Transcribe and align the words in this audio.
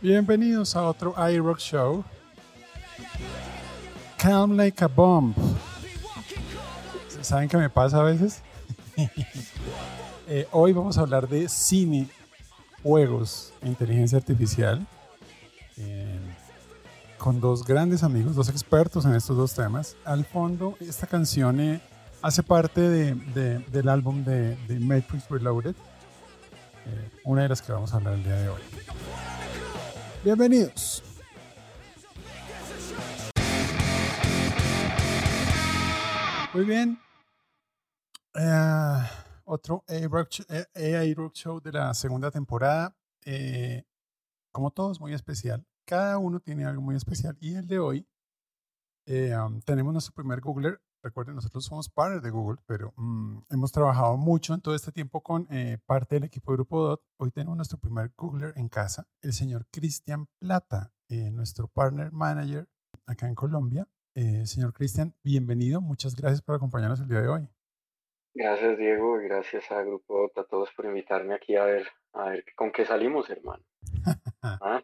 Bienvenidos 0.00 0.74
a 0.74 0.82
otro 0.82 1.14
iRock 1.30 1.58
Show. 1.58 2.04
Calm 4.18 4.56
like 4.56 4.82
a 4.82 4.88
bomb. 4.88 5.34
¿Saben 7.20 7.48
qué 7.48 7.56
me 7.56 7.70
pasa 7.70 8.00
a 8.00 8.02
veces? 8.02 8.42
Eh, 10.28 10.46
hoy 10.52 10.72
vamos 10.72 10.96
a 10.96 11.02
hablar 11.02 11.28
de 11.28 11.46
cine, 11.48 12.08
juegos 12.82 13.52
inteligencia 13.62 14.16
artificial. 14.16 14.86
eh, 15.76 16.18
con 17.18 17.40
dos 17.40 17.64
grandes 17.64 18.02
amigos, 18.02 18.34
dos 18.34 18.48
expertos 18.48 19.04
en 19.04 19.14
estos 19.14 19.36
dos 19.36 19.52
temas. 19.52 19.96
Al 20.04 20.24
fondo, 20.24 20.76
esta 20.80 21.06
canción 21.06 21.60
eh, 21.60 21.80
hace 22.22 22.42
parte 22.42 22.80
de- 22.80 23.14
de- 23.14 23.58
del 23.58 23.88
álbum 23.88 24.24
de, 24.24 24.56
de 24.66 24.80
Matrix 24.80 25.28
Reloaded. 25.28 25.74
eh, 26.84 27.10
una 27.24 27.42
de 27.42 27.48
las 27.48 27.62
que 27.62 27.70
vamos 27.72 27.92
a 27.94 27.96
hablar 27.98 28.14
el 28.14 28.24
día 28.24 28.34
de 28.34 28.48
hoy. 28.48 28.60
Bienvenidos. 30.24 31.02
Muy 36.54 36.64
bien. 36.64 36.98
Eh, 38.34 39.02
otro 39.44 39.84
AI 39.88 40.04
eh, 40.74 41.14
Rock 41.16 41.34
Show 41.34 41.60
de 41.60 41.72
la 41.72 41.94
segunda 41.94 42.30
temporada. 42.30 42.94
Eh, 43.24 43.84
como 44.50 44.70
todos, 44.70 45.00
muy 45.00 45.14
especial. 45.14 45.64
Cada 45.86 46.18
uno 46.18 46.40
tiene 46.40 46.64
algo 46.66 46.82
muy 46.82 46.94
especial. 46.96 47.36
Y 47.40 47.54
el 47.54 47.66
de 47.66 47.78
hoy, 47.78 48.06
um, 49.08 49.60
tenemos 49.62 49.92
nuestro 49.94 50.12
primer 50.14 50.40
Googler. 50.40 50.80
Recuerden, 51.04 51.34
nosotros 51.34 51.64
somos 51.64 51.88
partners 51.88 52.22
de 52.22 52.30
Google, 52.30 52.60
pero 52.64 52.92
mm, 52.96 53.38
hemos 53.50 53.72
trabajado 53.72 54.16
mucho 54.16 54.54
en 54.54 54.60
todo 54.60 54.76
este 54.76 54.92
tiempo 54.92 55.20
con 55.20 55.48
eh, 55.50 55.78
parte 55.84 56.14
del 56.14 56.24
equipo 56.24 56.52
de 56.52 56.58
Grupo 56.58 56.80
DOT. 56.80 57.02
Hoy 57.16 57.32
tenemos 57.32 57.56
nuestro 57.56 57.76
primer 57.78 58.12
Googler 58.16 58.52
en 58.56 58.68
casa, 58.68 59.08
el 59.20 59.32
señor 59.32 59.66
Cristian 59.72 60.28
Plata, 60.38 60.92
eh, 61.08 61.32
nuestro 61.32 61.66
partner 61.66 62.12
manager 62.12 62.68
acá 63.04 63.26
en 63.26 63.34
Colombia. 63.34 63.88
Eh, 64.14 64.46
señor 64.46 64.72
Cristian, 64.72 65.12
bienvenido. 65.24 65.80
Muchas 65.80 66.14
gracias 66.14 66.40
por 66.40 66.54
acompañarnos 66.54 67.00
el 67.00 67.08
día 67.08 67.20
de 67.20 67.28
hoy. 67.28 67.48
Gracias, 68.32 68.78
Diego, 68.78 69.20
y 69.20 69.24
gracias 69.24 69.72
a 69.72 69.82
Grupo 69.82 70.26
Ota, 70.26 70.42
a 70.42 70.44
todos 70.44 70.70
por 70.76 70.84
invitarme 70.86 71.34
aquí 71.34 71.56
a 71.56 71.64
ver, 71.64 71.88
a 72.12 72.30
ver 72.30 72.44
con 72.54 72.70
qué 72.70 72.84
salimos, 72.84 73.28
hermano. 73.28 73.64
¿Ah? 74.42 74.80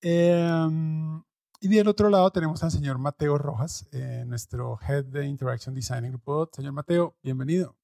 Em, 0.00 1.22
y 1.62 1.68
del 1.68 1.88
otro 1.88 2.10
lado 2.10 2.30
tenemos 2.30 2.62
al 2.64 2.70
señor 2.70 2.98
Mateo 2.98 3.38
Rojas, 3.38 3.88
eh, 3.92 4.24
nuestro 4.26 4.78
Head 4.86 5.04
de 5.06 5.26
Interaction 5.26 5.74
Design 5.74 6.04
en 6.04 6.10
Grupo 6.12 6.34
DOT. 6.34 6.56
Señor 6.56 6.72
Mateo, 6.72 7.16
bienvenido. 7.22 7.76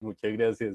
Muchas 0.00 0.32
gracias 0.32 0.74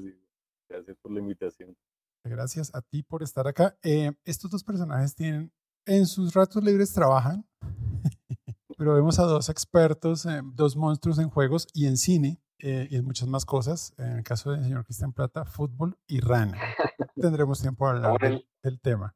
gracias 0.68 0.96
por 1.00 1.12
la 1.12 1.20
invitación. 1.20 1.76
Gracias 2.24 2.74
a 2.74 2.82
ti 2.82 3.02
por 3.02 3.22
estar 3.22 3.46
acá. 3.46 3.76
Eh, 3.82 4.12
estos 4.24 4.50
dos 4.50 4.62
personajes 4.64 5.14
tienen, 5.14 5.52
en 5.86 6.06
sus 6.06 6.34
ratos 6.34 6.62
libres 6.62 6.92
trabajan, 6.92 7.46
pero 8.78 8.94
vemos 8.94 9.18
a 9.18 9.24
dos 9.24 9.48
expertos, 9.48 10.26
eh, 10.26 10.40
dos 10.54 10.76
monstruos 10.76 11.18
en 11.18 11.28
juegos 11.30 11.66
y 11.72 11.86
en 11.86 11.96
cine 11.96 12.40
eh, 12.58 12.86
y 12.90 12.96
en 12.96 13.04
muchas 13.04 13.28
más 13.28 13.44
cosas. 13.44 13.94
En 13.98 14.18
el 14.18 14.24
caso 14.24 14.50
del 14.52 14.62
señor 14.62 14.84
Cristian 14.84 15.12
Plata, 15.12 15.44
fútbol 15.44 15.98
y 16.06 16.20
rana. 16.20 16.58
Tendremos 17.16 17.60
tiempo 17.60 17.86
a 17.86 17.90
hablar 17.92 18.18
del, 18.20 18.32
el- 18.34 18.48
del 18.62 18.80
tema. 18.80 19.14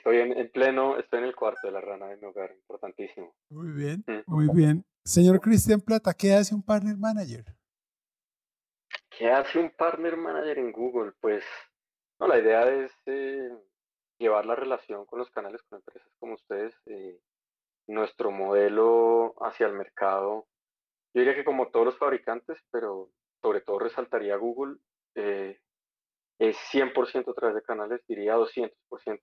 Estoy 0.00 0.16
en, 0.16 0.32
en 0.32 0.50
pleno, 0.50 0.96
estoy 0.98 1.18
en 1.18 1.26
el 1.26 1.36
cuarto 1.36 1.66
de 1.66 1.72
la 1.74 1.82
rana 1.82 2.06
de 2.06 2.16
mi 2.16 2.24
hogar, 2.24 2.50
importantísimo. 2.52 3.34
Muy 3.50 3.70
bien, 3.72 4.02
Mm. 4.06 4.22
muy 4.26 4.48
bien. 4.50 4.82
Señor 5.04 5.40
Cristian 5.40 5.78
Plata, 5.78 6.14
¿qué 6.14 6.32
hace 6.32 6.54
un 6.54 6.62
partner 6.62 6.96
manager? 6.96 7.44
¿Qué 9.10 9.30
hace 9.30 9.58
un 9.58 9.68
partner 9.76 10.16
manager 10.16 10.58
en 10.58 10.72
Google? 10.72 11.12
Pues, 11.20 11.44
no, 12.18 12.28
la 12.28 12.38
idea 12.38 12.66
es 12.72 12.90
eh, 13.04 13.50
llevar 14.18 14.46
la 14.46 14.54
relación 14.54 15.04
con 15.04 15.18
los 15.18 15.30
canales, 15.32 15.60
con 15.68 15.80
empresas 15.80 16.10
como 16.18 16.32
ustedes, 16.32 16.74
eh, 16.86 17.20
nuestro 17.86 18.30
modelo 18.30 19.34
hacia 19.44 19.66
el 19.66 19.74
mercado. 19.74 20.46
Yo 21.12 21.20
diría 21.20 21.34
que 21.34 21.44
como 21.44 21.68
todos 21.68 21.84
los 21.84 21.98
fabricantes, 21.98 22.56
pero 22.70 23.10
sobre 23.42 23.60
todo 23.60 23.78
resaltaría 23.80 24.36
Google, 24.36 24.76
eh, 25.14 25.60
es 26.40 26.56
100% 26.72 27.30
a 27.30 27.34
través 27.34 27.54
de 27.54 27.62
canales, 27.62 28.00
diría 28.08 28.34
200%. 28.34 28.70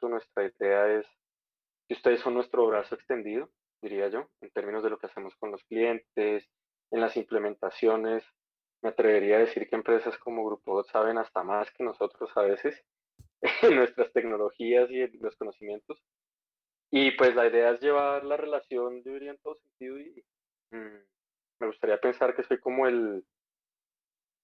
Nuestra 0.07 0.43
idea 0.43 0.99
es 0.99 1.05
que 1.87 1.95
ustedes 1.95 2.21
son 2.21 2.35
nuestro 2.35 2.67
brazo 2.67 2.93
extendido, 2.93 3.49
diría 3.81 4.07
yo, 4.09 4.29
en 4.41 4.51
términos 4.51 4.83
de 4.83 4.91
lo 4.91 4.99
que 4.99 5.07
hacemos 5.07 5.35
con 5.37 5.51
los 5.51 5.63
clientes, 5.63 6.47
en 6.91 7.01
las 7.01 7.17
implementaciones. 7.17 8.23
Me 8.83 8.89
atrevería 8.89 9.37
a 9.37 9.39
decir 9.39 9.67
que 9.67 9.75
empresas 9.75 10.15
como 10.19 10.45
Grupo 10.45 10.83
saben 10.83 11.17
hasta 11.17 11.41
más 11.41 11.71
que 11.71 11.83
nosotros 11.83 12.29
a 12.35 12.43
veces 12.43 12.85
en 13.63 13.75
nuestras 13.75 14.13
tecnologías 14.13 14.87
y 14.91 15.01
en 15.01 15.17
los 15.19 15.35
conocimientos. 15.37 15.99
Y 16.91 17.11
pues 17.17 17.33
la 17.33 17.47
idea 17.47 17.71
es 17.71 17.81
llevar 17.81 18.25
la 18.25 18.37
relación, 18.37 19.01
diría, 19.01 19.31
en 19.31 19.39
todo 19.39 19.55
sentido. 19.55 19.99
Y 19.99 20.23
mm, 20.69 20.99
me 21.61 21.67
gustaría 21.67 21.99
pensar 21.99 22.35
que 22.35 22.43
soy 22.43 22.59
como 22.59 22.85
el, 22.85 23.25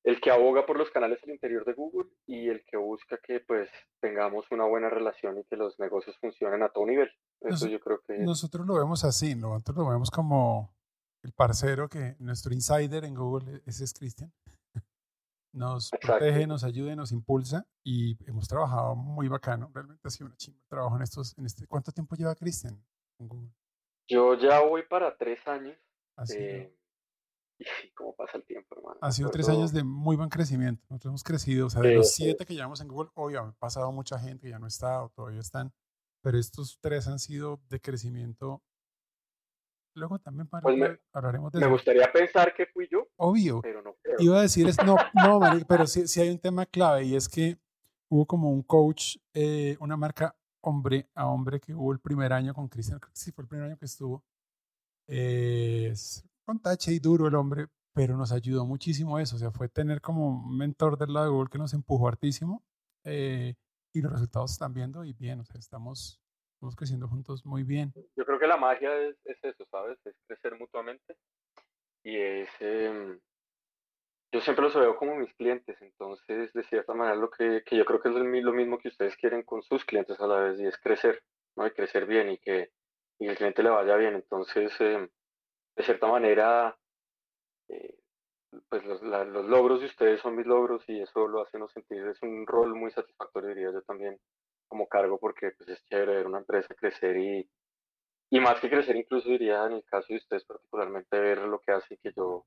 el 0.03 0.19
que 0.21 0.31
aboga 0.31 0.65
por 0.65 0.77
los 0.77 0.89
canales 0.91 1.19
al 1.23 1.29
interior 1.31 1.63
de 1.65 1.73
Google 1.73 2.09
y 2.27 2.49
el 2.49 2.63
que 2.65 2.77
busca 2.77 3.17
que 3.23 3.39
pues 3.41 3.69
tengamos 4.01 4.45
una 4.51 4.65
buena 4.65 4.89
relación 4.89 5.37
y 5.39 5.43
que 5.45 5.55
los 5.55 5.79
negocios 5.79 6.17
funcionen 6.19 6.61
a 6.63 6.69
todo 6.69 6.85
nivel. 6.85 7.09
Eso 7.41 7.65
Nos- 7.65 7.69
yo 7.71 7.79
creo 7.79 8.01
que 8.05 8.17
Nosotros 8.19 8.65
lo 8.67 8.75
vemos 8.75 9.03
así, 9.05 9.35
¿no? 9.35 9.49
nosotros 9.49 9.77
lo 9.77 9.89
vemos 9.89 10.11
como 10.11 10.75
el 11.23 11.31
parcero 11.31 11.87
que 11.87 12.15
nuestro 12.19 12.53
insider 12.53 13.05
en 13.05 13.15
Google, 13.15 13.61
ese 13.65 13.85
es 13.85 13.93
Cristian. 13.93 14.33
Nos 15.53 15.93
Exacto. 15.93 16.17
protege, 16.17 16.47
nos 16.47 16.63
ayuda, 16.63 16.95
nos 16.95 17.11
impulsa 17.11 17.67
y 17.85 18.17
hemos 18.27 18.47
trabajado 18.47 18.95
muy 18.95 19.27
bacano. 19.27 19.69
Realmente 19.71 20.01
ha 20.07 20.09
sido 20.09 20.25
una 20.25 20.35
chimba 20.35 20.59
trabajo 20.67 20.95
en 20.95 21.03
estos, 21.03 21.37
en 21.37 21.45
este. 21.45 21.67
¿Cuánto 21.67 21.91
tiempo 21.91 22.15
lleva 22.15 22.33
Cristian 22.35 22.83
con 23.17 23.27
Google? 23.27 23.51
yo 24.09 24.33
ya 24.35 24.59
voy 24.61 24.81
para 24.89 25.15
tres 25.15 25.39
años. 25.47 25.77
Ha 26.17 26.25
sido, 26.25 26.41
eh, 26.43 26.75
y 27.85 27.91
cómo 27.91 28.15
pasa 28.15 28.37
el 28.37 28.43
tiempo, 28.45 28.75
hermano. 28.77 28.97
ha 29.01 29.11
sido 29.11 29.29
tres 29.29 29.45
Recuerdo- 29.47 29.59
años 29.61 29.73
de 29.73 29.83
muy 29.83 30.15
buen 30.15 30.29
crecimiento. 30.29 30.83
Nosotros 30.89 31.11
hemos 31.11 31.23
crecido, 31.23 31.67
o 31.67 31.69
sea, 31.69 31.81
de 31.81 31.89
Sí, 31.89 31.95
los 31.95 32.11
sí. 32.11 32.23
siete 32.23 32.45
que 32.45 32.53
llevamos 32.53 32.79
en 32.81 32.87
Google, 32.87 33.09
hoy 33.15 33.35
ha 33.35 33.51
pasado 33.59 33.91
mucha 33.91 34.19
gente 34.19 34.43
que 34.43 34.49
ya 34.51 34.59
no 34.59 34.67
está 34.67 35.03
o 35.03 35.09
todavía 35.09 35.39
están, 35.41 35.73
pero 36.21 36.37
estos 36.37 36.77
tres 36.81 37.07
han 37.07 37.19
sido 37.19 37.59
de 37.69 37.79
crecimiento. 37.79 38.61
Luego 39.95 40.17
también 40.19 40.47
para 40.47 40.63
Pues 40.63 40.77
me- 40.77 40.99
hablaremos 41.11 41.51
de 41.51 41.59
Me 41.59 41.65
eso. 41.65 41.71
gustaría 41.73 42.11
pensar 42.11 42.53
que 42.55 42.65
fui 42.65 42.87
yo, 42.91 43.07
Obvio, 43.17 43.61
pero 43.61 43.81
no 43.83 43.93
creo. 44.01 44.15
Iba 44.19 44.39
a 44.39 44.41
decir, 44.41 44.67
es, 44.67 44.77
no, 44.83 44.95
no, 45.13 45.39
marica, 45.39 45.65
pero 45.67 45.85
sí, 45.85 46.07
sí 46.07 46.19
hay 46.19 46.29
un 46.29 46.39
tema 46.39 46.65
clave 46.65 47.03
y 47.05 47.15
es 47.15 47.29
que 47.29 47.59
hubo 48.09 48.25
como 48.25 48.49
un 48.51 48.63
coach, 48.63 49.17
eh, 49.35 49.77
una 49.79 49.95
marca 49.95 50.35
hombre 50.61 51.09
a 51.13 51.27
hombre 51.27 51.59
que 51.59 51.75
hubo 51.75 51.91
el 51.91 51.99
primer 51.99 52.33
año 52.33 52.53
con 52.55 52.67
Cristian, 52.69 52.99
sí 53.11 53.31
fue 53.31 53.43
el 53.43 53.47
primer 53.47 53.67
año 53.67 53.77
que 53.77 53.85
estuvo. 53.85 54.23
Eh, 55.07 55.93
con 56.45 56.61
tache 56.61 56.91
y 56.93 56.99
duro 56.99 57.27
el 57.27 57.35
hombre, 57.35 57.67
pero 57.93 58.17
nos 58.17 58.31
ayudó 58.31 58.65
muchísimo 58.65 59.19
eso, 59.19 59.35
o 59.35 59.39
sea, 59.39 59.51
fue 59.51 59.69
tener 59.69 60.01
como 60.01 60.27
un 60.45 60.57
mentor 60.57 60.97
del 60.97 61.13
lado 61.13 61.25
de 61.27 61.31
Google 61.31 61.49
que 61.51 61.57
nos 61.59 61.73
empujó 61.73 62.07
hartísimo 62.07 62.63
eh, 63.03 63.55
y 63.93 64.01
los 64.01 64.11
resultados 64.11 64.51
están 64.51 64.73
viendo 64.73 65.03
y 65.05 65.13
bien, 65.13 65.39
o 65.41 65.45
sea, 65.45 65.59
estamos, 65.59 66.19
estamos 66.55 66.75
creciendo 66.75 67.07
juntos 67.07 67.45
muy 67.45 67.63
bien. 67.63 67.93
Yo 68.15 68.25
creo 68.25 68.39
que 68.39 68.47
la 68.47 68.57
magia 68.57 68.97
es, 68.99 69.15
es 69.25 69.37
eso, 69.43 69.65
¿sabes? 69.69 69.97
Es 70.05 70.15
crecer 70.27 70.57
mutuamente. 70.57 71.15
Y 72.03 72.17
es. 72.17 72.49
em, 72.59 73.19
yo 74.31 74.41
siempre 74.41 74.63
los 74.65 74.73
veo 74.75 74.95
como 74.97 75.15
mis 75.15 75.33
clientes, 75.35 75.77
entonces, 75.81 76.51
de 76.53 76.63
cierta 76.63 76.93
manera, 76.93 77.15
lo 77.15 77.29
que, 77.29 77.63
que 77.65 77.77
yo 77.77 77.85
creo 77.85 78.01
que 78.01 78.09
es 78.09 78.15
lo 78.15 78.23
mi- 78.23 78.41
lo 78.41 78.51
mismo 78.51 78.79
que 78.79 78.87
ustedes 78.87 79.15
quieren 79.15 79.43
con 79.43 79.61
sus 79.61 79.85
clientes 79.85 80.19
a 80.19 80.27
la 80.27 80.39
vez, 80.39 80.59
y 80.59 80.65
es 80.65 80.77
crecer, 80.79 81.23
¿no? 81.55 81.67
Y 81.67 81.71
crecer 81.71 82.05
bien 82.07 82.31
y 82.31 82.37
que, 82.39 82.71
y 83.19 83.27
el 83.27 83.37
cliente 83.37 83.61
le 83.61 83.69
vaya 83.69 83.95
bien. 83.95 84.15
Entonces, 84.15 84.73
em, 84.81 85.07
de 85.75 85.83
cierta 85.83 86.07
manera, 86.07 86.77
eh, 87.69 87.95
pues 88.69 88.85
los, 88.85 89.01
los 89.01 89.45
logros 89.45 89.79
de 89.79 89.87
ustedes 89.87 90.21
son 90.21 90.35
mis 90.35 90.45
logros 90.45 90.83
y 90.87 91.01
eso 91.01 91.27
lo 91.27 91.41
hace 91.41 91.57
uno 91.57 91.67
sentir, 91.69 92.05
es 92.07 92.21
un 92.21 92.45
rol 92.45 92.75
muy 92.75 92.91
satisfactorio, 92.91 93.49
diría 93.49 93.71
yo 93.71 93.81
también, 93.81 94.19
como 94.67 94.87
cargo, 94.87 95.19
porque 95.19 95.51
pues 95.51 95.69
es 95.69 95.85
chévere 95.85 96.15
ver 96.15 96.27
una 96.27 96.39
empresa 96.39 96.73
crecer 96.75 97.17
y, 97.17 97.49
y 98.29 98.39
más 98.39 98.59
que 98.59 98.69
crecer, 98.69 98.95
incluso 98.95 99.29
diría 99.29 99.65
en 99.65 99.73
el 99.73 99.83
caso 99.83 100.07
de 100.09 100.17
ustedes 100.17 100.45
particularmente, 100.45 101.19
ver 101.19 101.39
lo 101.39 101.59
que 101.59 101.71
hace 101.71 101.97
que 101.97 102.11
yo, 102.15 102.45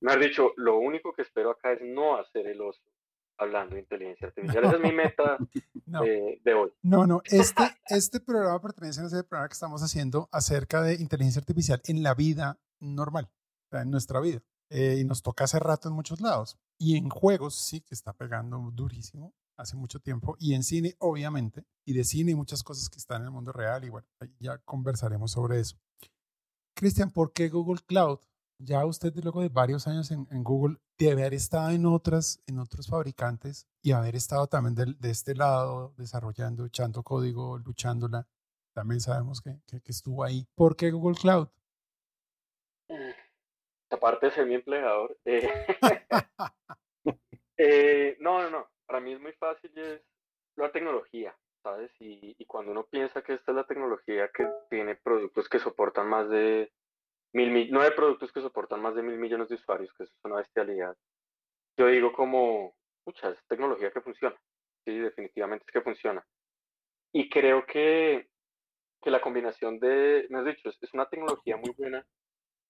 me 0.00 0.12
has 0.12 0.20
dicho, 0.20 0.52
lo 0.56 0.78
único 0.78 1.12
que 1.12 1.22
espero 1.22 1.50
acá 1.50 1.72
es 1.72 1.80
no 1.82 2.16
hacer 2.16 2.46
el 2.46 2.60
oso 2.60 2.82
hablando 3.40 3.74
de 3.74 3.80
inteligencia 3.80 4.28
artificial. 4.28 4.64
Esa 4.64 4.76
es 4.76 4.82
mi 4.82 4.92
meta 4.92 5.38
No. 5.86 6.02
de 6.02 6.54
hoy. 6.54 6.70
No, 6.82 7.06
no, 7.06 7.20
este, 7.24 7.64
este 7.86 8.20
programa 8.20 8.60
pertenece 8.60 9.00
a 9.00 9.06
ese 9.06 9.24
programa 9.24 9.48
que 9.48 9.54
estamos 9.54 9.82
haciendo 9.82 10.28
acerca 10.30 10.82
de 10.82 10.94
inteligencia 10.94 11.40
artificial 11.40 11.80
en 11.86 12.02
la 12.02 12.14
vida 12.14 12.60
normal, 12.80 13.28
en 13.72 13.90
nuestra 13.90 14.20
vida. 14.20 14.42
Eh, 14.72 14.98
y 15.00 15.04
nos 15.04 15.22
toca 15.22 15.44
hace 15.44 15.58
rato 15.58 15.88
en 15.88 15.94
muchos 15.94 16.20
lados. 16.20 16.56
Y 16.78 16.96
en 16.96 17.08
juegos 17.08 17.56
sí 17.56 17.80
que 17.80 17.94
está 17.94 18.12
pegando 18.12 18.56
durísimo 18.72 19.34
hace 19.56 19.76
mucho 19.76 19.98
tiempo. 19.98 20.36
Y 20.38 20.54
en 20.54 20.62
cine, 20.62 20.94
obviamente. 21.00 21.64
Y 21.84 21.92
de 21.92 22.04
cine 22.04 22.30
y 22.30 22.34
muchas 22.36 22.62
cosas 22.62 22.88
que 22.88 22.98
están 22.98 23.22
en 23.22 23.26
el 23.26 23.32
mundo 23.32 23.50
real. 23.52 23.84
Y 23.84 23.88
bueno, 23.88 24.06
ya 24.38 24.58
conversaremos 24.58 25.32
sobre 25.32 25.58
eso. 25.58 25.76
Cristian, 26.76 27.10
¿por 27.10 27.32
qué 27.32 27.48
Google 27.48 27.80
Cloud? 27.84 28.20
Ya 28.62 28.84
usted 28.84 29.12
luego 29.22 29.40
de 29.40 29.48
varios 29.48 29.86
años 29.86 30.10
en, 30.10 30.44
Google, 30.44 30.76
de 30.98 31.12
haber 31.12 31.34
estado 31.34 31.70
en 31.70 31.86
otras, 31.86 32.42
en 32.46 32.58
otros 32.58 32.86
fabricantes 32.88 33.66
y 33.82 33.92
haber 33.92 34.14
estado 34.14 34.46
también 34.46 34.74
de, 34.74 35.10
este 35.10 35.34
lado 35.34 35.94
desarrollando, 35.96 36.66
echando 36.66 37.02
código, 37.02 37.58
luchándola, 37.58 38.26
también 38.74 39.00
sabemos 39.00 39.40
que, 39.40 39.56
que, 39.66 39.80
estuvo 39.92 40.22
ahí. 40.22 40.46
¿Por 40.54 40.76
qué 40.76 40.90
Google 40.90 41.16
Cloud? 41.20 41.48
Aparte 43.90 44.26
de 44.26 44.32
ser 44.32 44.46
mi 44.46 44.54
empleador. 44.54 45.16
Eh, 45.24 45.48
eh, 47.56 48.16
no, 48.20 48.42
no, 48.42 48.50
no. 48.50 48.68
Para 48.86 49.00
mí 49.00 49.12
es 49.12 49.20
muy 49.20 49.32
fácil, 49.32 49.70
es 49.76 50.02
la 50.56 50.70
tecnología, 50.70 51.34
¿sabes? 51.62 51.90
Y, 52.00 52.36
y 52.38 52.44
cuando 52.44 52.72
uno 52.72 52.84
piensa 52.84 53.22
que 53.22 53.34
esta 53.34 53.52
es 53.52 53.56
la 53.56 53.66
tecnología 53.66 54.30
que 54.34 54.46
tiene 54.68 54.96
productos 54.96 55.48
que 55.48 55.58
soportan 55.58 56.08
más 56.08 56.28
de 56.28 56.72
mil, 57.32 57.70
nueve 57.70 57.92
productos 57.94 58.32
que 58.32 58.40
soportan 58.40 58.82
más 58.82 58.94
de 58.94 59.02
mil 59.02 59.18
millones 59.18 59.48
de 59.48 59.54
usuarios, 59.56 59.92
que 59.94 60.04
eso 60.04 60.12
es 60.12 60.24
una 60.24 60.36
bestialidad. 60.36 60.96
Yo 61.76 61.86
digo 61.86 62.12
como, 62.12 62.74
mucha, 63.06 63.34
tecnología 63.48 63.90
que 63.90 64.00
funciona. 64.00 64.36
Sí, 64.84 64.98
definitivamente 64.98 65.64
es 65.66 65.72
que 65.72 65.82
funciona. 65.82 66.24
Y 67.12 67.28
creo 67.28 67.64
que, 67.66 68.28
que 69.02 69.10
la 69.10 69.20
combinación 69.20 69.78
de, 69.78 70.26
me 70.30 70.38
has 70.38 70.44
dicho, 70.44 70.68
es, 70.68 70.94
una 70.94 71.08
tecnología 71.08 71.56
muy 71.56 71.70
buena, 71.76 72.06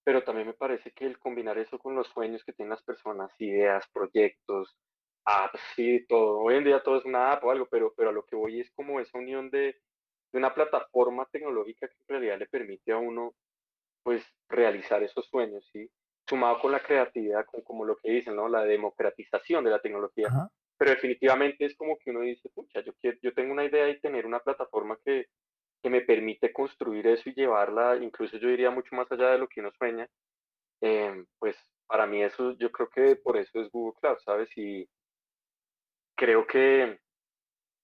pero 0.05 0.23
también 0.23 0.47
me 0.49 0.55
parece 0.55 0.93
que 0.93 1.07
el 1.07 1.19
combinar 1.19 1.59
eso 1.59 1.79
con 1.79 1.95
los 1.95 2.09
sueños 2.09 2.43
que 2.45 2.53
tienen 2.53 2.71
las 2.71 2.83
personas, 2.83 3.33
ideas, 3.39 3.87
proyectos, 3.93 4.77
apps, 5.25 5.61
sí, 5.77 6.07
todo. 6.09 6.39
Hoy 6.39 6.57
en 6.57 6.65
día 6.65 6.83
todo 6.83 6.97
es 6.99 7.05
una 7.05 7.33
app 7.33 7.45
o 7.45 7.51
algo, 7.51 7.67
pero, 7.71 7.93
pero 7.97 8.11
a 8.11 8.12
lo 8.12 8.25
que 8.25 8.37
voy 8.37 8.61
es 8.61 8.71
como 8.73 8.99
esa 9.01 9.19
unión 9.19 9.51
de, 9.51 9.81
de 10.33 10.39
una 10.39 10.55
plataforma 10.55 11.27
tecnológica 11.31 11.89
que 11.89 11.97
en 12.01 12.09
realidad 12.09 12.39
le 12.39 12.47
permite 12.47 12.93
a 12.93 12.99
uno 12.99 13.35
pues 14.02 14.25
realizar 14.49 15.02
esos 15.02 15.26
sueños, 15.29 15.69
¿sí? 15.73 15.91
Sumado 16.29 16.61
con 16.61 16.73
la 16.73 16.81
creatividad, 16.81 17.44
con 17.47 17.62
como 17.62 17.85
lo 17.85 17.97
que 17.97 18.11
dicen, 18.11 18.37
¿no? 18.37 18.49
La 18.49 18.64
democratización 18.64 19.64
de 19.64 19.70
la 19.70 19.81
tecnología. 19.81 20.29
Pero 20.79 20.93
definitivamente 20.93 21.67
es 21.67 21.76
como 21.76 21.99
que 21.99 22.11
uno 22.11 22.20
dice, 22.20 22.49
pucha, 22.50 22.81
yo, 22.81 22.93
quiero, 23.00 23.19
yo 23.23 23.35
tengo 23.35 23.52
una 23.52 23.64
idea 23.64 23.88
y 23.88 24.00
tener 24.00 24.26
una 24.26 24.41
plataforma 24.41 24.97
que, 25.05 25.26
que 25.82 25.91
me 25.91 26.00
permite 26.02 26.52
construir 26.52 27.06
eso 27.06 27.29
y 27.29 27.35
llevarla, 27.35 27.97
incluso 27.97 28.37
yo 28.38 28.49
diría 28.49 28.70
mucho 28.70 28.94
más 28.94 29.11
allá 29.11 29.31
de 29.31 29.38
lo 29.38 29.49
que 29.49 29.61
uno 29.61 29.70
sueña, 29.73 30.08
em, 30.81 31.26
pues 31.38 31.56
para 31.87 32.06
mí 32.06 32.23
eso, 32.23 32.52
yo 32.52 32.70
creo 32.70 32.88
que 32.88 33.17
por 33.17 33.37
eso 33.37 33.61
es 33.61 33.70
Google 33.70 33.99
Cloud, 34.00 34.19
¿sabes? 34.25 34.49
Y 34.56 34.88
creo 36.17 36.47
que 36.47 36.99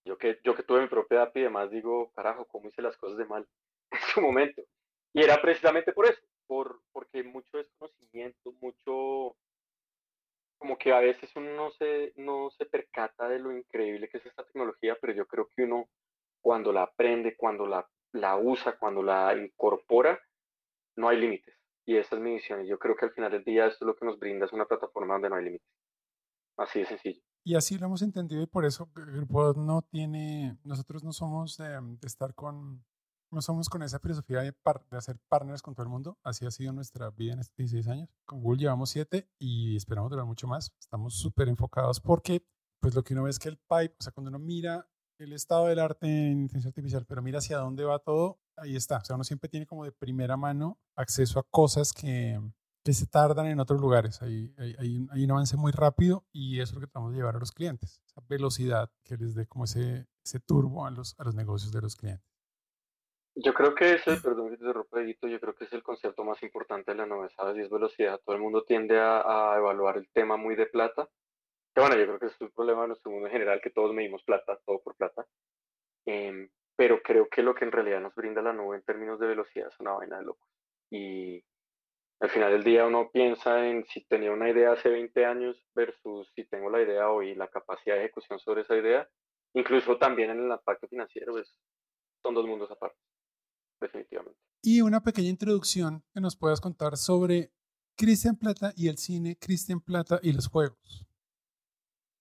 yo 0.07 0.17
que, 0.17 0.39
yo 0.45 0.55
que 0.55 0.63
tuve 0.63 0.83
mi 0.83 0.89
propia 0.89 1.23
app 1.23 1.37
y 1.37 1.43
demás, 1.43 1.71
digo, 1.71 2.13
carajo, 2.13 2.47
¿cómo 2.47 2.69
hice 2.69 2.81
las 2.81 2.97
cosas 2.97 3.19
de 3.19 3.25
mal 3.25 3.47
en 3.91 4.01
su 4.01 4.21
momento? 4.21 4.63
Y 5.17 5.23
era 5.23 5.41
precisamente 5.41 5.95
por 5.95 6.05
eso, 6.05 6.21
por, 6.47 6.83
porque 6.93 7.25
mucho 7.25 7.57
desconocimiento, 7.57 8.53
mucho, 8.61 9.35
como 10.59 10.77
que 10.77 10.93
a 10.93 11.01
veces 11.01 11.31
uno 11.37 11.55
no 11.55 11.71
se, 11.71 12.13
no 12.17 12.51
se 12.51 12.67
percata 12.67 13.27
de 13.27 13.39
lo 13.39 13.51
increíble 13.51 14.11
que 14.11 14.19
es 14.19 14.27
esta 14.27 14.45
tecnología, 14.45 14.95
pero 15.01 15.15
yo 15.15 15.27
creo 15.27 15.49
que 15.57 15.63
uno 15.63 15.89
cuando 16.43 16.71
la 16.71 16.83
aprende, 16.83 17.35
cuando 17.35 17.67
la, 17.67 17.89
la 18.13 18.37
usa, 18.37 18.77
cuando 18.79 19.03
la 19.03 19.35
incorpora, 19.35 20.21
no 20.97 21.09
hay 21.09 21.19
límites. 21.19 21.55
Y 21.87 21.97
esa 21.97 22.17
es 22.17 22.21
mi 22.21 22.35
visión. 22.35 22.67
Y 22.67 22.69
yo 22.69 22.79
creo 22.79 22.95
que 22.95 23.07
al 23.07 23.13
final 23.13 23.33
del 23.33 23.43
día 23.43 23.69
esto 23.69 23.87
es 23.87 23.87
lo 23.87 23.97
que 23.97 24.05
nos 24.05 24.19
brinda, 24.19 24.45
es 24.45 24.53
una 24.53 24.67
plataforma 24.67 25.15
donde 25.15 25.31
no 25.31 25.37
hay 25.37 25.45
límites. 25.45 25.69
Así 26.59 26.81
de 26.81 26.87
sencillo. 26.87 27.23
Y 27.43 27.55
así 27.55 27.79
lo 27.79 27.87
hemos 27.87 28.03
entendido 28.03 28.43
y 28.43 28.47
por 28.47 28.67
eso 28.67 28.91
Grupo 28.95 29.55
no 29.55 29.81
tiene, 29.81 30.59
nosotros 30.63 31.03
no 31.03 31.15
somos 31.15 31.57
de 31.57 32.07
estar 32.07 32.35
con 32.35 32.85
no 33.31 33.43
somos 33.43 33.69
con 33.69 33.83
esa 33.83 33.99
filosofía 33.99 34.41
de, 34.41 34.55
de, 34.91 34.97
hacer 34.97 35.19
partners 35.29 35.63
con 35.63 35.75
todo 35.75 35.85
el 35.85 35.91
mundo. 35.91 36.19
Así 36.23 36.47
ha 36.47 36.51
sido 36.51 36.73
nuestra 36.73 37.11
vida 37.11 37.35
en 37.35 37.41
estos 37.41 37.57
16 37.57 37.89
años. 37.89 38.09
Con 38.25 38.41
Google 38.41 38.61
llevamos 38.61 38.91
7 38.91 39.29
y 39.39 39.77
esperamos 39.77 40.11
durar 40.11 40.27
mucho 40.27 40.47
más. 40.47 40.73
Estamos 40.81 41.15
súper 41.15 41.49
enfocados 41.49 42.01
porque, 42.01 42.47
pues 42.81 42.95
lo 42.95 43.03
que 43.03 43.15
uno 43.15 43.25
ve 43.25 43.31
es 43.31 43.39
que 43.39 43.49
el 43.49 43.59
pipe, 43.59 43.95
o 43.99 44.03
sea, 44.03 44.13
cuando 44.13 44.29
uno 44.31 44.39
mira 44.39 44.89
el 45.19 45.33
estado 45.33 45.67
del 45.67 45.79
arte 45.79 46.07
en 46.07 46.43
inteligencia 46.43 46.69
artificial, 46.69 47.07
pero 47.07 47.23
mira 47.23 47.39
hacia 47.39 47.59
dónde 47.59 47.85
va 47.85 47.99
todo, 47.99 48.39
ahí 48.57 48.77
está. 48.77 48.99
O 48.99 49.05
sea, 49.05 49.17
uno 49.17 49.25
siempre 49.25 49.49
tiene 49.49 49.67
como 49.67 49.85
de 49.85 49.93
primera 49.93 50.37
mano 50.37 50.79
acceso 50.95 51.39
a 51.39 51.43
cosas 51.43 51.93
que, 51.93 52.41
que 52.85 52.93
se 52.93 53.07
tardan 53.07 53.47
en 53.47 53.61
otros 53.61 53.81
lugares. 53.81 54.23
Hay, 54.23 54.55
hay, 54.59 55.07
hay, 55.11 55.25
un 55.25 55.31
avance 55.31 55.57
muy 55.57 55.73
rápido 55.73 56.25
y 56.33 56.61
eso 56.61 56.71
es 56.71 56.75
lo 56.75 56.81
que 56.81 56.87
tratamos 56.87 57.13
de 57.13 57.19
llevar 57.19 57.37
a 57.37 57.41
los 57.41 57.53
clientes. 57.53 58.03
Esa 58.07 58.21
velocidad 58.29 58.91
que 59.03 59.17
les 59.17 59.35
dé 59.35 59.47
como 59.47 59.65
ese, 59.65 60.07
ese 60.25 60.41
turbo 60.41 60.87
a 60.87 60.91
los, 60.91 61.15
a 61.19 61.25
los 61.25 61.35
negocios 61.35 61.73
de 61.73 61.81
los 61.81 61.97
clientes. 61.97 62.36
Yo 63.39 63.53
creo 63.53 63.75
que 63.75 63.93
ese, 63.93 64.17
perdón 64.17 64.49
que 64.51 64.57
te 64.57 64.65
yo 65.31 65.41
creo 65.41 65.55
que 65.55 65.65
es 65.65 65.73
el 65.75 65.83
concepto 65.83 66.25
más 66.25 66.43
importante 66.43 66.95
de 66.95 67.07
la 67.07 67.29
¿sabes? 67.37 67.57
Y 67.59 67.61
es 67.61 67.69
velocidad. 67.71 68.19
Todo 68.25 68.35
el 68.35 68.41
mundo 68.41 68.65
tiende 68.65 68.99
a, 68.99 69.55
evaluar 69.59 69.99
el 69.99 70.09
tema 70.11 70.39
muy 70.39 70.57
de 70.57 70.65
plata. 70.65 71.07
Que 71.75 71.83
bueno, 71.83 71.97
yo 71.97 72.07
creo 72.07 72.19
que 72.19 72.27
es 72.27 72.41
un 72.41 72.51
problema 72.53 72.83
de 72.83 72.89
nuestro 72.89 73.11
mundo 73.11 73.27
en 73.27 73.33
general, 73.33 73.61
que 73.61 73.71
todos 73.71 73.93
medimos 73.95 74.23
plata, 74.25 74.59
todo 74.65 74.81
por 74.83 74.97
plata. 74.97 75.27
Em, 76.07 76.49
pero 76.77 77.03
creo 77.03 77.29
que 77.29 77.43
lo 77.43 77.55
que 77.55 77.67
en 77.67 77.73
realidad 77.73 78.01
nos 78.01 78.15
brinda 78.15 78.41
la 78.41 78.55
nube 78.55 78.77
en 78.77 78.85
términos 78.85 79.21
de 79.21 79.27
velocidad 79.27 79.69
es 79.69 79.81
una 79.81 79.93
vaina 79.93 80.19
de 80.19 80.25
locos. 80.25 80.49
Y 80.91 81.45
al 82.21 82.31
final 82.31 82.53
del 82.53 82.65
día 82.65 82.87
uno 82.87 83.11
piensa 83.13 83.69
en 83.69 83.85
si 83.87 84.05
tenía 84.07 84.33
una 84.33 84.51
idea 84.51 84.73
hace 84.73 84.89
20 84.89 85.27
años 85.27 85.63
versus 85.75 86.31
si 86.35 86.47
tengo 86.47 86.71
la 86.71 86.83
idea 86.83 87.11
hoy, 87.11 87.35
la 87.35 87.49
capacidad 87.49 87.97
de 87.97 88.05
ejecución 88.05 88.39
sobre 88.39 88.63
esa 88.63 88.77
idea, 88.77 89.09
incluso 89.55 89.99
también 89.99 90.31
en 90.31 90.41
el 90.41 90.53
impacto 90.53 90.89
financiero, 90.89 91.33
pues, 91.33 91.55
son 92.23 92.35
dos 92.35 92.47
mundos 92.47 92.71
aparte 92.71 92.97
definitivamente. 93.81 94.39
Y 94.63 94.81
una 94.81 95.03
pequeña 95.03 95.29
introducción 95.29 96.03
que 96.13 96.21
nos 96.21 96.37
puedas 96.37 96.61
contar 96.61 96.97
sobre 96.97 97.53
Cristian 97.97 98.37
Plata 98.37 98.73
y 98.77 98.89
el 98.89 98.99
cine, 98.99 99.37
Cristian 99.41 99.81
Plata 99.81 100.19
y 100.23 100.33
los 100.33 100.49
juegos. 100.49 101.07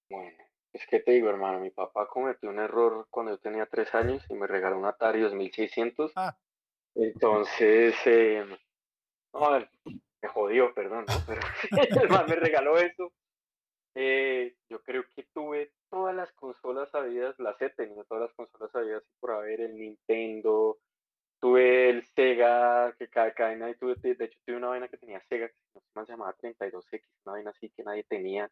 Bueno, 0.10 0.38
es 0.72 0.86
que 0.88 1.00
te 1.00 1.12
digo, 1.12 1.30
hermano, 1.30 1.60
mi 1.60 1.72
papá 1.72 2.08
cometió 2.08 2.50
un 2.50 2.60
error 2.60 3.08
cuando 3.10 3.34
yo 3.34 3.40
tenía 3.40 3.66
tres 3.66 3.94
años 3.96 4.24
y 4.30 4.36
me 4.36 4.48
regaló 4.48 4.78
un 4.78 4.86
Atari 4.86 5.22
2600. 5.22 6.12
Ah. 6.16 6.38
Entonces, 6.96 7.96
eh, 8.06 8.46
me 10.22 10.30
jodió, 10.30 10.74
perdón, 10.74 11.06
¿no? 11.08 11.14
pero 11.28 11.42
el 12.04 12.10
man 12.10 12.26
me 12.28 12.36
regaló 12.36 12.78
eso. 12.78 13.12
Eh, 13.96 14.56
yo 14.70 14.82
creo 14.84 15.04
que 15.16 15.24
tuve 15.34 15.72
todas 15.90 16.16
las 16.16 16.32
consolas 16.34 16.90
sabidas, 16.92 17.38
las 17.40 17.62
he 17.62 17.70
tenido 17.70 18.04
todas 18.06 18.24
las 18.24 18.34
consolas 18.34 18.72
sabidas 18.72 19.04
por 19.20 19.32
haber, 19.32 19.62
el 19.62 19.78
Nintendo, 19.78 20.78
tuve 21.46 21.92
el 21.92 22.04
Sega, 22.16 22.92
que 22.98 23.08
cada 23.08 23.32
cadena, 23.32 23.70
y 23.70 23.76
tuve, 23.76 23.94
de 24.02 24.26
hecho 24.26 24.40
tuve 24.44 24.58
una 24.58 24.70
vaina 24.70 24.88
que 24.88 24.98
tenía 24.98 25.22
Sega, 25.30 25.48
que 25.48 25.54
se 25.80 26.12
llamaba 26.12 26.36
32X, 26.42 27.04
una 27.24 27.34
vaina 27.34 27.52
así 27.52 27.70
que 27.70 27.84
nadie 27.84 28.04
tenía. 28.10 28.50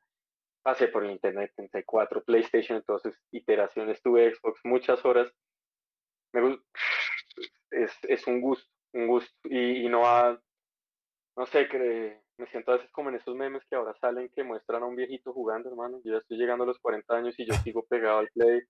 Pasé 0.61 0.89
por 0.89 1.03
el 1.03 1.09
Internet 1.09 1.51
34, 1.55 2.23
PlayStation, 2.23 2.77
entonces 2.77 3.19
iteraciones, 3.31 3.99
tuve 4.03 4.35
Xbox 4.35 4.59
muchas 4.63 5.03
horas. 5.05 5.33
Me, 6.33 6.59
es, 7.71 7.91
es 8.03 8.27
un 8.27 8.41
gusto, 8.41 8.69
un 8.93 9.07
gusto. 9.07 9.33
Y, 9.45 9.89
no 9.89 10.01
va, 10.01 10.39
no 11.35 11.45
sé, 11.47 11.67
que 11.67 12.21
me 12.37 12.45
siento 12.45 12.73
a 12.73 12.75
veces 12.75 12.91
como 12.91 13.09
en 13.09 13.15
esos 13.15 13.35
memes 13.35 13.65
que 13.65 13.75
ahora 13.75 13.95
salen 13.99 14.29
que 14.29 14.43
muestran 14.43 14.83
a 14.83 14.85
un 14.85 14.95
viejito 14.95 15.33
jugando, 15.33 15.67
hermano. 15.67 15.99
Yo 16.03 16.11
ya 16.11 16.19
estoy 16.19 16.37
llegando 16.37 16.63
a 16.63 16.67
los 16.67 16.77
40 16.77 17.11
años 17.11 17.39
y 17.39 17.45
yo 17.47 17.55
sigo 17.55 17.87
pegado 17.87 18.19
al 18.19 18.29
play 18.29 18.61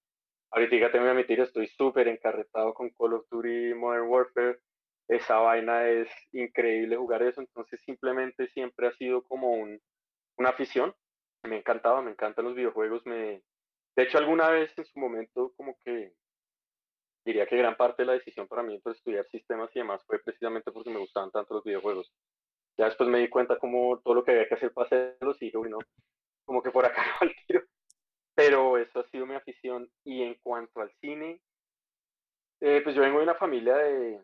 Ahorita 0.54 0.92
te 0.92 1.00
voy 1.00 1.08
a 1.08 1.12
admitir, 1.12 1.40
estoy 1.40 1.68
súper 1.68 2.08
encarretado 2.08 2.76
con 2.76 2.92
Call 2.92 3.14
of 3.14 3.28
Duty 3.32 3.74
Modern 3.74 4.08
Warfare. 4.08 4.60
Esa 5.08 5.38
vaina 5.40 5.90
es 5.90 6.08
increíble 6.32 6.96
jugar 6.96 7.24
eso, 7.24 7.42
entonces 7.42 7.82
simplemente 7.84 8.48
siempre 8.50 8.88
ha 8.88 8.92
sido 8.94 9.24
como 9.24 9.52
un, 9.52 9.82
una 10.38 10.50
afición. 10.50 10.94
Me 11.44 11.58
encantaba, 11.58 12.04
me 12.04 12.12
encantan 12.12 12.46
los 12.46 12.56
videojuegos. 12.56 13.04
Me... 13.08 13.42
De 13.96 14.04
hecho, 14.04 14.20
alguna 14.20 14.50
vez 14.50 14.72
en 14.78 14.86
su 14.86 15.00
momento 15.00 15.54
como 15.58 15.76
que 15.84 16.14
diría 17.26 17.48
que 17.48 17.58
gran 17.58 17.76
parte 17.76 18.04
de 18.04 18.08
la 18.08 18.14
decisión 18.14 18.48
para 18.48 18.62
mí 18.62 18.78
por 18.80 18.94
estudiar 18.96 19.26
sistemas 19.32 19.72
y 19.76 19.80
demás 19.80 20.04
fue 20.06 20.20
precisamente 20.20 20.72
porque 20.72 20.92
me 20.92 21.00
gustaban 21.00 21.32
tanto 21.32 21.56
los 21.56 21.64
videojuegos. 21.64 22.14
Ya 22.78 22.86
después 22.86 23.10
me 23.10 23.20
di 23.20 23.30
cuenta 23.30 23.58
como 23.58 24.00
todo 24.02 24.14
lo 24.16 24.24
que 24.24 24.32
había 24.32 24.48
que 24.48 24.56
hacer 24.56 24.72
para 24.72 24.86
hacerlos 24.86 25.42
y 25.42 25.52
no, 25.52 25.80
como 26.46 26.62
que 26.62 26.70
por 26.72 26.86
acá 26.86 27.04
no 27.22 27.28
al 27.28 27.36
tiro. 27.48 27.64
Pero 28.36 28.78
eso 28.78 29.00
ha 29.00 29.08
sido 29.10 29.26
mi 29.26 29.36
afición. 29.36 29.90
Y 30.04 30.24
en 30.24 30.36
cuanto 30.42 30.82
al 30.82 30.92
cine, 31.00 31.40
eh, 32.62 32.82
pues 32.84 32.96
yo 32.96 33.02
vengo 33.02 33.18
de 33.18 33.24
una 33.24 33.36
familia 33.36 33.76
de, 33.76 34.22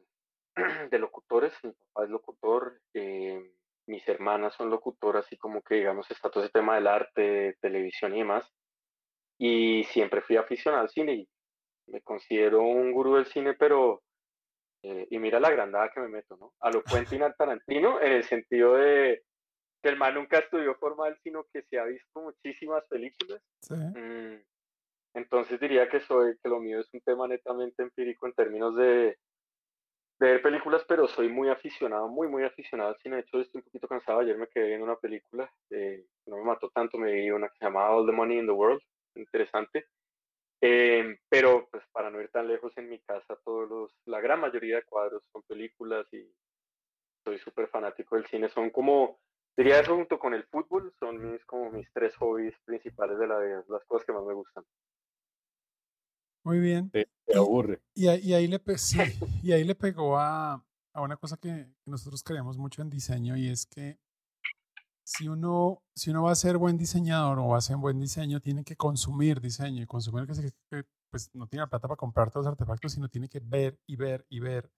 de 0.92 1.00
locutores. 1.00 1.54
Mi 1.64 1.72
papá 1.72 2.06
es 2.06 2.10
locutor, 2.10 2.80
eh, 2.94 3.52
mis 3.88 4.08
hermanas 4.08 4.54
son 4.56 4.70
locutoras, 4.70 5.26
así 5.26 5.38
como 5.38 5.62
que, 5.62 5.76
digamos, 5.76 6.10
está 6.10 6.30
todo 6.30 6.44
ese 6.44 6.54
tema 6.54 6.76
del 6.76 6.88
arte, 6.88 7.58
televisión 7.62 8.16
y 8.16 8.20
demás. 8.20 8.50
Y 9.38 9.84
siempre 9.86 10.22
fui 10.22 10.38
aficionado 10.38 10.84
al 10.84 10.90
cine 10.90 11.14
y 11.14 11.30
me 11.88 12.02
considero 12.02 12.62
un 12.62 12.92
gurú 12.92 13.16
del 13.16 13.26
cine, 13.26 13.54
pero. 13.54 14.04
Eh, 14.82 15.08
y 15.10 15.20
mira 15.20 15.42
la 15.42 15.50
grandada 15.52 15.92
que 15.94 16.00
me 16.00 16.08
meto, 16.08 16.38
¿no? 16.38 16.54
A 16.62 16.72
lo 16.72 16.82
Quentin 16.84 17.22
Tarantino, 17.38 18.00
en 18.00 18.14
el 18.14 18.24
sentido 18.24 18.76
de 18.76 19.24
que 19.82 19.90
el 19.90 19.98
man 19.98 20.16
nunca 20.16 20.40
estudió 20.40 20.76
formal, 20.76 21.18
sino 21.24 21.46
que 21.54 21.64
se 21.64 21.80
ha 21.80 21.86
visto 21.86 22.22
muchísimas 22.22 22.86
películas. 22.88 23.42
Mm, 23.70 24.36
entonces 25.14 25.60
diría 25.60 25.90
que 25.90 26.00
soy, 26.02 26.38
que 26.42 26.50
lo 26.50 26.60
mío 26.60 26.80
es 26.80 26.94
un 26.94 27.02
tema 27.02 27.28
netamente 27.28 27.84
empírico 27.84 28.28
en 28.28 28.34
términos 28.34 28.76
de, 28.76 29.18
de 30.20 30.28
ver 30.32 30.42
películas, 30.42 30.84
pero 30.88 31.08
soy 31.08 31.30
muy 31.30 31.50
aficionado, 31.50 32.10
muy, 32.10 32.28
muy 32.28 32.44
aficionado 32.44 32.90
al 32.90 32.98
cine. 32.98 33.18
De 33.18 33.22
hecho, 33.22 33.40
estoy 33.40 33.60
un 33.60 33.66
poquito 33.66 33.88
cansado. 33.88 34.20
Ayer 34.20 34.38
me 34.38 34.48
quedé 34.48 34.68
viendo 34.68 34.86
una 34.86 34.98
película, 34.98 35.52
eh, 35.70 36.06
no 36.26 36.38
me 36.38 36.44
mató 36.44 36.70
tanto, 36.70 36.98
me 36.98 37.14
vi 37.14 37.32
una 37.32 37.48
que 37.48 37.58
se 37.58 37.66
llamaba 37.66 37.96
All 37.96 38.06
the 38.06 38.12
Money 38.12 38.40
in 38.40 38.46
the 38.46 38.52
World, 38.52 38.82
interesante. 39.16 39.88
Em, 40.62 41.18
pero 41.30 41.70
pues 41.72 41.84
para 41.94 42.10
no 42.10 42.20
ir 42.20 42.30
tan 42.30 42.48
lejos 42.48 42.78
en 42.78 42.90
mi 42.90 43.00
casa, 43.00 43.38
todos 43.46 43.70
los, 43.70 43.98
la 44.06 44.20
gran 44.20 44.42
mayoría 44.42 44.76
de 44.76 44.84
cuadros 44.84 45.24
son 45.32 45.42
películas 45.44 46.06
y 46.12 46.30
soy 47.24 47.40
súper 47.40 47.70
fanático 47.70 48.16
del 48.16 48.28
cine. 48.28 48.50
Son 48.50 48.70
como, 48.70 49.22
diría 49.60 49.82
eso 49.82 49.94
junto 49.94 50.18
con 50.18 50.34
el 50.34 50.46
fútbol, 50.46 50.94
son 51.00 51.22
mis, 51.22 51.44
como 51.46 51.70
mis 51.70 51.92
tres 51.92 52.16
hobbies 52.16 52.56
principales 52.64 53.20
de 53.20 53.28
la 53.28 53.38
vida, 53.40 53.64
las 53.68 53.84
cosas 53.86 54.06
que 54.06 54.14
más 54.14 54.24
me 54.24 54.34
gustan. 54.34 54.64
Muy 56.46 56.60
bien. 56.60 56.90
Te, 56.92 57.10
aburre. 57.36 57.82
Y, 57.94 58.06
y, 58.06 58.34
ahí 58.34 58.48
le 58.48 58.62
y 59.44 59.52
ahí 59.52 59.66
le 59.66 59.76
pegó 59.76 60.18
a, 60.18 60.66
a 60.94 61.02
una 61.02 61.18
cosa 61.18 61.36
que, 61.36 61.68
nosotros 61.86 62.24
creemos 62.24 62.58
mucho 62.58 62.82
en 62.82 62.90
diseño 62.90 63.36
y 63.36 63.50
es 63.50 63.66
que 63.66 64.00
si 65.04 65.28
uno, 65.28 65.84
si 65.94 66.12
uno 66.12 66.24
va 66.24 66.32
a 66.32 66.36
ser 66.36 66.58
buen 66.58 66.78
diseñador 66.78 67.40
o 67.40 67.50
va 67.50 67.58
a 67.58 67.62
ser 67.62 67.76
buen 67.76 68.00
diseño, 68.00 68.40
tiene 68.40 68.64
que 68.64 68.78
consumir 68.78 69.42
diseño 69.42 69.84
y 69.84 69.88
consumir 69.88 70.26
que, 70.26 70.86
pues 71.10 71.30
no 71.34 71.48
tiene 71.48 71.64
la 71.64 71.70
plata 71.70 71.88
para 71.90 71.98
comprar 71.98 72.32
todos 72.32 72.46
los 72.46 72.52
artefactos, 72.54 72.94
sino 72.94 73.10
tiene 73.10 73.28
que 73.28 73.42
ver 73.42 73.78
y 73.86 73.98
ver 73.98 74.26
y 74.30 74.40
ver 74.40 74.72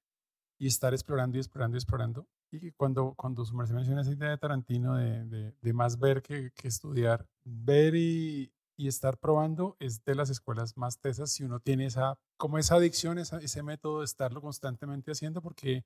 y 0.58 0.66
estar 0.66 0.94
explorando 0.94 1.38
y 1.38 1.42
explorando 1.42 1.78
y 1.78 1.80
explorando. 1.80 2.28
Y 2.52 2.72
cuando, 2.72 3.14
cuando 3.16 3.46
su 3.46 3.56
merced 3.56 3.76
menciona 3.76 4.02
esa 4.02 4.12
idea 4.12 4.30
de 4.30 4.38
Tarantino 4.38 4.96
de, 4.96 5.24
de, 5.26 5.56
de 5.62 5.74
más 5.74 5.98
ver 5.98 6.22
que, 6.22 6.52
que, 6.52 6.68
estudiar, 6.68 7.26
ver 7.46 7.96
y, 7.96 8.52
y 8.76 8.88
estar 8.88 9.18
probando 9.18 9.78
es 9.80 10.04
de 10.04 10.16
las 10.16 10.30
escuelas 10.30 10.76
más 10.76 11.00
tesas 11.00 11.32
si 11.32 11.44
uno 11.44 11.60
tiene 11.60 11.86
esa, 11.86 12.18
como 12.36 12.58
esa 12.58 12.76
adicción, 12.76 13.20
esa, 13.20 13.38
ese 13.38 13.64
método 13.64 14.00
de 14.00 14.06
estarlo 14.06 14.42
constantemente 14.42 15.12
haciendo, 15.12 15.42
porque 15.42 15.86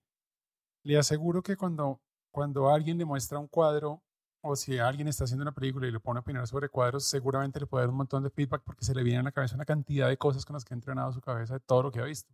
le 0.84 0.98
aseguro 0.98 1.44
que 1.44 1.56
cuando, 1.56 2.02
cuando 2.32 2.70
alguien 2.70 2.98
le 2.98 3.06
muestra 3.06 3.38
un 3.38 3.48
cuadro 3.48 4.02
o 4.42 4.56
si 4.56 4.80
alguien 4.80 5.08
está 5.08 5.26
haciendo 5.26 5.44
una 5.44 5.52
película 5.54 5.88
y 5.88 5.92
le 5.92 6.00
pone 6.00 6.20
a 6.20 6.22
opinar 6.22 6.48
sobre 6.48 6.70
cuadros, 6.70 7.04
seguramente 7.04 7.60
le 7.60 7.68
puede 7.68 7.84
dar 7.84 7.90
un 7.90 7.98
montón 7.98 8.24
de 8.24 8.30
feedback 8.30 8.64
porque 8.64 8.86
se 8.86 8.96
le 8.96 9.04
viene 9.04 9.20
a 9.20 9.24
la 9.24 9.32
cabeza 9.32 9.56
una 9.56 9.66
cantidad 9.66 10.08
de 10.08 10.18
cosas 10.18 10.46
con 10.46 10.54
las 10.56 10.64
que 10.64 10.74
ha 10.74 10.78
entrenado 10.78 11.12
su 11.12 11.22
cabeza 11.22 11.56
de 11.56 11.60
todo 11.60 11.84
lo 11.84 11.92
que 11.92 12.00
ha 12.00 12.06
visto. 12.06 12.34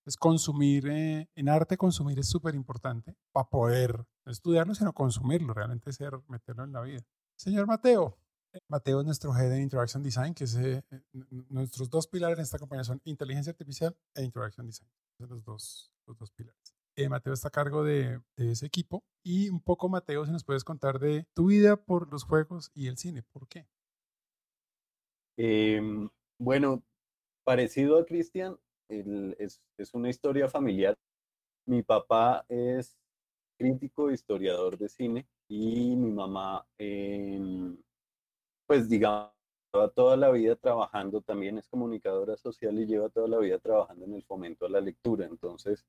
Entonces, 0.00 0.16
consumir 0.16 0.88
eh, 0.88 1.28
en 1.34 1.48
arte, 1.48 1.76
consumir 1.76 2.18
es 2.18 2.28
súper 2.28 2.54
importante 2.54 3.14
para 3.32 3.48
poder 3.48 4.04
estudiarlo, 4.26 4.74
sino 4.74 4.92
consumirlo, 4.92 5.52
realmente 5.52 5.92
ser, 5.92 6.12
meterlo 6.26 6.64
en 6.64 6.72
la 6.72 6.80
vida. 6.80 7.02
Señor 7.36 7.66
Mateo, 7.66 8.18
Mateo 8.68 9.00
es 9.00 9.06
nuestro 9.06 9.36
Head 9.36 9.52
en 9.52 9.62
Interaction 9.62 10.02
Design, 10.02 10.34
que 10.34 10.44
es 10.44 10.56
eh, 10.56 10.82
nuestros 11.48 11.90
dos 11.90 12.06
pilares 12.06 12.38
en 12.38 12.42
esta 12.42 12.58
compañía 12.58 12.84
son 12.84 13.00
inteligencia 13.04 13.50
artificial 13.50 13.96
e 14.14 14.22
Interaction 14.22 14.66
Design. 14.66 14.90
Son 15.18 15.28
los 15.28 15.44
dos, 15.44 15.92
los 16.06 16.18
dos 16.18 16.30
pilares. 16.30 16.74
Eh, 16.96 17.08
Mateo 17.08 17.32
está 17.32 17.48
a 17.48 17.52
cargo 17.52 17.84
de, 17.84 18.20
de, 18.36 18.52
ese 18.52 18.66
equipo. 18.66 19.04
Y 19.22 19.48
un 19.48 19.60
poco, 19.60 19.88
Mateo, 19.88 20.24
si 20.24 20.32
nos 20.32 20.44
puedes 20.44 20.64
contar 20.64 20.98
de 20.98 21.26
tu 21.34 21.46
vida 21.46 21.76
por 21.76 22.10
los 22.10 22.24
juegos 22.24 22.70
y 22.74 22.88
el 22.88 22.96
cine. 22.96 23.22
¿Por 23.22 23.46
qué? 23.48 23.66
Eh, 25.36 25.80
bueno, 26.38 26.82
parecido 27.44 27.98
a 27.98 28.04
Cristian, 28.04 28.58
es, 28.90 29.60
es 29.76 29.94
una 29.94 30.10
historia 30.10 30.48
familiar. 30.48 30.96
Mi 31.66 31.82
papá 31.82 32.44
es 32.48 32.96
crítico, 33.58 34.10
historiador 34.10 34.78
de 34.78 34.88
cine 34.88 35.26
y 35.48 35.94
mi 35.96 36.12
mamá 36.12 36.66
eh, 36.78 37.76
pues 38.70 38.88
digamos, 38.88 39.32
lleva 39.74 39.88
toda 39.88 40.16
la 40.16 40.30
vida 40.30 40.54
trabajando, 40.54 41.20
también 41.22 41.58
es 41.58 41.66
comunicadora 41.66 42.36
social 42.36 42.78
y 42.78 42.86
lleva 42.86 43.08
toda 43.08 43.26
la 43.26 43.38
vida 43.38 43.58
trabajando 43.58 44.04
en 44.04 44.14
el 44.14 44.22
fomento 44.22 44.64
a 44.64 44.68
la 44.68 44.80
lectura. 44.80 45.26
Entonces, 45.26 45.84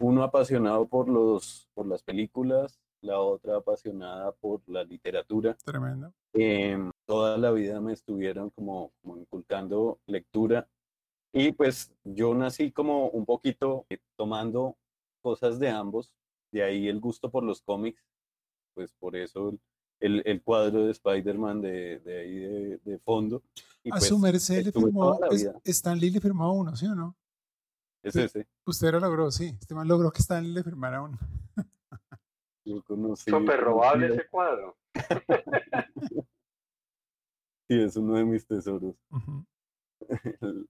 uno 0.00 0.22
apasionado 0.22 0.86
por, 0.86 1.08
los, 1.08 1.68
por 1.74 1.86
las 1.88 2.04
películas, 2.04 2.78
la 3.00 3.18
otra 3.18 3.56
apasionada 3.56 4.30
por 4.30 4.60
la 4.68 4.84
literatura. 4.84 5.56
Tremendo. 5.64 6.12
Em, 6.32 6.92
toda 7.06 7.36
la 7.38 7.50
vida 7.50 7.80
me 7.80 7.92
estuvieron 7.92 8.50
como, 8.50 8.92
como 9.02 9.16
inculcando 9.16 9.98
lectura 10.06 10.68
y 11.32 11.52
pues 11.52 11.92
yo 12.04 12.34
nací 12.34 12.70
como 12.72 13.08
un 13.08 13.24
poquito 13.24 13.86
eh, 13.88 13.98
tomando 14.16 14.76
cosas 15.20 15.58
de 15.58 15.70
ambos, 15.70 16.14
de 16.50 16.62
ahí 16.62 16.88
el 16.88 17.00
gusto 17.00 17.30
por 17.30 17.42
los 17.42 17.62
cómics, 17.62 18.04
pues 18.74 18.92
por 18.92 19.16
eso 19.16 19.54
el, 20.00 20.22
el 20.26 20.42
cuadro 20.42 20.84
de 20.84 20.92
Spider-Man 20.92 21.60
de, 21.60 22.00
de, 22.00 22.20
ahí 22.20 22.34
de, 22.38 22.80
de 22.84 22.98
fondo. 22.98 23.42
Y 23.82 23.90
a 23.90 23.92
pues, 23.92 24.08
su 24.08 24.18
merced 24.18 24.64
le 24.64 24.72
firmó, 24.72 25.18
Stan 25.64 25.98
Lee 25.98 26.10
le 26.10 26.20
firmó 26.20 26.52
uno, 26.52 26.76
¿sí 26.76 26.86
o 26.86 26.94
no? 26.94 27.16
Es 28.02 28.16
ese. 28.16 28.48
Usted 28.66 28.92
lo 28.92 29.00
logró, 29.00 29.30
sí. 29.30 29.56
Este 29.60 29.74
man 29.74 29.86
logró 29.86 30.10
que 30.10 30.20
Stan 30.20 30.42
Lee 30.42 30.52
le 30.52 30.62
firmara 30.64 31.02
uno. 31.02 31.18
Yo 32.64 32.82
conocí. 32.84 33.30
Súper 33.30 33.60
robable 33.60 34.08
ese 34.08 34.28
cuadro. 34.28 34.76
sí, 37.68 37.80
es 37.80 37.96
uno 37.96 38.14
de 38.14 38.24
mis 38.24 38.46
tesoros. 38.46 38.94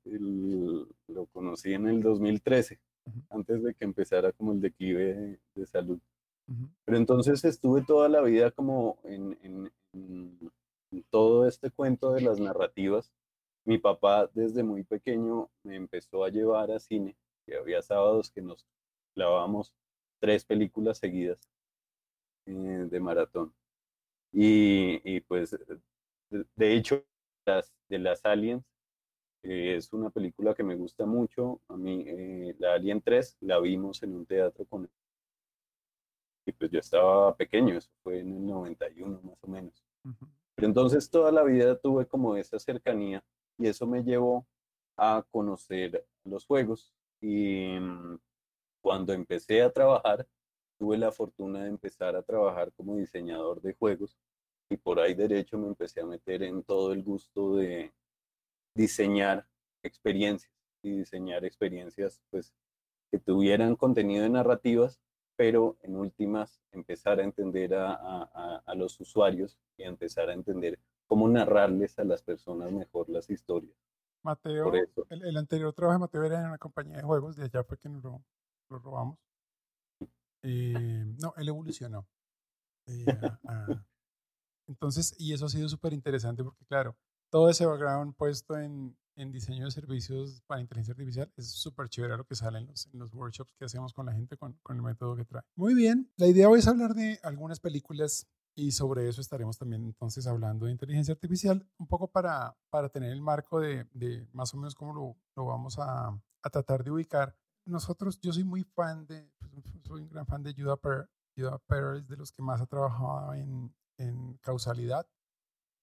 lo 1.08 1.26
conocí 1.26 1.75
en 1.75 1.88
el 1.88 2.02
2013, 2.02 2.78
antes 3.30 3.62
de 3.62 3.75
que 3.75 3.84
empezara 3.84 4.32
como 4.32 4.52
el 4.52 4.61
declive 4.61 5.40
de 5.54 5.66
salud. 5.66 5.99
Pero 6.84 6.99
entonces 6.99 7.44
estuve 7.44 7.82
toda 7.82 8.08
la 8.08 8.20
vida 8.20 8.50
como 8.50 8.99
en, 9.04 9.38
en, 9.42 10.52
todo 11.11 11.46
este 11.46 11.70
cuento 11.70 12.12
de 12.12 12.20
las 12.20 12.38
narrativas. 12.40 13.12
Mi 13.64 13.78
papá 13.78 14.28
desde 14.34 14.62
muy 14.62 14.82
pequeño 14.82 15.49
me 15.62 15.76
empezó 15.76 16.25
a 16.25 16.28
llevar 16.28 16.70
a 16.70 16.80
cine, 16.80 17.16
y 17.46 17.54
había 17.54 17.80
sábados 17.80 18.30
que 18.30 18.42
nos 18.42 18.66
clavábamos 19.14 19.72
tres 20.20 20.44
películas 20.44 20.99
seguidas 20.99 21.38
eh, 22.46 22.87
de 22.90 23.00
maratón. 23.00 23.54
Y, 24.32 25.00
y, 25.04 25.20
pues, 25.20 25.56
de, 26.56 26.75
hecho, 26.75 27.04
las, 27.46 27.72
de 27.88 27.99
las 27.99 28.25
Aliens, 28.25 28.64
eh, 29.42 29.76
es 29.76 29.92
una 29.92 30.11
película 30.11 30.54
que 30.54 30.62
me 30.62 30.76
gusta 30.76 31.06
mucho. 31.06 31.61
A 31.68 31.76
mí, 31.76 32.04
eh, 32.06 32.54
la 32.58 32.75
Alien 32.75 33.00
3, 33.00 33.38
la 33.40 33.58
vimos 33.61 34.02
en 34.02 34.14
un 34.14 34.26
teatro 34.26 34.64
con 34.66 34.88
y 36.44 36.52
pues 36.52 36.70
yo 36.70 36.80
estaba 36.80 37.34
pequeño, 37.37 37.76
eso 37.76 37.90
fue 38.02 38.20
en 38.20 38.34
el 38.34 38.46
91 38.46 39.20
más 39.22 39.38
o 39.42 39.46
menos. 39.49 39.84
Pero 40.54 40.68
entonces 40.68 41.08
toda 41.08 41.30
la 41.30 41.44
vida 41.44 41.78
tuve 41.78 42.06
como 42.06 42.37
esa 42.37 42.58
cercanía 42.58 43.22
y 43.58 43.68
eso 43.68 43.87
me 43.87 44.02
llevó 44.02 44.46
a 44.96 45.25
conocer 45.30 46.04
los 46.25 46.44
juegos 46.44 46.92
y 47.20 47.78
mm, 47.78 48.18
cuando 48.80 49.12
empecé 49.12 49.62
a 49.62 49.70
trabajar 49.70 50.26
tuve 50.78 50.99
la 50.99 51.12
fortuna 51.12 51.62
de 51.62 51.68
empezar 51.68 52.16
a 52.16 52.22
trabajar 52.22 52.72
como 52.72 52.96
diseñador 52.96 53.61
de 53.62 53.75
juegos 53.75 54.18
y 54.68 54.76
por 54.76 54.99
ahí 54.99 55.14
derecho 55.14 55.58
me 55.58 55.68
empecé 55.68 56.00
a 56.00 56.06
meter 56.06 56.42
en 56.42 56.64
todo 56.64 56.92
el 56.92 57.04
gusto 57.04 57.56
de 57.56 57.92
diseñar 58.75 59.47
experiencias 59.83 60.52
y 60.83 60.91
diseñar 60.99 61.45
experiencias 61.45 62.21
pues 62.31 62.55
que 63.11 63.19
tuvieran 63.19 63.76
contenido 63.76 64.23
de 64.23 64.31
narrativas 64.31 65.00
pero 65.37 65.76
en 65.83 65.97
últimas 65.97 66.61
empezar 66.73 67.21
a 67.21 67.25
entender 67.25 67.75
a, 67.75 67.95
a, 67.95 68.62
a, 68.64 68.75
los 68.75 69.00
usuarios 69.00 69.59
y 69.76 69.83
empezar 69.83 70.29
a 70.29 70.35
entender 70.35 70.79
cómo 71.07 71.29
narrarles 71.29 71.99
a 71.99 72.05
las 72.05 72.23
personas 72.23 72.71
mejor 72.71 73.09
las 73.09 73.29
historias. 73.31 73.75
Mateo, 74.23 74.73
el, 75.11 75.25
el, 75.25 75.37
anterior 75.37 75.73
trabajo 75.73 75.99
de 75.99 76.00
Mateo 76.00 76.25
era 76.25 76.41
en 76.41 76.47
una 76.47 76.59
compañía 76.59 76.99
de 76.99 77.02
juegos, 77.02 77.37
de 77.37 77.45
allá 77.45 77.64
fue 77.64 77.76
que 77.79 77.88
nos 77.88 78.05
lo, 78.05 78.23
lo 78.69 78.79
robamos. 78.79 79.19
Eh, 80.43 81.05
no, 81.21 81.35
él 81.37 81.49
evolucionó. 81.49 82.07
Eh, 82.87 83.05
entonces, 84.69 85.14
y 85.19 85.33
eso 85.33 85.47
ha 85.47 85.49
sido 85.49 85.69
súper 85.69 85.93
interesante 85.93 86.45
porque, 86.45 86.64
claro, 86.67 86.97
todo 87.33 87.49
ese 87.49 87.65
background 87.65 88.15
puesto 88.15 88.59
en, 88.59 88.95
en 89.17 89.33
diseño 89.33 89.65
de 89.65 89.71
servicios 89.71 90.43
para 90.47 90.61
inteligencia 90.61 90.93
artificial 90.93 91.33
es 91.35 91.51
súper 91.51 91.89
chévere 91.89 92.19
lo 92.19 92.27
que 92.27 92.35
sale 92.35 92.59
en 92.59 92.67
los, 92.67 92.87
en 92.93 92.99
los, 92.99 93.15
workshops 93.15 93.55
que 93.59 93.65
hacemos 93.65 93.95
con 93.95 94.05
la 94.05 94.12
gente 94.12 94.37
con, 94.37 94.53
con, 94.62 94.77
el 94.77 94.83
método 94.83 95.17
que 95.17 95.25
trae. 95.25 95.43
Muy 95.57 95.75
bien, 95.75 96.12
la 96.17 96.27
idea 96.27 96.51
hoy 96.51 96.59
es 96.59 96.69
hablar 96.69 96.95
de 96.95 97.19
algunas 97.23 97.59
películas 97.59 98.29
y 98.55 98.73
sobre 98.73 99.09
eso 99.09 99.23
estaremos 99.23 99.57
también 99.57 99.83
entonces 99.83 100.27
hablando 100.27 100.67
de 100.67 100.73
inteligencia 100.73 101.12
artificial, 101.15 101.67
un 101.79 101.87
poco 101.87 102.07
para, 102.07 102.55
para 102.69 102.91
tener 102.91 103.11
el 103.11 103.23
marco 103.23 103.61
de, 103.61 103.87
de 103.95 104.29
más 104.35 104.53
o 104.53 104.59
menos 104.59 104.75
cómo 104.75 104.93
lo, 104.93 105.17
lo 105.35 105.47
vamos 105.47 105.79
a, 105.79 106.09
a, 106.43 106.51
tratar 106.51 106.85
de 106.85 106.91
ubicar. 106.91 107.35
Nosotros, 107.65 108.21
yo 108.21 108.31
soy 108.35 108.45
muy 108.45 108.62
fan 108.62 109.07
de, 109.07 109.27
pues, 109.39 109.53
soy 109.85 110.03
un 110.03 110.11
gran 110.11 110.27
fan 110.27 110.43
de 110.43 110.53
Judah 110.53 110.77
Perry. 110.77 111.07
Judah 111.35 111.59
Perry 111.67 112.01
es 112.01 112.09
de 112.09 112.17
los 112.19 112.31
que 112.31 112.43
más 112.43 112.61
ha 112.61 112.67
trabajado 112.67 113.33
en, 113.33 113.75
en 113.97 114.35
causalidad 114.43 115.07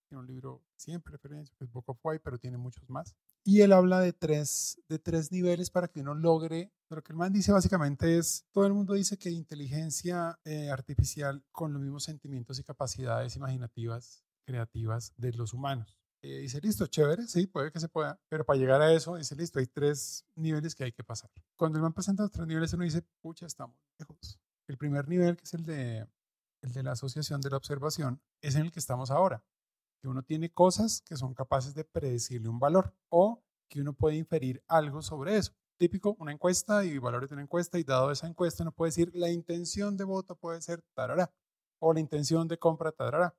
tiene 0.10 0.22
un 0.22 0.28
libro 0.28 0.64
siempre 0.76 1.12
referencia, 1.12 1.56
que 1.58 1.64
es 1.64 1.72
Book 1.72 1.86
of 1.88 2.00
White, 2.04 2.22
pero 2.24 2.38
tiene 2.40 2.58
muchos 2.58 2.90
más. 2.90 3.16
Y 3.44 3.62
él 3.62 3.72
habla 3.72 4.00
de 4.00 4.12
tres, 4.12 4.82
de 4.90 5.00
tres 5.00 5.32
niveles 5.32 5.70
para 5.70 5.88
que 5.88 6.02
uno 6.02 6.16
logre, 6.16 6.74
lo 6.90 7.04
que 7.04 7.14
el 7.14 7.18
man 7.18 7.32
dice 7.32 7.52
básicamente 7.52 8.18
es, 8.18 8.46
todo 8.52 8.66
el 8.66 8.74
mundo 8.74 8.96
dice 8.96 9.18
que 9.18 9.30
inteligencia 9.30 10.40
eh, 10.44 10.70
artificial 10.72 11.46
con 11.52 11.72
los 11.72 11.82
mismos 11.82 12.04
sentimientos 12.04 12.60
y 12.60 12.64
capacidades 12.64 13.36
imaginativas, 13.36 14.26
creativas 14.46 15.14
de 15.16 15.32
los 15.34 15.54
humanos. 15.54 15.96
eh, 16.22 16.40
dice, 16.40 16.60
listo, 16.60 16.88
chévere, 16.88 17.28
sí, 17.28 17.48
puede 17.48 17.72
que 17.72 17.80
se 17.80 17.88
pueda, 17.88 18.20
pero 18.28 18.44
para 18.46 18.60
llegar 18.60 18.82
a 18.82 18.92
eso, 18.92 19.16
dice, 19.16 19.36
listo, 19.36 19.60
hay 19.60 19.68
tres 19.68 20.26
niveles 20.36 20.76
que 20.76 20.84
hay 20.84 20.92
que 20.92 21.04
pasar. 21.04 21.30
Cuando 21.56 21.78
el 21.78 21.84
man 21.84 21.94
presenta 21.94 22.24
los 22.24 22.32
tres 22.32 22.48
niveles, 22.48 22.74
uno 22.74 22.84
dice, 22.84 23.04
pucha, 23.22 23.46
estamos 23.46 23.78
lejos. 23.98 24.40
El 24.68 24.78
primer 24.78 25.08
nivel, 25.08 25.38
que 25.38 25.46
es 25.46 25.54
el 25.54 25.64
de, 25.64 26.08
el 26.62 26.74
de 26.74 26.84
la 26.84 26.92
asociación 26.92 27.40
de 27.40 27.50
la 27.50 27.58
observación, 27.58 28.22
es 28.42 28.56
en 28.56 28.64
el 28.64 28.72
que 28.72 28.80
estamos 28.80 29.12
ahora, 29.12 29.44
que 30.02 30.08
uno 30.08 30.24
tiene 30.24 30.52
cosas 30.52 31.02
que 31.06 31.16
son 31.16 31.34
capaces 31.34 31.74
de 31.74 31.84
predecirle 31.84 32.50
un 32.50 32.60
valor 32.60 32.96
o 33.10 33.44
que 33.70 33.82
uno 33.82 33.94
puede 33.94 34.18
inferir 34.18 34.64
algo 34.68 35.02
sobre 35.02 35.38
eso. 35.38 35.54
Típico, 35.78 36.16
una 36.20 36.32
encuesta 36.32 36.84
y 36.84 36.98
valores 36.98 37.30
de 37.30 37.36
una 37.36 37.44
encuesta 37.44 37.80
y 37.80 37.84
dado 37.84 38.12
esa 38.12 38.28
encuesta 38.28 38.64
uno 38.64 38.72
puede 38.72 38.90
decir 38.90 39.12
la 39.14 39.30
intención 39.30 39.96
de 39.96 40.04
voto 40.04 40.36
puede 40.36 40.62
ser 40.62 40.82
tarará 40.94 41.32
o 41.80 41.94
la 41.94 42.00
intención 42.00 42.48
de 42.48 42.58
compra 42.58 42.92
tarará. 42.92 43.36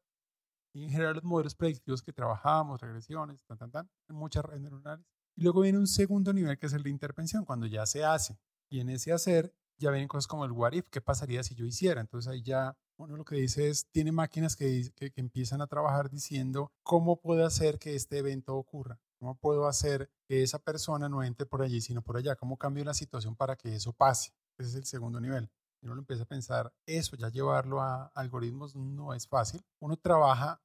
Y 0.73 0.85
en 0.85 0.91
general 0.91 1.15
los 1.15 1.25
modelos 1.25 1.55
predictivos 1.55 2.03
que 2.03 2.13
trabajamos, 2.13 2.81
regresiones, 2.81 3.45
tan, 3.45 3.59
tan, 3.59 3.71
tan, 3.71 3.91
en 4.09 4.17
muchas 4.17 4.45
redes 4.45 4.63
neuronales. 4.63 5.05
Y 5.37 5.43
luego 5.43 5.63
viene 5.63 5.79
un 5.79 5.87
segundo 5.87 6.33
nivel 6.33 6.59
que 6.59 6.67
es 6.67 6.73
el 6.73 6.83
de 6.83 6.91
intervención, 6.91 7.45
cuando 7.45 7.67
ya 7.67 7.87
se 7.87 8.05
hace. 8.05 8.39
Y 8.71 8.81
en 8.81 8.89
ese 8.89 9.13
hacer 9.13 9.53
ya 9.81 9.91
vienen 9.91 10.09
cosas 10.09 10.29
como 10.29 10.45
el 10.45 10.53
what 10.53 10.73
if, 10.73 10.89
¿qué 10.91 11.01
pasaría 11.01 11.43
si 11.43 11.55
yo 11.55 11.65
hiciera? 11.65 12.01
Entonces 12.01 12.31
ahí 12.31 12.43
ya 12.43 12.77
uno 12.99 13.17
lo 13.17 13.25
que 13.25 13.37
dice 13.37 13.69
es, 13.69 13.87
tiene 13.91 14.13
máquinas 14.13 14.55
que, 14.57 14.93
que, 14.95 15.11
que 15.11 15.21
empiezan 15.21 15.63
a 15.63 15.67
trabajar 15.67 16.11
diciendo 16.11 16.71
cómo 16.83 17.21
puedo 17.21 17.45
hacer 17.47 17.79
que 17.79 17.95
este 17.95 18.19
evento 18.19 18.57
ocurra. 18.57 19.01
¿Cómo 19.19 19.35
puedo 19.35 19.67
hacer 19.67 20.11
que 20.27 20.43
esa 20.43 20.59
persona 20.59 21.09
no 21.09 21.23
entre 21.23 21.45
por 21.45 21.63
allí, 21.63 21.81
sino 21.81 22.01
por 22.01 22.17
allá? 22.17 22.37
¿Cómo 22.37 22.57
cambio 22.57 22.85
la 22.85 22.95
situación 22.95 23.37
para 23.37 23.57
que 23.57 23.75
eso 23.75 23.93
pase? 23.93 24.33
Ese 24.57 24.71
es 24.71 24.75
el 24.77 24.85
segundo 24.87 25.21
nivel. 25.21 25.51
Uno 25.83 25.95
lo 25.95 26.01
empieza 26.01 26.25
a 26.25 26.27
pensar, 26.27 26.73
eso 26.87 27.17
ya 27.17 27.29
llevarlo 27.31 27.81
a 27.81 28.07
algoritmos 28.15 28.77
no 28.77 29.15
es 29.15 29.27
fácil. 29.27 29.63
Uno 29.79 29.97
trabaja, 29.97 30.61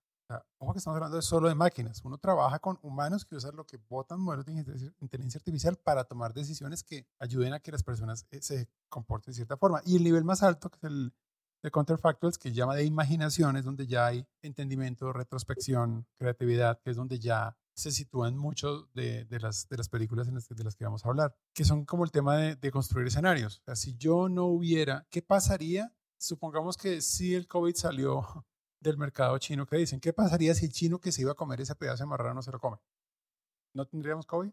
ojo 0.57 0.73
que 0.73 0.79
estamos 0.79 0.95
hablando 0.97 1.17
de 1.17 1.21
solo 1.21 1.47
de 1.47 1.55
máquinas, 1.55 2.01
uno 2.03 2.17
trabaja 2.17 2.59
con 2.59 2.79
humanos 2.81 3.25
que 3.25 3.35
usan 3.35 3.55
lo 3.55 3.65
que 3.65 3.77
votan 3.89 4.19
modelos 4.19 4.45
de 4.45 4.53
inteligencia 4.99 5.37
artificial 5.37 5.77
para 5.77 6.03
tomar 6.03 6.33
decisiones 6.33 6.83
que 6.83 7.07
ayuden 7.19 7.53
a 7.53 7.59
que 7.59 7.71
las 7.71 7.83
personas 7.83 8.25
eh, 8.31 8.41
se 8.41 8.69
comporten 8.89 9.31
de 9.31 9.35
cierta 9.35 9.57
forma. 9.57 9.81
Y 9.85 9.97
el 9.97 10.03
nivel 10.03 10.23
más 10.23 10.43
alto, 10.43 10.69
que 10.69 10.77
es 10.77 10.83
el 10.83 11.13
de 11.63 11.71
counterfactuals, 11.71 12.37
que 12.37 12.53
llama 12.53 12.75
de 12.75 12.85
imaginación, 12.85 13.57
es 13.57 13.65
donde 13.65 13.87
ya 13.87 14.05
hay 14.05 14.27
entendimiento, 14.41 15.11
retrospección, 15.11 16.07
creatividad, 16.15 16.79
que 16.81 16.91
es 16.91 16.95
donde 16.95 17.19
ya 17.19 17.57
se 17.75 17.91
sitúan 17.91 18.37
mucho 18.37 18.87
de, 18.93 19.25
de, 19.25 19.39
las, 19.39 19.67
de 19.67 19.77
las 19.77 19.89
películas 19.89 20.27
en 20.27 20.35
las, 20.35 20.47
de 20.47 20.63
las 20.63 20.75
que 20.75 20.85
vamos 20.85 21.05
a 21.05 21.09
hablar, 21.09 21.35
que 21.53 21.65
son 21.65 21.85
como 21.85 22.03
el 22.03 22.11
tema 22.11 22.37
de, 22.37 22.55
de 22.55 22.71
construir 22.71 23.07
escenarios. 23.07 23.59
O 23.59 23.63
sea, 23.65 23.75
si 23.75 23.95
yo 23.97 24.29
no 24.29 24.45
hubiera, 24.45 25.05
¿qué 25.09 25.21
pasaría? 25.21 25.93
Supongamos 26.17 26.77
que 26.77 27.01
si 27.01 27.35
el 27.35 27.47
COVID 27.47 27.75
salió 27.75 28.45
del 28.89 28.97
mercado 28.97 29.37
chino, 29.37 29.65
¿qué 29.65 29.77
dicen? 29.77 29.99
¿Qué 29.99 30.13
pasaría 30.13 30.53
si 30.53 30.65
el 30.65 30.71
chino 30.71 30.99
que 30.99 31.11
se 31.11 31.21
iba 31.21 31.31
a 31.31 31.35
comer 31.35 31.61
ese 31.61 31.75
pedazo 31.75 32.03
de 32.03 32.09
marrano 32.09 32.35
no 32.35 32.41
se 32.41 32.51
lo 32.51 32.59
come? 32.59 32.77
¿No 33.73 33.85
tendríamos 33.85 34.25
COVID? 34.25 34.51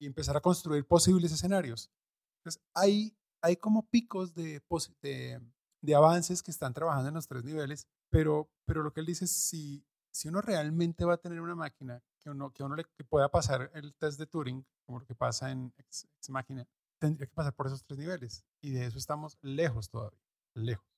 Y 0.00 0.06
empezar 0.06 0.36
a 0.36 0.40
construir 0.40 0.86
posibles 0.86 1.32
escenarios. 1.32 1.90
Entonces, 2.38 2.62
hay, 2.74 3.16
hay 3.40 3.56
como 3.56 3.88
picos 3.88 4.34
de, 4.34 4.62
de, 5.00 5.94
avances 5.94 6.42
que 6.42 6.50
están 6.50 6.74
trabajando 6.74 7.08
en 7.08 7.14
los 7.14 7.28
tres 7.28 7.44
niveles, 7.44 7.86
pero, 8.10 8.50
pero 8.64 8.82
lo 8.82 8.92
que 8.92 9.00
él 9.00 9.06
dice 9.06 9.26
es 9.26 9.30
si 9.30 9.86
si 10.12 10.28
uno 10.28 10.40
realmente 10.40 11.04
va 11.04 11.14
a 11.14 11.18
tener 11.18 11.40
una 11.40 11.54
máquina 11.54 12.02
que 12.20 12.30
uno, 12.30 12.52
que 12.52 12.62
uno 12.62 12.76
le 12.76 12.84
pueda 13.08 13.30
pasar 13.30 13.70
el 13.74 13.94
test 13.94 14.18
de 14.18 14.26
Turing, 14.26 14.64
como 14.84 15.00
lo 15.00 15.06
que 15.06 15.14
pasa 15.14 15.50
en 15.50 15.72
máquina, 16.28 16.68
tendría 16.98 17.26
que 17.26 17.34
pasar 17.34 17.54
por 17.54 17.66
esos 17.66 17.82
tres 17.84 17.98
niveles. 17.98 18.44
Y 18.60 18.70
de 18.70 18.86
eso 18.86 18.98
estamos 18.98 19.38
lejos 19.40 19.88
todavía, 19.88 20.20
lejos. 20.54 20.91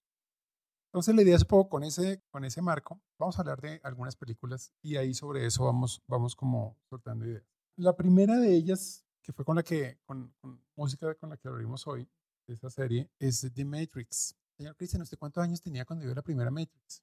Entonces 0.95 1.17
la 1.17 1.23
idea 1.23 1.35
es 1.35 1.43
un 1.43 1.49
poco 1.49 1.71
con 1.71 1.83
ese, 1.83 2.23
con 2.31 2.45
ese 2.45 2.63
marco, 2.63 3.01
vamos 3.19 3.37
a 3.37 3.43
hablar 3.43 3.61
de 3.61 3.81
algunas 3.83 4.15
películas 4.15 4.73
y 4.81 4.97
ahí 4.97 5.13
sobre 5.13 5.45
eso 5.45 5.65
vamos, 5.65 6.01
vamos 6.07 6.37
como 6.37 6.79
soltando 6.89 7.27
ideas. 7.27 7.43
La 7.75 7.97
primera 7.97 8.37
de 8.37 8.55
ellas, 8.55 9.05
que 9.21 9.33
fue 9.33 9.45
con 9.45 9.57
la 9.57 9.65
que, 9.65 9.99
con, 10.05 10.33
música 10.77 11.13
con 11.17 11.31
la 11.31 11.37
que 11.37 11.49
abrimos 11.49 11.85
hoy, 11.89 12.09
de 12.47 12.55
esa 12.55 12.71
serie, 12.71 13.11
es 13.19 13.53
The 13.53 13.65
Matrix. 13.65 14.37
Señor 14.57 14.77
Cristian, 14.77 15.03
¿usted 15.03 15.19
cuántos 15.19 15.43
años 15.43 15.61
tenía 15.61 15.85
cuando 15.85 16.05
vio 16.05 16.15
la 16.15 16.23
primera 16.23 16.53
Matrix? 16.53 17.03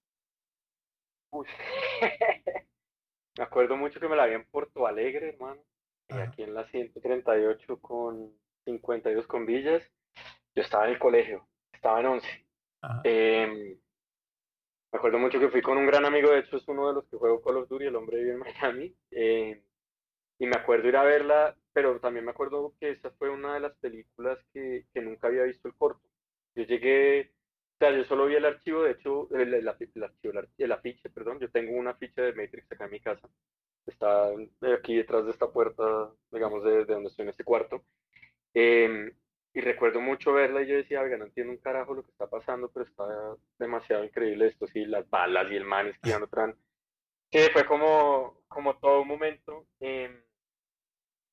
Uy. 1.33 1.47
me 3.37 3.43
acuerdo 3.43 3.75
mucho 3.75 3.99
que 3.99 4.07
me 4.07 4.15
la 4.15 4.25
vi 4.25 4.35
en 4.35 4.45
Porto 4.45 4.87
Alegre, 4.87 5.33
hermano. 5.33 5.61
Y 6.07 6.13
aquí 6.13 6.43
en 6.43 6.53
la 6.53 6.65
138 6.65 7.81
con 7.81 8.33
52 8.63 9.27
con 9.27 9.45
villas. 9.45 9.83
Yo 10.55 10.63
estaba 10.63 10.85
en 10.85 10.93
el 10.93 10.99
colegio, 10.99 11.45
estaba 11.73 11.99
en 11.99 12.05
11. 12.05 12.50
Em, 13.03 13.77
me 14.91 14.97
acuerdo 14.97 15.19
mucho 15.19 15.39
que 15.39 15.49
fui 15.49 15.61
con 15.61 15.77
un 15.77 15.85
gran 15.85 16.05
amigo, 16.05 16.31
de 16.31 16.39
hecho 16.39 16.57
es 16.57 16.67
uno 16.67 16.87
de 16.87 16.93
los 16.95 17.07
que 17.07 17.17
juego 17.17 17.41
Call 17.41 17.57
of 17.57 17.69
Duty, 17.69 17.85
el 17.85 17.95
hombre 17.95 18.17
vive 18.17 18.31
en 18.31 18.39
Miami. 18.39 18.95
Em, 19.11 19.61
y 20.39 20.45
me 20.47 20.57
acuerdo 20.57 20.87
ir 20.87 20.97
a 20.97 21.03
verla, 21.03 21.55
pero 21.73 21.99
también 21.99 22.25
me 22.25 22.31
acuerdo 22.31 22.73
que 22.79 22.91
esa 22.91 23.11
fue 23.11 23.29
una 23.29 23.53
de 23.53 23.59
las 23.61 23.75
películas 23.77 24.39
que, 24.53 24.85
que 24.93 25.01
nunca 25.01 25.27
había 25.27 25.43
visto 25.43 25.67
el 25.67 25.75
corto. 25.75 26.09
Yo 26.55 26.63
llegué 26.63 27.31
sea, 27.81 27.91
yo 27.97 28.03
solo 28.03 28.27
vi 28.27 28.35
el 28.35 28.45
archivo, 28.45 28.83
de 28.83 28.91
hecho, 28.91 29.27
el, 29.31 29.53
el, 29.55 29.67
archivo, 29.67 30.05
el, 30.57 30.71
afiche, 30.71 31.09
perdón, 31.09 31.39
yo 31.39 31.49
tengo 31.49 31.75
una 31.75 31.95
ficha 31.95 32.21
de 32.21 32.33
Matrix 32.33 32.71
acá 32.71 32.85
en 32.85 32.91
mi 32.91 32.99
casa. 32.99 33.27
Está 33.87 34.29
aquí 34.75 34.95
detrás 34.95 35.25
de 35.25 35.31
esta 35.31 35.51
puerta, 35.51 36.11
digamos, 36.31 36.63
de, 36.63 36.85
donde 36.85 37.09
estoy 37.09 37.23
en 37.23 37.29
este 37.29 37.43
cuarto. 37.43 37.83
Em, 38.53 39.11
y 39.53 39.61
recuerdo 39.61 39.99
mucho 39.99 40.33
verla 40.33 40.61
y 40.61 40.67
yo 40.67 40.75
decía, 40.75 41.01
oiga, 41.01 41.17
no 41.17 41.25
entiendo 41.25 41.51
un 41.51 41.59
carajo 41.59 41.93
lo 41.93 42.03
que 42.03 42.11
está 42.11 42.29
pasando, 42.29 42.71
pero 42.71 42.85
está 42.85 43.05
demasiado 43.59 44.03
increíble 44.03 44.47
esto, 44.47 44.67
sí, 44.67 44.85
las 44.85 45.09
balas 45.09 45.51
y 45.51 45.55
el 45.55 45.65
man 45.65 45.87
esquivando 45.87 46.27
tran. 46.31 46.55
Sí, 47.31 47.39
fue 47.53 47.65
como, 47.65 48.43
como 48.47 48.77
todo 48.77 49.01
un 49.01 49.07
momento, 49.07 49.67
em, 49.79 50.21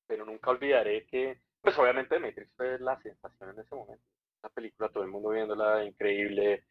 pero 0.07 0.25
nunca 0.25 0.51
olvidaré 0.51 1.05
que, 1.05 1.41
pues 1.61 1.77
obviamente 1.77 2.19
Matrix 2.19 2.51
fue 2.55 2.79
la 2.79 2.99
sensación 3.01 3.51
en 3.51 3.59
ese 3.59 3.75
momento 3.75 4.03
esa 4.39 4.49
película, 4.49 4.89
todo 4.89 5.03
el 5.03 5.09
mundo 5.09 5.29
viéndola, 5.29 5.83
increíble. 5.83 6.63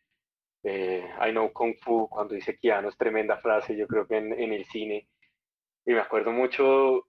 Eh, 0.63 1.09
I 1.21 1.31
know 1.31 1.53
Kung 1.53 1.75
Fu, 1.77 2.09
cuando 2.09 2.35
dice 2.35 2.59
Keanu, 2.59 2.89
es 2.89 2.97
tremenda 2.97 3.39
frase, 3.39 3.77
yo 3.77 3.87
creo 3.87 4.07
que 4.07 4.17
en, 4.17 4.33
en 4.33 4.53
el 4.53 4.65
cine. 4.67 5.09
Y 5.85 5.93
me 5.93 6.01
acuerdo 6.01 6.33
mucho, 6.33 7.07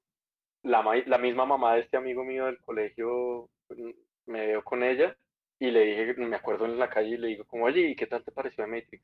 la, 0.63 0.83
la 1.05 1.17
misma 1.17 1.45
mamá 1.45 1.75
de 1.75 1.81
este 1.81 1.97
amigo 1.97 2.23
mío 2.23 2.45
del 2.45 2.59
colegio, 2.61 3.49
me 4.29 4.47
veo 4.47 4.63
con 4.63 4.83
ella 4.83 5.15
y 5.59 5.71
le 5.71 5.81
dije, 5.81 6.13
me 6.15 6.35
acuerdo 6.35 6.65
en 6.65 6.79
la 6.79 6.89
calle 6.89 7.09
y 7.09 7.17
le 7.17 7.27
digo 7.27 7.45
como, 7.45 7.65
oye, 7.65 7.81
¿y 7.81 7.95
qué 7.95 8.07
tal 8.07 8.23
te 8.23 8.31
pareció 8.31 8.65
Matrix? 8.67 9.03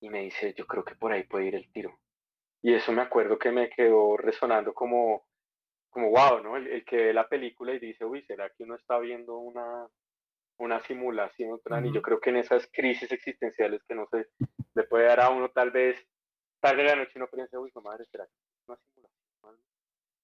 Y 0.00 0.10
me 0.10 0.22
dice, 0.22 0.54
yo 0.54 0.66
creo 0.66 0.84
que 0.84 0.94
por 0.96 1.12
ahí 1.12 1.24
puede 1.24 1.46
ir 1.46 1.54
el 1.54 1.70
tiro. 1.72 1.98
Y 2.62 2.74
eso 2.74 2.92
me 2.92 3.02
acuerdo 3.02 3.38
que 3.38 3.52
me 3.52 3.70
quedó 3.70 4.16
resonando 4.16 4.74
como, 4.74 5.26
como 5.90 6.10
wow, 6.10 6.42
¿no? 6.42 6.56
El, 6.56 6.66
el 6.66 6.84
que 6.84 6.96
ve 6.96 7.14
la 7.14 7.28
película 7.28 7.72
y 7.74 7.78
dice, 7.78 8.04
uy, 8.04 8.22
¿será 8.22 8.50
que 8.50 8.64
uno 8.64 8.74
está 8.74 8.98
viendo 8.98 9.38
una, 9.38 9.88
una 10.58 10.80
simulación, 10.80 11.60
y 11.84 11.92
yo 11.92 12.02
creo 12.02 12.20
que 12.20 12.30
en 12.30 12.36
esas 12.36 12.68
crisis 12.72 13.10
existenciales 13.12 13.82
que 13.84 13.94
no 13.94 14.06
se 14.10 14.26
le 14.74 14.84
puede 14.84 15.06
dar 15.06 15.20
a 15.20 15.30
uno 15.30 15.50
tal 15.50 15.70
vez, 15.70 16.04
tarde 16.60 16.82
de 16.82 16.88
la 16.88 16.96
noche 16.96 17.12
uno 17.16 17.28
piensa, 17.28 17.58
uy, 17.60 17.70
madre, 17.82 18.04
¿será 18.10 18.26
que 18.26 18.32
es 18.32 18.68
una 18.68 18.76
simulación? 18.76 19.64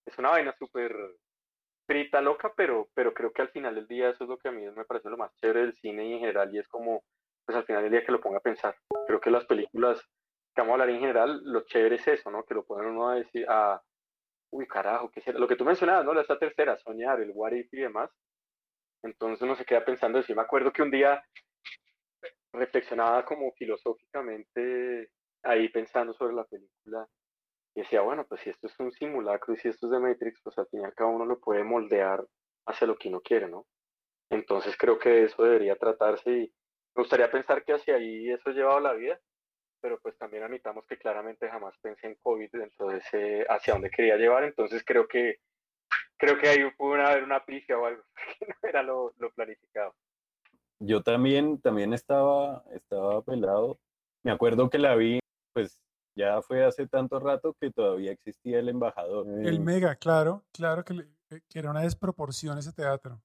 Es 0.07 0.19
una 0.19 0.31
vaina 0.31 0.55
súper 0.59 0.93
frita, 1.87 2.20
loca, 2.20 2.53
pero, 2.57 2.88
pero 2.94 3.12
creo 3.12 3.33
que 3.33 3.42
al 3.42 3.51
final 3.51 3.75
del 3.75 3.87
día 3.87 4.11
eso 4.11 4.25
es 4.25 4.31
lo 4.31 4.38
que 4.38 4.49
a 4.49 4.53
mí 4.53 4.64
me 4.70 4.85
parece 4.85 5.09
lo 5.09 5.16
más 5.16 5.35
chévere 5.37 5.61
del 5.61 5.75
cine 5.75 6.07
y 6.07 6.12
en 6.14 6.20
general, 6.20 6.55
y 6.55 6.59
es 6.59 6.68
como, 6.68 7.05
pues 7.44 7.57
al 7.57 7.64
final 7.64 7.83
del 7.83 7.92
día 7.92 8.05
que 8.05 8.12
lo 8.12 8.20
ponga 8.20 8.38
a 8.38 8.42
pensar. 8.42 8.77
Creo 9.07 9.20
que 9.20 9.31
las 9.31 9.44
películas 9.44 10.01
que 10.55 10.61
vamos 10.61 10.70
a 10.70 10.75
hablar 10.75 10.90
en 10.90 11.01
general, 11.01 11.40
lo 11.44 11.62
chévere 11.62 11.97
es 11.97 12.07
eso, 12.07 12.31
¿no? 12.31 12.44
Que 12.44 12.55
lo 12.55 12.64
ponen 12.64 12.92
uno 12.92 13.09
a 13.09 13.16
decir, 13.16 13.44
a, 13.49 13.83
uy, 14.51 14.66
carajo, 14.66 15.11
¿qué 15.11 15.20
será? 15.20 15.38
Lo 15.38 15.49
que 15.49 15.57
tú 15.57 15.64
mencionabas, 15.64 16.05
¿no? 16.05 16.18
Esta 16.18 16.38
tercera, 16.38 16.77
soñar, 16.77 17.20
el 17.20 17.33
what 17.35 17.53
if 17.53 17.73
y 17.73 17.81
demás, 17.81 18.11
entonces 19.03 19.42
uno 19.42 19.55
se 19.57 19.64
queda 19.64 19.85
pensando 19.85 20.18
eso. 20.18 20.35
me 20.35 20.42
acuerdo 20.42 20.73
que 20.73 20.83
un 20.83 20.90
día 20.90 21.23
reflexionaba 22.53 23.25
como 23.25 23.53
filosóficamente 23.53 25.11
ahí 25.42 25.68
pensando 25.68 26.14
sobre 26.14 26.35
la 26.35 26.44
película 26.44 27.07
y 27.75 27.81
decía, 27.81 28.03
bueno, 28.03 28.25
pues 28.27 28.41
si 28.43 28.51
esto 28.51 28.67
es 28.67 28.79
un 28.79 28.93
simulacro 28.93 29.55
y 29.55 29.57
si 29.57 29.69
esto 29.69 29.87
es 29.87 29.93
de 29.93 29.99
Matrix, 29.99 30.41
pues 30.43 30.57
al 30.59 30.67
final 30.69 30.95
cada 30.95 31.11
uno 31.11 31.25
lo 31.25 31.41
puede 31.41 31.65
moldear 31.65 32.25
hacia 32.67 32.87
lo 32.87 32.97
que 32.97 33.09
uno 33.09 33.21
quiere, 33.21 33.49
¿no? 33.49 33.67
Entonces 34.31 34.77
creo 34.77 34.99
que 34.99 35.25
eso 35.25 35.43
debería 35.43 35.77
tratarse 35.77 36.31
y 36.31 36.55
me 36.95 37.03
gustaría 37.03 37.31
pensar 37.31 37.65
que 37.65 37.73
hacia 37.75 37.97
ahí 37.97 38.31
eso 38.31 38.51
ha 38.51 38.53
llevado 38.53 38.81
la 38.81 38.93
vida, 38.93 39.21
pero 39.81 39.99
pues 40.01 40.17
también 40.17 40.45
admitamos 40.45 40.87
que 40.87 40.97
claramente 40.97 41.49
jamás 41.51 41.75
pensé 41.83 42.07
en 42.07 42.15
COVID 42.23 42.51
dentro 42.53 42.89
de 42.89 42.99
ese 42.99 43.47
hacia 43.49 43.75
dónde 43.75 43.91
quería 43.91 44.17
llevar, 44.17 44.45
entonces 44.45 44.85
creo 44.85 45.07
que 45.09 45.41
creo 46.17 46.39
que 46.39 46.49
ahí 46.49 46.71
pudo 46.77 46.95
haber 46.95 47.25
una 47.25 47.45
pifia 47.45 47.77
o 47.77 47.87
algo, 47.87 48.03
que 48.39 48.47
no 48.47 48.69
era 48.69 48.83
lo, 48.83 49.13
planificado. 49.35 49.95
Yo 50.79 51.03
también, 51.03 51.61
también 51.61 51.93
estaba, 51.93 52.65
estaba 52.73 53.23
pelado. 53.23 53.79
Me 54.23 54.33
acuerdo 54.33 54.71
que 54.71 54.79
la 54.79 54.95
vi, 54.97 55.21
pues 55.53 55.84
ya 56.16 56.40
fue 56.42 56.64
hace 56.64 56.87
tanto 56.87 57.18
rato 57.18 57.55
que 57.61 57.70
todavía 57.70 58.12
existía 58.12 58.59
el 58.59 58.68
embajador. 58.68 59.27
El 59.44 59.61
Mega, 59.61 59.96
claro, 59.96 60.44
claro 60.53 60.85
que, 60.85 60.94
eh, 61.31 61.40
que 61.48 61.59
era 61.59 61.70
una 61.70 61.83
desproporción 61.83 62.59
ese 62.59 62.72
teatro. 62.72 63.20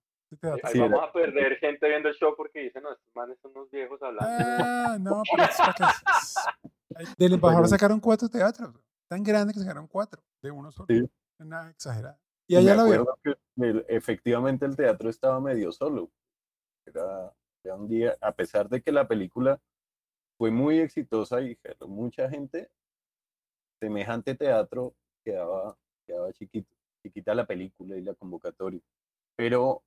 Ahí 0.63 0.80
vamos 0.80 1.02
a 1.02 1.12
perder 1.12 1.58
gente 1.58 1.88
viendo 1.88 2.08
el 2.08 2.15
show 2.15 2.36
porque 2.38 2.60
dicen, 2.60 2.84
no, 2.84 2.91
estos 2.91 3.15
manes 3.15 3.39
son 3.39 3.52
unos 3.56 3.71
viejos 3.71 3.99
hablando. 4.02 4.32
Ah, 4.32 4.97
no, 4.99 5.23
pero 5.32 5.49
es 6.99 7.17
Del 7.17 7.34
embajador 7.34 7.67
sacaron 7.67 7.99
cuatro 7.99 8.30
teatros. 8.30 8.75
tan 9.08 9.23
grande 9.23 9.54
que 9.54 9.60
sacaron 9.60 9.88
cuatro 9.88 10.21
de 10.41 10.52
uno 10.52 10.71
solo. 10.71 10.88
Sí. 10.88 11.10
Nada 11.39 11.71
exagerada. 11.71 12.19
Y 12.47 12.56
allá 12.56 12.75
la. 12.75 13.06
Que 13.23 13.86
efectivamente 13.88 14.65
el 14.65 14.75
teatro 14.75 15.10
estaba 15.10 15.39
medio 15.39 15.71
solo. 15.71 16.12
Era, 16.86 17.34
era, 17.63 17.75
un 17.75 17.88
día, 17.88 18.15
a 18.21 18.32
pesar 18.32 18.69
de 18.69 18.82
que 18.82 18.91
la 18.91 19.08
película 19.08 19.60
fue 20.38 20.52
muy 20.52 20.80
exitosa 20.80 21.41
y 21.41 21.58
mucha 21.88 22.30
gente, 22.30 22.69
semejante 23.80 24.36
teatro 24.36 24.94
quedaba, 25.24 25.78
quedaba 26.06 26.32
chiquito, 26.34 26.76
chiquita 27.04 27.34
la 27.34 27.46
película 27.46 27.98
y 27.98 28.02
la 28.02 28.13
convocatoria. 28.13 28.82
Pero 29.36 29.84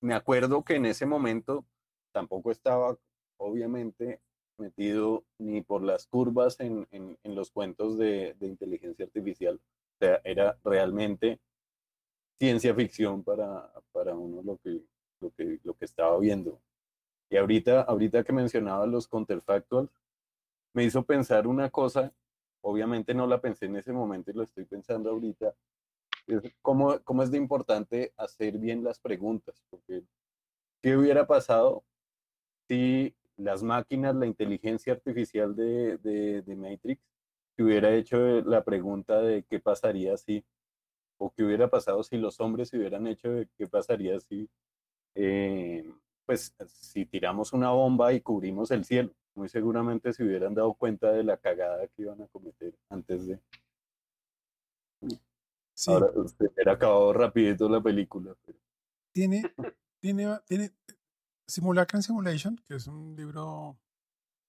me 0.00 0.14
acuerdo 0.14 0.64
que 0.64 0.76
en 0.76 0.86
ese 0.86 1.06
momento 1.06 1.64
tampoco 2.12 2.50
estaba, 2.50 2.96
obviamente, 3.38 4.20
metido 4.58 5.24
ni 5.38 5.62
por 5.62 5.82
las 5.82 6.06
curvas 6.06 6.58
en, 6.60 6.86
los 7.24 7.50
cuentos 7.50 7.98
de, 7.98 8.34
de, 8.34 8.46
inteligencia 8.46 9.04
artificial. 9.04 9.56
O 9.56 9.98
sea, 9.98 10.20
era 10.24 10.58
realmente 10.64 11.40
ciencia 12.38 12.74
ficción 12.74 13.22
para, 13.22 13.70
para 13.92 14.14
uno 14.14 14.42
lo 14.42 14.58
que, 14.58 14.82
lo, 15.20 15.30
que, 15.32 15.60
lo 15.62 15.74
que 15.74 15.84
estaba 15.84 16.18
viendo. 16.18 16.60
Y 17.30 17.36
ahorita, 17.36 17.82
ahorita 17.82 18.24
que 18.24 18.32
mencionaba 18.32 18.86
los 18.86 19.08
counterfactuals, 19.08 19.90
me 20.74 20.84
hizo 20.84 21.02
pensar 21.04 21.46
una 21.46 21.70
cosa, 21.70 22.12
obviamente 22.66 23.14
no 23.14 23.28
la 23.28 23.40
pensé 23.40 23.66
en 23.66 23.76
ese 23.76 23.92
momento 23.92 24.30
y 24.30 24.34
lo 24.34 24.42
estoy 24.42 24.64
pensando 24.64 25.10
ahorita, 25.10 25.54
es 26.26 26.42
cómo, 26.60 26.98
cómo 27.04 27.22
es 27.22 27.30
de 27.30 27.38
importante 27.38 28.12
hacer 28.16 28.58
bien 28.58 28.82
las 28.82 28.98
preguntas, 28.98 29.62
porque 29.70 30.02
¿qué 30.82 30.96
hubiera 30.96 31.28
pasado 31.28 31.84
si 32.66 33.14
las 33.36 33.62
máquinas, 33.62 34.16
la 34.16 34.26
inteligencia 34.26 34.94
artificial 34.94 35.54
de, 35.54 35.98
de, 35.98 36.56
Matrix, 36.56 37.00
que 37.56 37.62
hubiera 37.62 37.94
hecho 37.94 38.18
la 38.42 38.64
pregunta 38.64 39.20
de 39.20 39.44
qué 39.44 39.60
pasaría 39.60 40.16
si, 40.16 40.44
o 41.18 41.32
qué 41.32 41.44
hubiera 41.44 41.68
pasado 41.68 42.02
si 42.02 42.16
los 42.16 42.40
hombres 42.40 42.72
hubieran 42.72 43.06
hecho 43.06 43.30
de 43.30 43.48
qué 43.56 43.68
pasaría 43.68 44.18
si, 44.18 44.50
eh, 45.14 45.88
pues, 46.24 46.52
si 46.66 47.06
tiramos 47.06 47.52
una 47.52 47.70
bomba 47.70 48.12
y 48.12 48.20
cubrimos 48.20 48.72
el 48.72 48.84
cielo. 48.84 49.12
Muy 49.36 49.48
seguramente 49.50 50.12
se 50.14 50.24
hubieran 50.24 50.54
dado 50.54 50.72
cuenta 50.74 51.12
de 51.12 51.22
la 51.22 51.36
cagada 51.36 51.86
que 51.88 52.02
iban 52.02 52.22
a 52.22 52.26
cometer 52.26 52.74
antes 52.88 53.26
de. 53.26 53.38
Sí. 55.74 55.90
Ahora, 55.92 56.10
usted 56.14 56.46
hubiera 56.54 56.72
acabado 56.72 57.12
rapidito 57.12 57.68
la 57.68 57.82
película. 57.82 58.34
Tiene, 59.12 59.42
tiene, 60.00 60.38
tiene, 60.46 60.72
Simulacra 61.46 62.00
Simulation, 62.00 62.56
que 62.66 62.76
es 62.76 62.86
un 62.86 63.14
libro, 63.14 63.78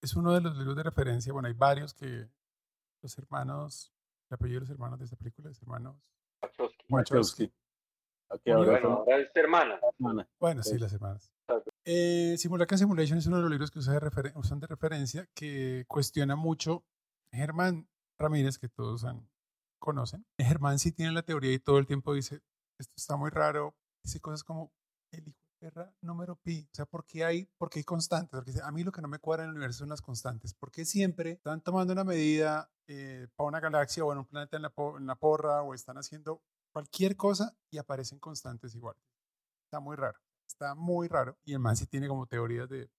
es 0.02 0.16
uno 0.16 0.34
de 0.34 0.40
los 0.40 0.58
libros 0.58 0.78
de 0.78 0.84
referencia. 0.84 1.34
Bueno, 1.34 1.50
hay 1.50 1.54
varios 1.54 1.94
que 1.94 2.30
los 3.02 3.18
hermanos, 3.18 3.94
el 4.30 4.36
apellido 4.36 4.62
de 4.62 4.68
los 4.68 4.70
hermanos 4.70 5.00
de 5.00 5.06
esta 5.06 5.18
película 5.18 5.52
es 5.52 5.62
hermanos 5.62 5.98
Wachowski. 6.90 7.52
Aquí 8.30 8.52
ahora, 8.52 8.72
bueno, 8.72 8.90
ahora 9.00 9.20
es 9.20 9.36
hermana. 9.36 9.80
Bueno, 10.40 10.64
sí, 10.64 10.78
las 10.78 10.94
hermanas. 10.94 11.32
Eh, 11.90 12.36
Simulacra 12.38 12.78
Simulation 12.78 13.18
es 13.18 13.28
uno 13.28 13.38
de 13.38 13.44
los 13.44 13.52
libros 13.52 13.72
que 13.72 13.80
usa 13.80 13.98
de 13.98 14.34
usan 14.36 14.60
de 14.60 14.68
referencia 14.68 15.26
que 15.34 15.86
cuestiona 15.88 16.36
mucho 16.36 16.84
Germán 17.32 17.88
Ramírez, 18.20 18.58
que 18.58 18.68
todos 18.68 19.06
conocen. 19.80 20.26
Germán 20.38 20.80
sí 20.80 20.92
tiene 20.92 21.14
la 21.14 21.24
teoría 21.24 21.54
y 21.54 21.60
todo 21.60 21.78
el 21.78 21.88
tiempo 21.88 22.14
dice, 22.14 22.42
esto 22.78 22.94
está 22.98 23.16
muy 23.16 23.30
raro. 23.30 23.74
Dice 24.04 24.20
cosas 24.20 24.44
como, 24.44 24.74
el 25.14 25.30
hijo 25.30 25.40
Guerra 25.62 25.94
número 26.02 26.36
pi. 26.36 26.68
O 26.70 26.76
sea, 26.76 26.86
¿por 26.86 27.06
qué 27.06 27.24
hay, 27.24 27.46
por 27.58 27.70
qué 27.70 27.80
hay 27.80 27.86
constantes? 27.86 28.32
Porque 28.32 28.60
a 28.62 28.72
mí 28.72 28.84
lo 28.84 28.92
que 28.92 29.02
no 29.02 29.08
me 29.08 29.20
cuadra 29.20 29.46
en 29.46 29.52
el 29.52 29.56
universo 29.56 29.80
son 29.80 29.90
las 29.90 30.02
constantes. 30.02 30.54
¿Por 30.54 30.72
qué 30.72 30.84
siempre 30.84 31.32
están 31.32 31.62
tomando 31.62 31.94
una 31.94 32.04
medida 32.04 32.70
eh, 32.88 33.28
para 33.38 33.48
una 33.48 33.60
galaxia 33.62 34.04
o 34.04 34.12
en 34.12 34.18
un 34.18 34.26
planeta 34.26 34.58
en 34.58 34.64
la, 34.64 34.74
en 34.98 35.08
la 35.08 35.16
porra 35.16 35.62
o 35.62 35.74
están 35.74 35.98
haciendo 35.98 36.42
cualquier 36.74 37.16
cosa 37.16 37.56
y 37.72 37.78
aparecen 37.78 38.20
constantes 38.20 38.76
iguales? 38.76 39.02
Está 39.64 39.80
muy 39.80 39.96
raro. 39.96 40.20
Está 40.48 40.76
muy 40.76 41.08
raro. 41.08 41.38
Y 41.46 41.54
el 41.54 41.60
man 41.60 41.76
sí 41.76 41.86
tiene 41.86 42.08
como 42.08 42.26
teorías 42.26 42.70
de, 42.70 42.90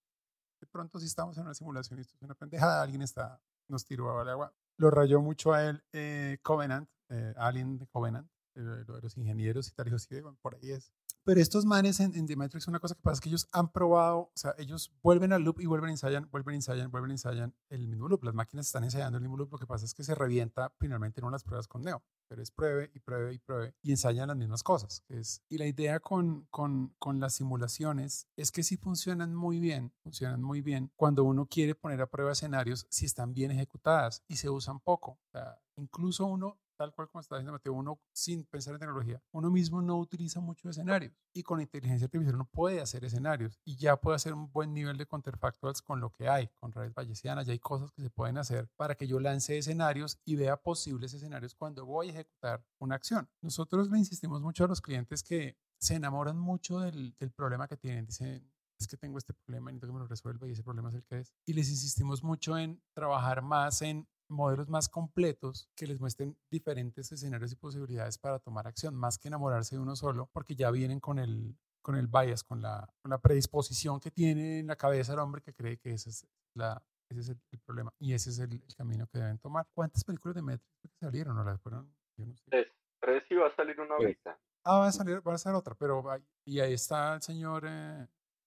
de 0.60 0.66
pronto 0.70 0.98
si 0.98 1.06
estamos 1.06 1.36
en 1.38 1.44
una 1.44 1.54
simulación 1.54 1.98
y 1.98 2.02
esto 2.02 2.14
es 2.16 2.22
una 2.22 2.34
pendejada, 2.34 2.82
alguien 2.82 3.02
está, 3.02 3.40
nos 3.68 3.84
tiró 3.84 4.18
al 4.18 4.28
agua. 4.28 4.54
Lo 4.76 4.90
rayó 4.90 5.20
mucho 5.20 5.52
a 5.52 5.64
él 5.64 5.82
eh, 5.92 6.38
Covenant, 6.42 6.88
eh, 7.08 7.34
Alien 7.36 7.78
de 7.78 7.86
Covenant, 7.88 8.30
de 8.54 8.84
los 9.02 9.16
ingenieros 9.16 9.68
y 9.68 9.72
tal, 9.72 9.88
y 9.88 9.98
sí, 9.98 10.20
por 10.40 10.56
ahí 10.56 10.72
es. 10.72 10.92
Pero 11.28 11.42
estos 11.42 11.66
manes 11.66 12.00
en, 12.00 12.14
en, 12.14 12.26
The 12.26 12.36
Matrix, 12.36 12.68
una 12.68 12.80
cosa 12.80 12.94
que 12.94 13.02
pasa 13.02 13.16
es 13.16 13.20
que 13.20 13.28
ellos 13.28 13.48
han 13.52 13.70
probado, 13.70 14.18
o 14.18 14.32
sea, 14.34 14.54
ellos 14.56 14.94
vuelven 15.02 15.34
al 15.34 15.42
loop 15.42 15.60
y 15.60 15.66
vuelven, 15.66 15.90
ensayan, 15.90 16.26
vuelven, 16.30 16.54
ensayan, 16.54 16.90
vuelven, 16.90 17.10
ensayan 17.10 17.54
el 17.68 17.86
mismo 17.86 18.08
loop. 18.08 18.24
Las 18.24 18.32
máquinas 18.32 18.64
están 18.64 18.84
ensayando 18.84 19.18
el 19.18 19.20
mismo 19.20 19.36
loop, 19.36 19.52
lo 19.52 19.58
que 19.58 19.66
pasa 19.66 19.84
es 19.84 19.92
que 19.92 20.04
se 20.04 20.14
revienta 20.14 20.72
finalmente 20.80 21.20
en 21.20 21.26
unas 21.26 21.44
pruebas 21.44 21.68
con 21.68 21.82
Neo. 21.82 22.02
Pero 22.28 22.40
es 22.40 22.50
pruebe 22.50 22.90
y 22.94 23.00
pruebe 23.00 23.34
y 23.34 23.38
pruebe 23.40 23.74
y 23.82 23.90
ensayan 23.90 24.28
las 24.28 24.38
mismas 24.38 24.62
cosas. 24.62 25.04
Es, 25.10 25.42
y 25.50 25.58
la 25.58 25.66
idea 25.66 26.00
con, 26.00 26.46
con, 26.46 26.94
con 26.98 27.20
las 27.20 27.34
simulaciones 27.34 28.26
es 28.34 28.50
que 28.50 28.62
sí 28.62 28.78
funcionan 28.78 29.34
muy 29.34 29.60
bien, 29.60 29.92
funcionan 30.02 30.42
muy 30.42 30.62
bien 30.62 30.90
cuando 30.96 31.24
uno 31.24 31.44
quiere 31.44 31.74
poner 31.74 32.00
a 32.00 32.06
prueba 32.06 32.32
escenarios 32.32 32.86
si 32.88 33.04
están 33.04 33.34
bien 33.34 33.50
ejecutadas 33.50 34.24
y 34.28 34.36
se 34.36 34.48
usan 34.48 34.80
poco. 34.80 35.18
O 35.26 35.30
sea, 35.32 35.60
incluso 35.76 36.24
uno 36.24 36.58
tal 36.78 36.94
cual 36.94 37.08
como 37.08 37.20
está 37.20 37.36
diciendo 37.36 37.52
Mateo, 37.52 37.72
uno 37.72 38.00
sin 38.12 38.44
pensar 38.44 38.74
en 38.74 38.80
tecnología, 38.80 39.20
uno 39.32 39.50
mismo 39.50 39.82
no 39.82 39.98
utiliza 39.98 40.40
muchos 40.40 40.70
escenarios 40.70 41.12
y 41.34 41.42
con 41.42 41.60
inteligencia 41.60 42.06
artificial 42.06 42.36
uno 42.36 42.48
puede 42.50 42.80
hacer 42.80 43.04
escenarios 43.04 43.58
y 43.64 43.76
ya 43.76 43.96
puede 43.96 44.16
hacer 44.16 44.32
un 44.32 44.50
buen 44.52 44.72
nivel 44.72 44.96
de 44.96 45.06
counterfactuals 45.06 45.82
con 45.82 46.00
lo 46.00 46.10
que 46.12 46.28
hay, 46.28 46.48
con 46.54 46.72
redes 46.72 46.94
bayesianas, 46.94 47.46
ya 47.46 47.52
hay 47.52 47.58
cosas 47.58 47.90
que 47.90 48.02
se 48.02 48.10
pueden 48.10 48.38
hacer 48.38 48.70
para 48.76 48.94
que 48.94 49.08
yo 49.08 49.18
lance 49.18 49.58
escenarios 49.58 50.18
y 50.24 50.36
vea 50.36 50.56
posibles 50.56 51.12
escenarios 51.12 51.54
cuando 51.56 51.84
voy 51.84 52.08
a 52.08 52.12
ejecutar 52.12 52.64
una 52.78 52.94
acción. 52.94 53.28
Nosotros 53.42 53.90
le 53.90 53.98
insistimos 53.98 54.40
mucho 54.40 54.64
a 54.64 54.68
los 54.68 54.80
clientes 54.80 55.22
que 55.24 55.58
se 55.80 55.96
enamoran 55.96 56.38
mucho 56.38 56.78
del, 56.78 57.14
del 57.18 57.32
problema 57.32 57.66
que 57.66 57.76
tienen, 57.76 58.06
dicen, 58.06 58.48
es 58.78 58.86
que 58.86 58.96
tengo 58.96 59.18
este 59.18 59.34
problema 59.34 59.70
y 59.70 59.74
necesito 59.74 59.88
que 59.88 59.92
me 59.94 59.98
lo 60.00 60.06
resuelva 60.06 60.46
y 60.46 60.52
ese 60.52 60.62
problema 60.62 60.90
es 60.90 60.94
el 60.94 61.04
que 61.04 61.18
es. 61.18 61.34
Y 61.44 61.52
les 61.52 61.68
insistimos 61.68 62.22
mucho 62.22 62.56
en 62.56 62.80
trabajar 62.94 63.42
más 63.42 63.82
en 63.82 64.06
modelos 64.28 64.68
más 64.68 64.88
completos 64.88 65.70
que 65.74 65.86
les 65.86 66.00
muestren 66.00 66.36
diferentes 66.50 67.10
escenarios 67.12 67.52
y 67.52 67.56
posibilidades 67.56 68.18
para 68.18 68.38
tomar 68.38 68.66
acción, 68.66 68.94
más 68.94 69.18
que 69.18 69.28
enamorarse 69.28 69.76
de 69.76 69.82
uno 69.82 69.96
solo, 69.96 70.28
porque 70.32 70.54
ya 70.54 70.70
vienen 70.70 71.00
con 71.00 71.18
el, 71.18 71.56
con 71.82 71.96
el 71.96 72.06
bias, 72.06 72.44
con 72.44 72.60
la, 72.60 72.92
con 73.00 73.10
la 73.10 73.18
predisposición 73.18 74.00
que 74.00 74.10
tiene 74.10 74.60
en 74.60 74.66
la 74.66 74.76
cabeza 74.76 75.12
el 75.12 75.18
hombre 75.18 75.42
que 75.42 75.54
cree 75.54 75.78
que 75.78 75.92
ese 75.92 76.10
es, 76.10 76.26
la, 76.54 76.82
ese 77.08 77.20
es 77.20 77.28
el, 77.30 77.38
problema 77.64 77.92
y 77.98 78.12
ese 78.12 78.30
es 78.30 78.38
el, 78.38 78.60
camino 78.76 79.06
que 79.06 79.18
deben 79.18 79.38
tomar. 79.38 79.66
¿Cuántas 79.74 80.04
películas 80.04 80.34
de 80.36 80.42
Matrix 80.42 80.96
salieron? 81.00 81.36
¿No 81.36 81.44
las 81.44 81.60
fueron? 81.60 81.92
Yo 82.16 82.26
no 82.26 82.36
sé. 82.36 82.44
Tres. 82.48 82.66
Tres 83.00 83.22
y 83.30 83.34
va 83.36 83.46
a 83.46 83.54
salir 83.54 83.80
una 83.80 83.94
ahorita. 83.94 84.38
Ah, 84.64 84.80
va 84.80 84.88
a 84.88 84.92
salir, 84.92 85.26
va 85.26 85.34
a 85.34 85.38
ser 85.38 85.54
otra, 85.54 85.74
pero 85.74 86.02
y 86.44 86.60
ahí 86.60 86.74
está 86.74 87.14
el 87.14 87.22
señor. 87.22 87.64
Eh, 87.66 88.06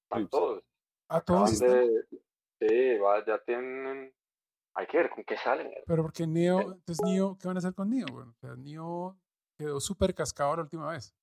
a 0.10 0.28
todos. 0.28 0.64
A 1.08 1.22
todos. 1.22 1.52
sí, 1.52 2.98
va, 2.98 3.26
ya 3.26 3.42
tienen 3.44 4.14
hay 4.74 4.88
que 4.88 4.98
ver 4.98 5.10
con 5.10 5.24
qué 5.24 5.38
salen. 5.38 5.72
Pero 5.86 6.04
porque 6.04 6.26
Neo, 6.26 6.62
entonces 6.62 7.00
Neo, 7.04 7.38
¿qué 7.40 7.48
van 7.48 7.58
a 7.58 7.60
hacer 7.60 7.74
con 7.74 7.90
Neo? 7.90 8.08
Bueno, 8.12 8.32
o 8.32 8.40
sea, 8.40 8.56
Neo 8.56 9.18
quedó 9.58 9.80
súper 9.80 10.14
cascado 10.14 10.56
la 10.56 10.64
última 10.64 10.92
vez. 10.92 11.14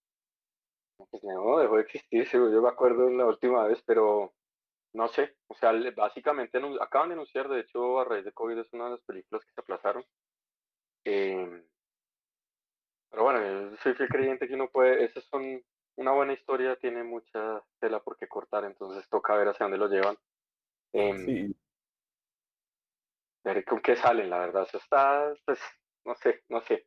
Pues 1.11 1.23
Neo 1.23 1.59
dejó 1.59 1.77
de 1.77 1.83
existir, 1.83 2.29
yo 2.33 2.63
me 2.63 2.69
acuerdo 2.69 3.09
la 3.11 3.27
última 3.27 3.65
vez, 3.65 3.83
pero 3.87 4.35
no 4.93 5.09
sé. 5.09 5.37
O 5.49 5.55
sea, 5.55 5.73
básicamente 5.97 6.61
acaban 6.81 7.09
de 7.09 7.15
anunciar, 7.15 7.49
de 7.49 7.61
hecho, 7.61 8.01
a 8.01 8.05
raíz 8.05 8.25
de 8.25 8.33
COVID 8.33 8.59
es 8.59 8.73
una 8.73 8.87
de 8.87 8.91
las 8.93 9.03
películas 9.03 9.45
que 9.45 9.53
se 9.53 9.61
aplazaron. 9.61 10.05
Em, 11.05 11.65
pero 13.11 13.23
bueno, 13.23 13.41
yo 13.71 13.77
soy 13.79 13.95
fiel 13.95 14.09
creyente 14.09 14.47
que 14.47 14.55
uno 14.55 14.69
puede, 14.69 15.05
esas 15.05 15.25
son 15.25 15.63
una 15.97 16.13
buena 16.13 16.35
historia, 16.35 16.77
tiene 16.77 17.03
mucha 17.03 17.63
tela 17.81 18.01
por 18.01 18.17
qué 18.19 18.29
cortar, 18.29 18.65
entonces 18.65 19.09
toca 19.09 19.35
ver 19.37 19.49
hacia 19.49 19.65
dónde 19.65 19.79
lo 19.79 19.89
llevan. 19.89 20.17
Em, 20.93 21.25
sí 21.25 21.57
veré 23.49 23.65
con 23.65 23.81
qué 23.81 23.97
salen, 23.97 24.31
la 24.31 24.39
verdad. 24.39 24.65
Eso 24.67 24.79
está, 24.79 25.33
pues, 25.45 25.59
no 26.05 26.15
sé, 26.17 26.43
no 26.49 26.61
sé. 26.63 26.87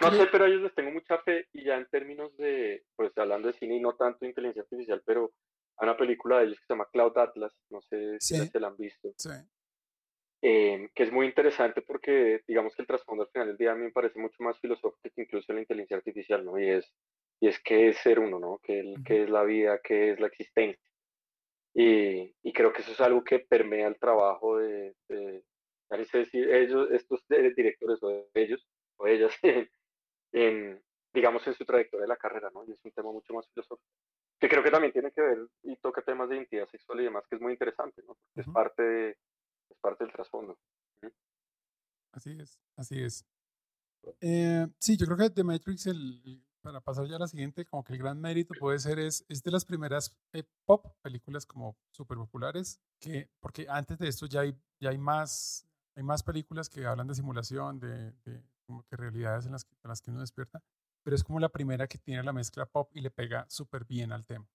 No 0.00 0.10
sé, 0.12 0.26
pero 0.30 0.44
a 0.44 0.48
ellos 0.48 0.62
les 0.62 0.74
tengo 0.74 0.90
mucha 0.92 1.18
fe 1.18 1.46
y 1.52 1.64
ya 1.64 1.76
en 1.76 1.86
términos 1.88 2.34
de, 2.36 2.84
pues 2.96 3.12
hablando 3.18 3.48
de 3.48 3.54
cine 3.54 3.76
y 3.76 3.80
no 3.80 3.96
tanto 3.96 4.18
de 4.20 4.28
inteligencia 4.28 4.62
artificial, 4.62 5.02
pero 5.04 5.32
hay 5.76 5.88
una 5.88 5.96
película 5.96 6.38
de 6.38 6.46
ellos 6.46 6.58
que 6.60 6.66
se 6.66 6.72
llama 6.72 6.88
Cloud 6.92 7.18
Atlas, 7.18 7.52
no 7.70 7.82
sé 7.82 8.16
si 8.20 8.36
se 8.36 8.60
la 8.60 8.68
han 8.68 8.76
visto, 8.76 9.12
sí. 9.18 9.30
eh, 10.42 10.88
que 10.94 11.02
es 11.02 11.12
muy 11.12 11.26
interesante 11.26 11.82
porque 11.82 12.40
digamos 12.46 12.74
que 12.74 12.82
el 12.82 12.88
trasfondo 12.88 13.24
al 13.24 13.30
final 13.30 13.48
del 13.48 13.56
día 13.58 13.72
a 13.72 13.74
mí 13.74 13.82
me 13.82 13.90
parece 13.90 14.18
mucho 14.18 14.42
más 14.42 14.58
filosófico 14.60 15.00
que 15.02 15.22
incluso 15.22 15.52
la 15.52 15.60
inteligencia 15.60 15.96
artificial, 15.98 16.44
¿no? 16.44 16.58
Y 16.58 16.70
es, 16.70 16.94
y 17.40 17.48
es 17.48 17.60
qué 17.62 17.88
es 17.88 17.98
ser 17.98 18.20
uno, 18.20 18.38
¿no? 18.38 18.58
¿Qué, 18.62 18.82
uh 18.82 19.02
qué 19.04 19.24
es 19.24 19.30
la 19.30 19.42
vida? 19.42 19.80
¿Qué 19.82 20.12
es 20.12 20.20
la 20.20 20.28
existencia? 20.28 20.80
Y, 21.74 22.34
y, 22.42 22.52
creo 22.52 22.72
que 22.72 22.82
eso 22.82 22.90
es 22.90 23.00
algo 23.00 23.22
que 23.22 23.38
permea 23.38 23.86
el 23.86 23.96
trabajo 23.96 24.58
de, 24.58 24.92
de, 25.08 25.44
decir, 25.96 26.50
ellos, 26.50 26.88
estos 26.90 27.24
directores 27.28 28.02
o 28.02 28.28
ellos 28.34 28.66
o 28.96 29.06
ellas, 29.06 29.32
en, 30.32 30.82
digamos, 31.12 31.46
en 31.46 31.54
su 31.54 31.64
trayectoria 31.64 32.02
de 32.02 32.08
la 32.08 32.16
carrera, 32.16 32.50
¿no? 32.52 32.64
Y 32.66 32.72
es 32.72 32.84
un 32.84 32.92
tema 32.92 33.12
mucho 33.12 33.34
más 33.34 33.48
filosófico, 33.48 33.90
que 34.38 34.48
creo 34.48 34.62
que 34.62 34.70
también 34.70 34.92
tiene 34.92 35.12
que 35.12 35.20
ver 35.20 35.46
y 35.62 35.76
toca 35.76 36.02
temas 36.02 36.28
de 36.28 36.36
identidad 36.36 36.68
sexual 36.68 37.00
y 37.00 37.04
demás, 37.04 37.24
que 37.28 37.36
es 37.36 37.42
muy 37.42 37.52
interesante, 37.52 38.02
¿no? 38.06 38.14
Porque 38.14 38.40
es, 38.40 38.48
parte 38.48 38.82
de, 38.82 39.10
es 39.68 39.78
parte 39.80 40.04
del 40.04 40.12
trasfondo. 40.12 40.58
Así 42.12 42.36
es, 42.40 42.60
así 42.76 43.02
es. 43.02 43.24
Eh, 44.20 44.66
sí, 44.78 44.96
yo 44.96 45.06
creo 45.06 45.18
que 45.18 45.30
The 45.30 45.44
Matrix, 45.44 45.86
el, 45.86 46.42
para 46.60 46.80
pasar 46.80 47.06
ya 47.06 47.16
a 47.16 47.20
la 47.20 47.28
siguiente, 47.28 47.64
como 47.64 47.84
que 47.84 47.92
el 47.92 47.98
gran 47.98 48.20
mérito 48.20 48.54
puede 48.58 48.78
ser 48.78 48.98
es, 48.98 49.24
es 49.28 49.42
de 49.42 49.50
las 49.50 49.64
primeras 49.64 50.16
eh, 50.32 50.44
pop 50.64 50.86
películas 51.02 51.46
como 51.46 51.76
súper 51.90 52.18
populares, 52.18 52.80
que, 52.98 53.30
porque 53.40 53.66
antes 53.68 53.98
de 53.98 54.08
esto 54.08 54.26
ya 54.26 54.40
hay, 54.40 54.54
ya 54.80 54.90
hay, 54.90 54.98
más, 54.98 55.66
hay 55.96 56.02
más 56.02 56.22
películas 56.22 56.68
que 56.68 56.86
hablan 56.86 57.06
de 57.06 57.14
simulación, 57.14 57.80
de, 57.80 58.12
de 58.24 58.42
como 58.66 58.84
que 58.84 58.96
realidades 58.96 59.46
en 59.46 59.52
las, 59.52 59.66
en 59.82 59.88
las 59.88 60.00
que 60.00 60.10
uno 60.10 60.20
despierta, 60.20 60.62
pero 61.02 61.16
es 61.16 61.24
como 61.24 61.40
la 61.40 61.48
primera 61.48 61.86
que 61.86 61.98
tiene 61.98 62.22
la 62.22 62.32
mezcla 62.32 62.66
pop 62.66 62.90
y 62.92 63.00
le 63.00 63.10
pega 63.10 63.46
súper 63.48 63.84
bien 63.84 64.12
al 64.12 64.26
tema. 64.26 64.46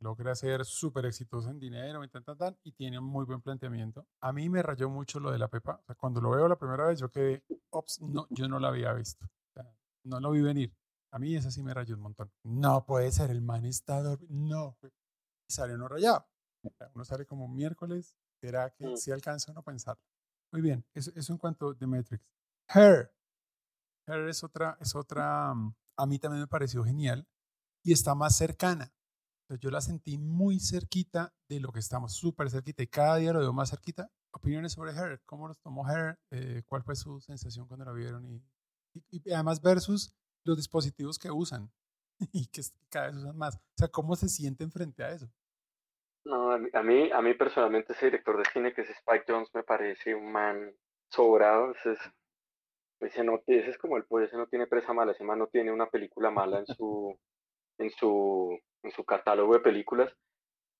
logra 0.00 0.34
ser 0.34 0.64
súper 0.64 1.06
exitoso 1.06 1.48
en 1.50 1.58
dinero 1.58 2.02
y, 2.04 2.08
tan, 2.08 2.24
tan, 2.24 2.36
tan, 2.36 2.58
y 2.64 2.72
tiene 2.72 2.98
un 2.98 3.04
muy 3.04 3.24
buen 3.24 3.40
planteamiento. 3.40 4.06
A 4.20 4.32
mí 4.32 4.48
me 4.48 4.62
rayó 4.62 4.90
mucho 4.90 5.20
lo 5.20 5.30
de 5.30 5.38
la 5.38 5.48
Pepa. 5.48 5.78
O 5.80 5.84
sea, 5.84 5.94
cuando 5.94 6.20
lo 6.20 6.30
veo 6.30 6.48
la 6.48 6.58
primera 6.58 6.86
vez, 6.86 6.98
yo 6.98 7.08
quedé, 7.08 7.44
ops, 7.70 8.00
no, 8.00 8.26
yo 8.30 8.48
no 8.48 8.58
la 8.58 8.68
había 8.68 8.92
visto. 8.92 9.26
no 10.04 10.20
lo 10.20 10.32
vi 10.32 10.42
venir. 10.42 10.74
A 11.12 11.18
mí 11.18 11.36
esa 11.36 11.50
sí 11.50 11.62
me 11.62 11.74
rayó 11.74 11.94
un 11.94 12.02
montón. 12.02 12.32
No 12.42 12.84
puede 12.84 13.12
ser, 13.12 13.30
el 13.30 13.42
man 13.42 13.64
está 13.64 14.02
No. 14.28 14.76
Y 14.82 15.52
sale 15.52 15.74
uno 15.74 15.86
rayado. 15.86 16.26
Uno 16.94 17.04
sale 17.04 17.26
como 17.26 17.48
miércoles. 17.48 18.16
¿Será 18.40 18.70
que 18.70 18.88
mm. 18.88 18.96
si 18.96 19.12
alcanza 19.12 19.52
uno 19.52 19.60
a 19.60 19.64
pensar? 19.64 19.98
Muy 20.52 20.60
bien, 20.60 20.84
eso, 20.92 21.10
eso 21.16 21.32
en 21.32 21.38
cuanto 21.38 21.70
a 21.80 21.86
Matrix. 21.86 22.22
Her. 22.68 23.10
Her 24.06 24.28
es 24.28 24.44
otra, 24.44 24.76
es 24.80 24.94
otra, 24.94 25.54
mm, 25.54 25.74
a 25.96 26.06
mí 26.06 26.18
también 26.18 26.42
me 26.42 26.46
pareció 26.46 26.84
genial 26.84 27.26
y 27.82 27.92
está 27.92 28.14
más 28.14 28.36
cercana. 28.36 28.92
yo 29.60 29.70
la 29.70 29.82
sentí 29.82 30.16
muy 30.16 30.58
cerquita 30.60 31.34
de 31.46 31.60
lo 31.60 31.72
que 31.72 31.80
estamos, 31.80 32.14
súper 32.14 32.50
cerquita 32.50 32.82
y 32.82 32.86
cada 32.86 33.16
día 33.16 33.34
lo 33.34 33.40
veo 33.40 33.52
más 33.52 33.70
cerquita. 33.70 34.10
Opiniones 34.32 34.72
sobre 34.72 34.92
Her, 34.92 35.20
¿cómo 35.26 35.46
los 35.46 35.60
tomó 35.60 35.86
Her? 35.90 36.18
Eh, 36.30 36.62
¿Cuál 36.66 36.82
fue 36.82 36.96
su 36.96 37.20
sensación 37.20 37.66
cuando 37.66 37.84
la 37.84 37.92
vieron? 37.92 38.24
Y, 38.26 38.42
y, 39.10 39.32
además 39.32 39.60
versus 39.60 40.14
los 40.44 40.56
dispositivos 40.56 41.18
que 41.18 41.30
usan 41.30 41.70
y 42.32 42.46
que 42.46 42.62
cada 42.88 43.08
vez 43.08 43.16
usan 43.16 43.36
más. 43.36 43.56
O 43.56 43.60
sea, 43.76 43.88
¿cómo 43.88 44.16
se 44.16 44.28
sienten 44.28 44.70
frente 44.70 45.04
a 45.04 45.12
eso? 45.12 45.30
No, 46.24 46.52
a 46.52 46.58
mí, 46.82 47.10
a 47.12 47.20
mí, 47.20 47.34
personalmente 47.34 47.92
ese 47.92 48.06
director 48.06 48.38
de 48.38 48.44
cine 48.52 48.72
que 48.72 48.82
es 48.82 48.90
Spike 48.90 49.24
Jones 49.26 49.50
me 49.54 49.64
parece 49.64 50.14
un 50.14 50.30
man 50.30 50.72
sobrado. 51.08 51.72
Ese 51.72 51.92
es, 51.92 51.98
ese, 53.00 53.24
no, 53.24 53.42
ese 53.46 53.70
es 53.70 53.78
como 53.78 53.96
el 53.96 54.04
pues, 54.04 54.28
ese 54.28 54.36
no 54.36 54.46
tiene 54.46 54.66
presa 54.66 54.92
mala, 54.92 55.12
ese 55.12 55.24
man 55.24 55.38
no 55.38 55.48
tiene 55.48 55.72
una 55.72 55.90
película 55.90 56.30
mala 56.30 56.60
en 56.60 56.66
su, 56.66 57.18
en 57.78 57.90
su, 57.90 58.58
en 58.82 58.92
su 58.92 59.04
catálogo 59.04 59.54
de 59.54 59.60
películas. 59.60 60.14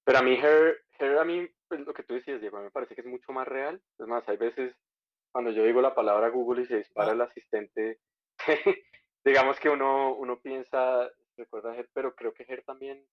Pero 0.04 0.18
a 0.18 0.22
mí, 0.22 0.34
Her, 0.34 0.84
a 1.18 1.24
mí, 1.24 1.48
pues, 1.68 1.80
lo 1.80 1.92
que 1.92 2.04
tú 2.04 2.14
decías, 2.14 2.40
Diego, 2.40 2.56
a 2.56 2.60
mí 2.60 2.66
me 2.66 2.70
parece 2.70 2.94
que 2.94 3.00
es 3.00 3.06
mucho 3.06 3.32
más 3.32 3.46
real. 3.48 3.82
Es 3.98 4.06
más, 4.06 4.28
hay 4.28 4.36
veces 4.36 4.74
cuando 5.32 5.50
yo 5.50 5.64
digo 5.64 5.80
la 5.80 5.94
palabra 5.94 6.28
Google 6.28 6.62
y 6.62 6.66
se 6.66 6.76
dispara 6.76 7.10
ah. 7.10 7.14
el 7.14 7.20
asistente 7.22 7.98
digamos 9.24 9.58
que 9.60 9.68
uno, 9.68 10.14
uno 10.14 10.40
piensa, 10.40 11.10
recuerda 11.36 11.74
Her, 11.74 11.88
pero 11.92 12.14
creo 12.14 12.32
que 12.32 12.44
Her 12.48 12.62
también, 12.64 13.04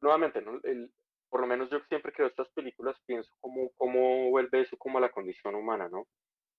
nuevamente, 0.00 0.42
¿no? 0.42 0.60
El, 0.62 0.90
por 1.28 1.40
lo 1.40 1.46
menos 1.46 1.70
yo 1.70 1.80
siempre 1.88 2.12
creo 2.12 2.28
estas 2.28 2.48
películas 2.50 2.96
pienso 3.06 3.30
cómo, 3.40 3.70
cómo 3.76 4.30
vuelve 4.30 4.62
eso 4.62 4.76
como 4.76 4.98
a 4.98 5.00
la 5.00 5.10
condición 5.10 5.54
humana, 5.54 5.88
¿no? 5.88 6.06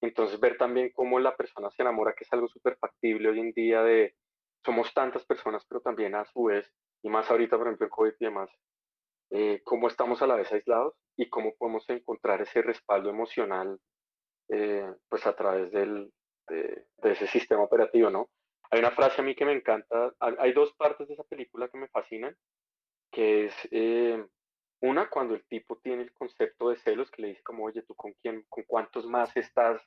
Entonces 0.02 0.40
ver 0.40 0.58
también 0.58 0.92
cómo 0.94 1.20
la 1.20 1.36
persona 1.36 1.70
se 1.72 1.82
enamora, 1.82 2.14
que 2.14 2.24
es 2.24 2.34
algo 2.34 2.48
súper 2.48 2.78
factible 2.78 3.30
hoy 3.30 3.40
en 3.40 3.52
día 3.52 3.82
de, 3.84 4.16
somos 4.64 4.94
tantas 4.94 5.26
personas, 5.26 5.66
pero 5.68 5.82
también 5.82 6.16
a 6.16 6.26
su 6.26 6.44
vez, 6.44 6.72
y 7.04 7.10
más 7.10 7.30
ahorita, 7.30 7.58
por 7.58 7.68
ejemplo, 7.68 7.86
el 7.86 7.92
COVID 7.92 8.14
y 8.20 8.26
demás, 8.26 8.50
eh, 9.32 9.62
cómo 9.64 9.88
estamos 9.88 10.22
a 10.22 10.28
la 10.28 10.36
vez 10.36 10.52
aislados 10.52 10.96
y 11.16 11.30
cómo 11.30 11.54
podemos 11.56 11.88
encontrar 11.90 12.42
ese 12.42 12.62
respaldo 12.62 13.10
emocional, 13.10 13.80
eh, 14.50 14.90
pues 15.08 15.26
a 15.28 15.36
través 15.36 15.72
del, 15.72 16.12
de, 16.48 16.86
de, 16.98 17.12
ese 17.12 17.28
sistema 17.28 17.64
operativo, 17.64 18.10
¿no? 18.10 18.30
Hay 18.72 18.80
una 18.80 18.92
frase 18.92 19.22
a 19.22 19.24
mí 19.24 19.36
que 19.36 19.46
me 19.46 19.54
encanta, 19.54 20.14
hay 20.20 20.54
dos 20.54 20.74
partes 20.74 21.08
de 21.08 21.16
esa 21.16 21.24
película 21.24 21.70
que 21.70 21.78
me 21.78 21.88
fascinan, 21.88 22.36
que 23.12 23.46
es 23.46 23.54
eh, 23.72 24.24
una 24.82 25.10
cuando 25.10 25.36
el 25.36 25.44
tipo 25.46 25.78
tiene 25.78 26.04
el 26.04 26.14
concepto 26.14 26.70
de 26.70 26.78
celos, 26.78 27.12
que 27.12 27.22
le 27.22 27.28
dice 27.30 27.44
como, 27.44 27.66
oye, 27.66 27.82
¿tú 27.84 27.96
con 27.96 28.14
quién, 28.22 28.46
con 28.50 28.64
cuántos 28.64 29.06
más 29.06 29.36
estás 29.36 29.82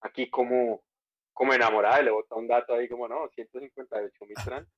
aquí 0.00 0.30
como, 0.30 0.82
como 1.32 1.52
enamorada? 1.52 2.00
Y 2.00 2.04
le 2.04 2.10
bota 2.10 2.34
un 2.36 2.48
dato 2.48 2.74
ahí 2.74 2.88
como, 2.88 3.08
no, 3.08 3.28
158 3.28 4.24
mil 4.26 4.36
trans. 4.44 4.68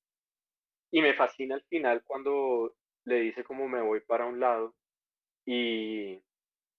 Y 0.91 1.01
me 1.01 1.15
fascina 1.15 1.55
al 1.55 1.63
final 1.65 2.03
cuando 2.05 2.75
le 3.05 3.21
dice 3.21 3.43
como 3.45 3.69
me 3.69 3.81
voy 3.81 4.01
para 4.01 4.27
un 4.27 4.39
lado 4.39 4.75
y, 5.45 6.23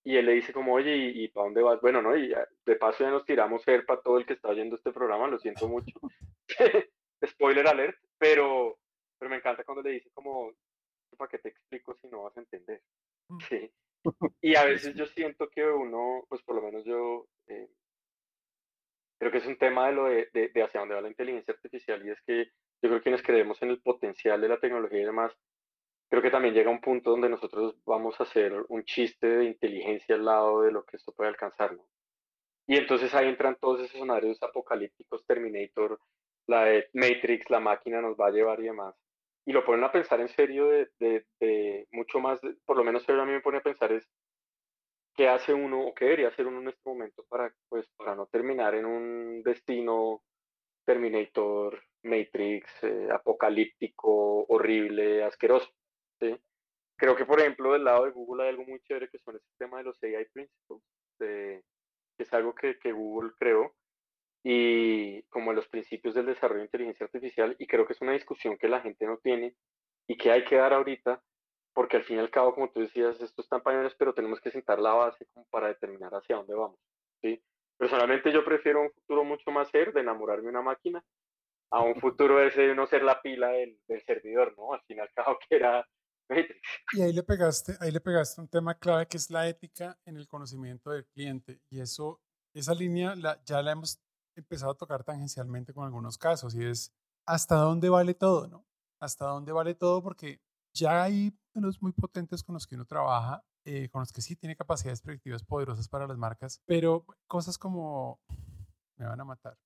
y 0.03 0.17
él 0.17 0.25
le 0.25 0.33
dice 0.33 0.53
como, 0.53 0.73
oye, 0.73 0.95
¿y, 0.95 1.27
para 1.29 1.45
dónde 1.45 1.61
vas? 1.61 1.79
Bueno, 1.81 2.01
¿no? 2.01 2.15
Y 2.15 2.33
de 2.65 2.75
paso 2.75 3.03
ya 3.03 3.09
nos 3.09 3.25
tiramos 3.25 3.63
ser 3.63 3.85
para 3.85 4.01
todo 4.01 4.17
el 4.17 4.25
que 4.25 4.33
está 4.33 4.49
oyendo 4.49 4.75
este 4.75 4.91
programa, 4.91 5.27
lo 5.27 5.39
siento 5.39 5.67
mucho. 5.67 5.99
Spoiler 7.25 7.67
alert, 7.67 7.97
pero, 8.17 8.77
pero 9.17 9.29
me 9.29 9.37
encanta 9.37 9.63
cuando 9.63 9.81
le 9.81 9.91
dice 9.91 10.09
como, 10.13 10.51
¿para 11.15 11.30
qué 11.30 11.39
te 11.39 11.49
explico 11.49 11.95
si 11.95 12.08
no 12.08 12.23
vas 12.23 12.36
a 12.38 12.41
entender? 12.41 12.82
Mm. 13.30 13.39
Sí. 13.49 13.71
Y 14.41 14.56
a 14.56 14.65
veces 14.65 14.95
yo 14.95 15.06
siento 15.06 15.49
que 15.49 15.65
uno, 15.65 16.26
pues 16.28 16.41
por 16.43 16.56
lo 16.56 16.62
menos 16.62 16.84
yo, 16.84 17.28
eh, 17.47 17.69
creo 19.17 19.32
que 19.32 19.38
es 19.38 19.45
un 19.45 19.58
tema 19.58 19.88
de 19.88 19.93
lo 19.93 20.06
de, 20.06 20.30
de, 20.34 20.63
hacia 20.63 20.82
dónde 20.82 20.95
va 20.95 21.02
la 21.02 21.08
inteligencia 21.08 21.54
artificial 21.54 22.06
y 22.06 22.12
es 22.12 22.21
que 22.26 22.45
yo 22.82 22.89
creo 22.89 22.97
que 22.97 23.04
quienes 23.04 23.23
creemos 23.23 23.62
en 23.62 23.69
el 23.69 23.82
potencial 23.82 24.41
de 24.41 24.49
la 24.49 24.60
tecnología 24.60 25.02
y 25.02 25.06
demás, 25.06 25.34
creo 26.10 26.21
que 26.21 26.32
también 26.32 26.54
llega 26.54 26.69
un 26.69 26.82
punto 26.82 27.12
donde 27.12 27.30
nosotros 27.30 27.76
vamos 27.86 28.19
a 28.19 28.23
hacer 28.23 28.54
un 28.67 28.84
chiste 28.84 29.28
de 29.28 29.45
inteligencia 29.45 30.15
al 30.15 30.26
lado 30.26 30.62
de 30.62 30.71
lo 30.73 30.84
que 30.84 30.97
esto 30.97 31.13
puede 31.13 31.30
alcanzar, 31.30 31.73
¿no? 31.73 31.88
Y 32.67 32.78
entonces 32.78 33.13
ahí 33.13 33.28
entran 33.28 33.58
todos 33.60 33.80
esos 33.80 33.95
escenarios 33.95 34.41
apocalípticos, 34.41 35.26
Terminator, 35.26 35.99
la 36.47 36.65
de 36.65 36.89
Matrix, 36.93 37.49
la 37.49 37.60
máquina 37.60 38.02
nos 38.02 38.17
va 38.17 38.28
a 38.28 38.32
llevar 38.32 38.60
y 38.60 38.63
demás. 38.63 38.95
Y 39.45 39.51
lo 39.51 39.65
ponen 39.65 39.84
a 39.84 39.91
pensar 39.91 40.21
en 40.21 40.29
serio 40.29 40.67
de, 40.67 41.25
de, 41.39 41.88
mucho 41.91 42.19
más, 42.19 42.39
por 42.65 42.77
lo 42.77 42.84
menos 42.84 43.08
a 43.10 43.25
mí 43.25 43.32
me 43.32 43.41
pone 43.41 43.58
a 43.58 43.63
pensar 43.63 43.91
es 43.91 44.10
qué 45.15 45.27
hace 45.27 45.53
uno 45.53 45.82
o 45.88 45.93
qué 45.93 46.06
debería 46.06 46.29
hacer 46.29 46.47
uno 46.47 46.62
en 46.62 46.69
este 46.69 46.82
momento 46.86 47.25
para, 47.29 47.53
pues, 47.69 47.88
para 47.97 48.15
no 48.15 48.25
terminar 48.27 48.73
en 48.75 48.86
un 48.86 49.43
destino 49.43 50.23
Terminator, 50.86 51.82
Matrix, 52.03 52.69
eh, 52.84 53.10
apocalíptico, 53.12 54.45
horrible, 54.47 55.23
asqueroso. 55.23 55.69
Creo 56.95 57.15
que, 57.15 57.25
por 57.25 57.39
ejemplo, 57.39 57.73
del 57.73 57.84
lado 57.84 58.06
de 58.06 58.12
Google 58.12 58.43
hay 58.43 58.49
algo 58.49 58.65
muy 58.65 58.79
chévere 58.82 59.10
que 59.10 59.19
son 59.19 59.36
el 59.36 59.41
tema 59.58 59.79
de 59.79 59.84
los 59.84 60.01
AI 60.03 60.25
Principles, 60.32 60.82
que 61.19 61.62
es 62.17 62.34
algo 62.34 62.53
que, 62.56 62.77
que, 62.79 62.91
Google 62.91 63.32
creó, 63.38 63.73
y 64.43 65.23
como 65.23 65.53
los 65.53 65.67
principios 65.67 66.15
del 66.15 66.25
desarrollo 66.25 66.60
de 66.60 66.65
inteligencia 66.65 67.06
artificial, 67.06 67.56
y 67.60 67.67
creo 67.67 67.86
que 67.88 67.93
es 67.93 68.01
una 68.01 68.12
discusión 68.12 68.58
que 68.58 68.67
la 68.67 68.82
gente 68.82 69.06
no 69.06 69.17
tiene 69.17 69.56
y 70.08 70.17
que 70.17 70.32
hay 70.32 70.43
que 70.43 70.58
dar 70.58 70.73
ahorita, 70.73 71.21
porque 71.73 71.97
al 71.97 72.03
fin 72.03 72.17
y 72.17 72.19
al 72.19 72.29
cabo, 72.29 72.53
como 72.53 72.69
tú 72.69 72.82
decías, 72.82 73.19
esto 73.21 73.41
está 73.41 73.58
en 73.58 73.63
pañales, 73.63 73.95
pero 73.97 74.13
tenemos 74.13 74.39
que 74.41 74.51
sentar 74.51 74.79
la 74.79 74.93
base 74.93 75.25
como 75.34 75.45
para 75.49 75.69
determinar 75.69 76.12
hacia 76.13 76.36
dónde 76.36 76.53
vamos. 76.53 76.79
¿sí? 77.21 77.41
Personalmente 77.77 78.32
yo 78.32 78.43
prefiero 78.43 78.82
un 78.82 78.91
futuro 78.91 79.23
mucho 79.23 79.49
más 79.51 79.69
ser 79.69 79.93
de 79.93 80.01
enamorarme 80.01 80.43
de 80.43 80.49
una 80.49 80.62
máquina 80.62 81.03
a 81.71 81.82
un 81.82 81.95
futuro 82.01 82.41
ese 82.41 82.62
de 82.63 82.75
no 82.75 82.86
ser 82.86 83.03
la 83.03 83.21
pila 83.21 83.49
del, 83.49 83.79
del 83.88 84.03
servidor, 84.03 84.53
¿no? 84.58 84.73
Al 84.73 84.82
fin 84.82 84.97
y 84.97 84.99
al 84.99 85.12
cabo 85.13 85.39
que 85.47 85.56
era 85.56 85.88
y 86.93 87.01
ahí 87.01 87.13
le 87.13 87.23
pegaste, 87.23 87.73
ahí 87.79 87.91
le 87.91 87.99
pegaste 87.99 88.41
un 88.41 88.47
tema 88.47 88.77
clave 88.77 89.08
que 89.08 89.17
es 89.17 89.29
la 89.29 89.47
ética 89.47 89.97
en 90.06 90.17
el 90.17 90.27
conocimiento 90.27 90.91
del 90.91 91.06
cliente. 91.08 91.62
Y 91.69 91.82
eso, 91.82 92.21
esa 92.53 92.73
línea 92.73 93.15
la, 93.15 93.41
ya 93.43 93.62
la 93.62 93.71
hemos 93.71 93.99
empezado 94.35 94.71
a 94.71 94.77
tocar 94.77 95.03
tangencialmente 95.03 95.73
con 95.73 95.85
algunos 95.85 96.17
casos 96.17 96.55
y 96.55 96.63
es 96.65 96.91
hasta 97.25 97.55
dónde 97.55 97.89
vale 97.89 98.13
todo, 98.13 98.47
¿no? 98.47 98.65
Hasta 98.99 99.25
dónde 99.25 99.51
vale 99.51 99.75
todo 99.75 100.01
porque 100.01 100.41
ya 100.73 101.03
hay 101.03 101.37
modelos 101.53 101.81
muy 101.81 101.91
potentes 101.91 102.43
con 102.43 102.53
los 102.53 102.65
que 102.65 102.75
uno 102.75 102.85
trabaja, 102.85 103.43
eh, 103.65 103.89
con 103.89 104.01
los 104.01 104.11
que 104.11 104.21
sí 104.21 104.35
tiene 104.35 104.55
capacidades 104.55 105.01
predictivas 105.01 105.43
poderosas 105.43 105.87
para 105.87 106.07
las 106.07 106.17
marcas, 106.17 106.61
pero 106.65 107.05
cosas 107.27 107.57
como 107.57 108.19
me 108.97 109.05
van 109.05 109.21
a 109.21 109.25
matar 109.25 109.57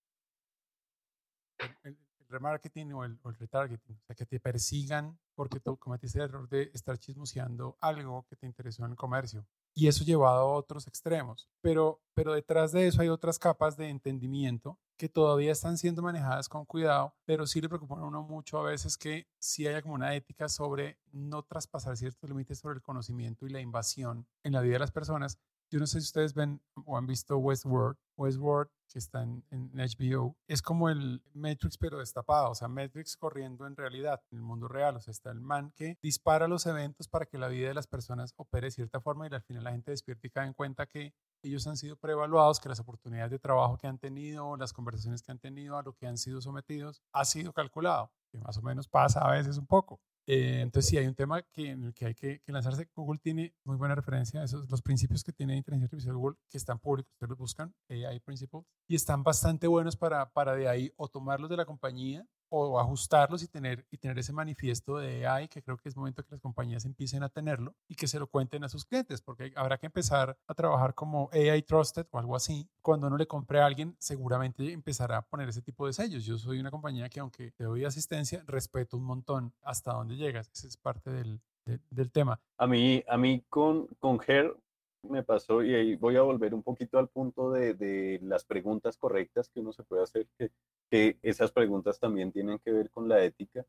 remarketing 2.29 2.93
o 2.93 3.03
el, 3.03 3.19
retargeting, 3.23 3.95
o 3.95 4.05
sea, 4.05 4.15
que 4.15 4.25
te 4.25 4.39
persigan 4.39 5.17
porque 5.35 5.59
tú 5.59 5.77
cometiste 5.77 6.19
el 6.19 6.25
error 6.25 6.49
de 6.49 6.71
estar 6.73 6.97
chismoseando 6.97 7.77
algo 7.81 8.25
que 8.29 8.35
te 8.35 8.45
interesó 8.45 8.85
en 8.85 8.91
el 8.91 8.97
comercio. 8.97 9.45
Y 9.77 9.87
eso 9.87 10.03
llevado 10.03 10.39
a 10.39 10.53
otros 10.53 10.87
extremos. 10.87 11.47
Pero, 11.61 12.01
pero 12.15 12.33
detrás 12.33 12.71
de 12.71 12.87
eso 12.87 12.99
hay 12.99 13.09
otras 13.09 13.37
capas 13.37 13.77
de 13.77 13.89
entendimiento 13.89 14.79
que 14.97 15.07
todavía 15.07 15.51
están 15.51 15.77
siendo 15.77 16.01
manejadas 16.01 16.49
con 16.49 16.65
cuidado, 16.65 17.13
pero 17.25 17.45
sí 17.45 17.61
le 17.61 17.69
preocupa 17.69 17.93
a 17.99 18.03
uno 18.03 18.23
mucho 18.23 18.57
a 18.57 18.63
veces 18.63 18.97
que 18.97 19.27
sí 19.37 19.67
haya 19.67 19.83
como 19.83 19.93
una 19.93 20.15
ética 20.15 20.49
sobre 20.49 20.97
no 21.11 21.43
traspasar 21.43 21.95
ciertos 21.95 22.27
límites 22.27 22.57
sobre 22.57 22.77
el 22.77 22.81
conocimiento 22.81 23.45
y 23.45 23.49
la 23.51 23.61
invasión 23.61 24.25
en 24.41 24.53
la 24.53 24.61
vida 24.61 24.73
de 24.73 24.79
las 24.79 24.91
personas, 24.91 25.37
yo 25.69 25.79
no 25.79 25.87
sé 25.87 25.99
si 25.99 26.05
ustedes 26.05 26.33
ven 26.33 26.61
o 26.85 26.97
han 26.97 27.07
visto 27.07 27.37
Westworld. 27.37 27.97
Westworld, 28.17 28.69
que 28.87 28.99
está 28.99 29.21
en, 29.21 29.43
HBO, 29.51 30.35
es 30.47 30.61
como 30.61 30.89
el 30.89 31.21
Matrix 31.33 31.77
pero 31.77 31.99
destapado, 31.99 32.51
o 32.51 32.55
sea, 32.55 32.67
Matrix 32.67 33.15
corriendo 33.15 33.67
en 33.67 33.75
realidad, 33.75 34.21
en 34.31 34.39
el 34.39 34.43
mundo 34.43 34.67
real, 34.67 34.95
o 34.95 34.99
sea, 34.99 35.11
está 35.11 35.29
el 35.29 35.39
man 35.39 35.71
que 35.75 35.97
dispara 36.01 36.47
los 36.47 36.65
eventos 36.65 37.07
para 37.07 37.25
que 37.25 37.37
la 37.37 37.47
vida 37.47 37.67
de 37.67 37.73
las 37.73 37.85
personas 37.85 38.33
opere 38.37 38.67
de 38.67 38.71
cierta 38.71 38.99
forma 38.99 39.27
y 39.27 39.33
al 39.33 39.43
final 39.43 39.65
la 39.65 39.71
gente 39.71 39.91
despierta 39.91 40.25
y 40.25 40.31
cae 40.31 40.47
en 40.47 40.53
cuenta 40.53 40.87
que 40.87 41.13
ellos 41.43 41.67
han 41.67 41.77
sido 41.77 41.95
preevaluados, 41.97 42.59
que 42.59 42.69
las 42.69 42.79
oportunidades 42.79 43.31
de 43.31 43.39
trabajo 43.39 43.77
que 43.77 43.87
han 43.87 43.99
tenido, 43.99 44.57
las 44.57 44.73
conversaciones 44.73 45.21
que 45.21 45.31
han 45.31 45.39
tenido, 45.39 45.77
a 45.77 45.83
lo 45.83 45.93
que 45.93 46.07
han 46.07 46.17
sido 46.17 46.41
sometidos, 46.41 47.03
ha 47.11 47.25
sido 47.25 47.53
calculado, 47.53 48.11
que 48.31 48.39
más 48.39 48.57
o 48.57 48.61
menos 48.61 48.87
pasa 48.87 49.21
a 49.21 49.31
veces 49.31 49.57
un 49.57 49.67
poco. 49.67 50.01
Eh, 50.29 50.59
entonces, 50.61 50.89
sí, 50.89 50.97
hay 50.97 51.07
un 51.07 51.15
tema 51.15 51.41
que, 51.41 51.69
en 51.69 51.85
el 51.85 51.93
que 51.93 52.05
hay 52.05 52.13
que, 52.13 52.41
lanzarse. 52.47 52.89
Google 52.93 53.19
tiene 53.19 53.55
muy 53.63 53.77
buena 53.77 53.95
referencia 53.95 54.41
a 54.41 54.43
esos, 54.43 54.69
los 54.69 54.81
principios 54.81 55.23
que 55.23 55.31
tiene 55.31 55.55
inteligencia 55.55 55.85
artificial 55.85 56.17
Google, 56.17 56.37
que 56.49 56.57
están 56.57 56.79
públicos, 56.79 57.11
ustedes 57.13 57.29
los 57.29 57.37
buscan, 57.37 57.73
AI 57.89 58.19
Principles, 58.19 58.65
y 58.87 58.95
están 58.95 59.23
bastante 59.23 59.67
buenos 59.67 59.95
para, 59.95 60.29
para 60.31 60.53
de 60.53 60.67
ahí 60.67 60.91
o 60.97 61.07
tomarlos 61.07 61.49
de 61.49 61.55
la 61.55 61.65
compañía 61.65 62.25
o 62.49 62.79
ajustarlos 62.79 63.43
y 63.43 63.47
tener, 63.47 63.85
y 63.91 63.97
tener 63.97 64.17
ese 64.19 64.33
manifiesto 64.33 64.97
de 64.97 65.27
AI, 65.27 65.47
que 65.47 65.61
creo 65.61 65.77
que 65.77 65.89
es 65.89 65.95
momento 65.95 66.23
que 66.23 66.31
las 66.31 66.41
compañías 66.41 66.85
empiecen 66.85 67.23
a 67.23 67.29
tenerlo 67.29 67.75
y 67.87 67.95
que 67.95 68.07
se 68.07 68.19
lo 68.19 68.27
cuenten 68.27 68.63
a 68.63 68.69
sus 68.69 68.85
clientes, 68.85 69.21
porque 69.21 69.51
habrá 69.55 69.77
que 69.77 69.87
empezar 69.87 70.37
a 70.47 70.53
trabajar 70.53 70.93
como 70.93 71.29
AI 71.33 71.61
Trusted 71.63 72.07
o 72.11 72.19
algo 72.19 72.35
así. 72.35 72.69
Cuando 72.81 73.07
uno 73.07 73.17
le 73.17 73.27
compre 73.27 73.59
a 73.61 73.65
alguien, 73.65 73.95
seguramente 73.99 74.71
empezará 74.71 75.17
a 75.17 75.21
poner 75.21 75.49
ese 75.49 75.61
tipo 75.61 75.85
de 75.85 75.93
sellos. 75.93 76.25
Yo 76.25 76.37
soy 76.37 76.59
una 76.59 76.71
compañía 76.71 77.09
que 77.09 77.19
aunque 77.19 77.51
te 77.51 77.63
doy 77.63 77.85
asistencia, 77.85 78.43
respeto 78.47 78.97
un 78.97 79.03
montón 79.03 79.53
hasta 79.61 79.93
dónde 79.93 80.15
llegas. 80.15 80.49
Ese 80.53 80.67
es 80.67 80.77
parte 80.77 81.11
del, 81.11 81.41
del 81.89 82.11
tema. 82.11 82.39
A 82.57 82.67
mí, 82.67 83.03
a 83.07 83.17
mí 83.17 83.43
con, 83.49 83.87
con 83.99 84.19
Her 84.25 84.55
me 85.03 85.23
pasó, 85.23 85.63
y 85.63 85.73
ahí 85.75 85.95
voy 85.95 86.15
a 86.17 86.21
volver 86.21 86.53
un 86.53 86.63
poquito 86.63 86.97
al 86.99 87.09
punto 87.09 87.51
de, 87.51 87.73
de 87.73 88.19
las 88.23 88.45
preguntas 88.45 88.97
correctas 88.97 89.49
que 89.49 89.59
uno 89.59 89.71
se 89.71 89.83
puede 89.83 90.03
hacer, 90.03 90.27
que 90.37 90.51
que 90.89 91.17
esas 91.21 91.51
preguntas 91.51 91.99
también 91.99 92.31
tienen 92.31 92.59
que 92.59 92.71
ver 92.71 92.89
con 92.89 93.07
la 93.07 93.23
ética. 93.23 93.65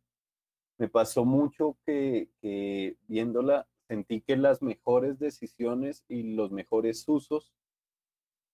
Me 0.78 0.88
pasó 0.88 1.24
mucho 1.24 1.76
que, 1.84 2.28
viéndola 3.08 3.66
sentí 3.88 4.20
que 4.20 4.36
las 4.36 4.62
mejores 4.62 5.18
decisiones 5.18 6.04
y 6.08 6.34
los 6.34 6.52
mejores 6.52 7.04
usos 7.08 7.52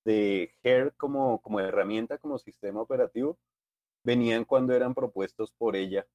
de 0.05 0.55
HER 0.63 0.95
como, 0.97 1.41
como 1.43 1.61
herramienta, 1.61 2.19
como 2.19 2.39
sistema 2.39 2.81
operativo, 2.81 3.39
venían 4.05 4.45
cuando 4.45 4.75
eran 4.75 4.95
propuestos 4.95 5.53
por 5.53 5.77
ella 5.77 6.07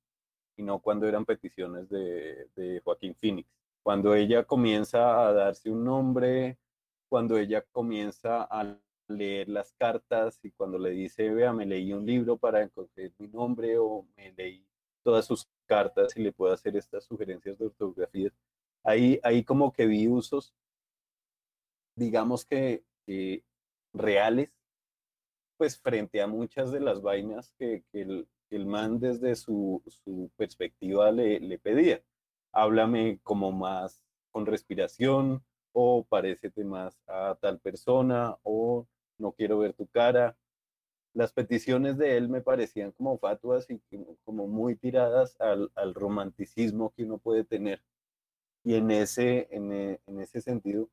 y 0.55 0.63
no 0.63 0.79
cuando 0.79 1.07
eran 1.07 1.25
peticiones 1.25 1.89
de, 1.89 2.47
de 2.55 2.81
Joaquín 2.83 3.15
Phoenix. 3.15 3.49
Cuando 3.83 4.13
ella 4.15 4.43
comienza 4.43 5.27
a 5.27 5.33
darse 5.33 5.69
un 5.69 5.83
nombre, 5.83 6.57
cuando 7.07 7.37
ella 7.37 7.63
comienza 7.71 8.43
a 8.43 8.77
leer 9.07 9.49
las 9.49 9.73
cartas 9.73 10.39
y 10.43 10.51
cuando 10.51 10.77
le 10.77 10.91
dice, 10.91 11.29
vea, 11.29 11.51
me 11.53 11.65
leí 11.65 11.93
un 11.93 12.05
libro 12.05 12.37
para 12.37 12.61
encontrar 12.61 13.11
mi 13.17 13.27
nombre 13.27 13.77
o 13.77 14.05
me 14.15 14.31
leí 14.33 14.65
todas 15.03 15.25
sus 15.25 15.49
cartas 15.65 16.15
y 16.15 16.21
le 16.21 16.31
puedo 16.31 16.53
hacer 16.53 16.75
estas 16.77 17.05
sugerencias 17.05 17.57
de 17.57 17.65
ortografía. 17.65 18.31
Ahí, 18.83 19.19
ahí 19.23 19.43
como 19.43 19.73
que 19.73 19.87
vi 19.87 20.07
usos, 20.07 20.53
digamos 21.95 22.45
que 22.45 22.83
reales, 23.93 24.53
pues 25.57 25.77
frente 25.77 26.21
a 26.21 26.27
muchas 26.27 26.71
de 26.71 26.79
las 26.79 27.01
vainas 27.01 27.51
que, 27.57 27.83
el, 27.91 28.27
el, 28.49 28.65
man 28.65 28.99
desde 28.99 29.35
su, 29.35 29.81
su 29.87 30.31
perspectiva 30.37 31.11
le, 31.11 31.39
le 31.39 31.59
pedía. 31.59 32.01
Háblame 32.51 33.19
como 33.23 33.51
más 33.51 34.03
con 34.31 34.45
respiración, 34.45 35.43
o 35.73 36.03
parécete 36.03 36.63
más 36.63 36.99
a 37.07 37.37
tal 37.39 37.59
persona, 37.59 38.37
o 38.43 38.87
no 39.17 39.31
quiero 39.33 39.59
ver 39.59 39.73
tu 39.73 39.87
cara. 39.87 40.37
Las 41.13 41.33
peticiones 41.33 41.97
de 41.97 42.17
él 42.17 42.29
me 42.29 42.41
parecían 42.41 42.91
como 42.91 43.17
fatuas 43.17 43.67
y 43.69 43.81
como 44.23 44.47
muy 44.47 44.75
tiradas 44.75 45.35
al, 45.39 45.69
romanticismo 45.93 46.93
que 46.95 47.03
uno 47.03 47.17
puede 47.17 47.43
tener. 47.43 47.81
Y 48.63 48.75
en 48.75 48.91
ese, 48.91 49.47
en, 49.51 49.71
e, 49.71 50.01
en 50.05 50.19
ese 50.19 50.41
sentido, 50.41 50.89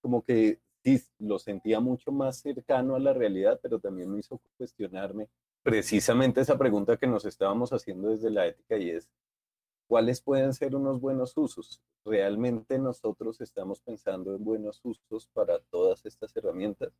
como 0.00 0.22
que 0.22 0.60
sí, 0.84 1.02
lo 1.18 1.38
sentía 1.38 1.80
mucho 1.80 2.12
más 2.12 2.38
cercano 2.38 2.96
a 2.96 3.00
la 3.00 3.12
realidad, 3.12 3.58
pero 3.62 3.78
también 3.80 4.10
me 4.10 4.20
hizo 4.20 4.40
cuestionarme 4.56 5.28
precisamente 5.62 6.40
esa 6.40 6.56
pregunta 6.56 6.96
que 6.96 7.06
nos 7.06 7.24
estábamos 7.24 7.72
haciendo 7.72 8.08
desde 8.08 8.30
la 8.30 8.46
ética 8.46 8.78
y 8.78 8.90
es, 8.90 9.08
¿cuáles 9.88 10.20
pueden 10.20 10.52
ser 10.54 10.76
unos 10.76 11.00
buenos 11.00 11.36
usos? 11.36 11.80
¿Realmente 12.04 12.78
nosotros 12.78 13.40
estamos 13.40 13.80
pensando 13.80 14.34
en 14.34 14.44
buenos 14.44 14.80
usos 14.84 15.26
para 15.32 15.58
todas 15.70 16.06
estas 16.06 16.36
herramientas? 16.36 16.92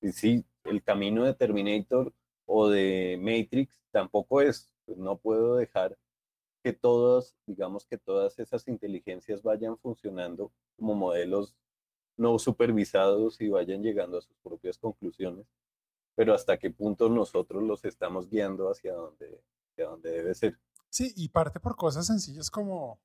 Y 0.00 0.12
sí, 0.12 0.44
el 0.64 0.82
camino 0.82 1.24
de 1.24 1.34
Terminator 1.34 2.12
o 2.44 2.68
de 2.68 3.18
Matrix 3.20 3.80
tampoco 3.90 4.40
es, 4.42 4.70
pues, 4.84 4.98
no 4.98 5.16
puedo 5.16 5.56
dejar 5.56 5.96
que 6.62 6.72
todas, 6.72 7.34
digamos 7.46 7.86
que 7.86 7.98
todas 7.98 8.38
esas 8.38 8.66
inteligencias 8.68 9.42
vayan 9.42 9.78
funcionando 9.78 10.52
como 10.76 10.94
modelos 10.94 11.56
no 12.16 12.38
supervisados 12.38 13.40
y 13.40 13.48
vayan 13.48 13.82
llegando 13.82 14.18
a 14.18 14.22
sus 14.22 14.36
propias 14.42 14.78
conclusiones, 14.78 15.46
pero 16.14 16.34
hasta 16.34 16.58
qué 16.58 16.70
punto 16.70 17.08
nosotros 17.08 17.62
los 17.62 17.84
estamos 17.84 18.28
guiando 18.28 18.70
hacia 18.70 18.94
donde, 18.94 19.40
hacia 19.70 19.86
donde 19.86 20.10
debe 20.10 20.34
ser. 20.34 20.58
Sí, 20.90 21.12
y 21.16 21.28
parte 21.28 21.60
por 21.60 21.76
cosas 21.76 22.06
sencillas 22.06 22.50
como 22.50 23.00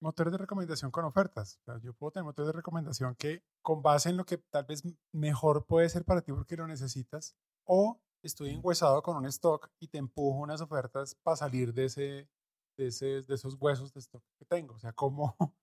motores 0.00 0.32
de 0.32 0.38
recomendación 0.38 0.90
con 0.90 1.04
ofertas. 1.04 1.60
yo 1.80 1.94
puedo 1.94 2.10
tener 2.10 2.24
motores 2.24 2.48
de 2.48 2.52
recomendación 2.52 3.14
que 3.14 3.44
con 3.62 3.82
base 3.82 4.10
en 4.10 4.16
lo 4.16 4.26
que 4.26 4.38
tal 4.38 4.64
vez 4.64 4.82
mejor 5.12 5.64
puede 5.66 5.88
ser 5.88 6.04
para 6.04 6.22
ti 6.22 6.32
porque 6.32 6.56
lo 6.56 6.66
necesitas, 6.66 7.36
o 7.64 8.00
estoy 8.22 8.50
enguesado 8.50 9.02
con 9.02 9.16
un 9.16 9.26
stock 9.26 9.70
y 9.78 9.88
te 9.88 9.98
empujo 9.98 10.38
unas 10.38 10.60
ofertas 10.60 11.14
para 11.22 11.36
salir 11.36 11.72
de, 11.72 11.84
ese, 11.84 12.28
de, 12.76 12.86
ese, 12.88 13.22
de 13.22 13.34
esos 13.34 13.56
huesos 13.60 13.92
de 13.92 14.00
stock 14.00 14.24
que 14.38 14.44
tengo. 14.44 14.74
O 14.74 14.78
sea, 14.78 14.92
como, 14.92 15.36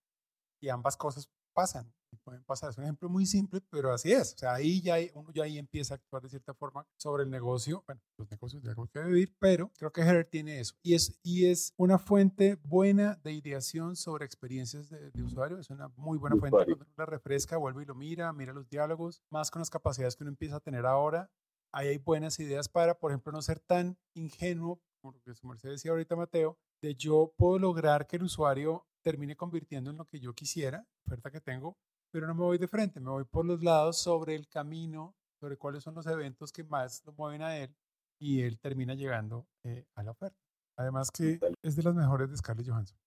y 0.62 0.70
ambas 0.70 0.96
cosas 0.96 1.30
pasan 1.54 1.94
pueden 2.18 2.44
pasar. 2.44 2.70
Es 2.70 2.78
un 2.78 2.84
ejemplo 2.84 3.10
muy 3.10 3.26
simple, 3.26 3.62
pero 3.70 3.92
así 3.92 4.12
es. 4.12 4.34
O 4.34 4.38
sea, 4.38 4.54
ahí 4.54 4.82
ya 4.82 4.98
uno 5.14 5.32
ya 5.34 5.44
ahí 5.44 5.58
empieza 5.58 5.94
a 5.94 5.98
actuar 5.98 6.22
de 6.24 6.30
cierta 6.30 6.54
forma 6.54 6.86
sobre 6.98 7.24
el 7.24 7.30
negocio. 7.30 7.84
Bueno, 7.86 8.02
los 8.18 8.30
negocios 8.30 8.64
ya 8.64 8.74
que 8.76 9.04
vivir, 9.04 9.36
pero 9.40 9.72
creo 9.78 9.92
que 9.92 10.02
Herer 10.02 10.26
tiene 10.26 10.60
eso. 10.60 10.76
Y 10.84 10.94
es, 10.94 11.20
y 11.24 11.46
es 11.46 11.74
una 11.78 11.98
fuente 11.98 12.56
buena 12.64 13.16
de 13.24 13.34
ideación 13.34 13.96
sobre 13.96 14.26
experiencias 14.26 14.90
de, 14.90 15.24
usuario. 15.24 15.60
Es 15.60 15.70
una 15.70 15.90
muy 15.96 16.18
buena 16.18 16.36
fuente. 16.38 16.58
Cuando 16.58 16.76
uno 16.76 16.86
la 16.98 17.06
refresca, 17.06 17.58
vuelve 17.58 17.84
y 17.84 17.86
lo 17.86 17.96
mira, 17.96 18.32
mira 18.34 18.54
los 18.54 18.70
diálogos, 18.70 19.22
más 19.30 19.52
con 19.52 19.60
las 19.60 19.70
capacidades 19.70 20.16
que 20.16 20.24
uno 20.24 20.32
empieza 20.32 20.58
a 20.58 20.60
tener 20.60 20.86
ahora. 20.86 21.32
Ahí 21.72 21.88
hay 21.88 21.98
buenas 21.98 22.40
ideas 22.40 22.68
para, 22.68 22.98
por 22.98 23.12
ejemplo, 23.12 23.32
no 23.32 23.42
ser 23.42 23.60
tan 23.60 23.98
ingenuo, 24.16 24.82
como 25.02 25.14
lo 25.14 25.22
que 25.22 25.36
su 25.36 25.48
merced 25.48 25.70
decía 25.70 25.92
ahorita, 25.92 26.16
Mateo, 26.16 26.58
de 26.82 26.96
yo 26.96 27.34
puedo 27.38 27.60
lograr 27.60 28.08
que 28.08 28.16
el 28.16 28.24
usuario 28.24 28.89
termine 29.02 29.36
convirtiendo 29.36 29.90
en 29.92 29.98
lo 29.98 30.06
que 30.06 30.20
yo 30.20 30.34
quisiera, 30.34 30.86
oferta 31.06 31.32
que 31.32 31.42
tengo, 31.42 31.78
pero 32.12 32.28
no 32.28 32.34
me 32.34 32.42
voy 32.42 32.58
de 32.58 32.68
frente, 32.68 33.00
me 33.00 33.12
voy 33.12 33.24
por 33.26 33.46
los 33.46 33.64
lados 33.64 33.98
sobre 33.98 34.36
el 34.36 34.48
camino, 34.48 35.16
sobre 35.40 35.58
cuáles 35.58 35.84
son 35.84 35.96
los 35.96 36.08
eventos 36.08 36.52
que 36.52 36.64
más 36.64 37.04
lo 37.06 37.14
mueven 37.14 37.42
a 37.42 37.58
él 37.58 37.76
y 38.20 38.42
él 38.42 38.60
termina 38.60 38.94
llegando 38.96 39.48
eh, 39.64 39.86
a 39.96 40.04
la 40.04 40.12
oferta. 40.12 40.38
Además 40.78 41.10
que 41.12 41.40
es 41.62 41.76
de 41.76 41.84
las 41.84 41.96
mejores 41.96 42.30
de 42.30 42.38
Scarlett 42.38 42.68
Johansson. 42.68 42.98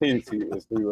Sí, 0.00 0.20
sí, 0.22 0.48
estoy 0.56 0.84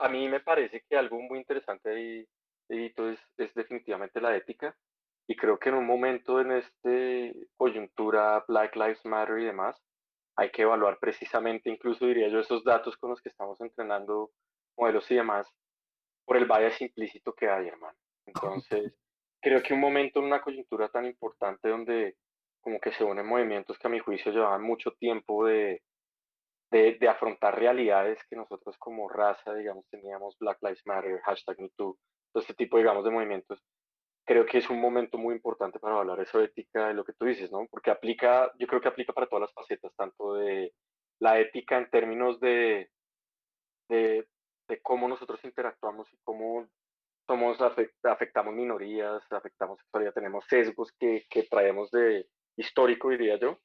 A 0.00 0.08
mí 0.08 0.28
me 0.28 0.40
parece 0.40 0.82
que 0.88 0.96
algo 0.96 1.20
muy 1.20 1.38
interesante 1.38 1.90
ahí, 1.90 2.28
es, 2.68 3.20
es 3.36 3.54
definitivamente 3.54 4.20
la 4.20 4.36
ética. 4.36 4.76
Y 5.28 5.36
creo 5.36 5.58
que 5.58 5.70
en 5.70 5.76
un 5.76 5.86
momento 5.86 6.40
en 6.40 6.52
este 6.52 7.48
coyuntura 7.56 8.44
Black 8.46 8.76
Lives 8.76 9.04
Matter 9.04 9.38
y 9.38 9.44
demás, 9.44 9.76
hay 10.36 10.50
que 10.50 10.62
evaluar 10.62 10.98
precisamente, 10.98 11.70
incluso 11.70 12.06
diría 12.06 12.28
yo, 12.28 12.40
esos 12.40 12.62
datos 12.62 12.96
con 12.96 13.10
los 13.10 13.20
que 13.20 13.30
estamos 13.30 13.60
entrenando 13.60 14.30
modelos 14.76 15.10
y 15.10 15.16
demás, 15.16 15.48
por 16.24 16.36
el 16.36 16.46
bias 16.46 16.80
implícito 16.80 17.32
que 17.32 17.48
hay, 17.48 17.68
hermano. 17.68 17.96
Entonces, 18.26 18.94
creo 19.40 19.62
que 19.62 19.74
un 19.74 19.80
momento 19.80 20.18
en 20.18 20.26
una 20.26 20.42
coyuntura 20.42 20.88
tan 20.88 21.06
importante 21.06 21.68
donde 21.68 22.16
como 22.60 22.80
que 22.80 22.92
se 22.92 23.04
unen 23.04 23.26
movimientos 23.26 23.78
que 23.78 23.86
a 23.86 23.90
mi 23.90 24.00
juicio 24.00 24.32
llevaban 24.32 24.62
mucho 24.62 24.90
tiempo 24.98 25.46
de, 25.46 25.82
de, 26.70 27.08
afrontar 27.08 27.56
realidades 27.56 28.18
que 28.28 28.34
nosotros 28.34 28.76
como 28.78 29.08
raza, 29.08 29.54
digamos, 29.54 29.86
teníamos 29.88 30.36
Black 30.38 30.58
Lives 30.62 30.82
Matter, 30.84 31.20
hashtag 31.20 31.60
MeToo, 31.60 31.96
todo 32.32 32.40
este 32.40 32.54
tipo, 32.54 32.76
digamos, 32.76 33.04
de 33.04 33.10
movimientos, 33.10 33.62
creo 34.26 34.44
que 34.44 34.58
es 34.58 34.68
un 34.68 34.80
momento 34.80 35.16
muy 35.16 35.34
importante 35.34 35.78
para 35.78 35.98
hablar 35.98 36.20
eso 36.20 36.38
de 36.38 36.46
ética, 36.46 36.88
de 36.88 36.94
lo 36.94 37.04
que 37.04 37.12
tú 37.12 37.24
dices, 37.24 37.50
¿no? 37.50 37.66
Porque 37.70 37.90
aplica, 37.90 38.52
yo 38.58 38.66
creo 38.66 38.80
que 38.80 38.88
aplica 38.88 39.12
para 39.12 39.28
todas 39.28 39.42
las 39.42 39.54
facetas, 39.54 39.94
tanto 39.96 40.34
de 40.34 40.74
la 41.20 41.38
ética 41.38 41.78
en 41.78 41.88
términos 41.88 42.40
de, 42.40 42.90
de, 43.88 44.28
de 44.68 44.82
cómo 44.82 45.08
nosotros 45.08 45.42
interactuamos 45.44 46.12
y 46.12 46.18
cómo 46.24 46.68
somos 47.26 47.58
afectamos 48.02 48.54
minorías, 48.54 49.22
afectamos 49.30 49.78
sexualidad, 49.78 50.12
tenemos 50.12 50.44
sesgos 50.46 50.92
que, 50.98 51.26
que 51.30 51.44
traemos 51.44 51.90
de 51.90 52.28
histórico, 52.56 53.10
diría 53.10 53.38
yo, 53.38 53.60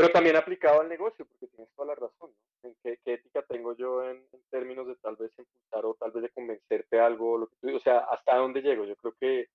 pero 0.00 0.12
también 0.12 0.36
aplicado 0.36 0.80
al 0.80 0.88
negocio, 0.88 1.26
porque 1.26 1.46
tienes 1.48 1.70
toda 1.74 1.88
la 1.88 1.94
razón, 1.94 2.32
¿no? 2.62 2.70
En 2.70 2.74
qué, 2.82 2.98
ética 3.04 3.42
tengo 3.42 3.76
yo 3.76 4.02
en, 4.02 4.24
términos 4.48 4.86
de 4.86 4.96
tal 4.96 5.14
vez 5.16 5.30
impulsar 5.38 5.84
o 5.84 5.94
tal 5.94 6.10
vez 6.10 6.22
de 6.22 6.30
convencerte 6.30 6.98
algo, 6.98 7.36
lo 7.36 7.48
que 7.48 7.74
o 7.74 7.80
sea, 7.80 7.98
hasta 7.98 8.36
dónde 8.36 8.62
llego. 8.62 8.86
Yo 8.86 8.96
creo 8.96 9.14
que 9.20 9.48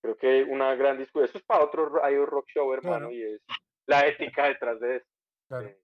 creo 0.00 0.16
que 0.16 0.44
una 0.44 0.74
gran 0.76 0.96
discusión, 0.96 1.26
eso 1.26 1.36
es 1.36 1.44
para 1.44 1.62
otro 1.62 2.02
hay 2.02 2.14
un 2.14 2.26
rock 2.26 2.48
show, 2.48 2.72
hermano, 2.72 3.10
y 3.10 3.22
es 3.22 3.42
la 3.86 4.06
ética 4.06 4.48
detrás 4.48 4.80
de 4.80 4.96
esto. 4.96 5.60
Eh, 5.60 5.78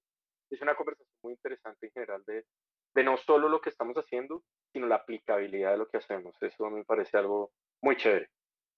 es 0.52 0.62
una 0.62 0.74
conversación 0.74 1.14
muy 1.22 1.34
interesante 1.34 1.88
en 1.88 1.92
general 1.92 2.24
de, 2.24 2.46
de 2.94 3.04
no 3.04 3.18
solo 3.18 3.50
lo 3.50 3.61
que 3.61 3.68
estamos 3.68 3.94
haciendo, 3.98 4.42
sino 4.72 4.86
la 4.86 4.96
aplicabilidad 4.96 5.72
de 5.72 5.78
lo 5.78 5.88
que 5.90 5.98
hacemos. 5.98 6.34
Eso 6.40 6.70
me 6.70 6.82
parece 6.82 7.18
algo 7.18 7.52
muy 7.82 7.98
chévere, 7.98 8.30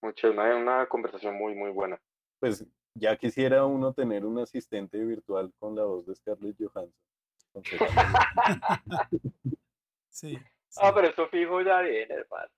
muy 0.02 0.12
chévere, 0.12 0.40
una, 0.40 0.56
una 0.56 0.86
conversación 0.86 1.36
muy, 1.36 1.54
muy 1.54 1.70
buena. 1.70 2.00
Pues 2.40 2.66
ya 2.94 3.16
quisiera 3.16 3.64
uno 3.66 3.92
tener 3.92 4.24
un 4.24 4.38
asistente 4.38 4.98
virtual 4.98 5.52
con 5.58 5.74
la 5.76 5.84
voz 5.84 6.06
de 6.06 6.14
Scarlett 6.14 6.56
Johansson. 6.58 6.92
sí, 10.08 10.38
Ah, 10.76 10.92
pero 10.94 11.08
eso 11.08 11.26
fijo 11.28 11.60
ya 11.62 11.80
viene, 11.80 12.14
hermano. 12.14 12.50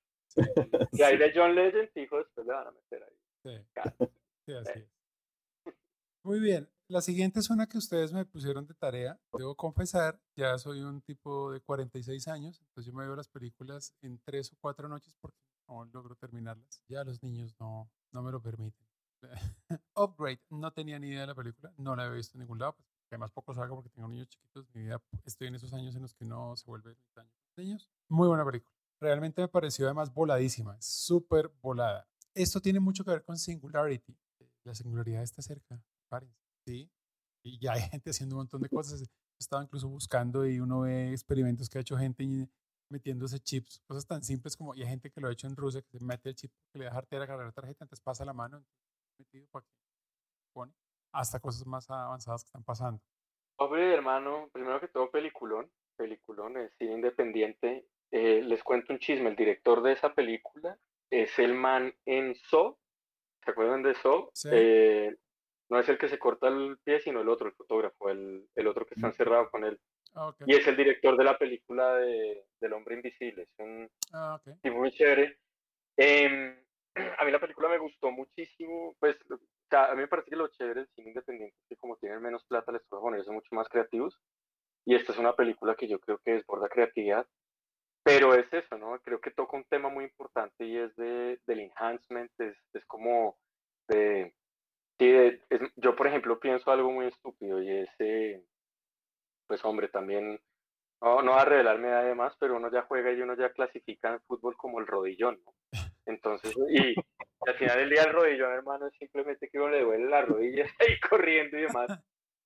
Y 0.93 1.03
ahí 1.03 1.16
de 1.16 1.33
John 1.35 1.55
Legend, 1.55 1.91
fijo, 1.93 2.18
después 2.18 2.47
le 2.47 2.53
van 2.53 2.66
a 2.66 2.70
meter 2.70 3.03
ahí. 3.03 3.16
Sí, 3.43 4.09
sí 4.47 4.53
así 4.53 4.78
es. 4.80 5.74
Muy 6.22 6.41
bien. 6.41 6.68
La 6.89 7.01
siguiente 7.01 7.41
es 7.41 7.49
una 7.49 7.66
que 7.66 7.78
ustedes 7.78 8.12
me 8.12 8.26
pusieron 8.26 8.66
de 8.66 8.74
tarea. 8.74 9.18
Debo 9.33 9.55
confesar, 9.55 10.20
ya 10.37 10.59
soy 10.59 10.83
un 10.83 11.01
tipo 11.01 11.51
de 11.51 11.61
46 11.61 12.28
años, 12.28 12.61
entonces 12.61 12.93
yo 12.93 12.97
me 12.97 13.07
veo 13.07 13.16
las 13.16 13.28
películas 13.28 13.95
en 14.03 14.20
tres 14.22 14.53
o 14.53 14.57
cuatro 14.61 14.89
noches 14.89 15.14
porque 15.20 15.39
no 15.68 15.87
logro 15.87 16.14
terminarlas. 16.16 16.83
Ya 16.89 17.03
los 17.03 17.22
niños 17.22 17.57
no, 17.59 17.91
no 18.11 18.22
me 18.22 18.30
lo 18.30 18.43
permiten. 18.43 18.87
Upgrade, 19.96 20.40
no 20.50 20.72
tenía 20.72 20.98
ni 20.98 21.08
idea 21.08 21.22
de 21.22 21.26
la 21.28 21.34
película, 21.34 21.72
no 21.76 21.96
la 21.96 22.04
había 22.04 22.16
visto 22.16 22.36
en 22.36 22.40
ningún 22.40 22.58
lado, 22.58 22.74
pues, 22.74 22.88
además 23.10 23.30
poco 23.30 23.54
salgo 23.54 23.76
porque 23.76 23.90
tengo 23.90 24.08
niños 24.08 24.28
chiquitos, 24.28 24.66
mi 24.74 24.82
vida, 24.82 25.02
estoy 25.24 25.48
en 25.48 25.54
esos 25.54 25.72
años 25.72 25.94
en 25.94 26.02
los 26.02 26.14
que 26.14 26.24
no 26.24 26.56
se 26.56 26.66
vuelve 26.66 26.96
daño 27.14 27.30
niños. 27.56 27.90
Muy 28.08 28.28
buena 28.28 28.44
película. 28.44 28.74
Realmente 29.00 29.42
me 29.42 29.48
pareció 29.48 29.86
además 29.86 30.12
voladísima, 30.12 30.80
súper 30.80 31.52
volada. 31.60 32.08
Esto 32.34 32.60
tiene 32.60 32.80
mucho 32.80 33.04
que 33.04 33.10
ver 33.10 33.24
con 33.24 33.36
Singularity. 33.36 34.16
La 34.64 34.74
singularidad 34.74 35.22
está 35.22 35.42
cerca, 35.42 35.82
¿sí? 36.66 36.90
Y 37.44 37.58
ya 37.58 37.72
hay 37.72 37.82
gente 37.82 38.10
haciendo 38.10 38.36
un 38.36 38.40
montón 38.40 38.62
de 38.62 38.68
cosas. 38.68 39.02
Estaba 39.38 39.62
incluso 39.62 39.88
buscando 39.88 40.46
y 40.46 40.60
uno 40.60 40.80
ve 40.82 41.10
experimentos 41.10 41.68
que 41.68 41.78
ha 41.78 41.80
hecho 41.80 41.98
gente 41.98 42.48
metiéndose 42.88 43.40
chips, 43.40 43.80
cosas 43.86 44.06
tan 44.06 44.22
simples 44.22 44.56
como, 44.56 44.74
y 44.74 44.82
hay 44.82 44.88
gente 44.88 45.10
que 45.10 45.20
lo 45.20 45.28
ha 45.28 45.32
hecho 45.32 45.46
en 45.46 45.56
Rusia, 45.56 45.82
que 45.82 45.98
se 45.98 46.04
mete 46.04 46.28
el 46.28 46.34
chip, 46.36 46.52
que 46.70 46.78
le 46.78 46.84
da 46.84 46.92
arteria 46.92 47.24
a 47.24 47.26
cargar 47.26 47.46
la 47.46 47.52
tarjeta, 47.52 47.84
entonces 47.84 48.02
pasa 48.02 48.24
la 48.24 48.34
mano, 48.34 48.62
metido 49.18 49.46
para 49.50 49.64
que 49.64 49.72
pone, 50.52 50.72
hasta 51.12 51.40
cosas 51.40 51.66
más 51.66 51.88
avanzadas 51.90 52.44
que 52.44 52.48
están 52.48 52.64
pasando. 52.64 53.00
Pobre 53.56 53.92
hermano, 53.92 54.48
primero 54.52 54.80
que 54.80 54.88
todo 54.88 55.10
peliculón, 55.10 55.70
peliculón, 55.96 56.56
es 56.56 56.72
cine 56.78 56.94
independiente. 56.94 57.86
Eh, 58.10 58.42
les 58.42 58.62
cuento 58.62 58.92
un 58.92 58.98
chisme, 58.98 59.30
el 59.30 59.36
director 59.36 59.82
de 59.82 59.92
esa 59.92 60.12
película 60.12 60.78
es 61.10 61.38
el 61.38 61.54
man 61.54 61.94
en 62.06 62.34
So, 62.34 62.78
¿se 63.44 63.50
acuerdan 63.50 63.82
de 63.82 63.94
So? 63.94 64.32
Eh, 64.50 65.14
no 65.68 65.78
es 65.78 65.88
el 65.88 65.98
que 65.98 66.08
se 66.08 66.18
corta 66.18 66.48
el 66.48 66.78
pie, 66.84 67.00
sino 67.00 67.20
el 67.20 67.28
otro, 67.28 67.48
el 67.48 67.54
fotógrafo, 67.54 68.10
el, 68.10 68.48
el 68.54 68.66
otro 68.66 68.84
que 68.86 68.94
está 68.94 69.06
mm. 69.06 69.10
encerrado 69.10 69.50
con 69.50 69.64
él. 69.64 69.80
Ah, 70.14 70.34
y 70.46 70.54
es 70.54 70.66
el 70.66 70.76
director 70.76 71.16
de 71.16 71.24
la 71.24 71.38
película 71.38 71.96
de, 71.96 72.44
del 72.60 72.72
hombre 72.74 72.96
invisible. 72.96 73.44
Es 73.44 73.58
un 73.58 73.90
ah, 74.12 74.40
tipo 74.62 74.76
muy 74.76 74.90
chévere. 74.92 75.38
Em, 75.96 76.62
a 76.95 77.24
mí 77.24 77.30
la 77.30 77.40
película 77.40 77.68
me 77.68 77.78
gustó 77.78 78.11
muchísimo. 78.11 78.95
Pues 78.99 79.16
a 79.70 79.95
mí 79.95 80.01
me 80.01 80.09
parece 80.09 80.30
que 80.30 80.36
lo 80.36 80.49
chévere 80.49 80.80
del 80.80 80.88
cine 80.95 81.09
independiente 81.09 81.57
es 81.61 81.66
que 81.68 81.76
como 81.76 81.97
tienen 81.97 82.20
menos 82.20 82.45
plata 82.45 82.72
les 82.72 82.82
puede 82.88 83.03
ponerse 83.03 83.30
mucho 83.30 83.55
más 83.55 83.68
creativos. 83.68 84.18
Y 84.84 84.95
esta 84.95 85.12
es 85.12 85.18
una 85.18 85.34
película 85.34 85.74
que 85.74 85.88
yo 85.88 86.01
creo 86.01 86.18
que 86.18 86.32
desborda 86.32 86.68
creatividad. 86.68 87.26
Pero 88.05 88.34
es 88.34 88.53
eso, 88.53 88.76
¿no? 88.78 88.99
Creo 89.01 89.20
que 89.20 89.30
toca 89.30 89.57
un 89.57 89.64
tema 89.64 89.88
muy 89.88 90.05
importante 90.05 90.64
y 90.64 90.76
es 90.76 90.95
de, 90.97 91.40
del 91.47 91.61
enhancement, 91.61 92.32
es, 92.40 92.57
es 92.74 92.84
como 92.86 93.38
de... 93.88 94.34
Sí, 94.99 95.40
yo, 95.76 95.97
por 95.97 96.07
ejemplo, 96.07 96.38
pienso 96.38 96.70
algo 96.70 96.90
muy 96.90 97.07
estúpido 97.07 97.62
y 97.62 97.70
es, 97.70 97.90
eh, 97.99 98.45
pues 99.47 99.64
hombre, 99.64 99.88
también, 99.88 100.40
no, 101.03 101.20
no 101.20 101.34
a 101.34 101.44
revelarme 101.44 101.88
nada 101.88 102.14
más, 102.14 102.34
pero 102.38 102.57
uno 102.57 102.70
ya 102.70 102.82
juega 102.82 103.12
y 103.12 103.20
uno 103.20 103.34
ya 103.36 103.53
clasifica 103.53 104.12
en 104.12 104.20
fútbol 104.20 104.57
como 104.57 104.78
el 104.78 104.86
rodillón. 104.86 105.40
Entonces, 106.07 106.57
y, 106.70 106.94
al 107.46 107.55
final 107.57 107.78
del 107.78 107.90
día 107.90 108.03
el 108.03 108.12
rodillón, 108.12 108.53
hermano, 108.53 108.86
es 108.86 108.94
simplemente 108.94 109.48
que 109.48 109.59
uno 109.59 109.70
le 109.70 109.82
duele 109.82 110.09
las 110.09 110.26
rodillas 110.26 110.70
ahí 110.80 110.98
corriendo 111.00 111.59
y 111.59 111.62
demás. 111.62 111.90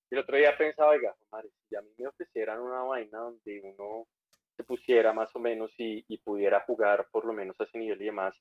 Y 0.09 0.15
el 0.15 0.21
otro 0.21 0.37
día 0.37 0.57
pensaba, 0.57 0.91
oiga, 0.91 1.15
madre, 1.31 1.49
si 1.69 1.75
a 1.75 1.81
mí 1.81 1.89
me 1.97 2.07
ofrecieran 2.07 2.59
una 2.59 2.81
vaina 2.81 3.19
donde 3.19 3.61
uno 3.61 4.07
se 4.55 4.63
pusiera 4.63 5.13
más 5.13 5.35
o 5.35 5.39
menos 5.39 5.71
y, 5.77 6.03
y, 6.07 6.17
pudiera 6.17 6.61
jugar 6.61 7.07
por 7.11 7.25
lo 7.25 7.33
menos 7.33 7.59
a 7.59 7.65
ese 7.65 7.77
nivel 7.77 8.01
y 8.01 8.05
demás, 8.05 8.35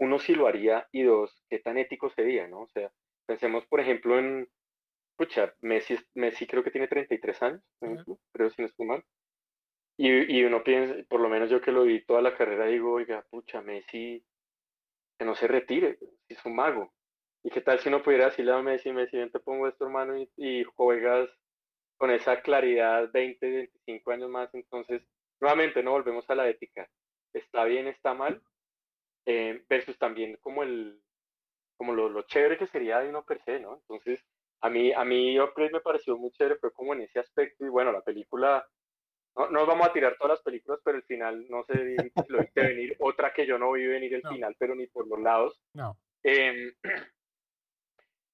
uno 0.00 0.18
sí 0.18 0.34
lo 0.34 0.48
haría 0.48 0.88
y 0.90 1.04
dos, 1.04 1.44
qué 1.48 1.60
tan 1.60 1.78
ético 1.78 2.10
sería, 2.10 2.48
¿no? 2.48 2.62
O 2.62 2.68
sea, 2.68 2.90
pensemos 3.26 3.64
por 3.66 3.78
ejemplo 3.78 4.18
en, 4.18 4.48
pucha, 5.16 5.54
Messi, 5.60 5.96
Messi 6.14 6.46
creo 6.46 6.62
que 6.62 6.70
tiene 6.70 6.88
33 6.88 7.42
años, 7.42 7.62
creo 8.32 8.50
si 8.50 8.62
no 8.62 8.68
es 8.68 8.74
mal. 8.78 9.04
Y, 9.96 10.38
y 10.38 10.44
uno 10.44 10.64
piensa, 10.64 10.96
por 11.08 11.20
lo 11.20 11.28
menos 11.28 11.50
yo 11.50 11.60
que 11.60 11.72
lo 11.72 11.84
vi 11.84 12.04
toda 12.04 12.20
la 12.20 12.36
carrera, 12.36 12.66
digo, 12.66 12.92
oiga, 12.92 13.24
pucha, 13.30 13.62
Messi, 13.62 14.24
que 15.18 15.24
no 15.24 15.34
se 15.34 15.46
retire, 15.46 15.98
es 16.28 16.44
un 16.44 16.56
mago. 16.56 16.92
¿Y 17.44 17.50
qué 17.50 17.60
tal 17.60 17.78
si 17.78 17.88
uno 17.88 18.02
pudiera 18.02 18.26
decirle 18.26 18.52
a 18.52 18.62
Messi, 18.62 18.92
Messi, 18.92 19.16
ven, 19.18 19.30
te 19.30 19.38
pongo 19.38 19.68
esto, 19.68 19.84
hermano, 19.84 20.18
y, 20.18 20.30
y 20.36 20.64
juegas 20.64 21.28
con 21.96 22.10
esa 22.10 22.40
claridad 22.40 23.10
20, 23.12 23.50
25 23.50 24.10
años 24.10 24.30
más? 24.30 24.52
Entonces, 24.54 25.02
nuevamente, 25.40 25.82
no 25.82 25.92
volvemos 25.92 26.28
a 26.30 26.34
la 26.34 26.48
ética. 26.48 26.88
¿Está 27.32 27.64
bien, 27.64 27.86
está 27.86 28.14
mal? 28.14 28.42
Eh, 29.26 29.64
versus 29.68 29.98
también 29.98 30.36
como 30.40 30.62
el 30.62 31.00
como 31.76 31.92
lo, 31.94 32.08
lo, 32.08 32.22
chévere 32.22 32.58
que 32.58 32.66
sería 32.66 33.00
de 33.00 33.08
uno 33.08 33.24
per 33.24 33.42
se, 33.44 33.58
¿no? 33.58 33.74
Entonces, 33.76 34.24
a 34.64 34.70
mí, 34.70 34.92
a 34.94 35.04
mí 35.04 35.38
Upgrade 35.38 35.72
me 35.72 35.80
pareció 35.80 36.16
muy 36.16 36.30
chévere, 36.30 36.56
fue 36.56 36.72
como 36.72 36.94
en 36.94 37.02
ese 37.02 37.18
aspecto, 37.18 37.66
y 37.66 37.68
bueno, 37.68 37.92
la 37.92 38.00
película, 38.00 38.66
no, 39.36 39.50
no 39.50 39.66
vamos 39.66 39.86
a 39.86 39.92
tirar 39.92 40.16
todas 40.16 40.38
las 40.38 40.42
películas, 40.42 40.80
pero 40.82 40.96
el 40.96 41.04
final 41.04 41.46
no 41.50 41.64
sé 41.64 41.96
si 41.96 42.32
lo 42.32 42.40
viste 42.40 42.62
venir, 42.62 42.96
otra 43.00 43.34
que 43.34 43.46
yo 43.46 43.58
no 43.58 43.72
vi 43.72 43.86
venir 43.86 44.14
el 44.14 44.22
final, 44.22 44.56
pero 44.58 44.74
ni 44.74 44.86
por 44.86 45.06
los 45.06 45.20
lados. 45.20 45.60
No. 45.74 45.98
Eh, 46.22 46.72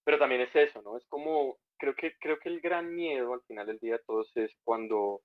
pero 0.04 0.20
también 0.20 0.42
es 0.42 0.54
eso, 0.54 0.80
¿no? 0.82 0.96
Es 0.96 1.04
como, 1.08 1.58
creo 1.76 1.96
que, 1.96 2.16
creo 2.20 2.38
que 2.38 2.48
el 2.48 2.60
gran 2.60 2.94
miedo 2.94 3.34
al 3.34 3.42
final 3.42 3.66
del 3.66 3.80
día 3.80 3.94
de 3.94 4.04
todos 4.06 4.30
es 4.36 4.52
cuando 4.62 5.22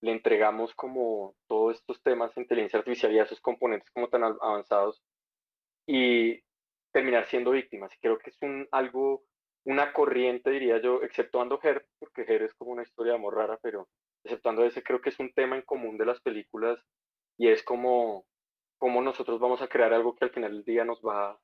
le 0.00 0.12
entregamos 0.12 0.74
como 0.74 1.34
todos 1.48 1.76
estos 1.76 2.02
temas 2.02 2.34
de 2.34 2.40
inteligencia 2.40 2.78
artificial 2.78 3.12
y 3.12 3.18
a 3.18 3.24
esos 3.24 3.42
componentes 3.42 3.90
como 3.90 4.08
tan 4.08 4.24
avanzados 4.24 5.02
y 5.86 6.40
terminar 6.92 7.26
siendo 7.26 7.50
víctimas. 7.50 7.94
Y 7.94 7.98
creo 7.98 8.18
que 8.18 8.30
es 8.30 8.38
un 8.40 8.66
algo, 8.70 9.22
una 9.66 9.92
corriente, 9.92 10.50
diría 10.50 10.80
yo, 10.80 11.02
exceptuando 11.02 11.58
Her, 11.62 11.86
porque 11.98 12.22
Her 12.22 12.42
es 12.42 12.54
como 12.54 12.70
una 12.70 12.82
historia 12.82 13.12
de 13.12 13.18
amor 13.18 13.34
rara, 13.34 13.58
pero 13.60 13.88
exceptuando 14.24 14.64
ese, 14.64 14.82
creo 14.82 15.00
que 15.00 15.10
es 15.10 15.18
un 15.18 15.32
tema 15.32 15.56
en 15.56 15.62
común 15.62 15.98
de 15.98 16.06
las 16.06 16.20
películas 16.20 16.78
y 17.36 17.48
es 17.48 17.62
como, 17.64 18.24
como 18.78 19.02
nosotros 19.02 19.40
vamos 19.40 19.60
a 19.62 19.68
crear 19.68 19.92
algo 19.92 20.14
que 20.14 20.24
al 20.24 20.30
final 20.30 20.52
del 20.52 20.64
día 20.64 20.84
nos 20.84 21.00
va 21.00 21.38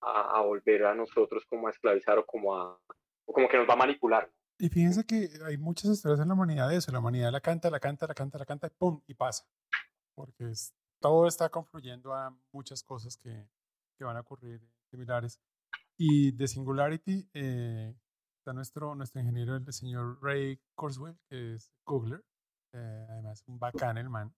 a, 0.00 0.40
volver 0.40 0.84
a 0.84 0.94
nosotros 0.96 1.44
como 1.48 1.68
a 1.68 1.70
esclavizar 1.70 2.18
o 2.18 2.26
como 2.26 2.56
a 2.56 2.76
o 3.24 3.32
como 3.32 3.48
que 3.48 3.56
nos 3.56 3.68
va 3.68 3.74
a 3.74 3.76
manipular. 3.76 4.28
Y 4.58 4.68
fíjense 4.68 5.06
que 5.06 5.28
hay 5.46 5.56
muchas 5.56 5.92
historias 5.92 6.20
en 6.20 6.28
la 6.28 6.34
humanidad 6.34 6.68
de 6.68 6.76
eso. 6.76 6.90
La 6.90 6.98
humanidad 6.98 7.30
la 7.30 7.40
canta, 7.40 7.70
la 7.70 7.78
canta, 7.78 8.08
la 8.08 8.14
canta, 8.14 8.38
la 8.38 8.44
canta 8.44 8.66
y 8.66 8.70
¡pum! 8.70 9.00
y 9.06 9.14
pasa. 9.14 9.46
Porque 10.14 10.50
es, 10.50 10.74
todo 11.00 11.28
está 11.28 11.48
confluyendo 11.48 12.12
a 12.12 12.36
muchas 12.50 12.82
cosas 12.82 13.16
que, 13.16 13.48
que, 13.96 14.04
van 14.04 14.16
a 14.16 14.20
ocurrir 14.20 14.60
similares. 14.90 15.40
Y 15.96 16.32
de 16.32 16.48
Singularity 16.48 17.28
eh, 17.34 17.94
está 18.38 18.52
nuestro, 18.52 18.94
nuestro 18.94 19.20
ingeniero, 19.20 19.56
el 19.56 19.72
señor 19.72 20.18
Ray 20.22 20.60
Kurzweil, 20.74 21.16
que 21.28 21.54
es 21.54 21.70
Googler. 21.86 22.24
Eh, 22.72 23.06
además, 23.10 23.44
un 23.46 23.58
bacán 23.58 23.98
el 23.98 24.08
man. 24.08 24.34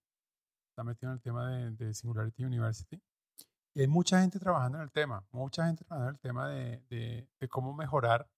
Está 0.71 0.85
metido 0.85 1.13
en 1.13 1.17
el 1.17 1.23
tema 1.23 1.51
de, 1.51 1.71
de 1.71 1.95
Singularity 1.95 2.45
University. 2.45 3.01
Y 3.75 3.81
hay 3.81 3.89
mucha 3.89 4.21
gente 4.21 4.39
trabajando 4.39 4.79
en 4.79 4.85
el 4.85 4.93
tema, 4.93 5.25
mucha 5.33 5.67
gente 5.67 5.85
trabajando 5.85 6.11
en 6.11 6.15
el 6.15 6.21
tema 6.21 6.49
de, 6.49 7.27
de, 7.41 7.49
cómo 7.49 7.75
mejorar 7.75 8.29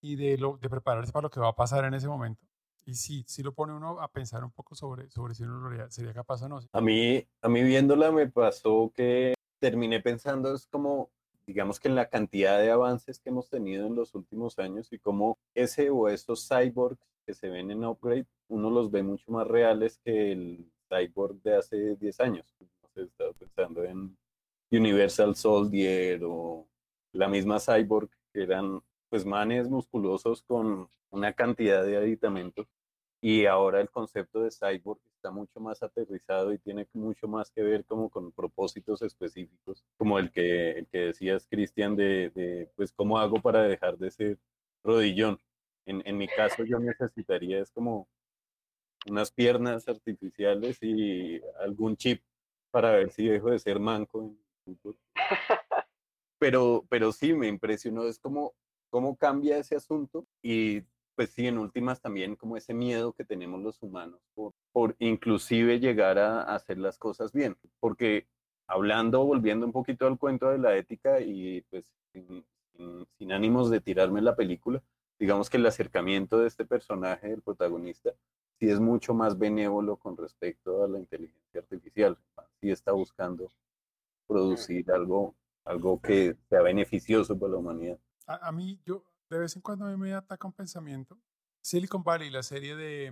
y 0.00 0.16
de, 0.16 0.38
lo, 0.38 0.56
de 0.56 0.70
prepararse 0.70 1.12
para 1.12 1.24
lo 1.24 1.30
que 1.30 1.40
va 1.40 1.48
a 1.48 1.54
pasar 1.54 1.84
en 1.84 1.92
ese 1.92 2.08
momento. 2.08 2.42
Y 2.86 2.94
sí, 2.94 3.22
sí 3.28 3.42
lo 3.42 3.52
pone 3.52 3.74
uno 3.74 4.00
a 4.00 4.08
pensar 4.08 4.42
un 4.42 4.50
poco 4.50 4.74
sobre, 4.74 5.10
sobre 5.10 5.34
si 5.34 5.42
uno 5.44 5.70
sería 5.90 6.14
capaz 6.14 6.42
o 6.42 6.48
no. 6.48 6.60
A 6.72 6.80
mí, 6.80 7.22
a 7.42 7.48
mí 7.48 7.62
viéndola 7.62 8.10
me 8.10 8.28
pasó 8.28 8.90
que 8.94 9.34
terminé 9.60 10.00
pensando, 10.00 10.54
es 10.54 10.66
como, 10.66 11.10
digamos 11.46 11.80
que 11.80 11.88
en 11.88 11.94
la 11.94 12.08
cantidad 12.08 12.58
de 12.58 12.70
avances 12.70 13.18
que 13.18 13.30
hemos 13.30 13.48
tenido 13.48 13.86
en 13.86 13.94
los 13.94 14.14
últimos 14.14 14.58
años 14.58 14.92
y 14.92 14.98
cómo 14.98 15.38
ese 15.54 15.90
o 15.90 16.08
esos 16.08 16.48
cyborgs 16.48 17.00
que 17.26 17.34
se 17.34 17.48
ven 17.48 17.70
en 17.70 17.84
Upgrade, 17.84 18.26
uno 18.48 18.70
los 18.70 18.90
ve 18.90 19.02
mucho 19.02 19.30
más 19.30 19.46
reales 19.46 19.98
que 20.04 20.32
el 20.32 20.70
cyborg 20.88 21.40
de 21.42 21.56
hace 21.56 21.96
10 21.96 22.20
años. 22.20 22.54
No 22.60 22.88
sé, 22.94 23.02
estaba 23.02 23.32
pensando 23.32 23.84
en 23.84 24.16
Universal 24.70 25.36
Soldier 25.36 26.20
o 26.24 26.66
la 27.12 27.28
misma 27.28 27.60
Cyborg, 27.60 28.10
que 28.32 28.42
eran 28.42 28.82
pues 29.08 29.26
manes 29.26 29.68
musculosos 29.68 30.42
con 30.42 30.88
una 31.10 31.32
cantidad 31.34 31.84
de 31.84 31.98
aditamentos 31.98 32.66
y 33.20 33.44
ahora 33.46 33.80
el 33.80 33.90
concepto 33.90 34.42
de 34.42 34.50
cyborg 34.50 35.00
está 35.22 35.30
mucho 35.30 35.60
más 35.60 35.80
aterrizado 35.84 36.52
y 36.52 36.58
tiene 36.58 36.88
mucho 36.94 37.28
más 37.28 37.48
que 37.52 37.62
ver 37.62 37.84
como 37.84 38.10
con 38.10 38.32
propósitos 38.32 39.02
específicos, 39.02 39.84
como 39.96 40.18
el 40.18 40.32
que, 40.32 40.72
el 40.72 40.88
que 40.88 40.98
decías, 40.98 41.46
Cristian, 41.48 41.94
de, 41.94 42.30
de, 42.30 42.68
pues 42.74 42.92
cómo 42.92 43.18
hago 43.18 43.40
para 43.40 43.62
dejar 43.62 43.96
de 43.98 44.10
ser 44.10 44.38
rodillón. 44.82 45.38
En, 45.86 46.02
en 46.04 46.18
mi 46.18 46.26
caso 46.26 46.64
yo 46.64 46.80
necesitaría 46.80 47.60
es 47.60 47.70
como 47.70 48.08
unas 49.08 49.30
piernas 49.30 49.88
artificiales 49.88 50.78
y 50.80 51.40
algún 51.60 51.96
chip 51.96 52.20
para 52.72 52.90
ver 52.90 53.12
si 53.12 53.28
dejo 53.28 53.50
de 53.50 53.60
ser 53.60 53.78
manco. 53.78 54.34
Pero, 56.38 56.84
pero 56.88 57.12
sí, 57.12 57.34
me 57.34 57.46
impresionó, 57.46 58.02
es 58.08 58.18
como 58.18 58.52
cómo 58.90 59.14
cambia 59.16 59.58
ese 59.58 59.76
asunto 59.76 60.26
y 60.42 60.82
pues 61.14 61.30
sí, 61.30 61.46
en 61.46 61.58
últimas 61.58 62.00
también 62.00 62.36
como 62.36 62.56
ese 62.56 62.74
miedo 62.74 63.12
que 63.12 63.24
tenemos 63.24 63.60
los 63.60 63.82
humanos 63.82 64.20
por, 64.34 64.54
por 64.72 64.96
inclusive 64.98 65.78
llegar 65.78 66.18
a, 66.18 66.42
hacer 66.42 66.78
las 66.78 66.98
cosas 66.98 67.32
bien. 67.32 67.56
Porque 67.80 68.26
hablando, 68.66 69.24
volviendo 69.24 69.66
un 69.66 69.72
poquito 69.72 70.06
al 70.06 70.18
cuento 70.18 70.50
de 70.50 70.58
la 70.58 70.76
ética 70.76 71.20
y 71.20 71.62
pues 71.70 71.84
sin, 72.12 72.44
sin, 73.18 73.32
ánimos 73.32 73.70
de 73.70 73.80
tirarme 73.80 74.22
la 74.22 74.36
película, 74.36 74.82
digamos 75.18 75.50
que 75.50 75.58
el 75.58 75.66
acercamiento 75.66 76.38
de 76.38 76.48
este 76.48 76.64
personaje, 76.64 77.32
el 77.32 77.42
protagonista, 77.42 78.12
sí 78.58 78.70
es 78.70 78.80
mucho 78.80 79.14
más 79.14 79.38
benévolo 79.38 79.96
con 79.96 80.16
respecto 80.16 80.84
a 80.84 80.88
la 80.88 80.98
inteligencia 80.98 81.60
artificial. 81.60 82.18
Sí 82.60 82.70
está 82.70 82.92
buscando 82.92 83.50
producir 84.26 84.90
algo, 84.90 85.34
algo 85.64 86.00
que 86.00 86.36
sea 86.48 86.62
beneficioso 86.62 87.38
para 87.38 87.52
la 87.52 87.58
humanidad. 87.58 87.98
A, 88.26 88.48
a 88.48 88.52
mí, 88.52 88.80
yo, 88.84 89.04
de 89.32 89.40
vez 89.40 89.56
en 89.56 89.62
cuando 89.62 89.86
a 89.86 89.90
mí 89.90 89.96
me 89.96 90.14
ataca 90.14 90.46
un 90.46 90.52
pensamiento. 90.52 91.18
Silicon 91.62 92.02
Valley, 92.02 92.30
la 92.30 92.42
serie 92.42 92.76
de 92.76 93.10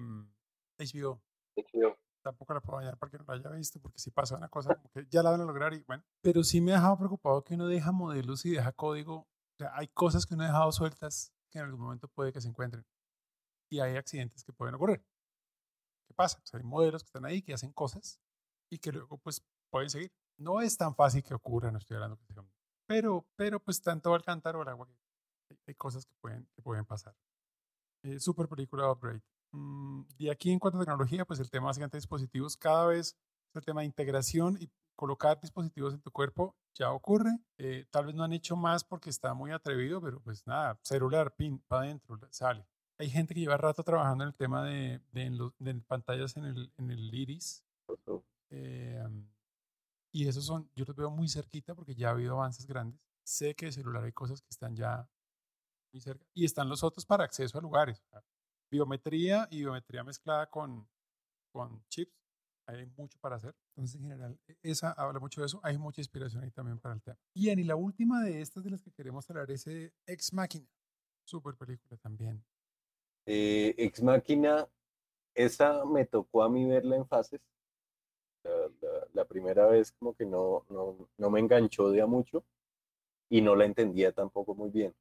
HBO. 0.79 1.23
Mm, 1.57 1.61
HBO. 1.61 1.99
Tampoco 2.23 2.53
la 2.53 2.61
puedo 2.61 2.77
bañar 2.77 2.99
para 2.99 3.11
que 3.11 3.19
no 3.19 3.25
la 3.27 3.35
haya 3.35 3.51
visto, 3.51 3.81
porque 3.81 3.99
si 3.99 4.11
pasa 4.11 4.37
una 4.37 4.49
cosa 4.49 4.75
como 4.75 4.91
que 4.91 5.07
ya 5.09 5.23
la 5.23 5.31
van 5.31 5.41
a 5.41 5.45
lograr 5.45 5.73
y 5.73 5.83
bueno. 5.85 6.05
Pero 6.21 6.45
sí 6.45 6.61
me 6.61 6.73
ha 6.73 6.75
dejado 6.75 6.99
preocupado 6.99 7.43
que 7.43 7.55
uno 7.55 7.67
deja 7.67 7.93
modelos 7.93 8.45
y 8.45 8.51
deja 8.51 8.73
código. 8.73 9.15
O 9.15 9.57
sea, 9.59 9.73
hay 9.75 9.89
cosas 9.89 10.27
que 10.27 10.35
uno 10.35 10.45
ha 10.45 10.49
dejado 10.49 10.71
sueltas 10.73 11.33
que 11.51 11.59
en 11.59 11.65
algún 11.65 11.81
momento 11.81 12.09
puede 12.09 12.33
que 12.33 12.41
se 12.41 12.49
encuentren. 12.49 12.85
Y 13.71 13.81
hay 13.81 13.97
accidentes 13.97 14.45
que 14.45 14.53
pueden 14.53 14.75
ocurrir. 14.75 15.03
¿Qué 16.07 16.15
pasa? 16.15 16.43
hay 16.53 16.63
modelos 16.63 17.03
que 17.03 17.07
están 17.07 17.25
ahí, 17.25 17.41
que 17.41 17.55
hacen 17.55 17.73
cosas 17.73 18.21
y 18.69 18.79
que 18.79 18.93
luego 18.93 19.17
pues 19.19 19.43
pueden 19.71 19.89
seguir. 19.89 20.13
No 20.37 20.61
es 20.61 20.77
tan 20.77 20.95
fácil 20.95 21.23
que 21.23 21.35
ocurra, 21.35 21.71
no 21.71 21.79
estoy 21.79 21.97
hablando 21.97 22.17
que 22.17 22.27
sea, 22.27 22.45
pero, 22.87 23.27
pero 23.37 23.61
pues 23.61 23.81
tanto 23.81 24.13
al 24.15 24.25
cantar 24.25 24.57
o 24.57 24.63
al 24.63 24.69
agua 24.69 24.89
hay 25.67 25.75
cosas 25.75 26.07
que 26.07 26.15
pueden, 26.21 26.47
que 26.55 26.63
pueden 26.63 26.85
pasar. 26.85 27.15
Eh, 28.03 28.19
super 28.19 28.49
película 28.49 28.91
Upgrade. 28.91 29.23
Mm, 29.53 30.03
y 30.19 30.29
aquí 30.29 30.51
en 30.51 30.59
cuanto 30.59 30.79
a 30.79 30.83
tecnología, 30.83 31.25
pues 31.25 31.41
el 31.41 31.51
tema 31.51 31.67
básicamente 31.67 31.97
de 31.97 32.01
dispositivos, 32.01 32.57
cada 32.57 32.87
vez 32.87 33.17
el 33.55 33.65
tema 33.65 33.81
de 33.81 33.87
integración 33.87 34.57
y 34.61 34.71
colocar 34.97 35.41
dispositivos 35.41 35.95
en 35.95 36.01
tu 36.01 36.11
cuerpo 36.11 36.55
ya 36.75 36.93
ocurre. 36.93 37.39
Eh, 37.59 37.87
tal 37.91 38.07
vez 38.07 38.15
no 38.15 38.23
han 38.23 38.33
hecho 38.33 38.57
más 38.57 38.85
porque 38.85 39.11
está 39.11 39.35
muy 39.35 39.51
atrevido, 39.51 40.01
pero 40.01 40.21
pues 40.21 40.47
nada, 40.47 40.79
celular, 40.83 41.35
pin, 41.35 41.59
para 41.67 41.83
adentro, 41.83 42.19
sale. 42.31 42.67
Hay 42.99 43.09
gente 43.09 43.35
que 43.35 43.41
lleva 43.41 43.57
rato 43.57 43.83
trabajando 43.83 44.25
en 44.25 44.29
el 44.29 44.35
tema 44.35 44.63
de, 44.65 45.01
de, 45.13 45.75
pantallas 45.87 46.37
en 46.37 46.45
el, 46.45 46.73
en 46.77 46.91
el 46.91 47.15
iris. 47.15 47.65
Eh, 48.51 49.03
y 50.13 50.29
esos 50.29 50.45
son, 50.45 50.69
yo 50.75 50.85
los 50.85 50.97
veo 50.97 51.11
muy 51.11 51.29
cerquita 51.29 51.75
porque 51.75 51.95
ya 51.95 52.09
ha 52.09 52.13
habido 52.13 52.35
avances 52.35 52.67
grandes. 52.67 53.01
Sé 53.25 53.55
que 53.55 53.67
de 53.67 53.73
celular 53.73 54.05
hay 54.05 54.13
cosas 54.13 54.43
que 54.43 54.51
están 54.51 54.77
ya 54.77 55.09
y 56.35 56.45
están 56.45 56.69
los 56.69 56.83
otros 56.83 57.05
para 57.05 57.25
acceso 57.25 57.59
a 57.59 57.61
lugares. 57.61 58.03
Biometría 58.71 59.49
y 59.51 59.59
biometría 59.59 60.05
mezclada 60.05 60.49
con, 60.49 60.89
con 61.53 61.85
chips. 61.89 62.13
Hay 62.67 62.87
mucho 62.97 63.19
para 63.21 63.37
hacer. 63.37 63.55
Entonces, 63.75 63.97
en 63.97 64.03
general, 64.03 64.41
e, 64.47 64.57
esa 64.63 64.93
habla 64.93 65.19
mucho 65.19 65.41
de 65.41 65.49
eso. 65.49 65.61
Hay 65.65 65.77
mucha 65.77 66.01
inspiración 66.01 66.45
ahí 66.45 66.53
también 66.53 66.79
para 66.79 66.95
el 66.95 67.03
tema. 67.03 67.19
Bien, 67.35 67.59
y 67.59 67.65
la 67.65 67.75
última 67.75 68.23
de 68.23 68.41
estas 68.41 68.63
de 68.63 68.71
las 68.71 68.83
que 68.83 68.93
queremos 68.93 69.29
hablar 69.29 69.51
es 69.51 69.67
eh, 69.67 69.93
Ex 70.07 70.33
Máquina. 70.33 70.69
Super 71.25 71.57
película 71.57 71.97
también. 71.97 72.45
Eh, 73.27 73.75
Ex 73.77 74.03
Máquina, 74.03 74.69
esa 75.35 75.85
me 75.85 76.07
tocó 76.07 76.45
a 76.45 76.49
mí 76.49 76.65
verla 76.65 76.97
en 76.97 77.07
fases. 77.07 77.41
La, 78.45 79.07
la, 79.13 79.25
primera 79.27 79.67
vez 79.67 79.93
como 79.93 80.15
que 80.15 80.25
no, 80.25 80.65
no, 80.71 81.11
no 81.19 81.31
me 81.31 81.41
enganchó 81.41 81.91
de 81.91 82.01
a 82.01 82.07
mucho 82.07 82.43
y 83.29 83.43
no 83.43 83.55
la 83.55 83.67
entendía 83.67 84.13
tampoco 84.13 84.55
muy 84.55 84.71
bien 84.71 84.95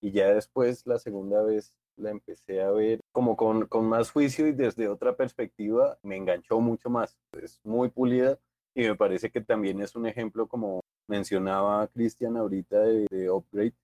y 0.00 0.12
ya 0.12 0.32
después 0.32 0.86
la 0.86 0.98
segunda 0.98 1.42
vez 1.42 1.74
la 1.96 2.10
empecé 2.10 2.62
a 2.62 2.70
ver 2.70 3.00
como 3.12 3.36
con, 3.36 3.66
con 3.66 3.86
más 3.86 4.10
juicio 4.10 4.46
y 4.46 4.52
desde 4.52 4.88
otra 4.88 5.16
perspectiva 5.16 5.98
me 6.02 6.16
enganchó 6.16 6.60
mucho 6.60 6.90
más. 6.90 7.18
Es 7.32 7.60
muy 7.64 7.88
pulida 7.90 8.38
y 8.74 8.82
me 8.82 8.94
parece 8.94 9.30
que 9.30 9.40
también 9.40 9.80
es 9.80 9.96
un 9.96 10.06
ejemplo 10.06 10.46
como 10.46 10.80
mencionaba 11.08 11.88
Cristian 11.88 12.36
ahorita 12.36 12.80
de, 12.80 13.30
Upgrade, 13.30 13.74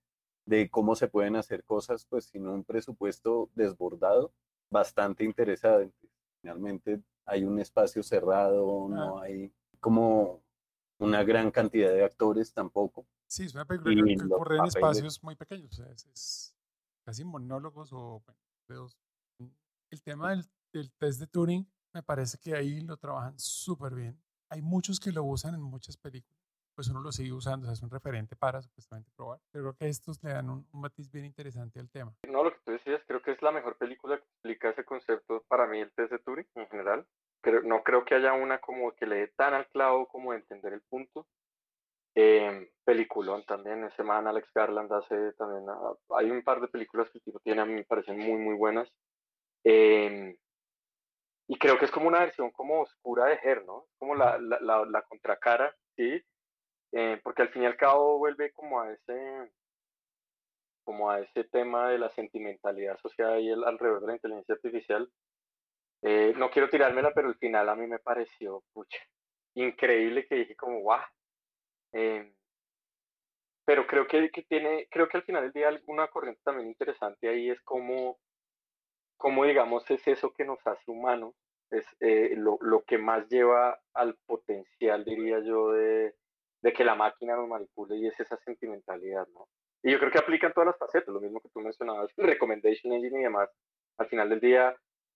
de 0.45 0.69
cómo 0.69 0.95
se 0.95 1.07
pueden 1.07 1.35
hacer 1.35 1.63
cosas 1.63 2.05
pues 2.05 2.25
sin 2.25 2.47
un 2.47 2.63
presupuesto 2.63 3.49
desbordado, 3.55 4.31
bastante 4.69 5.23
interesante. 5.23 6.07
Finalmente 6.41 7.01
hay 7.25 7.43
un 7.43 7.59
espacio 7.59 8.03
cerrado, 8.03 8.87
no 8.87 9.19
hay 9.19 9.51
como 9.79 10.41
una 10.99 11.23
gran 11.23 11.51
cantidad 11.51 11.91
de 11.91 12.03
actores 12.03 12.53
tampoco. 12.53 13.05
Sí, 13.27 13.45
es 13.45 13.55
una 13.55 13.65
película 13.65 13.95
que 13.95 14.33
ocurre 14.33 14.57
en 14.57 14.65
espacios 14.65 15.23
muy 15.23 15.35
pequeños, 15.35 15.79
es, 15.79 16.55
casi 17.05 17.23
monólogos 17.23 17.91
o 17.93 18.23
bueno, 18.67 18.87
mm, 19.39 19.47
El 19.91 20.01
tema 20.01 20.31
del, 20.31 20.45
del, 20.73 20.91
test 20.93 21.19
de 21.19 21.27
Turing 21.27 21.67
me 21.93 22.03
parece 22.03 22.37
que 22.37 22.55
ahí 22.55 22.81
lo 22.81 22.97
trabajan 22.97 23.37
súper 23.39 23.95
bien. 23.95 24.21
Hay 24.49 24.61
muchos 24.61 24.99
que 24.99 25.11
lo 25.11 25.23
usan 25.23 25.55
en 25.55 25.61
muchas 25.61 25.97
películas, 25.97 26.45
pues 26.75 26.89
uno 26.89 26.99
lo 26.99 27.11
sigue 27.11 27.31
usando, 27.31 27.71
es 27.71 27.81
un 27.81 27.89
referente 27.89 28.35
para 28.35 28.61
supuestamente 28.61 29.09
probar. 29.15 29.39
Pero 29.51 29.63
creo 29.63 29.75
que 29.75 29.87
estos 29.87 30.21
le 30.21 30.31
dan 30.31 30.49
un, 30.49 30.67
matiz 30.73 31.09
bien 31.09 31.25
interesante 31.25 31.79
al 31.79 31.89
tema. 31.89 32.13
No, 32.27 32.43
lo 32.43 32.51
que 32.51 32.59
tú 32.65 32.71
decías, 32.73 33.01
creo 33.07 33.21
que 33.21 33.31
es 33.31 33.41
la 33.41 33.51
mejor 33.51 33.77
película 33.77 34.17
que 34.17 34.25
explica 34.25 34.69
ese 34.69 34.83
concepto 34.83 35.43
para 35.47 35.67
mí, 35.67 35.79
el 35.79 35.91
test 35.93 36.11
de 36.11 36.19
Turing 36.19 36.47
en 36.55 36.67
general. 36.67 37.07
Pero 37.41 37.63
no 37.63 37.83
creo 37.83 38.03
que 38.03 38.15
haya 38.15 38.33
una 38.33 38.59
como 38.59 38.93
que 38.93 39.05
le 39.05 39.15
dé 39.15 39.27
tan 39.29 39.53
al 39.53 39.67
clavo 39.69 40.07
como 40.07 40.33
entender 40.33 40.73
el 40.73 40.81
punto. 40.81 41.27
Eh, 42.15 42.64
peliculón 42.85 43.43
también, 43.45 43.83
ese 43.83 44.03
man 44.03 44.27
Alex 44.27 44.49
Garland 44.53 44.91
hace 44.93 45.33
también, 45.33 45.65
ah, 45.69 45.93
hay 46.17 46.31
un 46.31 46.43
par 46.43 46.61
de 46.61 46.67
películas 46.67 47.09
que 47.09 47.17
el 47.17 47.23
tipo 47.23 47.39
tiene, 47.39 47.61
a 47.61 47.65
mí 47.65 47.73
me 47.73 47.83
parecen 47.83 48.17
muy, 48.17 48.39
muy 48.39 48.55
buenas. 48.55 48.89
Em, 49.63 50.35
y 51.47 51.57
creo 51.57 51.77
que 51.77 51.85
es 51.85 51.91
como 51.91 52.07
una 52.07 52.19
versión 52.19 52.51
como 52.51 52.81
oscura 52.81 53.25
de 53.25 53.39
Her, 53.43 53.65
¿no? 53.65 53.87
Como 53.97 54.15
la, 54.15 54.37
la, 54.39 54.85
la, 54.85 55.01
contracara, 55.03 55.75
¿sí? 55.95 56.21
Eh, 56.91 57.19
porque 57.23 57.41
al 57.43 57.49
fin 57.49 57.63
y 57.63 57.65
al 57.65 57.77
cabo 57.77 58.17
vuelve 58.17 58.51
como 58.53 58.79
a 58.81 58.91
ese 58.93 59.51
como 60.83 61.09
a 61.09 61.19
ese 61.19 61.43
tema 61.45 61.89
de 61.89 61.97
la 61.97 62.09
sentimentalidad 62.11 62.95
asociada 62.95 63.35
ahí 63.35 63.49
alrededor 63.51 64.01
de 64.01 64.07
la 64.07 64.13
inteligencia 64.13 64.55
artificial. 64.55 65.11
Eh, 66.03 66.33
no 66.37 66.51
quiero 66.51 66.69
tirármela, 66.69 67.11
pero 67.13 67.29
el 67.29 67.35
final 67.37 67.67
a 67.69 67.75
mí 67.75 67.87
me 67.87 67.99
pareció, 67.99 68.63
pucha, 68.73 68.99
increíble 69.55 70.27
que 70.27 70.35
dije 70.35 70.55
como, 70.55 70.79
guau, 70.81 71.01
Em, 71.95 72.34
pero 73.65 73.87
creo 73.87 74.07
que, 74.07 74.29
que, 74.29 74.43
tiene, 74.43 74.87
creo 74.91 75.09
que 75.09 75.17
al 75.17 75.23
final 75.23 75.43
del 75.43 75.51
día 75.51 75.81
una 75.87 76.07
corriente 76.07 76.41
también 76.43 76.67
interesante 76.67 77.27
ahí 77.27 77.49
es 77.49 77.61
como, 77.61 78.17
como 79.17 79.45
digamos, 79.45 79.89
es 79.89 80.07
eso 80.07 80.31
que 80.31 80.45
nos 80.45 80.59
hace 80.65 80.89
humanos, 80.91 81.33
es 81.71 81.85
eh, 81.99 82.35
lo, 82.37 82.57
lo, 82.61 82.83
que 82.83 82.97
más 82.97 83.27
lleva 83.27 83.79
al 83.93 84.15
potencial, 84.25 85.03
diría 85.03 85.39
yo, 85.39 85.71
de, 85.71 86.15
de, 86.61 86.73
que 86.73 86.83
la 86.83 86.95
máquina 86.95 87.35
nos 87.35 87.47
manipule 87.47 87.97
y 87.97 88.07
es 88.07 88.19
esa 88.19 88.37
sentimentalidad, 88.37 89.27
¿no? 89.29 89.47
Y 89.83 89.91
yo 89.91 89.99
creo 89.99 90.11
que 90.11 90.19
aplican 90.19 90.53
todas 90.53 90.67
las 90.67 90.77
facetas, 90.77 91.13
lo 91.13 91.21
mismo 91.21 91.39
que 91.39 91.49
tú 91.49 91.59
mencionabas, 91.59 92.11
Recommendation 92.17 92.93
Engine 92.93 93.19
y 93.19 93.23
demás. 93.23 93.49
Al 93.97 94.07
final 94.07 94.29
del 94.29 94.39
día, 94.39 94.75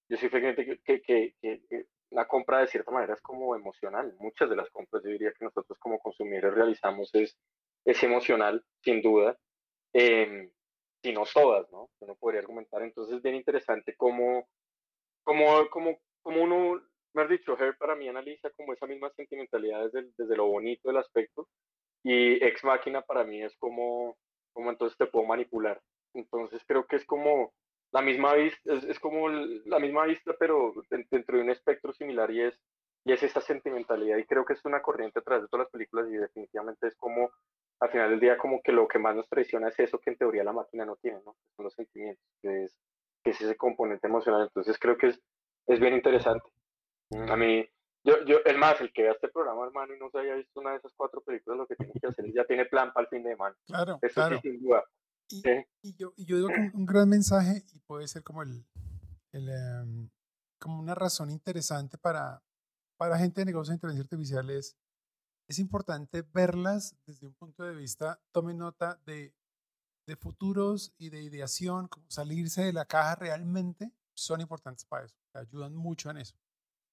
yo 0.10 0.18
soy 0.18 0.30
frecuente 0.30 0.66
que, 0.66 1.02
que, 1.02 1.34
que, 1.42 1.86
la 2.12 2.28
compra 2.28 2.60
de 2.60 2.68
cierta 2.68 2.92
manera 2.92 3.14
es 3.14 3.22
como 3.22 3.56
emocional. 3.56 4.16
Muchas 4.20 4.50
de 4.50 4.56
las 4.56 4.70
compras 4.72 5.04
yo 5.04 5.10
diría 5.10 5.32
que 5.32 5.46
nosotros 5.46 5.78
como 5.80 6.00
consumidores 6.00 6.54
realizamos 6.54 7.14
es, 7.14 7.38
es 7.86 8.02
emocional, 8.04 8.64
sin 8.84 9.02
duda, 9.02 9.38
eh, 9.94 10.50
si 11.02 11.14
no 11.14 11.24
todas, 11.32 11.70
¿no? 11.72 11.90
Uno 12.00 12.16
podría 12.16 12.42
argumentar. 12.42 12.82
Entonces 12.82 13.18
es 13.18 13.22
bien 13.22 13.36
interesante 13.36 13.96
cómo, 13.96 14.48
cómo, 15.24 15.70
cómo, 15.70 16.00
cómo 16.22 16.44
uno, 16.44 16.82
me 17.14 17.22
has 17.24 17.30
dicho, 17.30 17.58
Her 17.58 17.78
para 17.78 17.96
mí 17.96 18.08
analiza 18.08 18.50
como 18.52 18.74
esa 18.74 18.86
misma 18.86 19.10
sentimentalidad 19.12 19.86
desde, 19.86 20.12
desde 20.18 20.38
lo 20.38 20.48
bonito 20.48 20.90
del 20.90 20.98
aspecto 20.98 21.48
y 22.04 22.44
Ex 22.44 22.64
Máquina 22.64 23.02
para 23.02 23.24
mí 23.24 23.44
es 23.44 23.56
como, 23.58 24.18
como 24.54 24.70
entonces 24.70 24.98
te 24.98 25.08
puedo 25.08 25.26
manipular. 25.26 25.82
Entonces 26.14 26.62
creo 26.66 26.86
que 26.86 26.96
es 26.98 27.06
como 27.06 27.54
la 27.92 28.02
misma 28.02 28.34
vista, 28.34 28.74
es, 28.74 29.00
como 29.00 29.30
la 29.30 29.80
misma 29.80 30.06
vista, 30.06 30.36
pero 30.40 30.74
dentro 30.90 31.38
de 31.38 31.44
un 31.44 31.50
espectro 31.50 31.94
similar 31.94 32.32
y 32.32 32.42
es, 32.42 32.60
y 33.06 33.14
es 33.14 33.24
esa 33.24 33.42
sentimentalidad. 33.42 34.18
Y 34.18 34.26
creo 34.26 34.46
que 34.46 34.54
es 34.54 34.64
una 34.66 34.82
corriente 34.82 35.20
a 35.20 35.24
través 35.24 35.44
de 35.44 35.50
todas 35.50 35.66
las 35.66 35.72
películas 35.72 36.08
y 36.10 36.18
definitivamente 36.18 36.88
es 36.88 36.96
como 36.96 37.32
al 37.82 37.90
final 37.92 38.10
del 38.10 38.20
día 38.20 38.38
como 38.38 38.62
que 38.62 38.72
lo 38.72 38.88
que 38.88 39.00
más 39.00 39.16
nos 39.16 39.30
traiciona 39.30 39.70
es 39.70 39.80
eso 39.80 40.00
que 40.00 40.10
en 40.10 40.18
teoría 40.18 40.44
la 40.44 40.54
máquina 40.54 40.86
no 40.86 40.98
tiene, 40.98 41.22
¿no? 41.26 41.36
Son 41.56 41.64
los 41.64 41.74
sentimientos, 41.74 42.24
que 42.42 42.64
es, 42.64 42.78
que 43.24 43.32
es 43.32 43.42
ese 43.42 43.56
componente 43.56 44.08
emocional. 44.08 44.44
Entonces 44.44 44.78
creo 44.80 44.98
que 44.98 45.08
es, 45.08 45.22
es 45.68 45.80
bien 45.80 45.94
interesante. 45.94 46.50
A 47.12 47.36
mí, 47.36 47.68
yo, 48.04 48.24
yo, 48.26 48.38
es 48.46 48.58
más, 48.58 48.80
el 48.82 48.94
que 48.94 49.04
vea 49.04 49.14
este 49.14 49.30
programa, 49.30 49.66
hermano, 49.66 49.96
y 49.96 50.00
no 50.00 50.10
se 50.10 50.20
haya 50.20 50.36
visto 50.36 50.60
una 50.60 50.72
de 50.72 50.78
esas 50.78 50.94
cuatro 50.96 51.22
películas, 51.22 51.58
lo 51.58 51.68
que 51.68 51.76
tiene 51.76 51.94
que 52.00 52.08
hacer 52.08 52.32
ya 52.34 52.46
tiene 52.46 52.66
plan 52.66 52.94
para 52.94 53.06
el 53.06 53.10
fin 53.10 53.24
de 53.24 53.32
semana. 53.32 53.56
Claro, 53.66 54.00
claro. 54.14 54.40
Y, 54.44 55.42
y, 55.82 55.96
yo, 55.96 56.14
y 56.16 56.26
yo 56.26 56.38
digo 56.38 56.48
que 56.50 56.72
un, 56.74 56.86
gran 56.86 57.08
mensaje, 57.08 57.64
y 57.74 57.80
puede 57.80 58.08
ser 58.08 58.24
como 58.24 58.42
el, 58.42 58.66
el 59.32 59.50
em, 59.50 60.10
como 60.60 60.80
una 60.80 60.96
razón 60.96 61.30
interesante 61.30 61.98
para, 61.98 62.42
para 62.98 63.18
gente 63.18 63.42
de 63.42 63.46
negocios 63.46 63.70
de 63.70 63.76
inteligencia 63.76 64.04
artificial 64.04 64.50
es, 64.50 64.78
es 65.50 65.60
importante 65.60 66.22
verlas 66.22 66.96
desde 67.06 67.28
un 67.28 67.34
punto 67.34 67.64
de 67.64 67.76
vista, 67.76 68.22
tome 68.32 68.54
nota 68.54 69.02
de, 69.06 69.36
de 70.08 70.16
futuros 70.16 70.94
y 70.98 71.10
de 71.10 71.24
ideación, 71.24 71.88
como 71.88 72.10
salirse 72.10 72.64
de 72.64 72.72
la 72.72 72.86
caja 72.86 73.16
realmente, 73.16 73.92
son 74.14 74.42
importantes 74.42 74.86
para 74.86 75.06
eso, 75.06 75.18
ayudan 75.34 75.76
mucho 75.76 76.12
en 76.12 76.18
eso. 76.18 76.36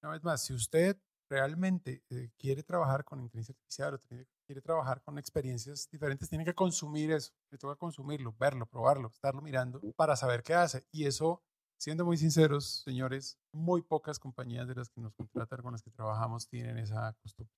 Una 0.01 0.13
vez 0.13 0.23
más, 0.23 0.43
si 0.43 0.53
usted 0.53 0.97
realmente 1.29 2.03
eh, 2.09 2.31
quiere 2.37 2.63
trabajar 2.63 3.03
con 3.03 3.21
inteligencia 3.21 3.53
artificial 3.53 3.93
o 3.93 3.99
quiere 4.45 4.61
trabajar 4.61 5.03
con 5.03 5.19
experiencias 5.19 5.87
diferentes, 5.91 6.27
tiene 6.27 6.45
que 6.45 6.55
consumir 6.55 7.11
eso, 7.11 7.33
le 7.51 7.59
toca 7.59 7.75
consumirlo, 7.75 8.35
verlo, 8.39 8.65
probarlo, 8.65 9.09
estarlo 9.09 9.41
mirando 9.41 9.81
para 9.95 10.15
saber 10.15 10.41
qué 10.41 10.55
hace. 10.55 10.87
Y 10.91 11.05
eso 11.05 11.43
Siendo 11.79 12.05
muy 12.05 12.17
sinceros, 12.17 12.81
señores, 12.83 13.37
muy 13.51 13.83
pocas 13.83 14.17
compañías 14.17 14.67
de 14.67 14.73
las 14.73 14.89
que 14.89 14.99
nos 14.99 15.13
contratan, 15.13 15.61
con 15.61 15.73
las 15.73 15.83
que 15.83 15.91
trabajamos, 15.91 16.47
tienen 16.47 16.79
esa 16.79 17.13
costumbre. 17.21 17.53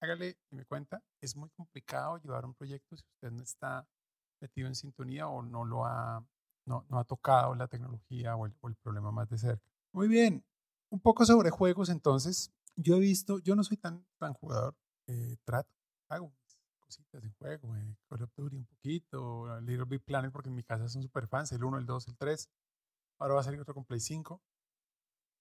Hágale 0.00 0.38
y 0.50 0.56
me 0.56 0.64
cuenta, 0.64 1.02
es 1.20 1.36
muy 1.36 1.50
complicado 1.50 2.18
llevar 2.18 2.44
un 2.44 2.54
proyecto 2.54 2.96
si 2.96 3.04
usted 3.04 3.30
no 3.30 3.42
está 3.42 3.86
metido 4.40 4.68
en 4.68 4.74
sintonía 4.74 5.28
o 5.28 5.42
no 5.42 5.64
lo 5.64 5.84
ha, 5.84 6.24
no, 6.66 6.86
no 6.88 6.98
ha 6.98 7.04
tocado 7.04 7.54
la 7.54 7.68
tecnología 7.68 8.36
o 8.36 8.46
el, 8.46 8.76
problema 8.82 9.10
más 9.10 9.28
de 9.28 9.38
cerca. 9.38 9.64
Muy 9.92 10.08
bien, 10.08 10.44
un 10.90 11.00
poco 11.00 11.24
sobre 11.24 11.50
juegos 11.50 11.88
entonces. 11.88 12.52
Yo 12.76 12.96
he 12.96 13.00
visto, 13.00 13.38
yo 13.38 13.54
no 13.54 13.62
soy 13.62 13.76
tan, 13.76 14.04
tan 14.18 14.34
jugador, 14.34 14.74
eh, 15.06 15.36
trato, 15.44 15.70
hago 16.08 16.32
cositas 16.80 17.22
de 17.22 17.30
juego, 17.30 17.76
eh, 17.76 17.96
Call 18.08 18.22
of 18.22 18.30
Duty 18.36 18.56
un 18.56 18.66
poquito, 18.66 19.60
Little 19.60 19.86
Big 19.86 20.02
Planet 20.04 20.32
porque 20.32 20.48
en 20.48 20.54
mi 20.54 20.62
casa 20.62 20.88
son 20.88 21.02
super 21.02 21.26
fans, 21.28 21.52
el 21.52 21.64
1, 21.64 21.78
el 21.78 21.86
2, 21.86 22.08
el 22.08 22.16
3. 22.16 22.50
Ahora 23.20 23.34
va 23.34 23.40
a 23.40 23.44
salir 23.44 23.60
otro 23.60 23.74
con 23.74 23.84
Play 23.84 24.00
5. 24.00 24.42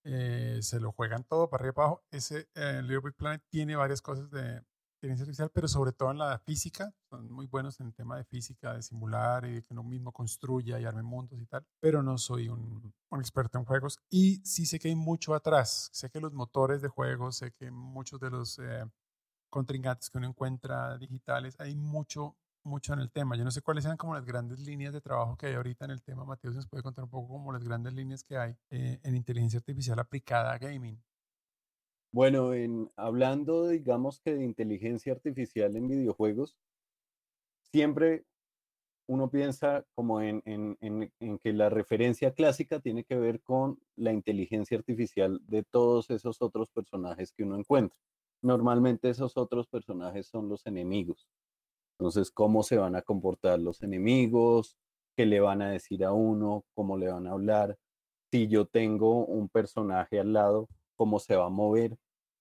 Eh, 0.05 0.59
se 0.61 0.79
lo 0.79 0.91
juegan 0.91 1.23
todo 1.23 1.49
para 1.49 1.61
arriba 1.61 1.71
y 1.71 1.75
para 1.75 1.87
abajo. 1.87 2.03
Ese 2.11 2.49
eh, 2.55 2.81
Little 2.81 2.99
Big 2.99 3.15
Planet 3.15 3.41
tiene 3.49 3.75
varias 3.75 4.01
cosas 4.01 4.29
de 4.31 4.61
inteligencia 4.95 5.23
artificial, 5.23 5.51
pero 5.53 5.67
sobre 5.67 5.91
todo 5.91 6.11
en 6.11 6.17
la 6.17 6.39
física. 6.39 6.93
Son 7.09 7.29
muy 7.31 7.47
buenos 7.47 7.79
en 7.79 7.87
el 7.87 7.93
tema 7.93 8.17
de 8.17 8.23
física, 8.23 8.73
de 8.73 8.81
simular 8.81 9.45
y 9.45 9.61
que 9.61 9.73
uno 9.73 9.83
mismo 9.83 10.11
construya 10.11 10.79
y 10.79 10.85
arme 10.85 11.03
mundos 11.03 11.39
y 11.41 11.45
tal. 11.45 11.65
Pero 11.79 12.03
no 12.03 12.17
soy 12.17 12.49
un, 12.49 12.93
un, 13.09 13.19
experto 13.19 13.57
en 13.57 13.65
juegos. 13.65 13.99
Y 14.09 14.41
sí 14.45 14.65
sé 14.65 14.79
que 14.79 14.89
hay 14.89 14.95
mucho 14.95 15.33
atrás. 15.33 15.89
Sé 15.93 16.09
que 16.09 16.19
los 16.19 16.33
motores 16.33 16.81
de 16.81 16.89
juegos, 16.89 17.37
sé 17.37 17.51
que 17.51 17.71
muchos 17.71 18.19
de 18.19 18.29
los 18.29 18.59
eh, 18.59 18.85
contrincantes 19.49 20.09
que 20.09 20.17
uno 20.17 20.27
encuentra 20.27 20.97
digitales, 20.97 21.55
hay 21.59 21.75
mucho 21.75 22.35
mucho 22.63 22.93
en 22.93 22.99
el 22.99 23.11
tema. 23.11 23.35
Yo 23.35 23.43
no 23.43 23.51
sé 23.51 23.61
cuáles 23.61 23.83
sean 23.83 23.97
como 23.97 24.13
las 24.13 24.25
grandes 24.25 24.59
líneas 24.59 24.93
de 24.93 25.01
trabajo 25.01 25.37
que 25.37 25.47
hay 25.47 25.53
ahorita 25.53 25.85
en 25.85 25.91
el 25.91 26.01
tema. 26.01 26.25
Mateo, 26.25 26.51
¿se 26.51 26.57
nos 26.57 26.67
puede 26.67 26.83
contar 26.83 27.03
un 27.03 27.09
poco 27.09 27.27
como 27.33 27.51
las 27.51 27.63
grandes 27.63 27.93
líneas 27.93 28.23
que 28.23 28.37
hay 28.37 28.55
eh, 28.69 28.99
en 29.03 29.15
inteligencia 29.15 29.59
artificial 29.59 29.99
aplicada 29.99 30.53
a 30.53 30.57
gaming? 30.57 31.01
Bueno, 32.11 32.53
en, 32.53 32.91
hablando, 32.95 33.67
digamos 33.67 34.19
que 34.19 34.35
de 34.35 34.43
inteligencia 34.43 35.13
artificial 35.13 35.75
en 35.75 35.87
videojuegos, 35.87 36.55
siempre 37.71 38.25
uno 39.07 39.29
piensa 39.29 39.85
como 39.95 40.21
en, 40.21 40.41
en, 40.45 40.77
en, 41.19 41.39
que 41.39 41.53
la 41.53 41.69
referencia 41.69 42.33
clásica 42.33 42.79
tiene 42.79 43.03
que 43.03 43.15
ver 43.15 43.41
con 43.41 43.79
la 43.95 44.13
inteligencia 44.13 44.77
artificial 44.77 45.41
de 45.47 45.63
todos 45.63 46.09
esos 46.09 46.41
otros 46.41 46.69
personajes 46.69 47.33
que 47.33 47.43
uno 47.43 47.57
encuentra. 47.57 47.97
Normalmente 48.41 49.09
esos 49.09 49.35
otros 49.35 49.67
personajes 49.67 50.27
son 50.27 50.47
los 50.49 50.65
enemigos. 50.65 51.27
Entonces, 51.99 52.31
¿cómo 52.31 52.63
se 52.63 52.77
van 52.77 52.95
a 52.95 53.01
comportar 53.01 53.59
los 53.59 53.81
enemigos? 53.83 54.77
¿Qué 55.15 55.25
le 55.25 55.39
van 55.39 55.61
a 55.61 55.71
decir 55.71 56.03
a 56.03 56.11
uno? 56.13 56.65
¿Cómo 56.73 56.97
le 56.97 57.11
van 57.11 57.27
a 57.27 57.31
hablar? 57.31 57.77
Si 58.31 58.47
yo 58.47 58.65
tengo 58.65 59.25
un 59.25 59.47
personaje 59.49 60.19
al 60.19 60.33
lado, 60.33 60.69
¿cómo 60.95 61.19
se 61.19 61.35
va 61.35 61.45
a 61.45 61.49
mover? 61.49 61.97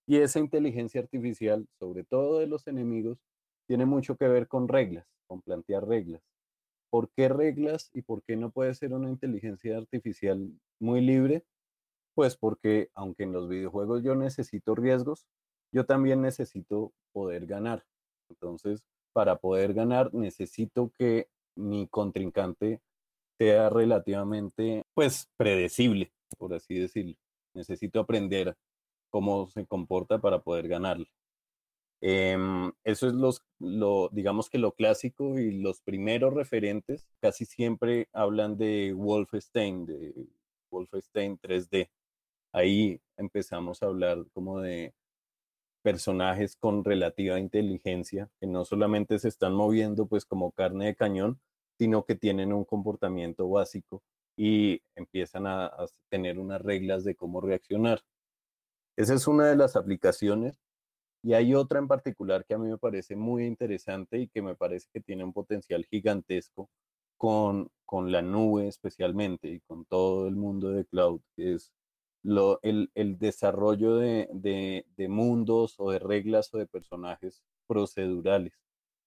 Y 0.07 0.17
esa 0.17 0.39
inteligencia 0.39 1.01
artificial, 1.01 1.67
sobre 1.79 2.03
todo 2.03 2.39
de 2.39 2.47
los 2.47 2.67
enemigos, 2.67 3.19
tiene 3.67 3.85
mucho 3.85 4.17
que 4.17 4.27
ver 4.27 4.47
con 4.47 4.67
reglas, 4.67 5.07
con 5.27 5.41
plantear 5.41 5.87
reglas. 5.87 6.21
¿Por 6.89 7.09
qué 7.11 7.29
reglas 7.29 7.89
y 7.93 8.01
por 8.01 8.23
qué 8.23 8.35
no 8.35 8.51
puede 8.51 8.73
ser 8.75 8.93
una 8.93 9.09
inteligencia 9.09 9.77
artificial 9.77 10.51
muy 10.79 11.01
libre? 11.01 11.43
Pues 12.15 12.37
porque 12.37 12.89
aunque 12.93 13.23
en 13.23 13.33
los 13.33 13.49
videojuegos 13.49 14.03
yo 14.03 14.15
necesito 14.15 14.75
riesgos, 14.75 15.25
yo 15.71 15.85
también 15.85 16.21
necesito 16.21 16.93
poder 17.11 17.47
ganar. 17.47 17.83
Entonces, 18.29 18.83
para 19.13 19.37
poder 19.37 19.73
ganar 19.73 20.13
necesito 20.13 20.91
que 20.97 21.29
mi 21.55 21.87
contrincante 21.87 22.81
sea 23.37 23.69
relativamente, 23.69 24.83
pues, 24.93 25.29
predecible, 25.37 26.11
por 26.37 26.53
así 26.53 26.75
decirlo. 26.75 27.15
Necesito 27.53 27.99
aprender 27.99 28.55
cómo 29.09 29.47
se 29.47 29.65
comporta 29.65 30.19
para 30.19 30.39
poder 30.39 30.67
ganarle. 30.67 31.07
Em, 32.05 32.71
eso 32.83 33.07
es 33.07 33.13
lo, 33.59 34.09
digamos 34.11 34.49
que 34.49 34.57
lo 34.57 34.73
clásico 34.73 35.39
y 35.39 35.61
los 35.61 35.81
primeros 35.81 36.33
referentes 36.33 37.07
casi 37.21 37.45
siempre 37.45 38.09
hablan 38.11 38.57
de 38.57 38.93
Wolfenstein, 38.93 39.85
de 39.85 40.13
Wolfenstein 40.69 41.37
3D. 41.37 41.89
Ahí 42.51 42.99
empezamos 43.15 43.81
a 43.81 43.85
hablar 43.85 44.25
como 44.33 44.59
de 44.59 44.93
personajes 45.83 46.55
con 46.55 46.83
relativa 46.83 47.39
inteligencia, 47.39 48.29
que 48.39 48.47
no 48.47 48.65
solamente 48.65 49.19
se 49.19 49.27
están 49.27 49.53
moviendo 49.53 50.07
pues 50.07 50.25
como 50.25 50.51
carne 50.51 50.87
de 50.87 50.95
cañón, 50.95 51.39
sino 51.77 52.05
que 52.05 52.15
tienen 52.15 52.53
un 52.53 52.65
comportamiento 52.65 53.47
básico 53.49 54.01
y 54.35 54.81
empiezan 54.95 55.45
a, 55.45 55.71
tener 56.09 56.39
unas 56.39 56.61
reglas 56.61 57.03
de 57.03 57.15
cómo 57.15 57.41
reaccionar. 57.41 58.01
Esa 58.95 59.13
es 59.13 59.27
una 59.27 59.47
de 59.47 59.55
las 59.55 59.75
aplicaciones 59.75 60.59
y 61.23 61.33
hay 61.33 61.53
otra 61.53 61.79
en 61.79 61.87
particular 61.87 62.45
que 62.45 62.53
a 62.53 62.57
mí 62.57 62.69
me 62.69 62.77
parece 62.77 63.15
muy 63.15 63.45
interesante 63.45 64.19
y 64.19 64.27
que 64.27 64.41
me 64.41 64.55
parece 64.55 64.87
que 64.93 65.01
tiene 65.01 65.23
un 65.23 65.33
potencial 65.33 65.85
gigantesco 65.85 66.69
con, 67.17 67.69
con 67.85 68.11
la 68.11 68.21
nube 68.21 68.67
especialmente 68.67 69.49
y 69.49 69.59
con 69.61 69.85
todo 69.85 70.27
el 70.27 70.35
mundo 70.35 70.69
de 70.69 70.85
cloud, 70.85 71.21
que 71.35 71.55
es 71.55 71.71
el, 72.23 72.91
el, 72.95 73.17
desarrollo 73.19 73.95
de, 73.97 74.29
de, 74.95 75.07
mundos 75.09 75.75
o 75.77 75.91
de 75.91 75.99
reglas 75.99 76.53
o 76.53 76.57
de 76.57 76.67
personajes 76.67 77.43
procedurales. 77.67 78.53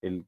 El 0.02 0.26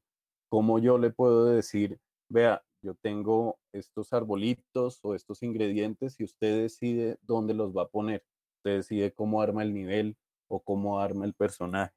cómo 0.49 0.79
yo 0.79 0.97
le 0.97 1.11
puedo 1.11 1.45
decir, 1.45 1.99
vea, 2.29 2.63
yo 2.81 2.95
tengo 2.95 3.59
estos 3.73 4.13
arbolitos 4.13 4.99
o 5.03 5.13
estos 5.13 5.43
ingredientes 5.43 6.19
y 6.19 6.23
usted 6.23 6.61
decide 6.61 7.17
dónde 7.21 7.53
los 7.53 7.75
va 7.75 7.83
a 7.83 7.87
poner. 7.89 8.23
Usted 8.57 8.77
decide 8.77 9.13
cómo 9.13 9.41
arma 9.41 9.63
el 9.63 9.73
nivel 9.73 10.17
o 10.47 10.59
cómo 10.59 10.99
arma 10.99 11.25
el 11.25 11.33
personaje. 11.33 11.93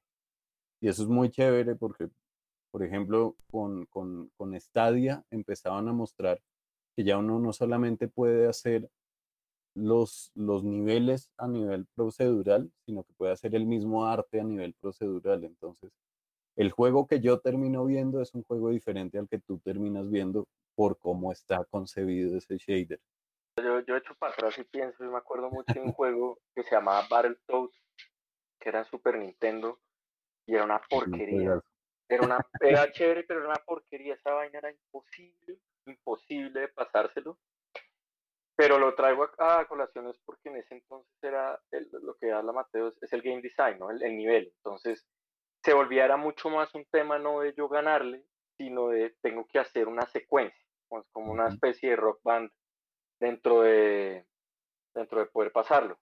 Y 0.80 0.88
eso 0.88 1.03
es 1.05 1.09
muy 1.09 1.30
chévere 1.30 1.76
porque, 1.76 2.11
por 2.70 2.82
ejemplo, 2.82 3.36
con, 3.51 3.86
con, 3.86 4.30
con 4.36 4.61
Stadia 4.61 5.24
empezaban 5.30 5.88
a 5.88 5.93
mostrar 5.93 6.43
que 6.97 7.05
ya 7.05 7.18
uno 7.18 7.38
no 7.38 7.53
solamente 7.53 8.09
puede 8.09 8.49
hacer 8.49 8.90
los, 9.74 10.30
los 10.34 10.64
niveles 10.64 11.30
a 11.36 11.48
nivel 11.48 11.86
procedural, 11.94 12.70
sino 12.84 13.04
que 13.04 13.12
puede 13.14 13.32
hacer 13.32 13.54
el 13.54 13.66
mismo 13.66 14.06
arte 14.06 14.40
a 14.40 14.44
nivel 14.44 14.74
procedural. 14.74 15.44
Entonces, 15.44 15.92
el 16.56 16.70
juego 16.70 17.06
que 17.06 17.20
yo 17.20 17.40
termino 17.40 17.84
viendo 17.84 18.20
es 18.20 18.34
un 18.34 18.42
juego 18.42 18.70
diferente 18.70 19.18
al 19.18 19.28
que 19.28 19.38
tú 19.38 19.58
terminas 19.58 20.10
viendo 20.10 20.46
por 20.74 20.98
cómo 20.98 21.32
está 21.32 21.64
concebido 21.64 22.36
ese 22.36 22.58
shader. 22.58 23.00
Yo, 23.56 23.80
yo 23.80 23.96
hecho 23.96 24.14
para 24.14 24.32
atrás 24.32 24.58
y 24.58 24.64
pienso, 24.64 25.04
y 25.04 25.08
me 25.08 25.18
acuerdo 25.18 25.50
mucho 25.50 25.74
de 25.74 25.80
un 25.80 25.92
juego 25.92 26.38
que 26.54 26.62
se 26.62 26.74
llamaba 26.74 27.06
Battletoads, 27.10 27.76
que 28.58 28.68
era 28.68 28.84
Super 28.84 29.18
Nintendo, 29.18 29.78
y 30.46 30.54
era 30.54 30.64
una 30.64 30.80
porquería. 30.90 31.60
Era, 32.08 32.24
una, 32.24 32.38
era 32.60 32.92
chévere, 32.92 33.24
pero 33.24 33.40
era 33.40 33.50
una 33.50 33.64
porquería. 33.64 34.14
Esa 34.14 34.32
vaina 34.32 34.58
era 34.58 34.70
imposible, 34.70 35.58
imposible 35.86 36.60
de 36.60 36.68
pasárselo. 36.68 37.38
Pero 38.55 38.78
lo 38.78 38.94
traigo 38.94 39.28
a, 39.38 39.61
a 39.61 39.68
colaciones 39.68 40.20
porque 40.24 40.50
en 40.50 40.57
ese 40.57 40.74
entonces 40.74 41.12
era 41.22 41.59
lo 42.03 42.14
que 42.16 42.32
habla 42.32 42.53
Mateo, 42.53 42.88
es 42.88 43.12
el 43.12 43.22
game 43.22 43.40
design, 43.40 43.78
¿no? 43.78 43.90
el, 43.90 44.16
nivel. 44.16 44.53
Entonces 44.57 45.07
se 45.62 45.72
volvía 45.72 46.05
era 46.05 46.16
mucho 46.16 46.50
más 46.50 46.74
un 46.74 46.84
tema 46.86 47.18
no 47.18 47.40
de 47.40 47.55
yo 47.55 47.68
ganarle, 47.68 48.24
sino 48.57 48.88
de 48.88 49.14
tengo 49.22 49.46
que 49.46 49.59
hacer 49.59 49.88
una 49.88 50.07
secuencia, 50.07 50.66
pues, 50.88 51.05
como 51.12 51.32
una 51.32 51.48
especie 51.48 51.90
de 51.90 51.96
rock 51.96 52.20
band 52.22 52.50
dentro 53.20 53.62
de, 53.62 54.26
dentro 54.94 55.20
de 55.20 55.26
poder 55.26 55.53
pasarlo. 55.53 55.98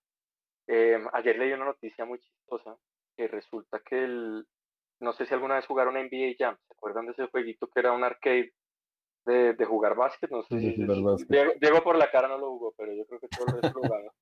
Em, 0.66 1.06
ayer 1.12 1.38
leí 1.38 1.52
una 1.52 1.66
noticia 1.66 2.04
muy 2.04 2.18
chistosa 2.18 2.76
que 3.16 3.28
resulta 3.28 3.80
que 3.80 4.04
el, 4.04 4.46
no 5.00 5.12
sé 5.12 5.26
si 5.26 5.34
alguna 5.34 5.56
vez 5.56 5.66
jugaron 5.66 5.94
NBA 5.94 6.36
Jam, 6.38 6.56
¿se 6.66 6.72
acuerdan 6.72 7.06
de 7.06 7.12
ese 7.12 7.26
jueguito 7.26 7.68
que 7.68 7.80
era 7.80 7.92
un 7.92 8.04
arcade 8.04 8.52
de, 9.24 9.54
de 9.54 9.64
jugar 9.64 9.94
básquet? 9.94 10.30
No 10.30 10.42
sé 10.42 10.60
si 10.60 10.72
Diego, 10.74 11.82
por 11.82 11.96
la 11.96 12.10
cara 12.10 12.28
no 12.28 12.38
lo 12.38 12.50
jugó, 12.50 12.74
pero 12.76 12.92
yo 12.92 13.06
creo 13.06 13.20
que 13.20 13.28
todo 13.28 13.46
el 13.46 13.62
resto 13.62 13.80
lo 13.80 13.88
jugaba. 13.88 14.12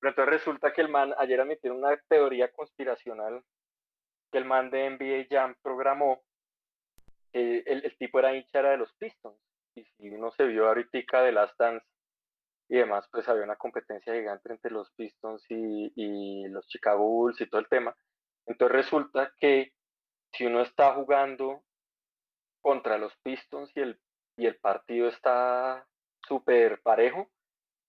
Pero 0.00 0.10
entonces 0.10 0.34
resulta 0.34 0.72
que 0.72 0.82
el 0.82 0.88
man 0.88 1.14
ayer 1.18 1.40
admitió 1.40 1.74
una 1.74 1.96
teoría 2.08 2.50
conspiracional 2.52 3.42
que 4.30 4.38
el 4.38 4.44
man 4.44 4.70
de 4.70 4.90
NBA 4.90 5.26
Jam 5.30 5.54
programó. 5.62 6.22
el, 7.32 7.62
el, 7.66 7.96
tipo 7.96 8.18
era 8.18 8.34
hincha 8.34 8.62
de 8.62 8.76
los 8.76 8.92
Pistons. 8.94 9.38
Y 9.76 9.84
si 9.84 10.10
uno 10.10 10.30
se 10.32 10.44
vio 10.44 10.68
ahorita 10.68 11.22
de 11.22 11.32
Last 11.32 11.58
Dance 11.58 11.86
y 12.68 12.76
demás, 12.76 13.08
pues 13.10 13.28
había 13.28 13.44
una 13.44 13.56
competencia 13.56 14.14
gigante 14.14 14.52
entre 14.52 14.70
los 14.70 14.90
Pistons 14.92 15.44
y, 15.48 15.92
y 15.96 16.48
los 16.48 16.66
Chicago 16.68 17.04
Bulls 17.06 17.40
y 17.40 17.48
todo 17.48 17.60
el 17.60 17.68
tema. 17.68 17.96
Entonces 18.46 18.76
resulta 18.76 19.32
que 19.38 19.72
si 20.32 20.46
uno 20.46 20.60
está 20.60 20.94
jugando 20.94 21.62
contra 22.60 22.98
los 22.98 23.16
Pistons 23.22 23.70
y 23.76 23.80
el, 23.80 24.00
y 24.36 24.46
el 24.46 24.56
partido 24.56 25.08
está 25.08 25.86
súper 26.26 26.80
parejo, 26.82 27.30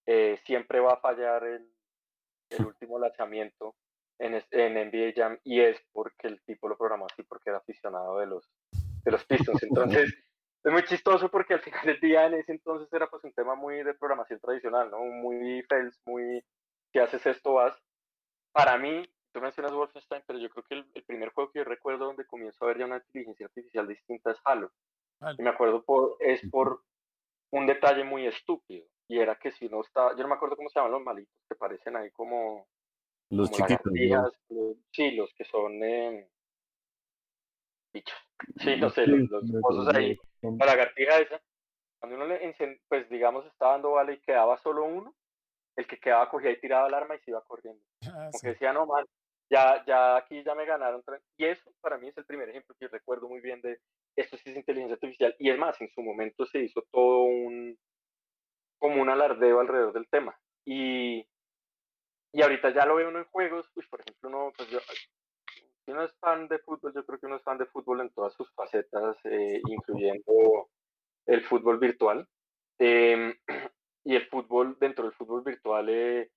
eh, 0.05 0.39
siempre 0.45 0.79
va 0.79 0.93
a 0.93 0.99
fallar 0.99 1.43
el, 1.45 1.69
el 2.49 2.65
último 2.65 2.99
lanzamiento 2.99 3.75
en, 4.19 4.41
en 4.51 4.89
NBA 4.89 5.13
Jam 5.15 5.39
y 5.43 5.61
es 5.61 5.77
porque 5.91 6.27
el 6.27 6.41
tipo 6.43 6.67
lo 6.67 6.77
programó 6.77 7.07
así 7.09 7.23
porque 7.23 7.49
era 7.49 7.59
aficionado 7.59 8.19
de 8.19 8.27
los, 8.27 8.49
de 9.03 9.11
los 9.11 9.25
Pistons. 9.25 9.63
Entonces, 9.63 10.13
es 10.63 10.71
muy 10.71 10.83
chistoso 10.83 11.29
porque 11.29 11.55
al 11.55 11.61
final 11.61 11.85
del 11.85 11.99
día 11.99 12.25
en 12.25 12.35
ese 12.35 12.51
entonces 12.51 12.91
era 12.91 13.07
pues 13.07 13.23
un 13.23 13.33
tema 13.33 13.55
muy 13.55 13.83
de 13.83 13.93
programación 13.93 14.39
tradicional, 14.39 14.89
¿no? 14.91 14.99
Muy 14.99 15.63
Fels, 15.63 15.99
muy 16.05 16.43
si 16.91 16.99
haces 16.99 17.25
esto 17.25 17.53
vas. 17.53 17.77
Para 18.53 18.77
mí, 18.77 19.05
tú 19.33 19.41
mencionas 19.41 19.73
Wolfenstein, 19.73 20.23
pero 20.25 20.39
yo 20.39 20.49
creo 20.49 20.63
que 20.63 20.75
el, 20.75 21.03
primer 21.03 21.29
juego 21.33 21.51
que 21.51 21.59
yo 21.59 21.65
recuerdo 21.65 22.05
donde 22.05 22.25
comienzo 22.25 22.63
a 22.63 22.69
ver 22.69 22.79
ya 22.79 22.85
una 22.85 22.97
inteligencia 22.97 23.47
artificial 23.47 23.87
distinta 23.87 24.31
es 24.31 24.37
Halo. 24.45 24.71
Y 25.37 25.41
me 25.41 25.49
acuerdo 25.49 25.83
por, 25.83 26.17
es 26.19 26.41
por 26.49 26.83
un 27.51 27.65
detalle 27.65 28.03
muy 28.03 28.25
estúpido. 28.27 28.85
Y 29.07 29.19
era 29.19 29.35
que 29.35 29.51
si 29.51 29.67
uno 29.67 29.81
está, 29.81 30.11
yo 30.15 30.23
no 30.23 30.29
me 30.29 30.35
acuerdo 30.35 30.55
cómo 30.55 30.69
se 30.69 30.79
llaman 30.79 30.93
los 30.93 31.03
malitos 31.03 31.35
que 31.47 31.55
parecen 31.55 31.95
ahí 31.95 32.11
como... 32.11 32.67
Los 33.29 33.51
chiquitos. 33.51 33.91
sí, 34.91 35.11
los 35.11 35.33
que 35.33 35.45
son 35.45 35.83
eh, 35.83 36.29
bichos. 37.91 38.17
Sí, 38.57 38.75
no 38.77 38.89
sé, 38.89 39.07
los, 39.07 39.29
los 39.49 39.95
ahí 39.95 40.17
la 40.41 40.65
lagartija 40.65 41.19
esa, 41.19 41.41
cuando 41.99 42.17
uno 42.17 42.27
le 42.27 42.53
pues 42.87 43.09
digamos 43.09 43.45
estaba 43.45 43.73
dando 43.73 43.91
vale 43.91 44.13
y 44.13 44.21
quedaba 44.21 44.57
solo 44.57 44.85
uno, 44.85 45.15
el 45.75 45.87
que 45.87 45.97
quedaba 45.97 46.29
cogía 46.29 46.51
y 46.51 46.59
tiraba 46.59 46.87
el 46.87 46.93
arma 46.93 47.15
y 47.15 47.19
se 47.19 47.31
iba 47.31 47.41
corriendo. 47.43 47.83
Ah, 48.07 48.29
Como 48.31 48.51
decía, 48.51 48.73
no 48.73 48.85
mal, 48.85 49.07
ya, 49.49 49.83
ya 49.85 50.17
aquí 50.17 50.43
ya 50.43 50.55
me 50.55 50.65
ganaron. 50.65 51.03
Y 51.37 51.45
eso 51.45 51.71
para 51.81 51.97
mí 51.97 52.07
es 52.07 52.17
el 52.17 52.25
primer 52.25 52.49
ejemplo 52.49 52.75
que 52.79 52.87
recuerdo 52.87 53.27
muy 53.27 53.41
bien 53.41 53.61
de 53.61 53.79
esto 54.15 54.37
sí 54.37 54.49
es 54.49 54.57
inteligencia 54.57 54.95
artificial. 54.95 55.35
Y 55.39 55.49
es 55.49 55.57
más, 55.57 55.79
en 55.81 55.89
su 55.89 56.01
momento 56.01 56.45
se 56.45 56.59
hizo 56.59 56.83
todo 56.91 57.23
un, 57.23 57.77
como 58.77 59.01
un 59.01 59.09
alardeo 59.09 59.59
alrededor 59.59 59.93
del 59.93 60.07
tema. 60.07 60.37
Y, 60.65 61.27
y 62.33 62.41
ahorita 62.41 62.73
ya 62.73 62.85
lo 62.85 62.95
veo 62.95 63.09
uno 63.09 63.19
en 63.19 63.25
juegos, 63.25 63.69
pues 63.73 63.87
por 63.87 64.01
ejemplo, 64.01 64.29
uno, 64.29 64.53
pues 64.55 64.69
yo, 64.69 64.79
si 65.85 65.91
uno 65.91 66.03
es 66.03 66.13
fan 66.19 66.47
de 66.47 66.59
fútbol, 66.59 66.93
yo 66.93 67.05
creo 67.05 67.19
que 67.19 67.25
uno 67.27 67.35
es 67.35 67.43
fan 67.43 67.57
de 67.57 67.67
fútbol 67.67 68.01
en 68.01 68.09
todas 68.09 68.33
sus 68.33 68.51
facetas, 68.53 69.17
eh, 69.25 69.61
incluyendo 69.67 70.69
el 71.27 71.43
fútbol 71.43 71.79
virtual. 71.79 72.27
Em, 72.79 73.33
y 74.03 74.15
el 74.15 74.27
fútbol, 74.27 74.77
dentro 74.79 75.05
del 75.05 75.13
fútbol 75.13 75.43
virtual, 75.43 75.89
eh, 75.89 76.31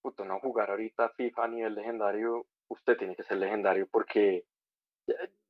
puto, 0.00 0.24
no 0.24 0.40
jugar 0.40 0.70
ahorita 0.70 1.10
FIFA 1.10 1.44
a 1.44 1.48
nivel 1.48 1.74
legendario, 1.74 2.46
usted 2.68 2.96
tiene 2.96 3.14
que 3.14 3.22
ser 3.22 3.38
legendario 3.38 3.86
porque 3.90 4.44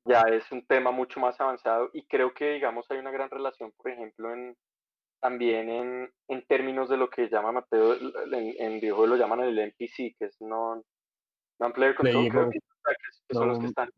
ya, 0.04 0.22
es 0.22 0.50
un 0.50 0.66
tema 0.66 0.90
mucho 0.90 1.20
más 1.20 1.40
avanzado 1.40 1.90
y 1.92 2.06
creo 2.06 2.34
que, 2.34 2.52
digamos, 2.52 2.90
hay 2.90 2.98
una 2.98 3.10
gran 3.10 3.30
relación, 3.30 3.72
por 3.72 3.90
ejemplo, 3.90 4.32
en, 4.32 4.56
también 5.20 5.70
en, 5.70 6.12
en 6.28 6.46
términos 6.46 6.88
de 6.88 6.96
lo 6.96 7.08
que 7.08 7.28
llama 7.28 7.52
Mateo, 7.52 7.94
en, 7.94 8.54
en 8.58 8.80
videojuegos 8.80 9.10
lo 9.10 9.16
llaman 9.16 9.40
el 9.40 9.58
NPC, 9.58 10.16
que 10.18 10.26
es 10.26 10.40
non, 10.40 10.82
non 11.60 11.72
player 11.72 11.94
control, 11.94 12.50
que 12.50 13.34
son 13.34 13.48
los 13.48 13.58
que 13.60 13.66
están. 13.66 13.90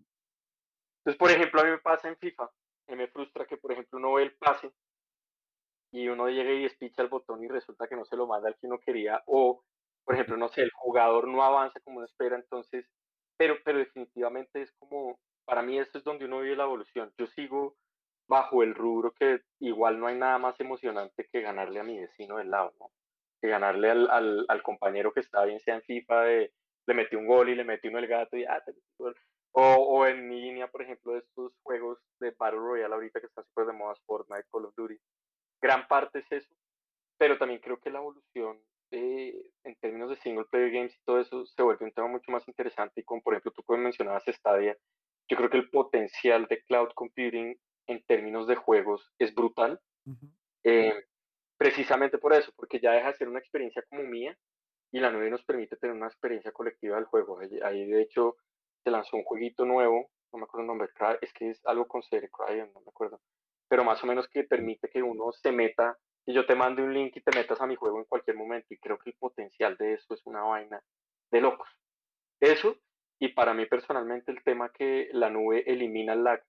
Entonces, 0.98 1.18
por 1.18 1.30
ejemplo, 1.30 1.60
a 1.60 1.64
mí 1.64 1.70
me 1.70 1.78
pasa 1.78 2.08
en 2.08 2.16
FIFA, 2.16 2.50
me 2.88 3.08
frustra 3.08 3.46
que, 3.46 3.56
por 3.56 3.72
ejemplo, 3.72 3.98
uno 3.98 4.14
ve 4.14 4.24
el 4.24 4.36
pase 4.36 4.70
y 5.92 6.08
uno 6.08 6.28
llega 6.28 6.50
y 6.52 6.64
despicha 6.64 7.02
el 7.02 7.08
botón 7.08 7.42
y 7.42 7.48
resulta 7.48 7.86
que 7.86 7.96
no 7.96 8.04
se 8.04 8.16
lo 8.16 8.26
manda 8.26 8.48
al 8.48 8.56
que 8.56 8.66
uno 8.66 8.78
quería, 8.78 9.22
o, 9.26 9.64
por 10.04 10.14
ejemplo, 10.14 10.36
no 10.36 10.48
sé, 10.48 10.62
el 10.62 10.70
jugador 10.72 11.28
no 11.28 11.42
avanza 11.42 11.80
como 11.80 11.98
uno 11.98 12.06
espera, 12.06 12.36
entonces, 12.36 12.86
pero, 13.36 13.56
pero 13.64 13.78
definitivamente 13.78 14.60
es 14.60 14.72
como, 14.72 15.18
para 15.44 15.62
mí 15.62 15.78
esto 15.78 15.98
es 15.98 16.04
donde 16.04 16.24
uno 16.24 16.40
vive 16.40 16.56
la 16.56 16.64
evolución. 16.64 17.12
Yo 17.18 17.26
sigo 17.26 17.76
bajo 18.28 18.62
el 18.62 18.74
rubro 18.74 19.12
que 19.12 19.42
igual 19.60 19.98
no 19.98 20.06
hay 20.06 20.16
nada 20.16 20.38
más 20.38 20.58
emocionante 20.60 21.28
que 21.30 21.40
ganarle 21.40 21.80
a 21.80 21.84
mi 21.84 21.98
vecino 21.98 22.38
del 22.38 22.50
lado, 22.50 22.72
¿no? 22.80 22.90
Que 23.40 23.48
ganarle 23.48 23.90
al, 23.90 24.10
al, 24.10 24.46
al 24.48 24.62
compañero 24.62 25.12
que 25.12 25.20
está 25.20 25.44
bien 25.44 25.60
sea 25.60 25.76
en 25.76 25.82
FIFA 25.82 26.22
de 26.22 26.52
le 26.86 26.94
metí 26.94 27.16
un 27.16 27.26
gol 27.26 27.48
y 27.48 27.54
le 27.54 27.64
metí 27.64 27.88
uno 27.88 27.98
el 27.98 28.06
gato 28.06 28.36
y 28.36 28.44
ah, 28.44 28.62
O, 29.52 29.62
o 29.62 30.06
en 30.06 30.28
línea, 30.28 30.70
por 30.70 30.82
ejemplo, 30.82 31.12
de 31.12 31.20
estos 31.20 31.52
juegos 31.62 31.98
de 32.20 32.34
Battle 32.38 32.58
Royale 32.58 32.94
ahorita 32.94 33.20
que 33.20 33.26
están 33.26 33.44
súper 33.44 33.66
de 33.66 33.72
moda, 33.72 33.94
Fortnite, 34.06 34.46
Call 34.50 34.66
of 34.66 34.74
Duty. 34.74 34.98
Gran 35.62 35.86
parte 35.88 36.18
es 36.18 36.32
eso, 36.32 36.54
pero 37.16 37.38
también 37.38 37.60
creo 37.60 37.80
que 37.80 37.90
la 37.90 38.00
evolución 38.00 38.60
eh, 38.90 39.50
en 39.64 39.74
términos 39.76 40.10
de 40.10 40.16
single 40.16 40.44
player 40.50 40.70
games 40.70 40.94
y 40.94 41.04
todo 41.04 41.20
eso 41.20 41.46
se 41.46 41.62
vuelve 41.62 41.84
un 41.86 41.92
tema 41.92 42.06
mucho 42.06 42.30
más 42.30 42.46
interesante 42.46 43.00
y 43.00 43.04
como 43.04 43.22
por 43.22 43.34
ejemplo 43.34 43.50
tú 43.52 43.76
mencionabas 43.76 44.24
Stadia, 44.26 44.76
yo 45.28 45.36
creo 45.36 45.50
que 45.50 45.58
el 45.58 45.70
potencial 45.70 46.46
de 46.46 46.62
cloud 46.62 46.90
computing 46.94 47.58
en 47.86 48.02
términos 48.04 48.46
de 48.46 48.56
juegos 48.56 49.12
es 49.18 49.34
brutal. 49.34 49.80
Eh, 50.64 50.92
precisamente 51.56 52.18
por 52.18 52.32
eso, 52.32 52.52
porque 52.56 52.80
ya 52.80 52.92
deja 52.92 53.08
de 53.08 53.16
ser 53.16 53.28
una 53.28 53.38
experiencia 53.38 53.82
como 53.88 54.02
mía 54.02 54.36
y 54.92 55.00
la 55.00 55.10
nube 55.10 55.30
nos 55.30 55.44
permite 55.44 55.76
tener 55.76 55.96
una 55.96 56.06
experiencia 56.06 56.52
colectiva 56.52 56.96
del 56.96 57.06
juego. 57.06 57.38
Ahí, 57.62 57.86
de 57.86 58.02
hecho 58.02 58.36
se 58.82 58.90
lanzó 58.90 59.16
un 59.16 59.24
jueguito 59.24 59.64
nuevo, 59.64 60.10
no 60.32 60.38
me 60.38 60.44
acuerdo 60.44 60.62
el 60.62 60.66
nombre, 60.66 60.88
es 61.22 61.32
que 61.32 61.50
es 61.50 61.66
algo 61.66 61.86
con 61.86 62.02
Cryon, 62.02 62.72
no 62.74 62.80
me 62.80 62.90
acuerdo, 62.90 63.20
pero 63.68 63.82
más 63.82 64.02
o 64.04 64.06
menos 64.06 64.28
que 64.28 64.44
permite 64.44 64.88
que 64.88 65.02
uno 65.02 65.32
se 65.32 65.52
meta 65.52 65.98
y 66.26 66.34
yo 66.34 66.46
te 66.46 66.54
mande 66.54 66.82
un 66.82 66.92
link 66.92 67.16
y 67.16 67.22
te 67.22 67.36
metas 67.36 67.60
a 67.60 67.66
mi 67.66 67.76
juego 67.76 67.98
en 67.98 68.04
cualquier 68.04 68.36
momento 68.36 68.66
y 68.70 68.78
creo 68.78 68.98
que 68.98 69.10
el 69.10 69.16
potencial 69.16 69.76
de 69.76 69.94
eso 69.94 70.14
es 70.14 70.20
una 70.26 70.42
vaina 70.42 70.82
de 71.30 71.40
locos. 71.40 71.68
Eso 72.40 72.76
y 73.24 73.28
para 73.28 73.54
mí 73.54 73.64
personalmente 73.64 74.30
el 74.30 74.42
tema 74.42 74.70
que 74.70 75.08
la 75.12 75.30
nube 75.30 75.64
elimina 75.66 76.12
el 76.12 76.24
lag 76.24 76.44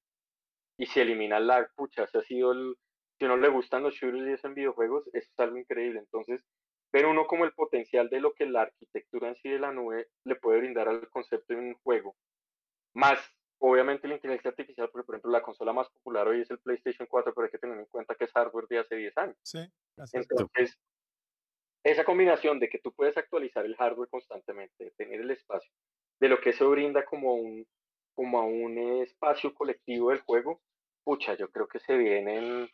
y 0.78 0.86
si 0.88 0.99
elimina 0.99 1.38
el 1.38 1.47
lag, 1.47 1.73
pucha, 1.73 2.05
se 2.05 2.17
ha 2.17 2.21
sido 2.21 2.51
el, 2.51 2.76
si 3.17 3.26
no 3.26 3.38
le 3.38 3.47
gustan 3.47 3.84
los 3.84 3.93
shooters 3.93 4.28
y 4.28 4.34
eso 4.34 4.47
en 4.47 4.55
videojuegos, 4.55 5.07
eso 5.13 5.30
es 5.32 5.39
algo 5.39 5.57
increíble. 5.57 5.99
Entonces, 5.99 6.43
pero 6.91 7.11
uno 7.11 7.28
como 7.28 7.45
el 7.45 7.53
potencial 7.53 8.09
de 8.09 8.19
lo 8.19 8.34
que 8.34 8.45
la 8.45 8.63
arquitectura 8.63 9.30
en 9.30 9.38
sí 9.38 9.47
de 9.47 9.59
la 9.59 9.71
nube 9.71 10.09
le 10.26 10.36
puede 10.36 10.59
brindar 10.59 10.89
al 10.89 11.09
concepto 11.09 11.53
de 11.53 11.59
un 11.61 11.76
juego. 11.76 12.17
Más, 12.93 13.19
obviamente, 13.59 14.09
la 14.09 14.15
inteligencia 14.15 14.49
artificial, 14.49 14.89
porque 14.91 15.05
por 15.05 15.15
ejemplo 15.15 15.32
la 15.32 15.43
consola 15.43 15.71
más 15.71 15.89
popular 15.89 16.28
hoy 16.28 16.41
es 16.41 16.51
el 16.51 16.59
PlayStation 16.59 17.07
4, 17.09 17.34
pero 17.34 17.45
hay 17.45 17.51
que 17.51 17.57
tener 17.57 17.80
en 17.80 17.86
cuenta 17.86 18.15
que 18.15 18.26
es 18.26 18.34
hardware 18.34 18.67
de 18.67 18.80
hace 18.80 18.95
10 18.97 19.17
años. 19.17 19.38
Sí, 19.43 19.59
Entonces, 20.11 20.78
esa 21.86 22.03
combinación 22.03 22.59
de 22.59 22.67
que 22.67 22.80
tú 22.80 22.91
puedes 22.91 23.15
actualizar 23.15 23.63
el 23.63 23.78
hardware 23.78 24.09
constantemente, 24.09 24.91
tener 24.97 25.21
el 25.21 25.32
espacio, 25.32 25.71
de 26.20 26.30
lo 26.30 26.39
que 26.39 26.51
eso 26.51 26.70
brinda 26.70 27.05
como 27.05 27.36
un, 27.36 27.66
como 28.13 28.39
a 28.39 28.45
un 28.45 28.78
espacio 29.01 29.53
colectivo 29.53 30.09
del 30.09 30.22
juego, 30.22 30.61
pucha, 31.03 31.36
yo 31.36 31.49
creo 31.49 31.68
que 31.68 31.80
se 31.80 31.97
vienen 31.97 32.70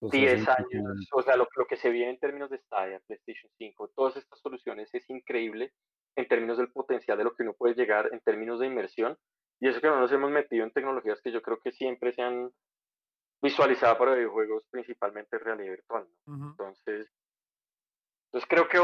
10 0.00 0.48
años, 0.48 1.08
o 1.12 1.22
sea, 1.22 1.36
lo, 1.36 1.48
lo, 1.56 1.66
que 1.66 1.76
se 1.76 1.90
viene 1.90 2.10
en 2.10 2.18
términos 2.18 2.50
de 2.50 2.58
Stadia, 2.58 3.00
PlayStation 3.06 3.50
5, 3.56 3.92
todas 3.94 4.16
estas 4.16 4.38
soluciones 4.40 4.92
es 4.94 5.08
increíble 5.08 5.72
en 6.16 6.28
términos 6.28 6.58
del 6.58 6.70
potencial 6.70 7.18
de 7.18 7.24
lo 7.24 7.34
que 7.34 7.42
uno 7.42 7.54
puede 7.54 7.74
llegar 7.74 8.10
en 8.12 8.20
términos 8.20 8.60
de 8.60 8.66
inmersión. 8.66 9.18
Y 9.60 9.68
eso 9.68 9.80
que 9.80 9.86
no 9.86 10.00
nos 10.00 10.12
hemos 10.12 10.30
metido 10.30 10.64
en 10.64 10.72
tecnologías 10.72 11.20
que 11.22 11.32
yo 11.32 11.42
creo 11.42 11.58
que 11.58 11.72
siempre 11.72 12.12
se 12.12 12.22
han 12.22 12.50
visualizado 13.40 13.96
para 13.98 14.14
videojuegos, 14.14 14.64
principalmente 14.70 15.38
realidad 15.38 15.72
virtual. 15.72 16.08
Entonces, 16.26 17.10
entonces 18.26 18.48
creo 18.48 18.68
que 18.68 18.78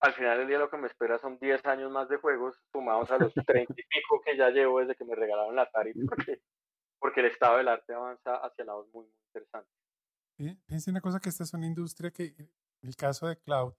al 0.00 0.14
final 0.14 0.38
del 0.38 0.48
día 0.48 0.58
lo 0.58 0.70
que 0.70 0.78
me 0.78 0.86
espera 0.86 1.18
son 1.18 1.38
10 1.38 1.64
años 1.66 1.90
más 1.90 2.08
de 2.08 2.16
juegos, 2.16 2.56
sumados 2.72 3.10
a 3.10 3.18
los 3.18 3.32
30 3.34 3.72
y 3.72 3.82
pico 3.82 4.20
que 4.24 4.36
ya 4.36 4.50
llevo 4.50 4.80
desde 4.80 4.94
que 4.94 5.04
me 5.04 5.14
regalaron 5.14 5.54
la 5.54 5.62
Atari, 5.62 5.92
porque, 6.08 6.40
porque 6.98 7.20
el 7.20 7.26
estado 7.26 7.58
del 7.58 7.68
arte 7.68 7.92
avanza 7.92 8.36
hacia 8.36 8.64
lados 8.64 8.88
muy, 8.92 9.04
muy 9.04 9.20
interesantes. 9.26 9.72
Piensa 10.66 10.90
una 10.90 11.02
cosa 11.02 11.20
que 11.20 11.28
esta 11.28 11.44
es 11.44 11.52
una 11.52 11.66
industria 11.66 12.10
que, 12.10 12.34
en 12.38 12.48
el 12.82 12.96
caso 12.96 13.26
de 13.26 13.38
cloud, 13.38 13.74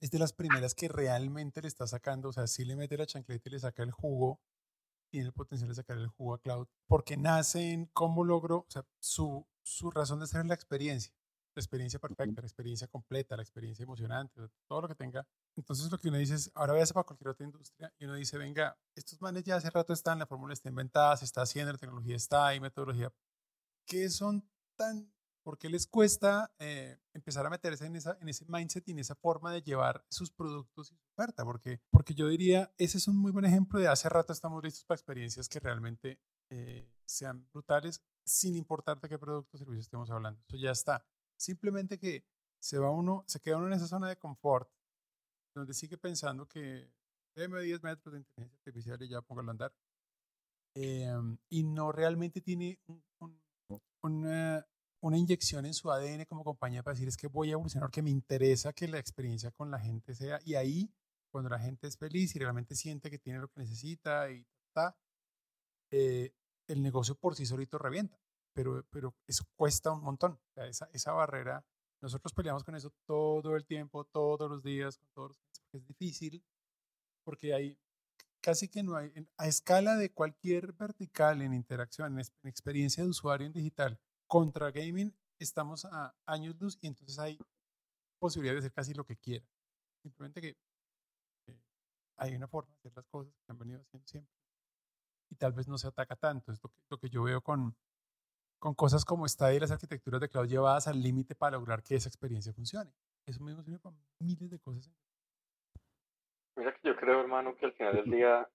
es 0.00 0.10
de 0.10 0.18
las 0.18 0.32
primeras 0.32 0.74
que 0.74 0.88
realmente 0.88 1.60
le 1.60 1.68
está 1.68 1.86
sacando, 1.86 2.28
o 2.28 2.32
sea, 2.32 2.46
sí 2.46 2.64
le 2.64 2.76
mete 2.76 2.96
la 2.96 3.06
chancleta 3.06 3.48
y 3.48 3.52
le 3.52 3.58
saca 3.58 3.82
el 3.82 3.90
jugo, 3.90 4.40
tiene 5.10 5.26
el 5.26 5.32
potencial 5.32 5.68
de 5.68 5.74
sacar 5.74 5.96
el 5.96 6.08
jugo 6.08 6.34
a 6.34 6.40
cloud, 6.40 6.68
porque 6.86 7.16
nace 7.16 7.72
en 7.72 7.86
cómo 7.86 8.24
logro, 8.24 8.58
o 8.58 8.66
sea, 8.68 8.84
su, 9.00 9.46
su 9.62 9.90
razón 9.90 10.20
de 10.20 10.26
ser 10.26 10.42
es 10.42 10.46
la 10.46 10.54
experiencia. 10.54 11.12
la 11.56 11.60
experiencia 11.60 11.98
perfecta, 11.98 12.40
la 12.40 12.46
experiencia 12.46 12.86
completa, 12.86 13.36
la 13.36 13.42
experiencia 13.42 13.82
emocionante, 13.82 14.40
todo 14.68 14.82
lo 14.82 14.88
que 14.88 14.94
tenga. 14.94 15.26
Entonces 15.56 15.90
lo 15.90 15.98
que 15.98 16.08
uno 16.08 16.18
dice 16.18 16.34
es, 16.34 16.50
ahora 16.54 16.72
véase 16.72 16.92
para 16.92 17.04
cualquier 17.04 17.28
otra 17.28 17.46
industria 17.46 17.92
y 17.98 18.04
uno 18.04 18.14
dice, 18.14 18.36
venga, 18.38 18.76
estos 18.94 19.20
manes 19.20 19.44
ya 19.44 19.56
hace 19.56 19.70
rato 19.70 19.92
están, 19.92 20.18
la 20.18 20.26
fórmula 20.26 20.52
está 20.52 20.68
inventada, 20.68 21.16
se 21.16 21.24
está 21.24 21.42
haciendo, 21.42 21.72
la 21.72 21.78
tecnología 21.78 22.16
está, 22.16 22.48
hay 22.48 22.60
metodología. 22.60 23.12
¿Qué 23.86 24.08
son 24.10 24.48
tan, 24.76 25.12
por 25.44 25.58
qué 25.58 25.68
les 25.68 25.86
cuesta 25.86 26.52
eh, 26.58 26.98
empezar 27.12 27.46
a 27.46 27.50
meterse 27.50 27.86
en, 27.86 27.96
esa, 27.96 28.18
en 28.20 28.28
ese 28.28 28.44
mindset 28.48 28.88
y 28.88 28.92
en 28.92 28.98
esa 28.98 29.14
forma 29.14 29.52
de 29.52 29.62
llevar 29.62 30.04
sus 30.10 30.30
productos 30.30 30.90
y 30.90 30.96
su 30.96 31.04
oferta? 31.12 31.44
Porque, 31.44 31.80
porque 31.90 32.14
yo 32.14 32.26
diría, 32.28 32.72
ese 32.76 32.98
es 32.98 33.06
un 33.06 33.16
muy 33.16 33.30
buen 33.30 33.44
ejemplo 33.44 33.78
de 33.78 33.86
hace 33.86 34.08
rato 34.08 34.32
estamos 34.32 34.62
listos 34.62 34.84
para 34.84 34.96
experiencias 34.96 35.48
que 35.48 35.60
realmente 35.60 36.18
eh, 36.50 36.90
sean 37.04 37.46
brutales 37.52 38.02
sin 38.24 38.56
importar 38.56 39.00
de 39.00 39.08
qué 39.08 39.18
producto 39.18 39.56
o 39.56 39.58
servicio 39.58 39.80
estemos 39.80 40.10
hablando. 40.10 40.42
Eso 40.48 40.56
ya 40.56 40.72
está. 40.72 41.06
Simplemente 41.36 41.98
que 41.98 42.26
se 42.58 42.78
va 42.78 42.90
uno, 42.90 43.24
se 43.26 43.40
queda 43.40 43.58
uno 43.58 43.66
en 43.66 43.74
esa 43.74 43.86
zona 43.86 44.08
de 44.08 44.16
confort, 44.16 44.70
donde 45.54 45.74
sigue 45.74 45.98
pensando 45.98 46.46
que 46.46 46.90
déme 47.34 47.60
10 47.62 47.82
metros 47.82 48.12
de 48.12 48.18
inteligencia 48.20 48.56
artificial 48.58 49.02
y 49.02 49.08
ya 49.08 49.22
póngalo 49.22 49.50
a 49.50 49.52
andar. 49.52 49.72
Em, 50.76 51.38
y 51.50 51.62
no 51.62 51.92
realmente 51.92 52.40
tiene 52.40 52.80
una, 54.02 54.66
una, 55.00 55.18
inyección 55.18 55.66
en 55.66 55.74
su 55.74 55.90
ADN 55.90 56.24
como 56.26 56.42
compañía 56.42 56.82
para 56.82 56.94
decir 56.94 57.08
es 57.08 57.16
que 57.16 57.28
voy 57.28 57.50
a 57.50 57.52
evolucionar, 57.52 57.90
que 57.90 58.02
me 58.02 58.10
interesa 58.10 58.72
que 58.72 58.88
la 58.88 58.98
experiencia 58.98 59.52
con 59.52 59.70
la 59.70 59.78
gente 59.78 60.14
sea. 60.14 60.40
Y 60.44 60.56
ahí, 60.56 60.92
cuando 61.30 61.50
la 61.50 61.60
gente 61.60 61.86
es 61.86 61.96
feliz 61.96 62.34
y 62.34 62.40
realmente 62.40 62.74
siente 62.74 63.10
que 63.10 63.18
tiene 63.18 63.38
lo 63.38 63.48
que 63.48 63.60
necesita 63.60 64.30
y 64.30 64.44
está, 64.68 64.96
eh, 65.92 66.32
el 66.68 66.82
negocio 66.82 67.14
por 67.14 67.36
sí 67.36 67.46
solito 67.46 67.78
revienta 67.78 68.18
pero, 68.54 68.86
pero 68.90 69.14
eso 69.26 69.44
cuesta 69.56 69.92
un 69.92 70.02
montón. 70.02 70.38
esa, 70.56 70.88
esa 70.92 71.12
barrera, 71.12 71.64
nosotros 72.04 72.34
peleamos 72.34 72.62
con 72.62 72.74
eso 72.74 72.92
todo 73.06 73.56
el 73.56 73.64
tiempo, 73.64 74.04
todos 74.04 74.50
los 74.50 74.62
días, 74.62 74.98
con 74.98 75.08
todos 75.14 75.38
porque 75.38 75.78
es 75.78 75.86
difícil, 75.86 76.44
porque 77.24 77.54
hay 77.54 77.78
casi 78.42 78.68
que 78.68 78.82
no 78.82 78.94
hay, 78.94 79.10
a 79.38 79.46
escala 79.46 79.96
de 79.96 80.12
cualquier 80.12 80.74
vertical 80.74 81.40
en 81.40 81.54
interacción, 81.54 82.18
en, 82.18 82.26
experiencia 82.46 83.02
de 83.02 83.08
usuario 83.08 83.46
en 83.46 83.54
digital, 83.54 83.98
contra 84.26 84.70
gaming, 84.70 85.16
estamos 85.38 85.86
a 85.86 86.14
años 86.26 86.54
luz 86.60 86.76
y 86.82 86.88
entonces 86.88 87.18
hay 87.18 87.38
posibilidad 88.18 88.52
de 88.52 88.58
hacer 88.58 88.72
casi 88.74 88.92
lo 88.92 89.06
que 89.06 89.16
quiera. 89.16 89.46
Simplemente 90.02 90.42
que 90.42 90.58
hay 92.18 92.34
una 92.36 92.48
forma 92.48 92.70
de 92.70 92.76
hacer 92.80 92.92
las 92.96 93.06
cosas 93.06 93.32
que 93.32 93.50
han 93.50 93.58
venido 93.58 93.80
haciendo 93.80 94.06
siempre. 94.06 94.30
Y 95.30 95.36
tal 95.36 95.54
vez 95.54 95.66
no 95.68 95.78
se 95.78 95.88
ataca 95.88 96.16
tanto. 96.16 96.52
Es 96.52 96.62
lo 96.62 96.68
que, 96.68 96.80
lo 96.90 96.98
que 96.98 97.08
yo 97.08 97.22
veo 97.22 97.40
con, 97.40 97.74
con 98.64 98.74
cosas 98.74 99.04
como 99.04 99.26
esta 99.26 99.52
y 99.52 99.60
las 99.60 99.70
arquitecturas 99.70 100.22
de 100.22 100.30
cloud 100.30 100.48
llevadas 100.48 100.88
al 100.88 100.98
límite 100.98 101.34
para 101.34 101.58
lograr 101.58 101.82
que 101.82 101.96
esa 101.96 102.08
experiencia 102.08 102.50
funcione. 102.54 102.90
Eso 103.26 103.44
mismo 103.44 103.62
sirve 103.62 103.78
para 103.78 103.94
miles 104.20 104.50
de 104.50 104.58
cosas. 104.58 104.90
Mira 106.56 106.72
que 106.72 106.88
yo 106.88 106.96
creo, 106.96 107.20
hermano, 107.20 107.54
que 107.56 107.66
al 107.66 107.74
final 107.74 107.94
del 107.94 108.04
día 108.10 108.48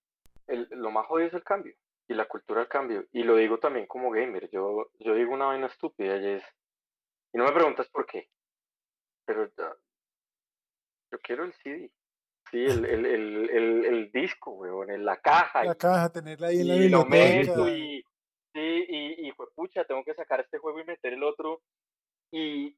el, 0.48 0.66
lo 0.72 0.90
más 0.90 1.06
jodido 1.06 1.28
es 1.28 1.34
el 1.34 1.44
cambio 1.44 1.76
y 2.08 2.14
la 2.14 2.26
cultura 2.26 2.58
del 2.58 2.68
cambio. 2.68 3.06
Y 3.12 3.22
lo 3.22 3.36
digo 3.36 3.60
también 3.60 3.86
como 3.86 4.10
gamer. 4.10 4.50
Yo, 4.50 4.90
yo 4.98 5.14
digo 5.14 5.32
una 5.32 5.46
vaina 5.46 5.68
estúpida 5.68 6.16
y 6.16 6.26
es... 6.26 6.44
Y 7.32 7.38
no 7.38 7.44
me 7.44 7.52
preguntas 7.52 7.88
por 7.88 8.04
qué. 8.04 8.28
Pero 9.24 9.48
yo 9.56 11.18
quiero 11.22 11.44
el 11.44 11.52
CD. 11.62 11.92
Sí, 12.50 12.64
el, 12.64 12.84
el, 12.84 13.06
el, 13.06 13.84
el, 13.84 14.10
disco, 14.10 14.50
weón, 14.54 14.90
en 14.90 15.04
la 15.04 15.18
caja. 15.18 15.62
La 15.62 15.76
caja, 15.76 16.10
tenerla 16.10 16.48
ahí 16.48 16.62
en 16.62 16.66
la 16.66 16.74
biblioteca. 16.74 17.70
y, 17.70 17.99
Sí, 18.52 18.86
y, 18.88 19.28
y 19.28 19.32
fue 19.32 19.46
pucha, 19.54 19.84
tengo 19.84 20.04
que 20.04 20.14
sacar 20.14 20.40
este 20.40 20.58
juego 20.58 20.80
y 20.80 20.84
meter 20.84 21.12
el 21.12 21.22
otro. 21.22 21.62
Y 22.32 22.76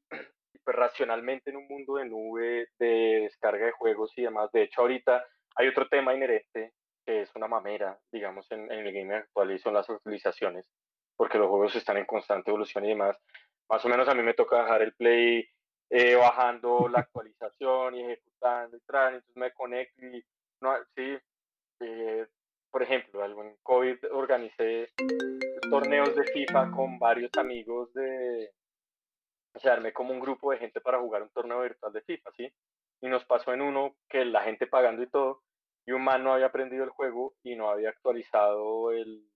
pues 0.63 0.77
racionalmente 0.77 1.49
en 1.49 1.57
un 1.57 1.67
mundo 1.67 1.95
de 1.95 2.05
nube, 2.05 2.67
de 2.79 3.21
descarga 3.23 3.65
de 3.65 3.71
juegos 3.71 4.11
y 4.15 4.23
demás. 4.23 4.51
De 4.51 4.63
hecho, 4.63 4.81
ahorita 4.81 5.25
hay 5.55 5.67
otro 5.67 5.87
tema 5.87 6.13
inherente 6.13 6.73
que 7.05 7.21
es 7.21 7.35
una 7.35 7.47
mamera, 7.47 7.99
digamos, 8.11 8.49
en, 8.51 8.71
en 8.71 8.87
el 8.87 8.93
game 8.93 9.13
actual 9.13 9.51
y 9.51 9.59
son 9.59 9.73
las 9.73 9.89
actualizaciones, 9.89 10.65
porque 11.17 11.37
los 11.37 11.49
juegos 11.49 11.75
están 11.75 11.97
en 11.97 12.05
constante 12.05 12.49
evolución 12.49 12.85
y 12.85 12.89
demás. 12.89 13.17
Más 13.69 13.83
o 13.83 13.89
menos 13.89 14.07
a 14.07 14.13
mí 14.13 14.23
me 14.23 14.33
toca 14.33 14.63
dejar 14.63 14.81
el 14.81 14.93
play 14.93 15.45
eh, 15.89 16.15
bajando 16.15 16.87
la 16.87 16.99
actualización 17.01 17.95
y 17.95 18.03
ejecutando 18.03 18.77
y 18.77 18.81
tal, 18.81 19.15
entonces 19.15 19.35
me 19.35 19.51
conecto 19.51 20.05
y 20.05 20.23
no, 20.61 20.75
sí, 20.95 21.17
eh, 21.81 22.25
por 22.71 22.81
ejemplo, 22.81 23.23
en 23.25 23.57
COVID 23.61 23.97
organicé 24.11 24.89
torneos 25.69 26.15
de 26.15 26.23
FIFA 26.25 26.71
con 26.71 26.99
varios 26.99 27.31
amigos 27.37 27.93
de, 27.93 28.51
o 29.53 29.59
sea, 29.59 29.73
armé 29.73 29.93
como 29.93 30.13
un 30.13 30.19
grupo 30.19 30.51
de 30.51 30.57
gente 30.57 30.81
para 30.81 30.99
jugar 30.99 31.23
un 31.23 31.29
torneo 31.29 31.61
virtual 31.61 31.93
de 31.93 32.01
FIFA, 32.01 32.31
¿sí? 32.37 32.53
Y 33.01 33.07
nos 33.07 33.25
pasó 33.25 33.53
en 33.53 33.61
uno 33.61 33.95
que 34.09 34.25
la 34.25 34.43
gente 34.43 34.67
pagando 34.67 35.03
y 35.03 35.09
todo, 35.09 35.43
y 35.85 35.91
un 35.91 36.03
man 36.03 36.23
no 36.23 36.33
había 36.33 36.47
aprendido 36.47 36.83
el 36.83 36.89
juego 36.89 37.35
y 37.43 37.55
no 37.55 37.69
había 37.69 37.89
actualizado 37.89 38.91
el, 38.91 39.27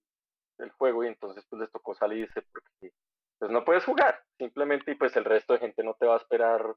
el 0.59 0.71
juego 0.71 1.03
y 1.03 1.07
entonces 1.07 1.45
pues 1.49 1.61
les 1.61 1.71
tocó 1.71 1.93
salirse 1.93 2.41
porque 2.41 2.93
pues 3.38 3.51
no 3.51 3.63
puedes 3.63 3.86
jugar, 3.86 4.23
simplemente 4.38 4.91
y 4.91 4.95
pues 4.95 5.15
el 5.15 5.25
resto 5.25 5.53
de 5.53 5.59
gente 5.59 5.84
no 5.84 5.93
te 5.95 6.07
va 6.07 6.15
a 6.15 6.17
esperar 6.17 6.75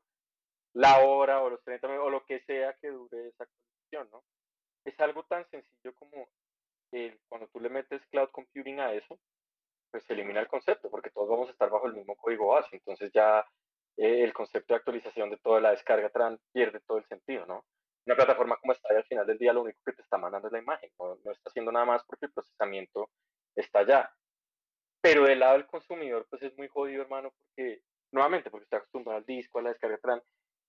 la 0.75 1.01
hora 1.01 1.43
o 1.43 1.51
los 1.51 1.63
30 1.65 1.89
minutos 1.89 2.07
o 2.07 2.11
lo 2.11 2.25
que 2.25 2.41
sea 2.41 2.75
que 2.81 2.91
dure 2.91 3.29
esa 3.29 3.45
actualización, 3.45 4.11
¿no? 4.13 4.25
Es 4.85 4.99
algo 5.01 5.25
tan 5.25 5.49
sencillo 5.49 5.95
como 5.95 6.29
cuando 7.29 7.47
tú 7.49 7.61
le 7.61 7.69
metes 7.69 8.05
cloud 8.07 8.29
computing 8.31 8.81
a 8.81 8.93
eso, 8.93 9.19
pues 9.91 10.05
se 10.05 10.13
elimina 10.13 10.41
el 10.41 10.49
concepto, 10.49 10.91
porque 10.91 11.11
todos 11.11 11.29
vamos 11.29 11.49
a 11.49 11.53
estar 11.53 11.71
bajo 11.71 11.87
el 11.87 11.95
mismo 11.95 12.17
código 12.17 12.49
base. 12.49 12.69
Entonces 12.73 13.11
ya 13.13 13.45
eh, 13.97 14.23
el 14.25 14.33
concepto 14.33 14.75
de 14.75 14.79
actualización 14.79 15.31
de 15.31 15.39
toda 15.39 15.61
la 15.61 15.71
descarga 15.71 16.09
tran 16.11 16.39
pierde 16.53 16.81
todo 16.81 16.99
el 16.99 17.05
sentido, 17.07 17.47
¿no? 17.47 17.65
Una 18.07 18.17
plataforma 18.17 18.57
como 18.57 18.73
esta, 18.73 18.89
al 18.95 19.05
final 19.05 19.27
del 19.27 19.39
día 19.39 19.53
lo 19.53 19.63
único 19.63 19.79
que 19.85 19.93
te 19.93 20.03
está 20.03 20.17
mandando 20.17 20.49
es 20.49 20.53
la 20.53 20.59
imagen, 20.59 20.91
no, 20.99 21.19
no 21.23 21.33
está 21.33 21.51
haciendo 21.51 21.71
nada 21.71 21.85
más 21.85 22.03
porque 22.05 22.27
el 22.27 22.33
procesamiento 22.33 23.11
está 23.55 23.81
allá. 23.81 24.11
Pero 25.03 25.25
del 25.25 25.41
lado 25.41 25.55
del 25.55 25.67
consumidor, 25.67 26.27
pues 26.29 26.43
es 26.43 26.57
muy 26.57 26.69
jodido, 26.69 27.03
hermano, 27.03 27.33
porque 27.37 27.83
nuevamente, 28.13 28.51
porque 28.51 28.65
está 28.65 28.79
acostumbrado 28.79 29.19
al 29.19 29.27
disco, 29.27 29.59
a 29.59 29.63
la 29.63 29.71
descarga 29.71 29.99
tran. 29.99 30.23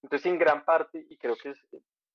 Entonces, 0.04 0.26
en 0.26 0.38
gran 0.38 0.66
parte, 0.66 1.06
y 1.10 1.18
creo 1.18 1.36
que 1.36 1.50
es 1.50 1.60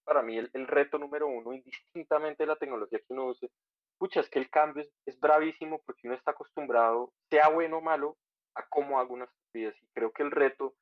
para 0.05 0.23
mí 0.23 0.39
el, 0.39 0.51
el 0.55 0.67
reto 0.67 0.99
número 0.99 1.27
uno, 1.27 1.53
indistintamente 1.53 2.45
de 2.45 2.47
la 2.47 2.57
tecnología 2.57 2.99
que 2.99 3.13
uno 3.13 3.27
use, 3.27 3.51
pucha, 3.99 4.21
es 4.21 4.29
que 4.29 4.39
el 4.39 4.51
cambio 4.51 4.85
es, 5.07 5.21
bravísimo 5.21 5.81
porque 5.85 6.07
uno 6.07 6.15
está 6.15 6.33
acostumbrado, 6.33 7.13
sea 7.31 7.49
bueno 7.49 7.79
o 7.79 7.81
malo, 7.81 8.17
a 8.55 8.67
cómo 8.69 8.99
hago 8.99 9.15
una 9.15 9.25
estupidez. 9.25 9.75
Y 9.83 9.87
creo 9.93 10.13
que 10.13 10.23
el 10.23 10.31
reto 10.31 10.75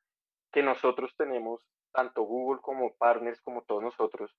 que 0.51 0.63
nosotros 0.63 1.13
tenemos, 1.17 1.61
tanto 1.91 2.23
Google 2.23 2.61
como 2.61 2.95
partners, 2.95 3.41
como 3.41 3.63
todos 3.63 3.81
nosotros, 3.81 4.35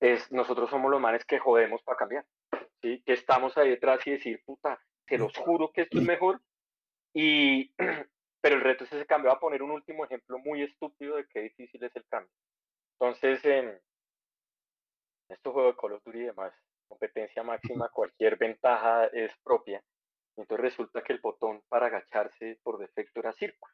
es 0.00 0.30
nosotros 0.32 0.70
somos 0.70 0.90
los 0.90 1.00
manes 1.00 1.24
que 1.24 1.38
jodemos 1.38 1.82
para 1.82 1.98
cambiar. 1.98 2.26
¿sí? 2.80 3.02
Que 3.04 3.12
estamos 3.12 3.56
ahí 3.56 3.70
detrás 3.70 4.06
y 4.06 4.12
decir, 4.12 4.42
puta, 4.44 4.80
te 5.06 5.18
los 5.18 5.36
juro 5.36 5.70
que 5.72 5.82
esto 5.82 5.98
es 5.98 6.04
mejor. 6.04 6.40
Y, 7.12 7.72
pero 8.40 8.56
el 8.56 8.62
reto 8.62 8.84
es 8.84 8.92
ese 8.92 9.06
cambio. 9.06 9.30
Voy 9.30 9.36
a 9.36 9.40
poner 9.40 9.62
un 9.62 9.72
último 9.72 10.04
ejemplo 10.04 10.38
muy 10.38 10.62
estúpido 10.62 11.16
de 11.16 11.26
qué 11.28 11.40
difícil 11.40 11.82
es 11.84 11.94
el 11.94 12.06
cambio. 12.06 12.32
Entonces, 12.98 13.44
en 13.44 13.80
este 15.28 15.50
juego 15.50 15.68
de 15.68 15.76
Call 15.76 15.92
of 15.92 16.04
Duty 16.04 16.18
y 16.18 16.22
demás, 16.22 16.52
competencia 16.90 17.44
máxima, 17.44 17.88
cualquier 17.88 18.36
ventaja 18.36 19.06
es 19.06 19.32
propia. 19.44 19.82
Entonces 20.36 20.62
resulta 20.62 21.02
que 21.02 21.12
el 21.12 21.20
botón 21.20 21.62
para 21.68 21.86
agacharse 21.86 22.58
por 22.62 22.78
defecto 22.78 23.20
era 23.20 23.32
círculo. 23.32 23.72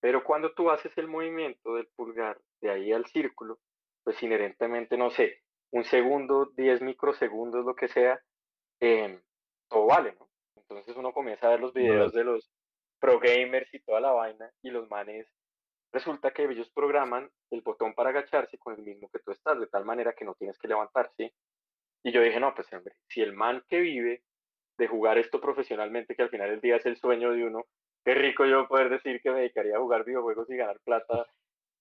Pero 0.00 0.24
cuando 0.24 0.54
tú 0.54 0.70
haces 0.70 0.96
el 0.96 1.08
movimiento 1.08 1.74
del 1.74 1.88
pulgar 1.96 2.40
de 2.60 2.70
ahí 2.70 2.92
al 2.92 3.06
círculo, 3.06 3.58
pues 4.04 4.22
inherentemente, 4.22 4.96
no 4.96 5.10
sé, 5.10 5.42
un 5.72 5.84
segundo, 5.84 6.46
10 6.56 6.82
microsegundos, 6.82 7.64
lo 7.64 7.74
que 7.74 7.88
sea, 7.88 8.20
em, 8.80 9.20
todo 9.68 9.86
vale, 9.86 10.16
¿no? 10.18 10.28
Entonces 10.56 10.96
uno 10.96 11.12
comienza 11.12 11.46
a 11.46 11.50
ver 11.50 11.60
los 11.60 11.74
videos 11.74 12.12
de 12.12 12.24
los 12.24 12.50
pro 12.98 13.18
gamers 13.18 13.72
y 13.74 13.80
toda 13.80 14.00
la 14.00 14.12
vaina 14.12 14.50
y 14.62 14.70
los 14.70 14.88
manes, 14.88 15.26
resulta 15.92 16.32
que 16.32 16.44
ellos 16.44 16.70
programan 16.70 17.30
el 17.50 17.62
botón 17.62 17.94
para 17.94 18.10
agacharse 18.10 18.58
con 18.58 18.74
el 18.74 18.82
mismo 18.82 19.10
que 19.10 19.18
tú 19.18 19.32
estás, 19.32 19.58
de 19.58 19.66
tal 19.66 19.84
manera 19.84 20.12
que 20.12 20.24
no 20.24 20.34
tienes 20.34 20.58
que 20.58 20.68
levantarse 20.68 21.34
y 22.02 22.12
yo 22.12 22.22
dije, 22.22 22.40
no, 22.40 22.54
pues 22.54 22.72
hombre, 22.72 22.96
si 23.08 23.20
el 23.20 23.32
man 23.32 23.62
que 23.68 23.80
vive 23.80 24.24
de 24.78 24.86
jugar 24.86 25.18
esto 25.18 25.40
profesionalmente, 25.40 26.16
que 26.16 26.22
al 26.22 26.30
final 26.30 26.50
del 26.50 26.60
día 26.60 26.76
es 26.76 26.86
el 26.86 26.96
sueño 26.96 27.32
de 27.32 27.44
uno, 27.44 27.66
qué 28.04 28.14
rico 28.14 28.46
yo 28.46 28.66
poder 28.66 28.88
decir 28.88 29.20
que 29.20 29.30
me 29.30 29.40
dedicaría 29.40 29.76
a 29.76 29.80
jugar 29.80 30.04
videojuegos 30.04 30.48
y 30.50 30.56
ganar 30.56 30.80
plata 30.80 31.26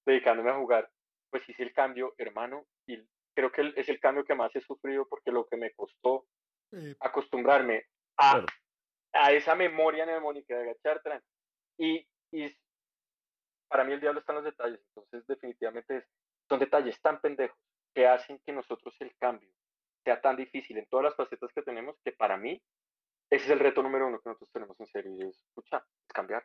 dedicándome 0.05 0.51
a 0.51 0.57
jugar, 0.57 0.89
pues 1.29 1.47
hice 1.47 1.63
el 1.63 1.73
cambio, 1.73 2.13
hermano, 2.17 2.65
y 2.85 3.01
creo 3.33 3.51
que 3.51 3.73
es 3.75 3.87
el 3.87 3.99
cambio 3.99 4.25
que 4.25 4.35
más 4.35 4.53
he 4.55 4.61
sufrido 4.61 5.07
porque 5.07 5.31
lo 5.31 5.45
que 5.47 5.55
me 5.55 5.71
costó 5.71 6.25
acostumbrarme 6.99 7.85
a, 8.17 8.45
a 9.13 9.31
esa 9.31 9.55
memoria 9.55 10.05
mnemónica 10.05 10.55
de 10.55 10.63
agachar 10.63 11.01
y, 11.77 12.05
y 12.31 12.53
para 13.69 13.83
mí 13.85 13.93
el 13.93 14.01
diablo 14.01 14.19
está 14.19 14.33
en 14.33 14.37
los 14.37 14.45
detalles, 14.45 14.81
entonces 14.87 15.25
definitivamente 15.25 16.05
son 16.49 16.59
detalles 16.59 16.99
tan 17.01 17.21
pendejos 17.21 17.57
que 17.93 18.05
hacen 18.05 18.39
que 18.45 18.51
nosotros 18.51 18.95
el 18.99 19.15
cambio 19.17 19.49
sea 20.03 20.21
tan 20.21 20.35
difícil 20.35 20.77
en 20.77 20.85
todas 20.87 21.05
las 21.05 21.15
facetas 21.15 21.51
que 21.53 21.61
tenemos 21.61 21.95
que 22.03 22.11
para 22.11 22.37
mí 22.37 22.61
ese 23.29 23.45
es 23.45 23.51
el 23.51 23.59
reto 23.59 23.83
número 23.83 24.07
uno 24.07 24.19
que 24.19 24.29
nosotros 24.29 24.51
tenemos 24.51 24.79
en 24.79 24.87
serio 24.87 25.11
y 25.15 25.21
es, 25.21 25.37
escucha, 25.43 25.77
es 26.07 26.13
cambiar. 26.13 26.43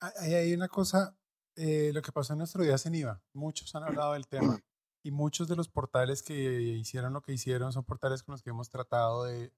Hay, 0.00 0.34
hay 0.34 0.54
una 0.54 0.68
cosa 0.68 1.16
Eh, 1.54 1.90
lo 1.92 2.00
que 2.00 2.12
pasó 2.12 2.32
en 2.32 2.38
nuestro 2.38 2.62
día 2.62 2.76
en 2.82 2.94
IVA, 2.94 3.22
muchos 3.34 3.74
han 3.74 3.84
hablado 3.84 4.14
del 4.14 4.26
tema 4.26 4.58
y 5.02 5.10
muchos 5.10 5.48
de 5.48 5.56
los 5.56 5.68
portales 5.68 6.22
que 6.22 6.34
hicieron 6.34 7.12
lo 7.12 7.20
que 7.20 7.32
hicieron 7.32 7.72
son 7.72 7.84
portales 7.84 8.22
con 8.22 8.32
los 8.32 8.42
que 8.42 8.50
hemos 8.50 8.70
tratado 8.70 9.24
de 9.24 9.52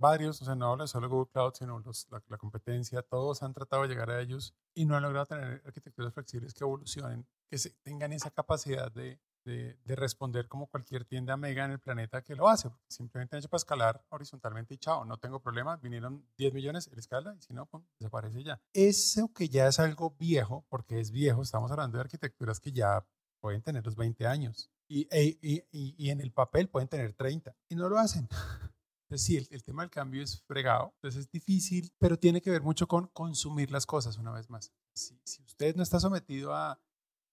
varios, 0.00 0.40
o 0.40 0.46
sea, 0.46 0.54
no 0.54 0.72
hablo 0.72 0.86
solo 0.86 1.08
Google 1.08 1.30
Cloud, 1.30 1.52
sino 1.54 1.80
los, 1.80 2.08
la, 2.10 2.38
competencia, 2.38 3.02
todos 3.02 3.42
han 3.42 3.52
tratado 3.52 3.82
de 3.82 3.88
llegar 3.88 4.10
a 4.10 4.20
ellos 4.22 4.54
y 4.74 4.86
no 4.86 4.96
han 4.96 5.02
logrado 5.02 5.26
tener 5.26 5.60
arquitecturas 5.66 6.14
flexibles 6.14 6.54
que 6.54 6.64
evolucionen, 6.64 7.26
que 7.50 7.58
se, 7.58 7.74
tengan 7.82 8.12
esa 8.12 8.30
capacidad 8.30 8.90
de, 8.90 9.20
de, 9.44 9.78
responder 9.86 10.48
como 10.48 10.66
cualquier 10.66 11.04
tienda 11.04 11.36
mega 11.36 11.64
en 11.64 11.72
el 11.72 11.78
planeta 11.78 12.22
que 12.22 12.34
lo 12.34 12.48
hace, 12.48 12.70
simplemente 12.88 13.36
han 13.36 13.40
hecho 13.40 13.48
para 13.48 13.58
escalar 13.58 14.04
horizontalmente 14.10 14.74
y 14.74 14.78
chao, 14.78 15.04
no 15.04 15.18
tengo 15.18 15.40
problema, 15.40 15.76
vinieron 15.76 16.26
10 16.36 16.52
millones, 16.52 16.88
el 16.88 16.98
escala 16.98 17.34
y 17.34 17.42
si 17.42 17.52
no, 17.52 17.66
pues, 17.66 17.84
desaparece 17.98 18.42
ya. 18.42 18.60
Eso 18.72 19.32
que 19.32 19.48
ya 19.48 19.66
es 19.66 19.78
algo 19.78 20.16
viejo, 20.18 20.66
porque 20.68 21.00
es 21.00 21.10
viejo, 21.10 21.42
estamos 21.42 21.70
hablando 21.70 21.98
de 21.98 22.02
arquitecturas 22.02 22.60
que 22.60 22.72
ya 22.72 23.06
pueden 23.40 23.62
tener 23.62 23.84
los 23.84 23.96
20 23.96 24.26
años 24.26 24.70
y, 24.88 25.06
e, 25.10 25.38
y, 25.40 25.64
y, 25.70 25.94
y 25.96 26.10
en 26.10 26.20
el 26.20 26.32
papel 26.32 26.68
pueden 26.68 26.88
tener 26.88 27.14
30 27.14 27.54
y 27.68 27.76
no 27.76 27.88
lo 27.88 27.98
hacen. 27.98 28.28
Entonces, 29.08 29.26
sí, 29.26 29.46
el, 29.50 29.64
tema 29.64 29.82
del 29.82 29.90
cambio 29.90 30.22
es 30.22 30.42
fregado, 30.42 30.92
entonces 30.96 31.22
es 31.22 31.30
difícil, 31.30 31.90
pero 31.98 32.18
tiene 32.18 32.42
que 32.42 32.50
ver 32.50 32.60
mucho 32.60 32.86
con 32.86 33.06
consumir 33.06 33.70
las 33.70 33.86
cosas 33.86 34.18
una 34.18 34.32
vez 34.32 34.50
más. 34.50 34.70
Si, 34.94 35.18
si 35.24 35.42
usted 35.44 35.74
no 35.76 35.82
está 35.82 35.98
sometido 35.98 36.54
a, 36.54 36.78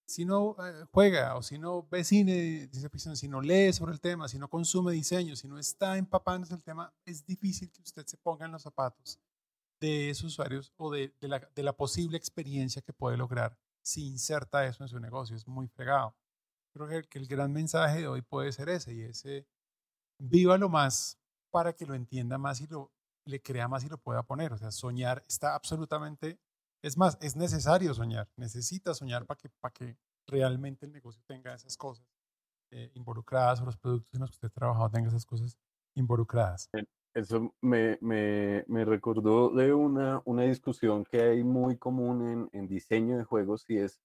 si 0.05 0.25
no 0.25 0.55
eh, 0.63 0.85
juega 0.91 1.35
o 1.35 1.41
si 1.41 1.57
no 1.57 1.87
ve 1.89 2.03
cine, 2.03 2.69
si 3.15 3.27
no 3.27 3.41
lee 3.41 3.73
sobre 3.73 3.93
el 3.93 3.99
tema, 3.99 4.27
si 4.27 4.37
no 4.37 4.49
consume 4.49 4.93
diseño, 4.93 5.35
si 5.35 5.47
no 5.47 5.57
está 5.57 5.97
empapándose 5.97 6.53
el 6.53 6.63
tema, 6.63 6.93
es 7.05 7.25
difícil 7.25 7.71
que 7.71 7.81
usted 7.81 8.05
se 8.05 8.17
ponga 8.17 8.45
en 8.45 8.51
los 8.51 8.61
zapatos 8.61 9.19
de 9.79 10.09
esos 10.09 10.25
usuarios 10.25 10.73
o 10.77 10.91
de, 10.91 11.13
la, 11.21 11.73
posible 11.73 12.17
experiencia 12.17 12.81
que 12.81 12.93
puede 12.93 13.17
lograr 13.17 13.57
si 13.81 14.07
inserta 14.07 14.65
eso 14.65 14.83
en 14.83 14.89
su 14.89 14.99
negocio. 14.99 15.35
Es 15.35 15.47
muy 15.47 15.67
fregado. 15.67 16.15
Creo 16.73 16.87
que, 16.87 17.03
que 17.09 17.19
el 17.19 17.27
gran 17.27 17.51
mensaje 17.51 18.01
de 18.01 18.07
hoy 18.07 18.21
puede 18.21 18.51
ser 18.51 18.69
ese 18.69 18.93
y 18.93 19.01
ese, 19.01 19.47
viva 20.19 20.57
lo 20.57 20.69
más 20.69 21.19
para 21.51 21.73
que 21.73 21.85
lo 21.85 21.93
entienda 21.93 22.37
más 22.37 22.61
y 22.61 22.67
lo, 22.67 22.91
le 23.25 23.41
crea 23.41 23.67
más 23.67 23.83
y 23.83 23.89
lo 23.89 23.97
pueda 23.97 24.23
poner. 24.23 24.53
O 24.53 24.57
sea, 24.57 24.71
soñar 24.71 25.23
está 25.27 25.55
absolutamente, 25.55 26.39
es 26.85 26.97
más, 26.97 27.17
es 27.19 27.35
necesario 27.35 27.95
soñar, 27.95 28.29
necesita 28.37 28.93
soñar 28.93 29.25
para 29.25 29.39
que, 29.39 29.49
para 29.59 29.73
que 29.73 29.97
realmente 30.27 30.85
el 30.85 30.91
negocio 30.91 31.19
tenga 31.25 31.55
esas 31.55 31.75
cosas 31.77 32.05
eh, 32.71 32.91
involucradas 32.93 33.59
o 33.59 33.65
los 33.65 33.75
productos 33.75 34.13
en 34.13 34.21
los 34.21 34.29
que 34.29 34.35
usted 34.35 34.49
ha 34.49 34.51
trabajado 34.51 34.91
tengan 34.91 35.09
esas 35.09 35.25
cosas 35.25 35.57
involucradas. 35.95 36.69
Eso 37.15 37.55
me, 37.59 37.97
me, 38.01 38.65
me, 38.67 38.85
recordó 38.85 39.49
de 39.49 39.73
una, 39.73 40.21
una 40.25 40.43
discusión 40.43 41.05
que 41.05 41.23
hay 41.23 41.43
muy 41.43 41.75
común 41.77 42.29
en, 42.29 42.49
en 42.59 42.67
diseño 42.67 43.17
de 43.17 43.23
juegos 43.23 43.65
y 43.67 43.77
es 43.77 43.99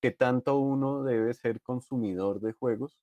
que 0.00 0.12
tanto 0.12 0.56
uno 0.56 1.02
debe 1.02 1.34
ser 1.34 1.60
consumidor 1.60 2.40
de 2.40 2.52
juegos 2.52 2.96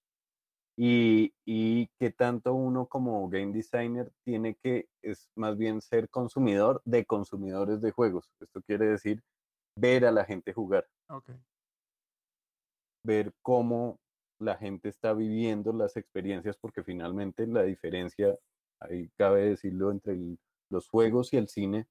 y, 0.80 1.34
y 1.44 1.88
que 2.00 2.12
tanto 2.12 2.54
uno 2.54 2.86
como 2.86 3.28
game 3.30 3.52
designer 3.52 4.12
tiene 4.24 4.56
que, 4.56 4.88
es 5.02 5.28
más 5.36 5.58
bien 5.58 5.82
ser 5.82 6.08
consumidor 6.10 6.84
de 6.86 7.04
consumidores 7.04 7.82
de 7.82 7.92
juegos. 7.92 8.32
Esto 8.40 8.62
quiere 8.62 8.86
decir 8.86 9.24
ver 9.76 10.06
a 10.06 10.12
la 10.12 10.24
gente 10.24 10.54
jugar. 10.54 10.88
Ver 13.04 13.34
cómo 13.42 14.00
la 14.40 14.56
gente 14.56 14.90
está 14.90 15.14
viviendo 15.14 15.74
las 15.74 15.98
experiencias, 15.98 16.58
porque 16.58 16.84
finalmente 16.84 17.48
la 17.48 17.64
diferencia, 17.64 18.38
ahí 18.80 19.10
cabe 19.18 19.50
decirlo, 19.50 19.90
entre 19.90 20.16
los 20.70 20.88
juegos 20.88 21.34
y 21.34 21.38
el 21.38 21.48
cine, 21.48 21.88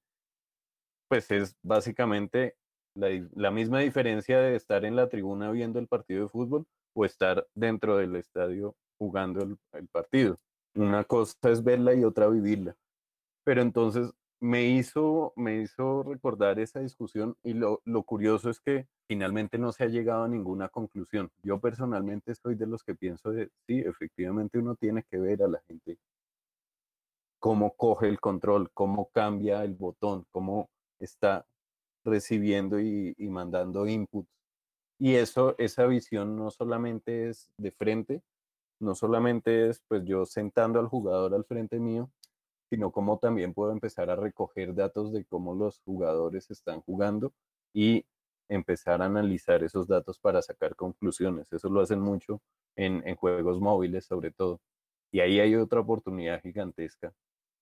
pues 1.09 1.29
es 1.31 1.57
básicamente 1.61 2.55
la, 2.95 3.09
la 3.35 3.51
misma 3.51 3.79
diferencia 3.79 4.39
de 4.39 4.55
estar 4.55 4.85
en 4.85 4.95
la 4.95 5.09
tribuna 5.09 5.51
viendo 5.51 5.77
el 5.79 5.89
partido 5.89 6.23
de 6.23 6.29
fútbol 6.29 6.65
o 6.97 7.05
estar 7.05 7.45
dentro 7.53 7.97
del 7.97 8.15
estadio 8.15 8.75
jugando 8.97 9.41
el, 9.73 9.87
partido. 9.89 10.39
Una 10.73 11.03
cosa 11.03 11.51
es 11.51 11.63
verla 11.63 11.93
y 11.93 12.03
otra 12.03 12.27
vivirla. 12.27 12.75
Pero 13.43 13.61
entonces 13.61 14.11
me 14.39 14.65
hizo, 14.65 15.31
me 15.35 15.61
hizo 15.61 16.01
recordar 16.01 16.59
esa 16.59 16.79
discusión 16.79 17.35
y 17.43 17.53
lo, 17.53 17.81
lo, 17.85 18.01
curioso 18.01 18.49
es 18.49 18.59
que 18.59 18.87
finalmente 19.07 19.59
no 19.59 19.71
se 19.71 19.83
ha 19.83 19.87
llegado 19.87 20.23
a 20.23 20.27
ninguna 20.27 20.69
conclusión. 20.69 21.29
Yo 21.43 21.59
personalmente 21.59 22.33
soy 22.33 22.55
de 22.55 22.65
los 22.65 22.83
que 22.83 22.95
pienso 22.95 23.31
de, 23.31 23.51
sí, 23.67 23.79
efectivamente 23.79 24.57
uno 24.57 24.75
tiene 24.75 25.03
que 25.03 25.19
ver 25.19 25.43
a 25.43 25.47
la 25.47 25.61
gente 25.67 25.99
cómo 27.37 27.75
coge 27.75 28.07
el 28.09 28.19
control, 28.19 28.71
cómo 28.73 29.09
cambia 29.13 29.63
el 29.63 29.75
botón, 29.75 30.25
cómo 30.31 30.71
está 30.99 31.45
recibiendo 32.03 32.79
y, 32.79 33.13
y 33.17 33.29
mandando 33.29 33.85
inputs 33.85 34.37
y 34.99 35.15
eso, 35.15 35.55
esa 35.57 35.85
visión 35.85 36.35
no 36.35 36.51
solamente 36.51 37.29
es 37.29 37.51
de 37.57 37.71
frente, 37.71 38.23
no 38.79 38.95
solamente 38.95 39.69
es 39.69 39.83
pues 39.87 40.03
yo 40.05 40.25
sentando 40.25 40.79
al 40.79 40.87
jugador 40.87 41.33
al 41.33 41.45
frente 41.45 41.79
mío, 41.79 42.11
sino 42.69 42.91
como 42.91 43.19
también 43.19 43.53
puedo 43.53 43.71
empezar 43.71 44.09
a 44.09 44.15
recoger 44.15 44.73
datos 44.75 45.13
de 45.13 45.25
cómo 45.25 45.55
los 45.55 45.81
jugadores 45.81 46.49
están 46.51 46.81
jugando 46.81 47.33
y 47.73 48.05
empezar 48.49 49.01
a 49.01 49.05
analizar 49.05 49.63
esos 49.63 49.87
datos 49.87 50.19
para 50.19 50.41
sacar 50.41 50.75
conclusiones. 50.75 51.51
Eso 51.51 51.69
lo 51.69 51.81
hacen 51.81 52.01
mucho 52.01 52.41
en, 52.75 53.07
en 53.07 53.15
juegos 53.15 53.59
móviles 53.59 54.05
sobre 54.05 54.31
todo. 54.31 54.61
Y 55.11 55.21
ahí 55.21 55.39
hay 55.39 55.55
otra 55.55 55.79
oportunidad 55.81 56.41
gigantesca 56.41 57.13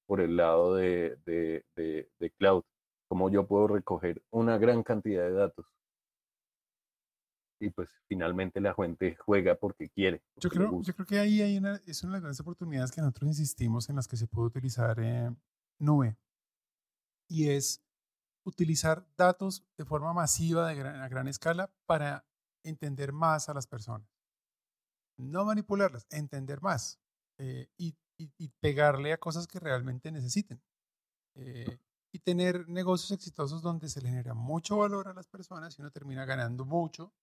por 0.07 0.21
el 0.21 0.37
lado 0.37 0.75
de, 0.75 1.17
de, 1.25 1.65
de, 1.75 2.09
de 2.19 2.31
cloud, 2.31 2.63
como 3.07 3.29
yo 3.29 3.47
puedo 3.47 3.67
recoger 3.67 4.21
una 4.31 4.57
gran 4.57 4.83
cantidad 4.83 5.23
de 5.25 5.33
datos 5.33 5.74
y 7.59 7.69
pues 7.69 7.89
finalmente 8.07 8.59
la 8.59 8.73
gente 8.73 9.15
juega 9.15 9.55
porque 9.55 9.89
quiere. 9.89 10.21
yo, 10.37 10.49
creo, 10.49 10.81
yo 10.81 10.93
creo 10.93 11.05
que 11.05 11.19
ahí 11.19 11.41
hay 11.41 11.57
una, 11.57 11.75
es 11.85 12.03
una 12.03 12.11
de 12.11 12.15
las 12.17 12.21
grandes 12.21 12.39
oportunidades 12.39 12.91
que 12.91 13.01
nosotros 13.01 13.29
insistimos 13.29 13.89
en 13.89 13.95
las 13.95 14.07
que 14.07 14.17
se 14.17 14.27
puede 14.27 14.47
utilizar 14.47 14.99
eh, 14.99 15.33
nube 15.79 16.17
y 17.29 17.49
es 17.49 17.83
utilizar 18.45 19.07
datos 19.17 19.65
de 19.77 19.85
forma 19.85 20.13
masiva 20.13 20.67
de 20.67 20.75
gran, 20.75 21.01
a 21.01 21.07
gran 21.07 21.27
escala 21.27 21.73
para 21.85 22.25
entender 22.63 23.11
más 23.11 23.49
a 23.49 23.53
las 23.53 23.67
personas. 23.67 24.07
No 25.17 25.45
manipularlas, 25.45 26.05
entender 26.09 26.61
más 26.61 26.99
eh, 27.37 27.69
y, 27.77 27.95
y, 28.17 28.49
pegarle 28.59 29.13
a 29.13 29.17
cosas 29.17 29.47
que 29.47 29.59
realmente 29.59 30.11
necesiten. 30.11 30.61
Eh, 31.35 31.79
y 32.11 32.19
tener 32.19 32.69
negocios 32.69 33.11
exitosos 33.11 33.61
donde 33.61 33.89
se 33.89 34.01
le 34.01 34.07
genera 34.07 34.33
mucho 34.33 34.77
valor 34.77 35.09
a 35.09 35.13
las 35.13 35.27
personas 35.27 35.77
y 35.77 35.81
uno 35.81 35.91
termina 35.91 36.23
ganando 36.23 36.63
mucho 36.63 37.13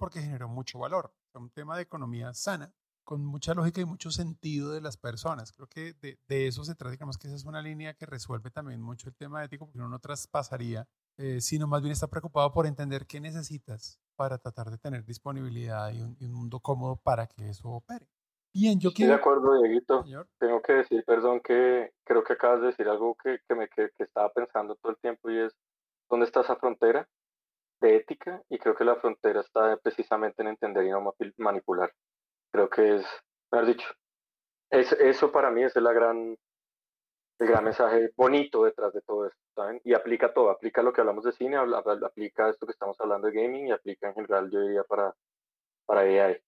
porque 0.00 0.20
generó 0.20 0.48
mucho 0.48 0.80
valor. 0.80 1.12
Es 1.28 1.36
un 1.36 1.50
tema 1.50 1.76
de 1.76 1.82
economía 1.82 2.34
sana, 2.34 2.74
con 3.04 3.24
mucha 3.24 3.54
lógica 3.54 3.80
y 3.80 3.84
mucho 3.84 4.10
sentido 4.10 4.72
de 4.72 4.80
las 4.80 4.96
personas. 4.96 5.52
Creo 5.52 5.68
que 5.68 5.92
de, 6.00 6.18
de, 6.28 6.46
eso 6.46 6.64
se 6.64 6.74
trata, 6.74 6.90
digamos 6.90 7.18
que 7.18 7.28
esa 7.28 7.36
es 7.36 7.44
una 7.44 7.62
línea 7.62 7.94
que 7.94 8.06
resuelve 8.06 8.50
también 8.50 8.80
mucho 8.80 9.08
el 9.08 9.14
tema 9.14 9.44
ético, 9.44 9.66
porque 9.66 9.78
uno 9.78 9.88
no 9.88 9.98
traspasaría, 9.98 10.88
eh, 11.18 11.40
sino 11.40 11.66
más 11.66 11.82
bien 11.82 11.92
está 11.92 12.08
preocupado 12.08 12.50
por 12.52 12.66
entender 12.66 13.06
qué 13.06 13.20
necesitas 13.20 14.00
para 14.16 14.38
tratar 14.38 14.70
de 14.70 14.78
tener 14.78 15.04
disponibilidad 15.04 15.92
y 15.92 16.00
un, 16.00 16.32
mundo 16.32 16.60
cómodo 16.60 16.96
para 16.96 17.26
que 17.26 17.48
eso 17.48 17.68
opere. 17.68 18.08
Bien, 18.52 18.80
yo 18.80 18.92
quiero... 18.92 19.12
de 19.12 19.18
acuerdo, 19.18 19.60
Dieguito. 19.60 20.04
Tengo 20.38 20.62
que 20.62 20.72
decir, 20.72 21.04
perdón, 21.04 21.40
que 21.40 21.92
creo 22.04 22.24
que 22.24 22.32
acabas 22.32 22.60
de 22.60 22.66
decir 22.68 22.88
algo 22.88 23.16
que, 23.22 23.38
que 23.46 23.54
me 23.54 23.68
que, 23.68 23.90
que 23.96 24.04
estaba 24.04 24.32
pensando 24.32 24.76
todo 24.76 24.92
el 24.92 24.98
tiempo 24.98 25.30
y 25.30 25.38
es, 25.38 25.52
¿dónde 26.08 26.26
está 26.26 26.40
esa 26.40 26.56
frontera? 26.56 27.08
De 27.80 27.96
ética 27.96 28.42
y 28.48 28.58
creo 28.58 28.74
que 28.74 28.84
la 28.84 28.96
frontera 28.96 29.40
está 29.40 29.76
precisamente 29.78 30.42
en 30.42 30.48
entender 30.48 30.84
y 30.84 30.90
no 30.90 31.14
manipular. 31.38 31.92
Creo 32.52 32.68
que 32.68 32.96
es, 32.96 33.06
me 33.52 33.64
dicho, 33.64 33.86
es, 34.70 34.92
eso 34.92 35.32
para 35.32 35.50
mí 35.50 35.62
es 35.62 35.74
la 35.76 35.92
gran, 35.92 36.36
el 37.38 37.46
gran 37.48 37.64
mensaje 37.64 38.12
bonito 38.16 38.64
detrás 38.64 38.92
de 38.92 39.00
todo 39.02 39.26
esto, 39.26 39.40
¿saben? 39.54 39.80
Y 39.84 39.94
aplica 39.94 40.32
todo, 40.32 40.50
aplica 40.50 40.82
lo 40.82 40.92
que 40.92 41.00
hablamos 41.00 41.24
de 41.24 41.32
cine, 41.32 41.56
aplica 41.56 42.48
esto 42.48 42.66
que 42.66 42.72
estamos 42.72 43.00
hablando 43.00 43.28
de 43.28 43.42
gaming 43.42 43.68
y 43.68 43.72
aplica 43.72 44.08
en 44.08 44.14
general, 44.14 44.50
yo 44.50 44.60
diría, 44.60 44.84
para, 44.84 45.14
para 45.86 46.02
AI. 46.02 46.40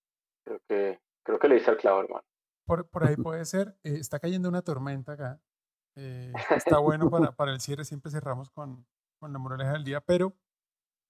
Creo 0.44 0.60
que, 0.68 1.00
creo 1.24 1.38
que 1.38 1.48
le 1.48 1.54
dice 1.56 1.70
al 1.70 1.78
clavo, 1.78 2.00
hermano. 2.00 2.24
Por, 2.66 2.88
por 2.88 3.04
ahí 3.04 3.16
puede 3.16 3.44
ser, 3.44 3.76
eh, 3.84 3.96
está 3.98 4.18
cayendo 4.18 4.48
una 4.48 4.62
tormenta 4.62 5.12
acá. 5.12 5.40
Eh, 5.94 6.32
está 6.56 6.78
bueno 6.78 7.10
para, 7.10 7.32
para 7.32 7.52
el 7.52 7.60
cierre, 7.60 7.84
siempre 7.84 8.10
cerramos 8.10 8.50
con, 8.50 8.86
con 9.18 9.32
la 9.32 9.38
moraleja 9.38 9.72
del 9.72 9.84
día, 9.84 10.00
pero 10.00 10.34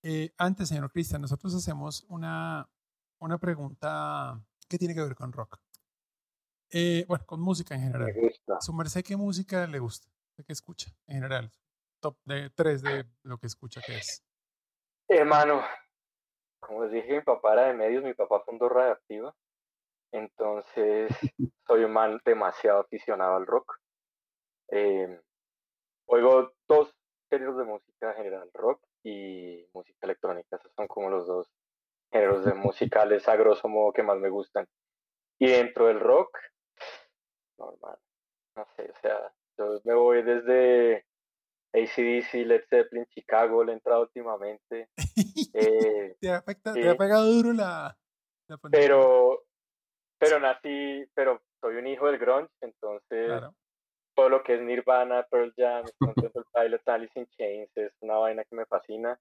eh, 0.02 0.34
antes, 0.36 0.68
señor 0.68 0.90
Cristian, 0.90 1.22
nosotros 1.22 1.54
hacemos 1.54 2.04
una, 2.08 2.68
una 3.20 3.38
pregunta 3.38 4.40
que 4.68 4.78
tiene 4.78 4.94
que 4.94 5.02
ver 5.02 5.14
con 5.14 5.32
rock. 5.32 5.58
Eh, 6.70 7.04
bueno, 7.06 7.24
con 7.26 7.40
música 7.40 7.74
en 7.74 7.82
general. 7.82 8.12
¿Su 8.60 8.72
merced 8.72 9.04
qué 9.04 9.16
música 9.16 9.66
le 9.66 9.78
gusta? 9.78 10.08
¿Qué 10.44 10.52
escucha 10.52 10.90
en 11.06 11.16
general? 11.16 11.52
Top 12.00 12.16
de 12.24 12.50
tres 12.50 12.82
de 12.82 13.04
lo 13.22 13.38
que 13.38 13.46
escucha, 13.46 13.80
¿qué 13.86 13.96
es? 13.98 14.24
Hermano, 15.08 15.62
como 16.58 16.84
les 16.84 16.92
dije, 16.92 17.18
mi 17.18 17.20
papá 17.20 17.52
era 17.52 17.66
de 17.68 17.74
medios, 17.74 18.02
mi 18.02 18.14
papá 18.14 18.42
fundó 18.44 18.68
Radioactiva. 18.68 19.34
Entonces, 20.10 21.12
soy 21.66 21.84
un 21.84 21.92
man 21.92 22.20
demasiado 22.24 22.80
aficionado 22.80 23.36
al 23.36 23.46
rock. 23.46 23.78
Eh, 24.68 25.20
oigo 26.06 26.54
dos 26.66 26.92
géneros 27.30 27.56
de 27.58 27.64
música 27.64 28.10
en 28.10 28.16
general, 28.16 28.50
rock 28.54 28.82
y 29.02 29.66
música 29.72 29.98
electrónica. 30.02 30.56
Esos 30.56 30.72
son 30.74 30.86
como 30.86 31.10
los 31.10 31.26
dos 31.26 31.50
musicales 32.56 33.26
a 33.28 33.36
grosso 33.36 33.68
modo 33.68 33.92
que 33.92 34.02
más 34.02 34.18
me 34.18 34.28
gustan. 34.28 34.66
Y 35.38 35.48
dentro 35.48 35.86
del 35.86 36.00
rock, 36.00 36.38
normal, 37.58 37.98
no 38.56 38.66
sé, 38.76 38.90
o 38.90 39.00
sea, 39.00 39.32
yo 39.58 39.80
me 39.84 39.94
voy 39.94 40.22
desde 40.22 41.04
ACDC, 41.72 42.46
Led 42.46 42.64
Zeppelin, 42.68 43.06
Chicago, 43.06 43.64
le 43.64 43.72
he 43.72 43.74
entrado 43.74 44.02
últimamente. 44.02 44.88
Eh, 45.54 46.16
te, 46.18 46.30
ha 46.30 46.42
pegado 46.96 47.26
duro 47.26 47.52
la, 47.52 47.94
Pero, 48.70 49.44
pero 50.18 50.40
nací, 50.40 51.04
pero 51.14 51.42
soy 51.60 51.76
un 51.76 51.86
hijo 51.86 52.06
del 52.06 52.18
grunge, 52.18 52.50
entonces 52.62 53.30
todo 54.14 54.28
lo 54.28 54.42
que 54.42 54.54
es 54.54 54.60
Nirvana, 54.60 55.26
Pearl 55.30 55.52
Jam, 55.56 55.84
Temple 56.20 56.42
Pilots, 56.52 56.88
Alice 56.88 57.18
in 57.18 57.26
Chains 57.28 57.70
es 57.76 57.92
una 58.00 58.16
vaina 58.16 58.44
que 58.44 58.56
me 58.56 58.66
fascina. 58.66 59.18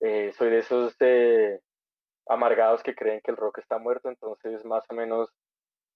Eh, 0.00 0.32
soy 0.32 0.50
de 0.50 0.58
esos 0.58 0.96
eh, 1.00 1.60
amargados 2.26 2.82
que 2.82 2.94
creen 2.94 3.20
que 3.22 3.30
el 3.30 3.36
rock 3.36 3.58
está 3.58 3.78
muerto, 3.78 4.08
entonces 4.08 4.64
más 4.64 4.84
o 4.88 4.94
menos 4.94 5.30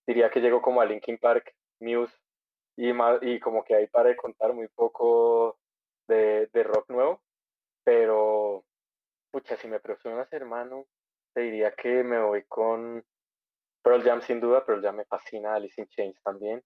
diría 0.07 0.31
que 0.31 0.41
llego 0.41 0.61
como 0.61 0.81
a 0.81 0.85
Linkin 0.85 1.19
Park, 1.19 1.55
Muse 1.81 2.15
y, 2.77 2.91
y 3.23 3.41
como 3.41 3.65
que 3.65 3.75
ahí 3.75 3.87
para 3.87 4.15
contar 4.17 4.53
muy 4.53 4.69
poco 4.69 5.59
de, 6.09 6.49
de 6.53 6.63
rock 6.65 6.91
nuevo, 6.91 7.23
pero 7.85 8.65
pucha, 9.31 9.57
si 9.57 9.69
me 9.69 9.81
presionas 9.81 10.31
hermano, 10.33 10.87
te 11.35 11.43
diría 11.43 11.73
que 11.75 12.05
me 12.05 12.21
voy 12.21 12.45
con 12.45 13.05
Pearl 13.83 14.03
Jam 14.03 14.21
sin 14.23 14.41
duda, 14.41 14.65
Pearl 14.65 14.83
Jam 14.83 14.97
me 14.97 15.05
fascina, 15.05 15.55
Alice 15.55 15.81
in 15.81 15.87
Chains 15.89 16.21
también. 16.23 16.63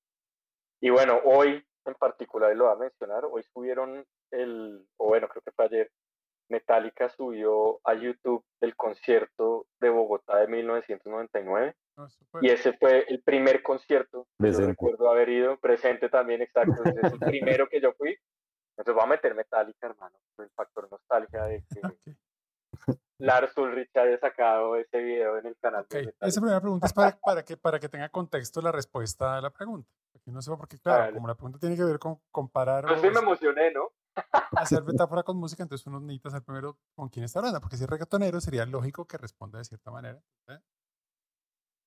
Y 0.80 0.90
bueno, 0.90 1.20
hoy 1.24 1.64
en 1.88 1.94
particular, 1.94 2.52
y 2.52 2.56
lo 2.56 2.64
voy 2.64 2.74
a 2.74 2.78
mencionar, 2.78 3.24
hoy 3.24 3.42
subieron 3.52 4.04
el, 4.30 4.86
o 4.98 5.08
bueno, 5.08 5.28
creo 5.28 5.42
que 5.42 5.52
fue 5.52 5.64
ayer, 5.64 5.90
Metallica 6.50 7.08
subió 7.10 7.80
a 7.84 7.94
YouTube 7.94 8.44
el 8.60 8.74
concierto 8.74 9.66
de 9.80 9.90
Bogotá 9.90 10.38
de 10.38 10.48
1999. 10.48 11.74
Ah, 11.96 12.06
y 12.40 12.50
ese 12.50 12.72
fue 12.74 13.04
el 13.08 13.22
primer 13.22 13.62
concierto 13.62 14.28
que 14.38 14.52
yo 14.52 14.60
recuerdo 14.60 15.10
haber 15.10 15.28
ido, 15.28 15.58
presente 15.58 16.08
también, 16.08 16.42
exacto. 16.42 16.82
es 16.84 17.12
el 17.12 17.18
primero 17.20 17.68
que 17.68 17.80
yo 17.80 17.92
fui. 17.94 18.16
Entonces 18.76 18.94
voy 18.94 19.04
a 19.04 19.14
meter 19.14 19.34
Metallica, 19.34 19.88
hermano, 19.88 20.16
por 20.36 20.44
el 20.44 20.50
factor 20.52 20.88
nostalgia 20.90 21.44
de 21.44 21.64
que 21.64 22.14
Lars 23.18 23.56
Ulrich 23.58 23.94
haya 23.96 24.18
sacado 24.18 24.76
ese 24.76 24.98
video 24.98 25.38
en 25.38 25.46
el 25.46 25.56
canal. 25.56 25.84
Esa 25.90 26.40
primera 26.40 26.60
pregunta 26.60 26.86
es 26.86 26.92
para, 26.92 27.18
para, 27.18 27.44
que, 27.44 27.56
para 27.56 27.80
que 27.80 27.88
tenga 27.88 28.08
contexto 28.08 28.62
la 28.62 28.70
respuesta 28.70 29.36
a 29.36 29.40
la 29.40 29.50
pregunta. 29.50 29.90
No 30.32 30.42
sé, 30.42 30.50
porque 30.56 30.78
claro, 30.78 31.14
como 31.14 31.26
la 31.26 31.34
pregunta 31.34 31.58
tiene 31.58 31.76
que 31.76 31.84
ver 31.84 31.98
con 31.98 32.20
comparar... 32.30 32.84
Pues 32.86 33.00
sí 33.00 33.08
me 33.08 33.18
emocioné, 33.18 33.72
¿no? 33.72 33.90
hacer 34.56 34.82
metáfora 34.84 35.22
con 35.22 35.36
música, 35.36 35.62
entonces 35.62 35.86
uno 35.86 36.00
necesita 36.00 36.30
saber 36.30 36.44
primero 36.44 36.78
con 36.94 37.08
quién 37.08 37.24
está 37.24 37.38
hablando, 37.38 37.60
porque 37.60 37.76
si 37.76 37.84
es 37.84 37.90
reggaetonero 37.90 38.40
sería 38.40 38.66
lógico 38.66 39.06
que 39.06 39.18
responda 39.18 39.58
de 39.58 39.64
cierta 39.64 39.90
manera. 39.90 40.22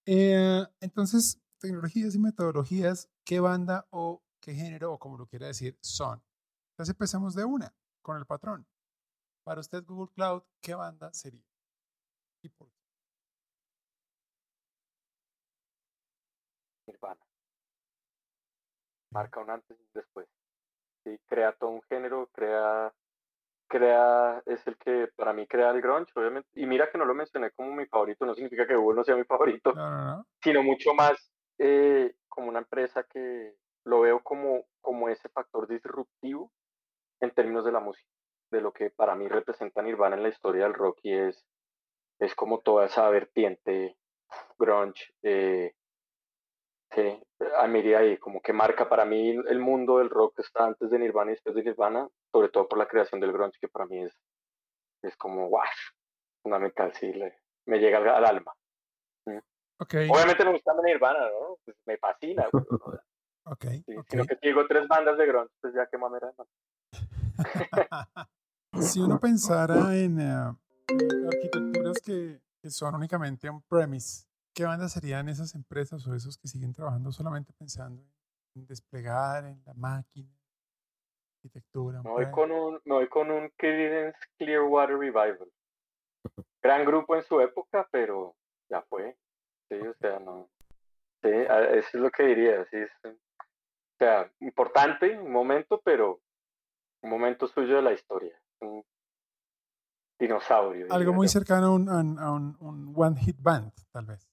Eh, 0.06 0.66
entonces, 0.80 1.42
tecnologías 1.60 2.16
y 2.16 2.20
metodologías, 2.20 3.10
¿qué 3.24 3.40
banda 3.40 3.88
o 3.92 4.24
qué 4.42 4.54
género 4.54 4.94
o 4.94 5.00
como 5.00 5.18
lo 5.18 5.28
quiera 5.28 5.48
decir 5.48 5.78
son? 5.82 6.24
Entonces 6.74 6.94
empecemos 6.94 7.36
de 7.36 7.46
una, 7.46 7.74
con 8.02 8.18
el 8.18 8.26
patrón. 8.26 8.68
Para 9.44 9.62
usted, 9.62 9.84
Google 9.86 10.12
Cloud, 10.14 10.44
¿qué 10.62 10.76
banda 10.76 11.14
sería? 11.14 11.46
¿Y 12.44 12.50
por 12.50 12.70
qué? 12.72 12.82
Nirvana. 16.88 17.22
Marca 19.12 19.40
un 19.40 19.50
antes 19.50 19.78
y 19.78 19.82
un 19.82 19.90
después. 19.94 20.28
Sí, 21.04 21.20
crea 21.28 21.54
todo 21.54 21.72
un 21.72 21.82
género, 21.84 22.30
crea, 22.32 22.94
crea, 23.68 24.42
es 24.46 24.66
el 24.68 24.78
que 24.78 25.10
para 25.16 25.34
mí 25.34 25.48
crea 25.48 25.72
el 25.72 25.82
grunge, 25.82 26.12
obviamente. 26.16 26.50
Y 26.54 26.66
mira 26.66 26.90
que 26.90 26.98
no 26.98 27.06
lo 27.06 27.14
mencioné 27.14 27.52
como 27.52 27.74
mi 27.74 27.86
favorito, 27.86 28.26
no 28.26 28.34
significa 28.34 28.68
que 28.68 28.76
Google 28.76 28.98
no 28.98 29.04
sea 29.04 29.16
mi 29.16 29.24
favorito, 29.24 29.74
sino 30.42 30.64
mucho 30.64 30.94
más 30.94 31.32
eh, 31.58 32.16
como 32.28 32.50
una 32.50 32.60
empresa 32.60 33.04
que 33.04 33.56
lo 33.86 34.02
veo 34.02 34.22
como, 34.22 34.66
como 34.80 35.10
ese 35.10 35.30
factor 35.30 35.68
disruptivo 35.68 36.52
en 37.20 37.32
términos 37.32 37.66
de 37.66 37.72
la 37.72 37.80
música, 37.80 38.10
de 38.52 38.62
lo 38.62 38.72
que 38.72 38.90
para 38.90 39.16
mí 39.16 39.28
representa 39.28 39.82
Nirvana 39.82 40.16
en 40.16 40.24
la 40.24 40.30
historia 40.30 40.64
del 40.64 40.74
rock 40.74 41.00
y 41.04 41.14
es, 41.14 41.46
es 42.20 42.36
como 42.36 42.60
toda 42.60 42.86
esa 42.86 43.10
vertiente 43.10 43.98
grunge, 44.58 45.14
eh, 45.24 45.74
que 46.92 47.24
a 47.58 47.68
medida 47.68 48.00
ahí 48.00 48.18
como 48.18 48.42
que 48.42 48.54
marca 48.54 48.88
para 48.88 49.06
mí 49.06 49.30
el 49.30 49.60
mundo 49.60 50.00
del 50.00 50.10
rock 50.10 50.36
que 50.36 50.42
está 50.42 50.66
antes 50.66 50.90
de 50.90 51.00
Nirvana 51.00 51.32
y 51.32 51.36
después 51.36 51.56
de 51.56 51.64
Nirvana, 51.64 52.08
sobre 52.32 52.50
todo 52.50 52.68
por 52.68 52.78
la 52.78 52.88
creación 52.88 53.22
del 53.22 53.32
grunge, 53.32 53.58
que 53.60 53.70
para 53.70 53.86
mí 53.86 54.04
es, 54.04 54.14
es 55.02 55.16
como, 55.16 55.50
wow, 55.50 55.62
fundamental, 56.44 56.94
sí, 56.94 57.12
me 57.66 57.80
llega 57.80 57.98
al, 57.98 58.26
alma. 58.26 58.54
Okay. 59.80 60.10
Obviamente 60.10 60.46
me 60.46 60.52
gusta 60.52 60.74
Nirvana, 60.84 61.30
¿no? 61.30 61.58
Pues 61.66 61.78
me 61.86 61.98
fascina. 61.98 62.48
okay, 63.46 63.84
Sino 64.08 64.26
que 64.26 64.38
digo 64.42 64.68
tres 64.68 64.88
bandas 64.88 65.18
de 65.18 65.26
grunge, 65.26 65.54
pues 65.62 65.74
ya 65.74 65.88
qué 65.88 65.98
manera. 65.98 66.32
si 68.80 69.00
uno 69.00 69.20
pensara 69.20 69.96
en 69.96 70.20
eh, 70.20 70.56
arquitecturas 71.26 72.00
que, 72.02 72.42
que 72.62 72.70
son 72.70 72.96
únicamente 72.96 73.50
on-premise, 73.50 74.28
¿qué 74.54 74.66
bandas 74.66 74.94
serían 74.94 75.30
esas 75.30 75.56
empresas 75.56 76.06
o 76.08 76.16
esos 76.16 76.38
que 76.38 76.48
siguen 76.48 76.74
trabajando 76.74 77.12
solamente 77.12 77.54
pensando 77.54 78.04
en 78.56 78.66
desplegar 78.66 79.46
en 79.46 79.62
la 79.66 79.74
máquina, 79.74 80.30
arquitectura? 81.38 82.02
Me 82.04 82.10
voy 82.10 82.32
con 82.32 82.52
un, 82.52 82.82
me 82.86 82.96
voy 82.96 83.08
con 83.08 83.32
un 83.32 83.50
Creedence 83.58 84.20
Clearwater 84.38 84.98
Revival. 84.98 85.52
Gran 86.62 86.86
grupo 86.86 87.16
en 87.16 87.24
su 87.24 87.40
época, 87.42 87.88
pero 87.92 88.36
ya 88.70 88.82
fue. 88.84 89.18
Sí, 89.70 89.76
o 89.80 89.94
sea, 89.96 90.20
no. 90.20 90.50
Sí, 91.24 91.30
eso 91.30 91.88
es 91.94 91.94
lo 91.94 92.12
que 92.12 92.24
diría. 92.24 92.66
Sí, 92.70 92.78
o 93.04 93.16
sea, 93.98 94.32
importante, 94.42 95.18
un 95.18 95.32
momento, 95.32 95.82
pero 95.84 96.20
un 97.02 97.10
momento 97.10 97.48
suyo 97.48 97.78
de 97.78 97.82
la 97.82 97.94
historia. 97.94 98.40
Un 98.60 98.84
dinosaurio. 100.20 100.88
Algo 100.92 101.14
muy 101.14 101.28
cercano 101.28 101.68
a 101.68 101.72
un, 101.74 101.90
a 102.20 102.32
un, 102.32 102.58
un 102.60 102.94
One 102.96 103.20
Hit 103.20 103.38
Band, 103.42 103.72
tal 103.92 104.06
vez 104.06 104.31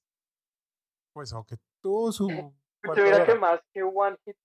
pues 1.19 1.33
aunque 1.33 1.57
tuvo 1.83 2.12
su... 2.12 2.29
Yo 2.31 2.95
diría 2.95 3.27
que 3.27 3.35
más 3.35 3.61
que 3.73 3.83
One 3.83 4.16
Hit, 4.25 4.37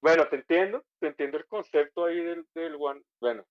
bueno, 0.00 0.28
te 0.28 0.36
entiendo, 0.36 0.84
te 1.00 1.08
entiendo 1.08 1.36
el 1.36 1.48
concepto 1.48 2.04
ahí 2.04 2.16
del, 2.22 2.46
del 2.54 2.76
One, 2.78 3.02
bueno. 3.20 3.44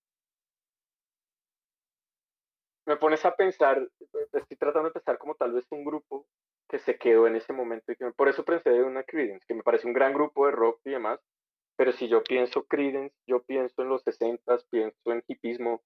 Me 2.86 2.96
pones 2.96 3.26
a 3.26 3.36
pensar, 3.36 3.86
estoy 4.32 4.58
tratando 4.58 4.88
de 4.88 4.94
pensar 4.94 5.18
como 5.18 5.36
tal 5.36 5.52
vez 5.52 5.68
un 5.72 5.84
grupo 5.84 6.26
que 6.70 6.80
se 6.80 6.98
quedó 6.98 7.28
en 7.28 7.36
ese 7.36 7.52
momento. 7.52 7.92
Y 7.92 7.98
que, 7.98 8.10
por 8.12 8.30
eso 8.30 8.46
pensé 8.46 8.70
en 8.70 8.86
una 8.86 9.04
Creedence, 9.04 9.46
que 9.46 9.54
me 9.54 9.64
parece 9.64 9.86
un 9.86 9.94
gran 9.94 10.14
grupo 10.14 10.46
de 10.46 10.54
rock 10.54 10.80
y 10.86 10.92
demás. 10.92 11.20
Pero 11.76 11.92
si 11.92 12.08
yo 12.08 12.24
pienso 12.24 12.64
Creedence, 12.64 13.14
yo 13.28 13.44
pienso 13.44 13.82
en 13.82 13.90
los 13.90 14.02
60, 14.04 14.60
pienso 14.70 15.12
en 15.12 15.22
hipismo 15.28 15.84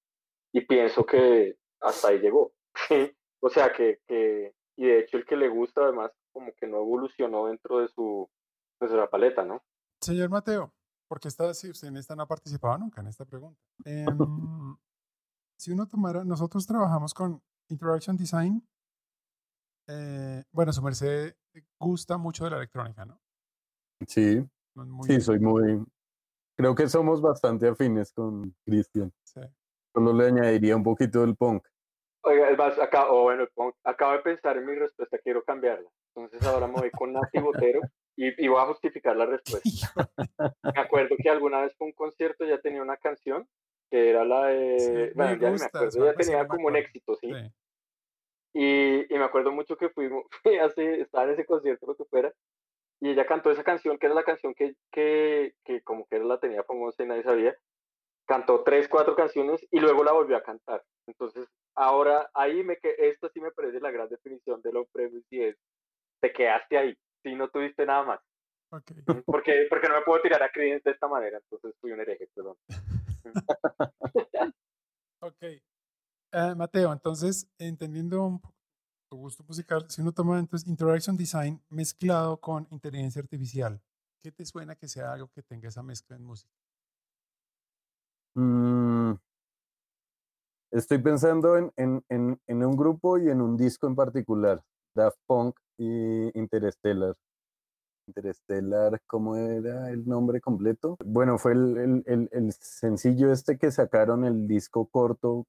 y 0.54 0.62
pienso 0.62 1.04
que 1.04 1.58
hasta 1.82 2.10
ahí 2.10 2.20
llegó. 2.20 2.54
o 3.40 3.50
sea, 3.50 3.74
que, 3.74 4.02
que, 4.08 4.54
y 4.78 4.86
de 4.86 5.00
hecho 5.00 5.18
el 5.18 5.26
que 5.26 5.36
le 5.36 5.48
gusta 5.48 5.82
además 5.82 6.12
como 6.36 6.54
que 6.54 6.68
no 6.68 6.80
evolucionó 6.80 7.48
dentro 7.48 7.80
de 7.80 7.88
su, 7.88 8.30
de 8.82 8.90
su 8.90 9.10
paleta, 9.10 9.46
¿no? 9.46 9.64
Señor 10.02 10.30
Mateo, 10.30 10.74
porque 11.08 11.30
esta, 11.30 11.54
si 11.54 11.70
usted 11.70 11.88
en 11.88 11.96
esta 11.96 12.14
no 12.14 12.24
ha 12.24 12.28
participado 12.28 12.78
nunca 12.78 13.00
en 13.00 13.08
esta 13.08 13.24
pregunta. 13.24 13.58
Em, 13.86 14.06
si 15.58 15.72
uno 15.72 15.88
tomara, 15.88 16.26
nosotros 16.26 16.68
trabajamos 16.68 17.14
con 17.14 17.42
Interaction 17.70 18.18
Design. 18.18 18.62
Eh, 19.88 20.44
bueno, 20.52 20.74
su 20.74 20.82
merced 20.82 21.34
gusta 21.80 22.18
mucho 22.18 22.44
de 22.44 22.50
la 22.50 22.58
electrónica, 22.58 23.06
¿no? 23.06 23.18
Sí, 24.06 24.46
sí, 25.08 25.22
soy 25.22 25.40
muy... 25.40 25.86
Creo 26.58 26.76
que 26.76 26.90
somos 26.90 27.22
bastante 27.22 27.70
afines 27.70 28.12
con 28.12 28.54
Cristian. 28.66 29.10
Sí. 29.24 29.40
Solo 29.94 30.12
le 30.12 30.28
añadiría 30.28 30.76
un 30.76 30.84
poquito 30.84 31.22
del 31.22 31.38
punk. 31.38 31.66
Oiga, 32.24 32.50
acá, 32.84 33.10
bueno, 33.10 33.48
acabo 33.86 34.14
de 34.14 34.20
pensar 34.20 34.58
en 34.58 34.66
mi 34.66 34.76
respuesta, 34.76 35.18
quiero 35.20 35.42
cambiarla. 35.46 35.90
Entonces 36.16 36.48
ahora 36.48 36.68
me 36.68 36.76
voy 36.76 36.92
con 36.92 37.12
Nati 37.12 37.40
Botero 37.40 37.82
y, 38.16 38.48
voy 38.48 38.62
a 38.62 38.68
justificar 38.68 39.18
la 39.18 39.26
respuesta. 39.26 39.94
me 40.64 40.80
acuerdo 40.80 41.16
que 41.22 41.30
alguna 41.30 41.62
vez 41.62 41.76
fue 41.78 41.88
un 41.88 41.94
concierto 41.94 42.46
ya 42.46 42.60
tenía 42.62 42.82
una 42.82 42.96
canción 42.98 43.48
que 43.92 44.10
era 44.10 44.24
la 44.24 44.48
de... 44.48 45.12
bueno, 45.14 45.36
ya 45.36 45.52
me 45.52 45.64
acuerdo, 45.64 46.06
ya 46.06 46.14
tenía 46.14 46.48
como 46.48 46.68
un 46.68 46.76
éxito, 46.76 47.16
¿sí? 47.16 47.30
Y, 48.54 49.14
y, 49.14 49.18
me 49.18 49.26
acuerdo 49.26 49.52
mucho 49.52 49.76
que 49.76 49.90
fuimos, 49.90 50.24
hace, 50.62 51.02
estaba 51.02 51.26
en 51.26 51.32
ese 51.32 51.46
concierto, 51.46 51.86
lo 51.86 51.96
que 51.96 52.06
fuera, 52.06 52.34
y 53.02 53.10
ella 53.10 53.26
cantó 53.26 53.52
esa 53.52 53.64
canción, 53.64 53.98
que 53.98 54.06
era 54.06 54.16
la 54.16 54.24
canción 54.24 54.54
que, 54.54 54.76
que, 54.92 55.54
que 55.66 55.82
como 55.82 56.08
que 56.08 56.16
era 56.16 56.26
la 56.26 56.40
tenía 56.40 56.64
famosa 56.64 57.04
y 57.04 57.08
nadie 57.08 57.24
sabía, 57.24 57.56
cantó 58.26 58.64
tres, 58.64 58.88
cuatro 58.88 59.16
canciones 59.16 59.66
y 59.72 59.80
luego 59.80 60.04
la 60.04 60.14
volvió 60.14 60.38
a 60.38 60.44
cantar. 60.44 60.84
Entonces, 61.06 61.48
ahora 61.76 62.30
ahí 62.34 62.64
me 62.64 62.78
que 62.78 62.96
esto 62.98 63.30
sí 63.30 63.42
me 63.42 63.52
parece 63.52 63.80
la 63.80 63.92
gran 63.92 64.10
definición 64.10 64.62
de 64.62 64.72
lo 64.72 64.86
premise 64.86 65.28
y 65.30 65.44
es, 65.44 65.58
te 66.26 66.34
quedaste 66.34 66.78
ahí, 66.78 66.98
si 67.22 67.36
no 67.36 67.50
tuviste 67.50 67.86
nada 67.86 68.04
más. 68.04 68.20
Okay. 68.72 68.98
Porque, 69.26 69.68
porque 69.70 69.88
no 69.88 69.96
me 69.96 70.02
puedo 70.02 70.22
tirar 70.24 70.42
a 70.42 70.50
Creedence 70.50 70.90
de 70.90 70.94
esta 70.94 71.08
manera, 71.08 71.38
entonces 71.38 71.76
fui 71.80 71.92
un 71.92 72.00
hereje, 72.00 72.28
perdón. 72.34 72.58
ok. 75.22 75.44
Eh, 75.44 76.56
Mateo, 76.58 76.92
entonces, 76.92 77.48
entendiendo 77.60 78.24
un 78.24 78.42
poco 78.42 78.56
tu 79.08 79.18
gusto 79.18 79.44
musical, 79.44 79.86
si 79.88 80.02
uno 80.02 80.12
toma 80.12 80.40
entonces 80.40 80.68
Interaction 80.68 81.16
Design 81.16 81.62
mezclado 81.70 82.38
con 82.42 82.68
inteligencia 82.72 83.22
artificial, 83.22 83.80
¿qué 84.24 84.32
te 84.32 84.46
suena 84.46 84.76
que 84.76 84.88
sea 84.88 85.14
algo 85.14 85.30
que 85.30 85.44
tenga 85.44 85.70
esa 85.70 85.84
mezcla 85.84 86.16
en 86.16 86.24
música? 86.24 86.52
Mm, 88.34 89.14
estoy 90.72 90.98
pensando 90.98 91.56
en, 91.56 91.72
en, 91.78 92.04
en, 92.10 92.42
en, 92.48 92.66
un 92.66 92.76
grupo 92.76 93.20
y 93.20 93.30
en 93.30 93.42
un 93.42 93.56
disco 93.56 93.88
en 93.88 93.96
particular, 93.96 94.62
Daft 94.96 95.20
Punk 95.28 95.56
y 95.78 96.38
Interstellar. 96.38 97.16
Interstellar, 98.08 99.02
¿cómo 99.08 99.36
era 99.36 99.90
el 99.90 100.08
nombre 100.08 100.40
completo? 100.40 100.96
Bueno, 101.04 101.38
fue 101.38 101.54
el, 101.54 101.78
el, 101.78 102.04
el, 102.06 102.30
el 102.32 102.54
sencillo 102.54 103.32
este 103.32 103.58
que 103.58 103.72
sacaron, 103.72 104.24
el 104.26 104.48
disco 104.48 104.88
corto 104.88 105.48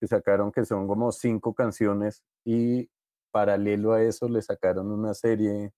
que 0.00 0.06
sacaron, 0.06 0.50
que 0.50 0.64
son 0.64 0.86
como 0.86 1.12
cinco 1.12 1.54
canciones 1.54 2.22
y 2.44 2.88
paralelo 3.30 3.92
a 3.92 4.02
eso 4.02 4.28
le 4.28 4.40
sacaron 4.42 4.90
una 4.90 5.12
serie 5.12 5.72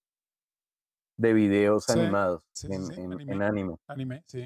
de 1.16 1.32
videos 1.32 1.89
animados 1.89 2.43
en, 2.65 3.31
en, 3.31 3.43
anime. 3.43 3.77
Anime, 3.86 4.23
sí. 4.27 4.43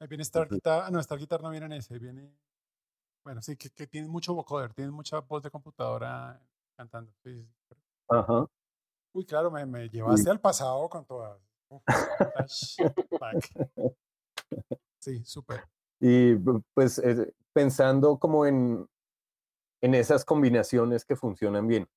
Ahí 0.00 0.08
viene 0.08 0.22
Star 0.22 0.48
Guitar. 0.48 0.90
No, 0.92 1.00
Star 1.00 1.18
Guitar 1.18 1.42
no 1.42 1.50
viene 1.50 1.66
en 1.66 1.72
ese. 1.72 1.98
Viene. 1.98 2.36
Bueno, 3.24 3.40
sí, 3.42 3.56
que, 3.56 3.70
que 3.70 3.86
tiene 3.86 4.08
mucho 4.08 4.34
vocoder, 4.34 4.74
tiene 4.74 4.90
mucha 4.90 5.20
voz 5.20 5.42
de 5.42 5.50
computadora 5.50 6.40
cantando. 6.76 7.12
Sí, 7.22 7.48
Ajá. 8.08 8.46
Uy, 9.12 9.24
claro, 9.24 9.50
me, 9.50 9.64
me 9.66 9.88
llevaste 9.88 10.30
al 10.30 10.40
pasado 10.40 10.88
con 10.88 11.04
todas. 11.04 11.38
sí, 14.98 15.22
súper. 15.24 15.64
Y 16.00 16.36
pues 16.74 16.98
eh, 16.98 17.32
pensando 17.52 18.18
como 18.18 18.46
en, 18.46 18.88
en 19.82 19.94
esas 19.94 20.24
combinaciones 20.24 21.04
que 21.04 21.16
funcionan 21.16 21.66
bien, 21.66 21.88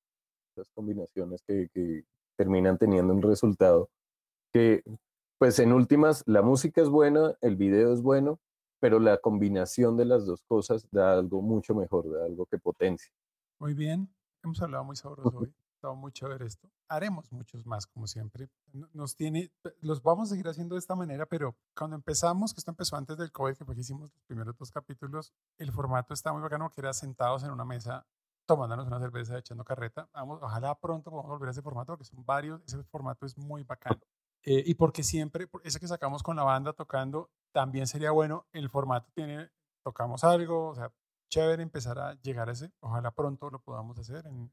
esas 0.54 0.68
combinaciones 0.74 1.42
que, 1.46 1.68
que 1.72 2.04
terminan 2.36 2.78
teniendo 2.78 3.14
un 3.14 3.22
resultado 3.22 3.88
que 4.52 4.82
pues 5.38 5.58
en 5.58 5.72
últimas, 5.72 6.22
la 6.26 6.42
música 6.42 6.82
es 6.82 6.88
buena, 6.88 7.36
el 7.40 7.56
video 7.56 7.92
es 7.92 8.00
bueno, 8.00 8.38
pero 8.80 9.00
la 9.00 9.18
combinación 9.18 9.96
de 9.96 10.04
las 10.04 10.26
dos 10.26 10.42
cosas 10.42 10.86
da 10.90 11.14
algo 11.14 11.42
mucho 11.42 11.74
mejor, 11.74 12.12
da 12.12 12.26
algo 12.26 12.46
que 12.46 12.58
potencia. 12.58 13.12
Muy 13.58 13.74
bien, 13.74 14.14
hemos 14.44 14.62
hablado 14.62 14.84
muy 14.84 14.94
sabroso 14.94 15.32
hoy, 15.38 15.52
estado 15.82 15.96
muy 15.96 16.12
chévere 16.12 16.46
esto. 16.46 16.70
Haremos 16.88 17.32
muchos 17.32 17.66
más, 17.66 17.88
como 17.88 18.06
siempre. 18.06 18.48
Nos 18.92 19.16
tiene, 19.16 19.52
los 19.80 20.00
vamos 20.00 20.28
a 20.28 20.30
seguir 20.30 20.46
haciendo 20.46 20.76
de 20.76 20.78
esta 20.78 20.94
manera, 20.94 21.26
pero 21.26 21.56
cuando 21.76 21.96
empezamos, 21.96 22.54
que 22.54 22.60
esto 22.60 22.70
empezó 22.70 22.94
antes 22.94 23.16
del 23.16 23.32
COVID, 23.32 23.56
que 23.56 23.64
fue 23.64 23.74
que 23.74 23.80
hicimos 23.80 24.02
los 24.02 24.24
primeros 24.26 24.56
dos 24.56 24.70
capítulos, 24.70 25.32
el 25.58 25.72
formato 25.72 26.14
está 26.14 26.32
muy 26.32 26.40
bacano, 26.40 26.70
que 26.70 26.80
era 26.80 26.92
sentados 26.92 27.42
en 27.42 27.50
una 27.50 27.64
mesa 27.64 28.06
tomándonos 28.46 28.86
una 28.86 29.00
cerveza, 29.00 29.38
echando 29.38 29.64
carreta. 29.64 30.08
Vamos, 30.12 30.40
ojalá 30.40 30.78
pronto 30.78 31.10
podamos 31.10 31.30
volver 31.30 31.48
a 31.48 31.52
ese 31.52 31.62
formato, 31.62 31.92
porque 31.92 32.04
son 32.04 32.24
varios, 32.24 32.62
ese 32.64 32.82
formato 32.84 33.26
es 33.26 33.36
muy 33.36 33.64
bacano. 33.64 34.00
Eh, 34.44 34.62
y 34.64 34.74
porque 34.74 35.02
siempre, 35.02 35.48
ese 35.64 35.80
que 35.80 35.88
sacamos 35.88 36.22
con 36.22 36.36
la 36.36 36.44
banda 36.44 36.72
tocando, 36.72 37.30
también 37.52 37.88
sería 37.88 38.12
bueno, 38.12 38.46
el 38.52 38.68
formato 38.70 39.10
tiene, 39.14 39.50
tocamos 39.84 40.22
algo, 40.22 40.68
o 40.68 40.74
sea, 40.74 40.92
chévere 41.28 41.62
empezar 41.62 41.98
a 41.98 42.14
llegar 42.22 42.48
a 42.48 42.52
ese, 42.52 42.72
ojalá 42.80 43.10
pronto 43.12 43.50
lo 43.50 43.60
podamos 43.60 43.98
hacer 43.98 44.26
en, 44.26 44.52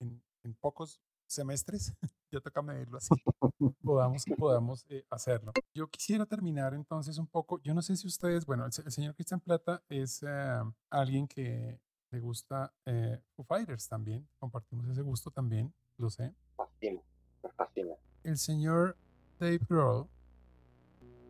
en, 0.00 0.22
en 0.46 0.54
pocos 0.54 1.00
semestres, 1.26 1.92
ya 2.32 2.40
toca 2.40 2.62
medirlo 2.62 2.98
así, 2.98 3.10
podamos, 3.82 4.24
podamos 4.38 4.86
eh, 4.88 5.04
hacerlo. 5.10 5.52
Yo 5.74 5.88
quisiera 5.88 6.24
terminar 6.24 6.72
entonces 6.72 7.18
un 7.18 7.26
poco, 7.26 7.60
yo 7.62 7.74
no 7.74 7.82
sé 7.82 7.96
si 7.96 8.06
ustedes, 8.06 8.46
bueno, 8.46 8.64
el, 8.64 8.72
señor 8.72 9.14
Cristian 9.14 9.40
Plata 9.40 9.82
es 9.88 10.22
eh, 10.22 10.62
alguien 10.90 11.26
que 11.26 11.80
le 12.10 12.20
gusta 12.20 12.72
eh, 12.86 13.20
Foo 13.34 13.44
Fighters 13.44 13.88
también, 13.88 14.28
compartimos 14.38 14.88
ese 14.88 15.02
gusto 15.02 15.30
también, 15.30 15.74
lo 15.96 16.08
sé. 16.08 16.32
Fascina, 16.56 17.02
fascina 17.56 17.94
el 18.26 18.38
señor 18.38 18.96
Dave 19.38 19.60
Grohl 19.68 20.08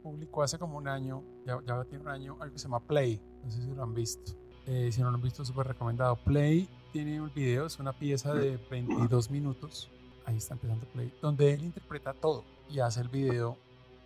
publicó 0.02 0.42
hace 0.42 0.58
como 0.58 0.78
un 0.78 0.88
año, 0.88 1.22
ya, 1.44 1.60
ya, 1.66 1.84
tiene 1.84 2.04
un 2.04 2.08
año, 2.08 2.36
algo 2.40 2.54
que 2.54 2.58
se 2.58 2.64
llama 2.64 2.80
Play. 2.80 3.20
No 3.42 3.50
sé 3.50 3.62
si 3.62 3.74
lo 3.74 3.82
han 3.82 3.92
visto. 3.92 4.32
Eh, 4.66 4.90
si 4.92 5.00
no 5.00 5.10
lo 5.10 5.16
han 5.16 5.22
visto, 5.22 5.44
súper 5.44 5.66
recomendado. 5.66 6.16
Play 6.16 6.68
tiene 6.96 7.20
un 7.20 7.30
video, 7.34 7.66
es 7.66 7.78
una 7.78 7.92
pieza 7.92 8.32
de 8.32 8.56
22 8.70 9.30
minutos. 9.30 9.90
Ahí 10.24 10.38
está 10.38 10.54
empezando 10.54 10.86
Play, 10.86 11.12
donde 11.20 11.52
él 11.52 11.62
interpreta 11.62 12.14
todo 12.14 12.42
y 12.70 12.80
hace 12.80 13.02
el 13.02 13.08
video 13.08 13.58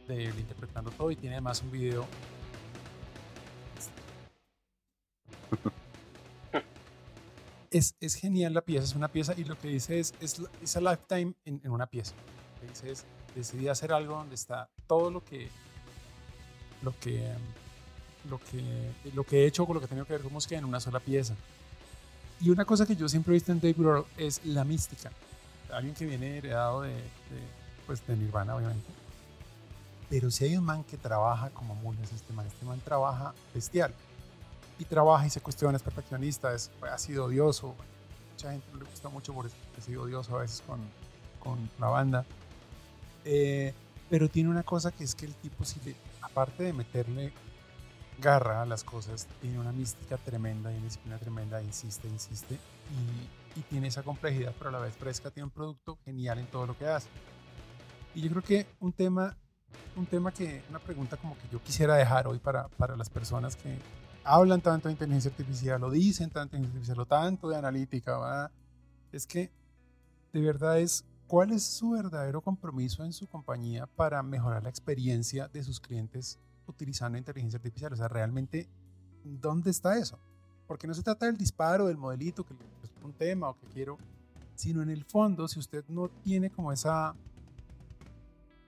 de 0.09 0.25
él 0.25 0.37
interpretando 0.37 0.91
todo 0.91 1.09
y 1.13 1.15
tiene 1.15 1.37
además 1.37 1.63
un 1.63 1.71
video. 1.71 2.05
Es, 7.71 7.95
es 8.01 8.17
genial 8.17 8.55
la 8.55 8.61
pieza, 8.61 8.87
es 8.87 8.97
una 8.97 9.07
pieza 9.07 9.35
y 9.37 9.45
lo 9.45 9.57
que 9.57 9.69
dice 9.69 10.01
es, 10.01 10.13
es, 10.21 10.43
es 10.61 10.77
a 10.77 10.81
lifetime 10.81 11.35
en, 11.45 11.61
en 11.63 11.71
una 11.71 11.87
pieza 11.87 12.17
que 12.61 12.67
dice 12.67 12.91
es, 12.91 13.07
decidí 13.37 13.69
hacer 13.69 13.93
algo 13.93 14.17
donde 14.17 14.35
está 14.35 14.69
todo 14.89 15.13
lo 15.13 15.25
que, 15.25 15.49
lo 16.83 16.93
que, 16.99 17.33
lo 18.29 18.41
que, 18.41 18.91
lo 19.15 19.23
que 19.23 19.45
he 19.45 19.47
hecho 19.47 19.65
con 19.65 19.77
lo 19.77 19.81
que 19.81 19.87
tengo 19.87 20.05
que 20.05 20.15
ver 20.15 20.23
con 20.23 20.33
música 20.33 20.59
en 20.59 20.65
una 20.65 20.81
sola 20.81 20.99
pieza. 20.99 21.37
Y 22.41 22.51
una 22.51 22.65
cosa 22.65 22.87
que 22.87 22.97
yo 22.97 23.09
siempre 23.09 23.33
he 23.33 23.35
visto 23.35 23.53
en 23.53 23.61
Dave 23.61 23.75
Grohl 23.75 24.07
es 24.17 24.45
la 24.45 24.65
mística. 24.65 25.11
Alguien 25.73 25.95
que 25.95 26.07
viene 26.07 26.39
heredado 26.39 26.83
de, 26.83 26.97
pues 27.87 28.05
de 28.07 28.17
Nirvana, 28.17 28.57
obviamente. 28.57 28.89
Pero 30.09 30.31
si 30.31 30.45
hay 30.45 30.57
un 30.57 30.65
man 30.65 30.83
que 30.85 30.97
trabaja 30.97 31.51
como 31.51 31.75
mulas, 31.75 32.11
este 32.13 32.33
man, 32.33 32.47
este 32.47 32.65
man 32.65 32.81
trabaja 32.81 33.35
bestial. 33.55 33.95
Y 34.79 34.85
trabaja 34.85 35.27
y 35.27 35.31
se 35.31 35.41
cuestiona, 35.41 35.77
es 35.77 35.83
perfeccionista, 35.83 36.55
es, 36.55 36.71
ha 36.91 36.97
sido 36.97 37.27
odioso. 37.27 37.75
Mucha 38.33 38.53
gente 38.53 38.67
le 38.77 38.85
gusta 38.85 39.11
mucho 39.11 39.35
por 39.35 39.47
ha 39.47 39.81
sido 39.83 40.03
odioso 40.03 40.37
a 40.37 40.41
veces 40.41 40.63
con, 40.67 40.81
con 41.39 41.71
la 41.79 41.89
banda. 41.89 42.25
Eh, 43.27 43.75
pero 44.09 44.29
tiene 44.29 44.49
una 44.49 44.63
cosa 44.63 44.91
que 44.91 45.05
es 45.05 45.15
que 45.15 45.27
el 45.27 45.35
tipo, 45.35 45.65
si 45.65 45.79
le, 45.85 45.95
aparte 46.23 46.65
de 46.65 46.73
meterle 46.73 47.33
garra 48.21 48.63
a 48.63 48.67
las 48.67 48.85
cosas, 48.85 49.27
tiene 49.41 49.59
una 49.59 49.73
mística 49.73 50.17
tremenda 50.19 50.73
y 50.73 50.77
una 50.77 50.85
disciplina 50.85 51.19
tremenda, 51.19 51.63
insiste, 51.63 52.09
insiste, 52.09 52.55
y, 52.57 53.61
tiene 53.69 53.89
esa 53.89 54.03
complejidad, 54.03 54.55
pero 54.57 54.71
a 54.71 54.73
la 54.73 54.79
vez 54.79 54.95
fresca, 54.97 55.31
tiene 55.31 55.45
un 55.45 55.51
producto 55.51 55.99
genial 56.05 56.39
en 56.39 56.47
todo 56.47 56.67
lo 56.67 56.79
que 56.79 56.87
hace. 56.87 57.09
Y 58.15 58.23
yo 58.23 58.31
creo 58.31 58.43
que 58.43 58.67
un 58.79 58.93
tema, 58.93 59.37
un 59.97 60.07
tema 60.07 60.33
que, 60.33 60.63
una 60.71 60.79
pregunta 60.79 61.17
como 61.17 61.37
que 61.37 61.49
yo 61.51 61.63
quisiera 61.63 61.97
dejar 61.97 62.27
hoy 62.27 62.39
para, 62.39 62.69
para 62.69 62.97
las 62.97 63.11
personas 63.11 63.57
que 63.57 63.77
hablan 64.25 64.61
tanto 64.61 64.89
de 64.89 64.93
inteligencia 64.93 65.31
artificial, 65.31 65.81
lo 65.81 65.91
dicen 65.91 66.31
tanto 66.31 66.57
de 66.57 66.63
inteligencia 66.63 66.93
artificial, 66.93 67.01
o 67.01 67.07
tanto 67.07 67.49
de 67.49 67.57
analítica, 67.57 68.51
es 69.13 69.27
que 69.27 69.51
de 70.33 70.41
verdad 70.41 70.79
es 70.79 71.05
¿Cuál 71.31 71.53
es 71.53 71.63
su 71.63 71.91
verdadero 71.91 72.41
compromiso 72.41 73.05
en 73.05 73.13
su 73.13 73.29
compañía 73.29 73.87
para 73.87 74.21
mejorar 74.21 74.65
la 74.65 74.69
experiencia 74.69 75.47
de 75.47 75.63
sus 75.63 75.79
clientes 75.79 76.41
utilizando 76.71 77.19
inteligencia 77.19 77.59
artificial? 77.59 77.93
O 77.93 77.97
sea, 77.97 78.09
realmente, 78.09 78.69
¿dónde 79.25 79.71
está 79.71 79.99
eso? 79.99 80.19
Porque 80.67 80.87
no 80.87 80.95
se 80.95 81.03
trata 81.03 81.27
del 81.27 81.37
disparo, 81.37 81.87
del 81.87 81.97
modelito, 81.97 82.45
que 82.45 82.55
es 82.83 82.91
un 83.05 83.13
tema 83.13 83.49
o 83.49 83.59
que 83.59 83.67
quiero, 83.67 83.99
sino 84.55 84.83
en 84.83 84.91
el 84.91 85.05
fondo, 85.05 85.49
si 85.49 85.59
usted 85.59 85.85
no 85.89 86.09
tiene 86.09 86.51
como 86.51 86.73
esa 86.73 87.15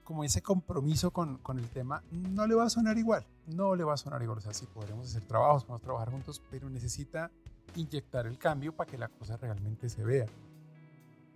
como 0.05 0.25
ese 0.25 0.43
compromiso 0.43 1.13
con, 1.13 1.39
con, 1.39 1.59
el 1.59 1.69
tema, 1.69 2.03
no 2.11 2.47
le 2.47 2.55
va 2.55 2.65
a 2.65 2.71
sonar 2.71 2.99
igual, 2.99 3.25
no 3.47 3.77
le 3.77 3.85
va 3.85 3.95
a 3.95 3.97
sonar 3.97 4.21
igual. 4.21 4.39
O 4.39 4.41
sea, 4.41 4.53
sí 4.53 4.67
podremos 4.67 5.07
hacer 5.07 5.23
trabajos, 5.23 5.65
podemos 5.65 5.81
trabajar 5.81 6.11
juntos, 6.11 6.43
pero 6.51 6.69
necesita 6.69 7.31
inyectar 7.77 8.27
el 8.27 8.37
cambio 8.37 8.75
para 8.75 8.91
que 8.91 8.99
la 8.99 9.09
cosa 9.09 9.37
realmente 9.37 9.89
se 9.89 10.05
vea. 10.05 10.27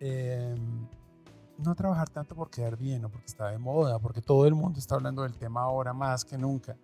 Eh, 0.00 0.56
no 1.58 1.74
trabajar 1.74 2.08
tanto 2.08 2.34
por 2.34 2.50
quedar 2.50 2.76
bien 2.76 3.04
o 3.04 3.08
porque 3.08 3.26
está 3.26 3.50
de 3.50 3.58
moda, 3.58 3.98
porque 3.98 4.20
todo 4.20 4.46
el 4.46 4.54
mundo 4.54 4.78
está 4.78 4.96
hablando 4.96 5.22
del 5.22 5.34
tema 5.34 5.62
ahora 5.62 5.92
más 5.92 6.24
que 6.24 6.36
nunca, 6.36 6.76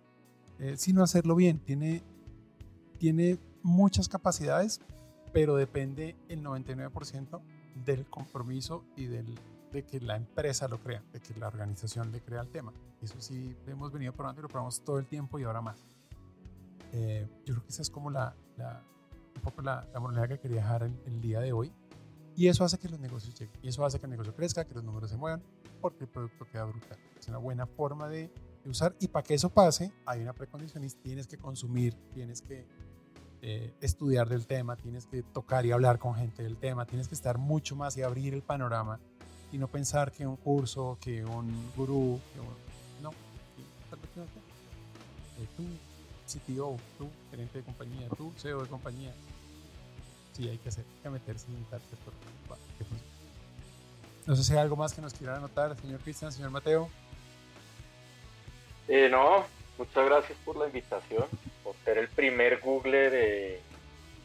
eh, 0.59 0.75
sino 0.77 1.03
hacerlo 1.03 1.35
bien. 1.35 1.59
Tiene, 1.59 2.03
tiene 2.97 3.39
muchas 3.61 4.09
capacidades, 4.09 4.81
pero 5.31 5.55
depende 5.55 6.15
el 6.29 6.43
99% 6.43 7.41
del 7.85 8.05
compromiso 8.05 8.83
y 8.95 9.05
del, 9.05 9.37
de 9.71 9.83
que 9.83 9.99
la 9.99 10.15
empresa 10.15 10.67
lo 10.67 10.79
crea, 10.79 11.03
de 11.11 11.19
que 11.19 11.33
la 11.39 11.47
organización 11.47 12.11
le 12.11 12.21
crea 12.21 12.41
el 12.41 12.49
tema. 12.49 12.73
Eso 13.01 13.19
sí, 13.19 13.55
hemos 13.67 13.91
venido 13.91 14.13
probando 14.13 14.41
y 14.41 14.43
lo 14.43 14.47
probamos 14.47 14.81
todo 14.83 14.99
el 14.99 15.07
tiempo 15.07 15.39
y 15.39 15.43
ahora 15.43 15.61
más. 15.61 15.83
Eh, 16.91 17.27
yo 17.45 17.55
creo 17.55 17.63
que 17.63 17.69
esa 17.69 17.81
es 17.81 17.89
como 17.89 18.09
la, 18.11 18.35
la 18.57 18.81
la, 19.63 19.87
la 19.93 19.99
moneda 19.99 20.27
que 20.27 20.39
quería 20.39 20.61
dejar 20.61 20.83
el 20.83 21.21
día 21.21 21.39
de 21.39 21.53
hoy. 21.53 21.71
Y 22.35 22.47
eso 22.47 22.63
hace 22.63 22.77
que 22.77 22.89
los 22.89 22.99
negocios 22.99 23.37
lleguen. 23.39 23.59
Y 23.61 23.69
eso 23.69 23.85
hace 23.85 23.99
que 23.99 24.05
el 24.05 24.11
negocio 24.11 24.35
crezca, 24.35 24.65
que 24.65 24.73
los 24.73 24.83
números 24.83 25.09
se 25.09 25.17
muevan, 25.17 25.41
porque 25.81 26.05
el 26.05 26.09
producto 26.09 26.45
queda 26.51 26.65
brutal. 26.65 26.97
Es 27.19 27.27
una 27.27 27.37
buena 27.37 27.65
forma 27.67 28.07
de, 28.07 28.31
de 28.63 28.69
usar. 28.69 28.95
Y 28.99 29.07
para 29.07 29.23
que 29.23 29.33
eso 29.33 29.49
pase, 29.49 29.91
hay 30.05 30.21
una 30.21 30.33
precondición 30.33 30.83
y 30.83 30.89
tienes 30.89 31.27
que 31.27 31.37
consumir, 31.37 31.93
tienes 32.13 32.41
que 32.41 32.65
eh, 33.45 33.73
estudiar 33.81 34.29
del 34.29 34.47
tema, 34.47 34.77
tienes 34.77 35.05
que 35.05 35.21
tocar 35.21 35.65
y 35.65 35.73
hablar 35.73 35.99
con 35.99 36.15
gente 36.15 36.43
del 36.43 36.55
tema, 36.55 36.85
tienes 36.85 37.09
que 37.09 37.13
estar 37.13 37.37
mucho 37.37 37.75
más 37.75 37.97
y 37.97 38.01
abrir 38.01 38.33
el 38.33 38.41
panorama 38.41 39.01
y 39.51 39.57
no 39.57 39.67
pensar 39.67 40.13
que 40.13 40.25
un 40.25 40.37
curso, 40.37 40.97
que 41.01 41.25
un 41.25 41.51
gurú, 41.75 42.21
que 42.33 42.39
un, 42.39 42.47
no, 43.03 43.11
eh, 43.11 43.15
tú, 45.57 45.63
CTO, 46.25 46.77
tú, 46.97 47.09
gerente 47.31 47.57
de 47.57 47.65
compañía, 47.65 48.07
tú, 48.17 48.31
CEO 48.37 48.61
de 48.61 48.69
compañía, 48.69 49.13
sí, 50.33 50.49
hay 50.49 50.57
que, 50.57 50.69
hacer, 50.69 50.83
hay 50.83 51.03
que 51.03 51.09
meterse 51.09 51.47
en 51.47 51.59
meterse 51.59 51.95
por 52.03 52.57
No 54.25 54.35
sé 54.35 54.43
si 54.43 54.53
hay 54.53 54.59
algo 54.59 54.75
más 54.75 54.93
que 54.93 55.01
nos 55.01 55.13
quiera 55.13 55.37
anotar, 55.37 55.75
señor 55.79 55.99
Cristian, 56.01 56.31
señor 56.31 56.51
Mateo. 56.51 56.89
Eh, 58.87 59.07
no, 59.09 59.45
muchas 59.77 60.05
gracias 60.05 60.37
por 60.43 60.57
la 60.57 60.65
invitación, 60.65 61.25
por 61.63 61.75
ser 61.85 61.97
el 61.97 62.09
primer 62.09 62.59
Google 62.59 63.09
de 63.09 63.61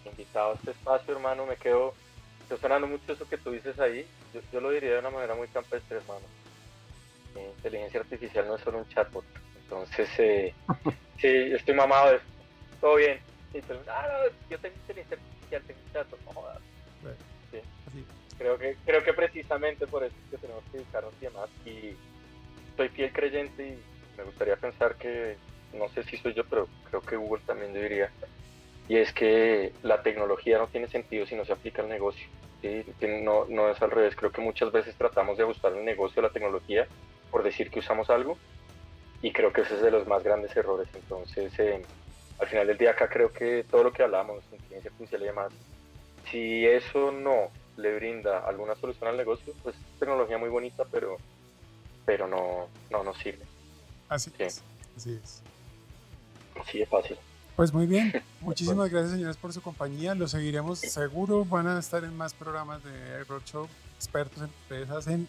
invitado 0.04 0.52
a 0.52 0.54
este 0.54 0.70
espacio, 0.72 1.14
hermano. 1.14 1.46
Me 1.46 1.56
quedo, 1.56 1.94
estoy 2.40 2.58
sonando 2.58 2.86
mucho 2.86 3.12
eso 3.12 3.28
que 3.28 3.38
tú 3.38 3.50
dices 3.50 3.78
ahí. 3.78 4.06
Yo, 4.52 4.60
lo 4.60 4.70
diría 4.70 4.92
de 4.92 4.98
una 4.98 5.10
manera 5.10 5.34
muy 5.34 5.48
campestre, 5.48 5.98
hermano. 5.98 6.26
Inteligencia 7.56 8.00
artificial 8.00 8.46
no 8.48 8.56
es 8.56 8.62
solo 8.62 8.78
un 8.78 8.88
chatbot. 8.88 9.24
Entonces, 9.62 10.08
eh, 10.18 10.54
sí, 11.20 11.28
estoy 11.28 11.74
mamado 11.74 12.10
de 12.10 12.16
eso. 12.16 12.24
Todo 12.80 12.96
bien. 12.96 13.20
ah, 13.88 14.06
no, 14.08 14.48
yo 14.50 14.58
tengo 14.58 14.76
inteligencia 14.76 15.18
artificial. 15.56 16.06
No 16.26 17.10
Sí. 17.50 18.04
Creo 18.36 18.58
que, 18.58 18.76
creo 18.84 19.02
que 19.02 19.14
precisamente 19.14 19.86
por 19.86 20.04
eso 20.04 20.14
es 20.24 20.30
que 20.30 20.38
tenemos 20.38 20.62
que 20.70 20.78
dedicarnos 20.78 21.12
y 21.20 21.24
demás. 21.24 21.48
Y 21.64 21.96
soy 22.76 22.88
fiel 22.90 23.12
creyente 23.12 23.66
y 23.66 23.78
me 24.16 24.24
gustaría 24.24 24.56
pensar 24.56 24.96
que, 24.96 25.36
no 25.72 25.88
sé 25.88 26.02
si 26.04 26.16
soy 26.18 26.34
yo, 26.34 26.44
pero 26.44 26.68
creo 26.88 27.00
que 27.00 27.16
Google 27.16 27.42
también 27.46 27.72
debería, 27.72 28.10
y 28.88 28.96
es 28.96 29.12
que 29.12 29.72
la 29.82 30.02
tecnología 30.02 30.58
no 30.58 30.66
tiene 30.66 30.88
sentido 30.88 31.26
si 31.26 31.34
no 31.34 31.44
se 31.44 31.52
aplica 31.52 31.82
al 31.82 31.88
negocio. 31.88 32.26
No, 33.22 33.44
no 33.48 33.70
es 33.70 33.80
al 33.82 33.90
revés, 33.90 34.16
creo 34.16 34.32
que 34.32 34.40
muchas 34.40 34.72
veces 34.72 34.94
tratamos 34.96 35.36
de 35.36 35.44
ajustar 35.44 35.72
el 35.72 35.84
negocio 35.84 36.20
a 36.20 36.26
la 36.26 36.32
tecnología 36.32 36.86
por 37.30 37.42
decir 37.42 37.70
que 37.70 37.80
usamos 37.80 38.10
algo, 38.10 38.38
y 39.20 39.32
creo 39.32 39.52
que 39.52 39.60
ese 39.62 39.74
es 39.74 39.82
de 39.82 39.90
los 39.90 40.06
más 40.06 40.22
grandes 40.22 40.56
errores. 40.56 40.88
Entonces, 40.94 41.52
eh, 41.58 41.84
al 42.38 42.46
final 42.48 42.66
del 42.66 42.78
día 42.78 42.90
acá 42.92 43.08
creo 43.08 43.32
que 43.32 43.64
todo 43.70 43.84
lo 43.84 43.92
que 43.92 44.02
hablamos, 44.02 44.42
inteligencia 44.52 44.90
artificial 44.90 45.22
y 45.22 45.26
demás, 45.26 45.52
si 46.30 46.66
eso 46.66 47.10
no 47.10 47.50
le 47.76 47.94
brinda 47.94 48.40
alguna 48.40 48.74
solución 48.76 49.08
al 49.08 49.16
negocio, 49.16 49.54
pues 49.62 49.76
es 49.76 49.98
tecnología 49.98 50.38
muy 50.38 50.48
bonita, 50.48 50.84
pero, 50.90 51.16
pero 52.04 52.26
no, 52.26 52.68
no 52.90 53.04
nos 53.04 53.16
sirve. 53.18 53.44
Así 54.08 54.32
es. 54.38 54.62
Así 54.96 55.18
es. 55.22 55.42
Así 56.60 56.82
es 56.82 56.88
fácil. 56.88 57.16
Pues 57.56 57.72
muy 57.72 57.86
bien. 57.86 58.12
Muchísimas 58.40 58.90
gracias, 58.90 59.12
señores, 59.12 59.36
por 59.36 59.52
su 59.52 59.60
compañía. 59.60 60.14
Lo 60.14 60.28
seguiremos 60.28 60.78
seguro. 60.78 61.44
Van 61.44 61.66
a 61.66 61.78
estar 61.78 62.04
en 62.04 62.16
más 62.16 62.34
programas 62.34 62.82
de 62.84 62.90
iRock 63.22 63.44
Show. 63.44 63.68
Expertos 63.96 64.38
en 64.38 64.44
empresas 64.44 65.06
en. 65.06 65.28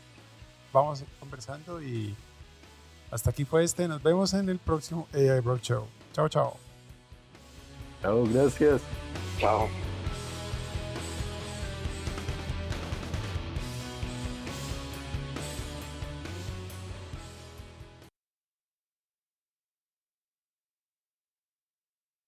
Vamos 0.71 1.03
conversando 1.19 1.81
y 1.81 2.15
hasta 3.09 3.31
aquí 3.31 3.45
fue 3.45 3.63
este. 3.63 3.87
Nos 3.87 4.03
vemos 4.03 4.33
en 4.33 4.49
el 4.49 4.59
próximo 4.59 5.07
AI 5.13 5.41
Show. 5.61 5.87
Chao, 6.13 6.29
chao. 6.29 6.68
Chao, 8.01 8.23
gracias. 8.25 8.81
Chao. 9.39 9.69